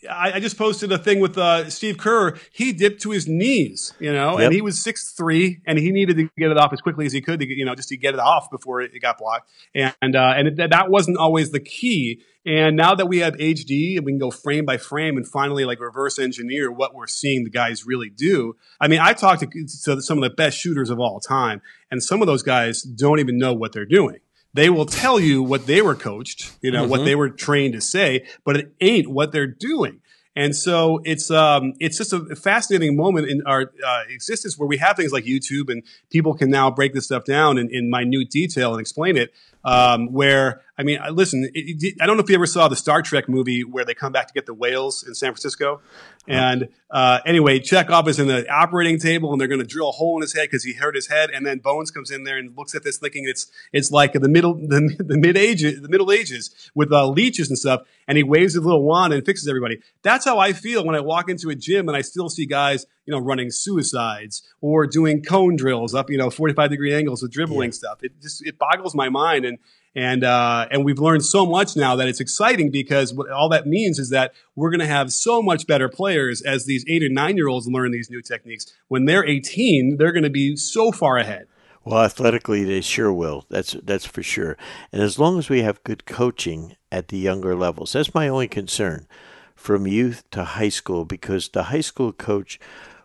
I, 0.08 0.32
I 0.34 0.40
just 0.40 0.58
posted 0.58 0.92
a 0.92 0.98
thing 0.98 1.20
with 1.20 1.36
uh, 1.38 1.68
Steve 1.70 1.98
Kerr. 1.98 2.36
He 2.52 2.72
dipped 2.72 3.02
to 3.02 3.10
his 3.10 3.26
knees, 3.26 3.92
you 3.98 4.12
know, 4.12 4.38
yep. 4.38 4.46
and 4.46 4.54
he 4.54 4.60
was 4.60 4.82
six 4.82 5.12
three, 5.12 5.60
and 5.66 5.78
he 5.78 5.90
needed 5.90 6.16
to 6.16 6.30
get 6.38 6.50
it 6.50 6.58
off 6.58 6.72
as 6.72 6.80
quickly 6.80 7.06
as 7.06 7.12
he 7.12 7.20
could 7.20 7.40
to 7.40 7.46
get, 7.46 7.56
you 7.56 7.64
know, 7.64 7.74
just 7.74 7.88
to 7.90 7.96
get 7.96 8.14
it 8.14 8.20
off 8.20 8.50
before 8.50 8.80
it, 8.80 8.92
got 9.00 9.18
blocked. 9.18 9.50
And 9.74 10.16
uh, 10.16 10.34
and 10.36 10.48
it, 10.48 10.70
that 10.70 10.90
wasn't 10.90 11.16
always 11.16 11.50
the 11.50 11.60
key. 11.60 12.22
And 12.44 12.76
now 12.76 12.94
that 12.94 13.06
we 13.06 13.18
have 13.18 13.34
HD 13.34 13.96
and 13.96 14.06
we 14.06 14.12
can 14.12 14.20
go 14.20 14.30
frame 14.30 14.64
by 14.64 14.76
frame 14.76 15.16
and 15.16 15.26
finally 15.26 15.64
like 15.64 15.80
reverse 15.80 16.16
engineer 16.18 16.70
what 16.70 16.94
we're 16.94 17.08
seeing 17.08 17.42
the 17.42 17.50
guys 17.50 17.84
really 17.84 18.08
do. 18.08 18.54
I 18.80 18.86
mean, 18.86 19.00
I 19.00 19.14
talked 19.14 19.40
to, 19.40 19.46
to 19.46 20.00
some 20.00 20.18
of 20.18 20.22
the 20.22 20.30
best 20.30 20.56
shooters 20.56 20.88
of 20.88 21.00
all 21.00 21.18
time, 21.18 21.60
and 21.90 22.02
some 22.02 22.20
of 22.20 22.26
those 22.26 22.42
guys 22.42 22.82
don't 22.82 23.18
even 23.18 23.36
know 23.36 23.52
what 23.52 23.72
they're 23.72 23.84
doing 23.84 24.20
they 24.56 24.70
will 24.70 24.86
tell 24.86 25.20
you 25.20 25.42
what 25.42 25.66
they 25.66 25.82
were 25.82 25.94
coached, 25.94 26.56
you 26.62 26.70
know, 26.70 26.82
mm-hmm. 26.82 26.90
what 26.90 27.04
they 27.04 27.14
were 27.14 27.30
trained 27.30 27.74
to 27.74 27.80
say, 27.80 28.26
but 28.44 28.56
it 28.56 28.72
ain't 28.80 29.08
what 29.08 29.32
they're 29.32 29.46
doing. 29.46 30.00
And 30.34 30.54
so 30.54 31.00
it's 31.04 31.30
um, 31.30 31.72
it's 31.80 31.96
just 31.96 32.12
a 32.12 32.36
fascinating 32.36 32.94
moment 32.94 33.28
in 33.28 33.42
our 33.46 33.72
uh, 33.86 34.02
existence 34.10 34.58
where 34.58 34.68
we 34.68 34.76
have 34.76 34.96
things 34.96 35.10
like 35.10 35.24
YouTube 35.24 35.70
and 35.70 35.82
people 36.10 36.34
can 36.34 36.50
now 36.50 36.70
break 36.70 36.92
this 36.92 37.06
stuff 37.06 37.24
down 37.24 37.56
in, 37.56 37.70
in 37.70 37.88
minute 37.88 38.28
detail 38.30 38.72
and 38.72 38.80
explain 38.80 39.16
it. 39.16 39.32
Um, 39.64 40.12
where 40.12 40.62
I 40.78 40.82
mean, 40.82 40.98
listen, 41.12 41.50
it, 41.54 41.82
it, 41.82 41.94
I 42.00 42.06
don't 42.06 42.16
know 42.16 42.22
if 42.22 42.28
you 42.28 42.34
ever 42.34 42.46
saw 42.46 42.68
the 42.68 42.76
Star 42.76 43.00
Trek 43.00 43.28
movie 43.28 43.64
where 43.64 43.84
they 43.84 43.94
come 43.94 44.12
back 44.12 44.28
to 44.28 44.34
get 44.34 44.46
the 44.46 44.54
whales 44.54 45.06
in 45.06 45.14
San 45.14 45.32
Francisco. 45.32 45.80
And 46.28 46.68
uh, 46.90 47.20
anyway, 47.24 47.60
Chekov 47.60 48.08
is 48.08 48.18
in 48.18 48.26
the 48.26 48.50
operating 48.50 48.98
table, 48.98 49.30
and 49.32 49.40
they're 49.40 49.48
going 49.48 49.60
to 49.60 49.66
drill 49.66 49.90
a 49.90 49.92
hole 49.92 50.16
in 50.16 50.22
his 50.22 50.34
head 50.34 50.48
because 50.50 50.64
he 50.64 50.72
hurt 50.72 50.94
his 50.94 51.06
head. 51.06 51.30
And 51.30 51.46
then 51.46 51.58
Bones 51.58 51.90
comes 51.90 52.10
in 52.10 52.24
there 52.24 52.36
and 52.36 52.56
looks 52.56 52.74
at 52.74 52.82
this, 52.82 52.98
thinking 52.98 53.24
it's 53.26 53.46
it's 53.72 53.90
like 53.90 54.12
the 54.12 54.28
middle 54.28 54.54
the, 54.54 54.96
the 54.98 55.16
mid 55.16 55.36
ages 55.36 55.80
the 55.80 55.88
Middle 55.88 56.10
Ages 56.10 56.70
with 56.74 56.92
uh, 56.92 57.06
leeches 57.08 57.48
and 57.48 57.56
stuff. 57.56 57.82
And 58.08 58.18
he 58.18 58.24
waves 58.24 58.54
his 58.54 58.64
little 58.64 58.82
wand 58.82 59.12
and 59.12 59.24
fixes 59.24 59.48
everybody. 59.48 59.80
That's 60.02 60.24
how 60.24 60.38
I 60.38 60.52
feel 60.52 60.84
when 60.84 60.94
I 60.94 61.00
walk 61.00 61.30
into 61.30 61.48
a 61.48 61.54
gym 61.54 61.88
and 61.88 61.96
I 61.96 62.02
still 62.02 62.28
see 62.28 62.46
guys, 62.46 62.86
you 63.04 63.12
know, 63.12 63.18
running 63.18 63.50
suicides 63.50 64.42
or 64.60 64.86
doing 64.86 65.22
cone 65.22 65.56
drills 65.56 65.94
up, 65.94 66.10
you 66.10 66.18
know, 66.18 66.30
forty 66.30 66.54
five 66.54 66.70
degree 66.70 66.94
angles 66.94 67.22
with 67.22 67.32
dribbling 67.32 67.70
yeah. 67.70 67.74
stuff. 67.74 68.02
It 68.02 68.20
just 68.20 68.44
it 68.44 68.58
boggles 68.58 68.94
my 68.94 69.08
mind 69.08 69.44
and 69.44 69.58
and 69.96 70.22
uh, 70.22 70.68
and 70.70 70.84
we've 70.84 70.98
learned 70.98 71.24
so 71.24 71.46
much 71.46 71.74
now 71.74 71.96
that 71.96 72.06
it's 72.06 72.20
exciting 72.20 72.70
because 72.70 73.14
what 73.14 73.30
all 73.30 73.48
that 73.48 73.66
means 73.66 73.98
is 73.98 74.10
that 74.10 74.34
we're 74.54 74.70
going 74.70 74.80
to 74.80 74.86
have 74.86 75.10
so 75.10 75.40
much 75.40 75.66
better 75.66 75.88
players 75.88 76.42
as 76.42 76.66
these 76.66 76.84
eight 76.86 77.02
or 77.02 77.08
nine 77.08 77.36
year 77.36 77.48
olds 77.48 77.66
learn 77.66 77.90
these 77.92 78.10
new 78.10 78.20
techniques. 78.20 78.72
When 78.88 79.06
they're 79.06 79.24
18, 79.24 79.96
they're 79.96 80.12
going 80.12 80.22
to 80.22 80.30
be 80.30 80.54
so 80.54 80.92
far 80.92 81.16
ahead. 81.16 81.46
Well, 81.82 82.04
athletically, 82.04 82.62
they 82.64 82.82
sure 82.82 83.12
will. 83.12 83.46
That's 83.48 83.72
that's 83.82 84.04
for 84.04 84.22
sure. 84.22 84.58
And 84.92 85.00
as 85.02 85.18
long 85.18 85.38
as 85.38 85.48
we 85.48 85.62
have 85.62 85.82
good 85.82 86.04
coaching 86.04 86.76
at 86.92 87.08
the 87.08 87.18
younger 87.18 87.56
levels, 87.56 87.94
that's 87.94 88.14
my 88.14 88.28
only 88.28 88.48
concern, 88.48 89.08
from 89.54 89.86
youth 89.86 90.28
to 90.32 90.44
high 90.44 90.68
school, 90.68 91.06
because 91.06 91.48
the 91.48 91.64
high 91.64 91.80
school 91.80 92.12
coach, 92.12 92.60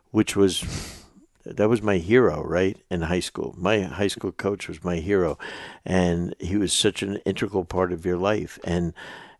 which 0.10 0.36
was 0.36 1.01
that 1.46 1.70
was 1.70 1.82
my 1.82 1.98
hero, 1.98 2.44
right? 2.44 2.78
In 2.89 3.02
high 3.02 3.20
school, 3.20 3.56
my 3.58 3.82
high 3.82 4.08
school 4.08 4.32
coach 4.32 4.68
was 4.68 4.84
my 4.84 4.98
hero, 4.98 5.38
and 5.86 6.36
he 6.39 6.58
was 6.58 6.74
such 6.74 7.02
an 7.02 7.18
integral 7.26 7.66
part 7.66 7.92
of 7.92 8.06
your 8.06 8.18
life. 8.18 8.60
And 8.64 8.94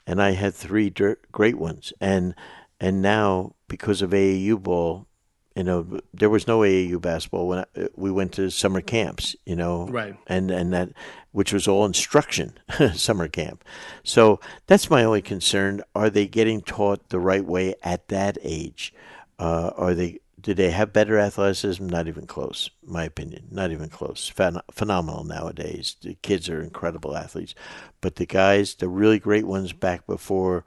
and 0.08 0.22
I 0.22 0.32
had 0.32 0.54
three 0.54 0.90
great 1.32 1.58
ones, 1.58 1.94
and 2.02 2.36
and 2.80 3.02
now 3.02 3.56
because 3.68 4.02
of 4.02 4.12
AAU 4.12 4.62
ball, 4.62 5.08
you 5.56 5.64
know, 5.64 6.00
there 6.14 6.30
was 6.30 6.48
no 6.48 6.60
AAU 6.60 7.00
basketball 7.02 7.48
when 7.48 7.60
I, 7.60 7.88
we 7.96 8.12
went 8.12 8.34
to 8.34 8.50
summer 8.50 8.82
camps, 8.82 9.36
you 9.46 9.56
know, 9.56 9.88
right? 9.88 10.16
And 10.28 10.50
and 10.50 10.74
that 10.74 10.90
which 11.32 11.54
was 11.54 11.68
all 11.68 11.86
instruction, 11.86 12.58
summer 12.94 13.28
camp. 13.28 13.64
So 14.04 14.40
that's 14.68 14.90
my 14.90 15.04
only 15.04 15.22
concern: 15.22 15.82
are 15.94 16.10
they 16.10 16.28
getting 16.28 16.62
taught 16.62 17.10
the 17.10 17.20
right 17.20 17.46
way 17.46 17.76
at 17.84 18.08
that 18.08 18.38
age? 18.42 18.94
Uh, 19.38 19.72
are 19.76 19.94
they 19.94 20.20
do 20.42 20.54
they 20.54 20.72
have 20.72 20.94
better 20.94 21.20
athleticism? 21.20 21.86
Not 21.86 22.08
even 22.08 22.26
close, 22.26 22.70
my 22.84 23.04
opinion. 23.04 23.48
Not 23.52 23.72
even 23.72 23.90
close. 23.90 24.32
Phen- 24.36 24.62
phenomenal 24.72 25.24
nowadays. 25.24 25.96
The 26.02 26.16
kids 26.16 26.50
are 26.50 26.62
incredible 26.62 27.16
athletes, 27.16 27.54
but 28.02 28.16
the 28.16 28.26
guys, 28.26 28.76
the 28.76 28.88
really 28.88 29.20
great 29.20 29.46
ones 29.46 29.74
back 29.74 30.08
before 30.08 30.66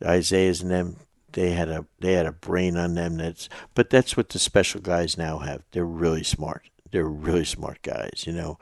Isiah's 0.00 0.62
and 0.62 0.70
them, 0.70 0.96
they 1.32 1.50
had 1.50 1.68
a 1.68 1.86
they 2.00 2.12
had 2.12 2.26
a 2.26 2.32
brain 2.32 2.76
on 2.76 2.94
them. 2.94 3.16
That's 3.16 3.48
but 3.74 3.90
that's 3.90 4.16
what 4.16 4.28
the 4.28 4.38
special 4.38 4.80
guys 4.80 5.18
now 5.18 5.38
have. 5.38 5.62
They're 5.72 5.84
really 5.84 6.22
smart. 6.22 6.62
They're 6.90 7.04
really 7.04 7.44
smart 7.44 7.82
guys. 7.82 8.24
You 8.26 8.32
know. 8.32 8.58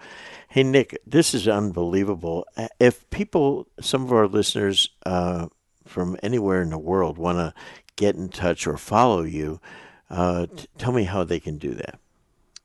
Hey 0.48 0.62
Nick, 0.62 0.98
this 1.06 1.34
is 1.34 1.48
unbelievable. 1.48 2.46
If 2.78 3.08
people, 3.10 3.68
some 3.80 4.04
of 4.04 4.12
our 4.12 4.26
listeners 4.28 4.90
uh, 5.04 5.48
from 5.86 6.18
anywhere 6.22 6.62
in 6.62 6.70
the 6.70 6.78
world, 6.78 7.18
want 7.18 7.38
to 7.38 7.54
get 7.96 8.16
in 8.16 8.28
touch 8.28 8.66
or 8.66 8.76
follow 8.76 9.22
you 9.22 9.60
uh, 10.12 10.46
t- 10.54 10.66
tell 10.78 10.92
me 10.92 11.04
how 11.04 11.24
they 11.24 11.40
can 11.40 11.58
do 11.58 11.74
that. 11.74 11.98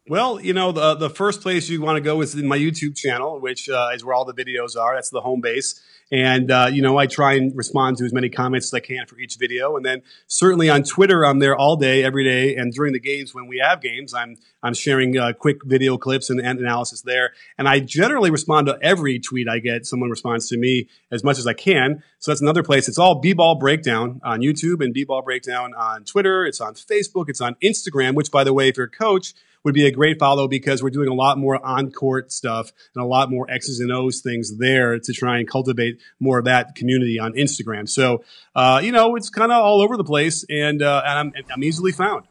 Well, 0.09 0.39
you 0.39 0.53
know, 0.53 0.71
the 0.71 0.95
the 0.95 1.09
first 1.09 1.41
place 1.41 1.67
you 1.67 1.81
want 1.81 1.97
to 1.97 2.01
go 2.01 2.21
is 2.21 2.33
in 2.33 2.47
my 2.47 2.57
YouTube 2.57 2.95
channel, 2.95 3.41
which 3.41 3.67
uh, 3.67 3.89
is 3.93 4.05
where 4.05 4.15
all 4.15 4.23
the 4.23 4.33
videos 4.33 4.77
are. 4.77 4.95
That's 4.95 5.09
the 5.09 5.19
home 5.19 5.41
base. 5.41 5.81
And, 6.09 6.49
uh, 6.49 6.69
you 6.71 6.81
know, 6.81 6.97
I 6.97 7.05
try 7.05 7.33
and 7.33 7.53
respond 7.53 7.97
to 7.97 8.05
as 8.05 8.13
many 8.13 8.29
comments 8.29 8.67
as 8.67 8.73
I 8.73 8.79
can 8.79 9.05
for 9.07 9.19
each 9.19 9.35
video. 9.35 9.75
And 9.75 9.85
then 9.85 10.03
certainly 10.27 10.69
on 10.69 10.83
Twitter, 10.83 11.25
I'm 11.25 11.39
there 11.39 11.53
all 11.53 11.75
day, 11.75 12.01
every 12.01 12.23
day. 12.23 12.55
And 12.55 12.71
during 12.71 12.93
the 12.93 12.99
games, 12.99 13.35
when 13.35 13.47
we 13.47 13.57
have 13.57 13.81
games, 13.81 14.13
I'm, 14.13 14.37
I'm 14.63 14.73
sharing 14.73 15.17
uh, 15.17 15.33
quick 15.33 15.65
video 15.65 15.97
clips 15.97 16.29
and, 16.29 16.39
and, 16.39 16.59
analysis 16.59 17.01
there. 17.01 17.33
And 17.57 17.67
I 17.67 17.81
generally 17.81 18.31
respond 18.31 18.67
to 18.67 18.79
every 18.81 19.19
tweet 19.19 19.49
I 19.49 19.59
get. 19.59 19.85
Someone 19.85 20.09
responds 20.09 20.47
to 20.47 20.57
me 20.57 20.87
as 21.11 21.25
much 21.25 21.39
as 21.39 21.45
I 21.45 21.53
can. 21.53 22.01
So 22.19 22.31
that's 22.31 22.41
another 22.41 22.63
place. 22.63 22.87
It's 22.87 22.97
all 22.97 23.15
B-ball 23.15 23.55
breakdown 23.55 24.21
on 24.23 24.39
YouTube 24.39 24.81
and 24.81 24.93
B-ball 24.93 25.23
breakdown 25.23 25.73
on 25.73 26.05
Twitter. 26.05 26.45
It's 26.45 26.61
on 26.61 26.75
Facebook. 26.75 27.25
It's 27.27 27.41
on 27.41 27.55
Instagram, 27.55 28.15
which 28.15 28.31
by 28.31 28.45
the 28.45 28.53
way, 28.53 28.69
if 28.69 28.77
you're 28.77 28.85
a 28.85 28.89
coach, 28.89 29.33
would 29.67 29.73
be 29.73 29.85
a 29.85 29.91
great 29.91 30.17
follow 30.17 30.47
because 30.47 30.81
we're 30.81 30.89
doing 30.89 31.09
a 31.09 31.13
lot 31.13 31.37
more 31.37 31.63
on 31.63 31.91
court 31.91 32.31
stuff 32.31 32.71
and 32.95 33.03
a 33.03 33.05
lot 33.05 33.29
more 33.29 33.51
X's 33.51 33.81
and 33.81 33.91
O's 33.91 34.21
things 34.21 34.57
there 34.57 34.97
to 34.97 35.11
try 35.11 35.39
and 35.39 35.47
cultivate 35.47 35.99
more 36.21 36.39
of 36.39 36.45
that 36.45 36.73
community 36.75 37.19
on 37.19 37.33
Instagram. 37.33 37.87
So, 37.89 38.23
uh, 38.55 38.79
you 38.81 38.93
know, 38.93 39.17
it's 39.17 39.29
kind 39.29 39.51
of 39.51 39.61
all 39.61 39.81
over 39.81 39.97
the 39.97 40.05
place 40.05 40.45
and, 40.49 40.81
uh, 40.81 41.01
and 41.05 41.19
I'm, 41.19 41.33
I'm 41.53 41.63
easily 41.65 41.91
found. 41.91 42.27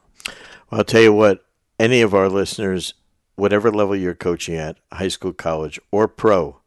Well, 0.70 0.80
I'll 0.80 0.84
tell 0.84 1.02
you 1.02 1.12
what, 1.12 1.44
any 1.78 2.00
of 2.00 2.14
our 2.14 2.30
listeners, 2.30 2.94
whatever 3.34 3.70
level 3.70 3.94
you're 3.94 4.14
coaching 4.14 4.56
at, 4.56 4.78
high 4.90 5.08
school, 5.08 5.34
college, 5.34 5.78
or 5.90 6.08
pro, 6.08 6.62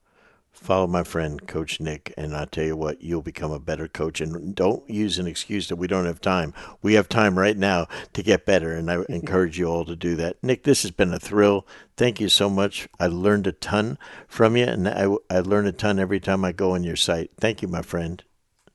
follow 0.60 0.88
my 0.88 1.04
friend 1.04 1.48
coach 1.48 1.80
nick 1.80 2.14
and 2.18 2.36
i'll 2.36 2.46
tell 2.46 2.66
you 2.66 2.76
what 2.76 3.02
you'll 3.02 3.22
become 3.22 3.52
a 3.52 3.60
better 3.60 3.88
coach. 3.88 4.20
And 4.20 4.54
don't 4.54 4.88
use 4.90 5.18
an 5.18 5.26
excuse 5.26 5.70
that 5.70 5.78
we 5.78 5.88
don't 5.88 6.06
have 6.06 6.22
time. 6.22 6.54
We 6.82 6.94
have 6.96 7.08
time 7.08 7.40
right 7.40 7.58
now 7.58 7.88
to 8.14 8.22
get 8.22 8.46
better 8.46 8.74
and 8.74 8.92
i 8.92 9.04
encourage 9.10 9.58
you 9.58 9.66
all 9.66 9.86
to 9.86 9.96
do 9.96 10.16
that. 10.18 10.38
Nick 10.44 10.64
this 10.64 10.82
has 10.82 10.92
been 10.92 11.14
a 11.14 11.20
thrill. 11.20 11.66
Thank 11.96 12.20
you 12.20 12.30
so 12.30 12.50
much. 12.50 12.88
I 13.00 13.08
learned 13.08 13.48
a 13.48 13.52
ton 13.52 13.98
from 14.28 14.58
you 14.58 14.66
and 14.66 14.88
i, 14.88 15.08
I 15.30 15.40
learn 15.40 15.66
a 15.66 15.72
ton 15.72 15.98
every 15.98 16.20
time 16.20 16.44
i 16.44 16.52
go 16.52 16.72
on 16.72 16.84
your 16.84 16.98
site. 16.98 17.32
Thank 17.40 17.62
you 17.62 17.68
my 17.68 17.82
friend. 17.82 18.22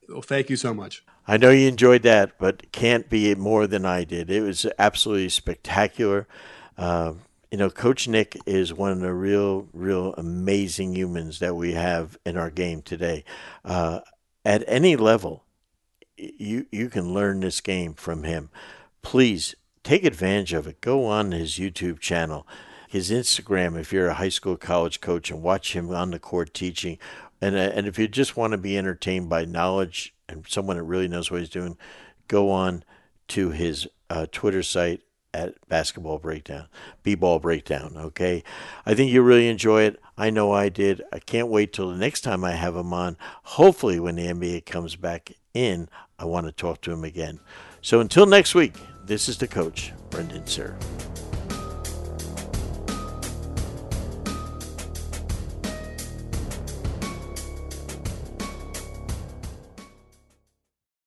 Well 0.09 0.23
thank 0.23 0.49
you 0.49 0.57
so 0.57 0.73
much. 0.73 1.05
I 1.27 1.37
know 1.37 1.51
you 1.51 1.69
enjoyed 1.69 2.03
that 2.03 2.39
but 2.39 2.73
can't 2.73 3.11
be 3.11 3.35
more 3.35 3.67
than 3.67 3.85
i 3.85 4.05
did. 4.05 4.31
It 4.31 4.41
was 4.41 4.67
absolutely 4.79 5.29
spectacular. 5.29 6.27
Uh, 6.79 7.15
you 7.55 7.59
know, 7.59 7.71
Coach 7.71 8.09
Nick 8.09 8.37
is 8.47 8.75
one 8.75 8.91
of 8.91 8.99
the 8.99 9.15
real, 9.15 9.69
real 9.73 10.13
amazing 10.15 10.97
humans 10.97 11.39
that 11.39 11.55
we 11.55 11.75
have 11.75 12.19
in 12.27 12.37
our 12.37 12.51
game 12.51 12.83
today. 12.83 13.25
Uh, 13.65 14.01
at 14.45 14.65
any 14.67 14.97
level, 14.97 15.45
you 16.17 16.67
you 16.73 16.89
can 16.89 17.15
learn 17.15 17.39
this 17.39 17.61
game 17.61 17.95
from 17.95 18.25
him. 18.25 18.51
Please 19.03 19.55
take 19.85 20.05
advantage 20.05 20.53
of 20.53 20.67
it. 20.67 20.81
Go 20.81 21.07
on 21.07 21.31
his 21.31 21.53
YouTube 21.53 22.01
channel, 22.01 22.45
his 22.89 23.13
Instagram. 23.13 23.79
If 23.79 23.93
you're 23.93 24.09
a 24.09 24.15
high 24.15 24.31
school, 24.31 24.57
college 24.57 25.01
coach, 25.01 25.31
and 25.31 25.41
watch 25.41 25.77
him 25.77 25.95
on 25.95 26.11
the 26.11 26.19
court 26.19 26.55
teaching, 26.55 26.99
and 27.41 27.55
uh, 27.55 27.71
and 27.73 27.87
if 27.87 28.01
you 28.01 28.09
just 28.09 28.37
want 28.37 28.51
to 28.51 28.59
be 28.59 28.77
entertained 28.77 29.29
by 29.29 29.45
knowledge 29.45 30.13
and 30.29 30.45
someone 30.49 30.77
that 30.77 30.83
really 30.83 31.07
knows 31.07 31.31
what 31.31 31.39
he's 31.39 31.51
doing, 31.51 31.79
go 32.27 32.51
on 32.51 32.83
to 33.29 33.51
his 33.51 33.87
uh, 34.11 34.27
Twitter 34.33 34.65
site 34.65 35.03
at 35.35 35.69
Basketball 35.69 36.19
Breakdown, 36.19 36.69
B 37.03 37.15
Ball 37.15 37.41
Breakdown. 37.41 37.95
Okay. 37.97 38.43
I 38.87 38.95
think 38.95 39.11
you 39.11 39.21
really 39.21 39.49
enjoy 39.49 39.83
it. 39.83 40.01
I 40.17 40.31
know 40.31 40.53
I 40.53 40.69
did. 40.69 41.03
I 41.13 41.19
can't 41.19 41.49
wait 41.49 41.73
till 41.73 41.91
the 41.91 41.97
next 41.97 42.21
time 42.21 42.45
I 42.45 42.53
have 42.53 42.77
him 42.77 42.95
on. 42.95 43.19
Hopefully, 43.43 43.99
when 43.99 44.15
the 44.15 44.29
NBA 44.29 44.65
comes 44.65 44.95
back 44.95 45.33
in, 45.53 45.89
I 46.19 46.25
want 46.25 46.47
to 46.47 46.53
talk 46.53 46.81
to 46.83 46.93
him 46.93 47.05
again. 47.05 47.41
So 47.83 48.01
until 48.01 48.25
next 48.25 48.55
week, 48.55 48.75
this 49.05 49.29
is 49.29 49.37
the 49.37 49.49
coach, 49.49 49.93
Brendan 50.09 50.45
Suhr. 50.45 50.75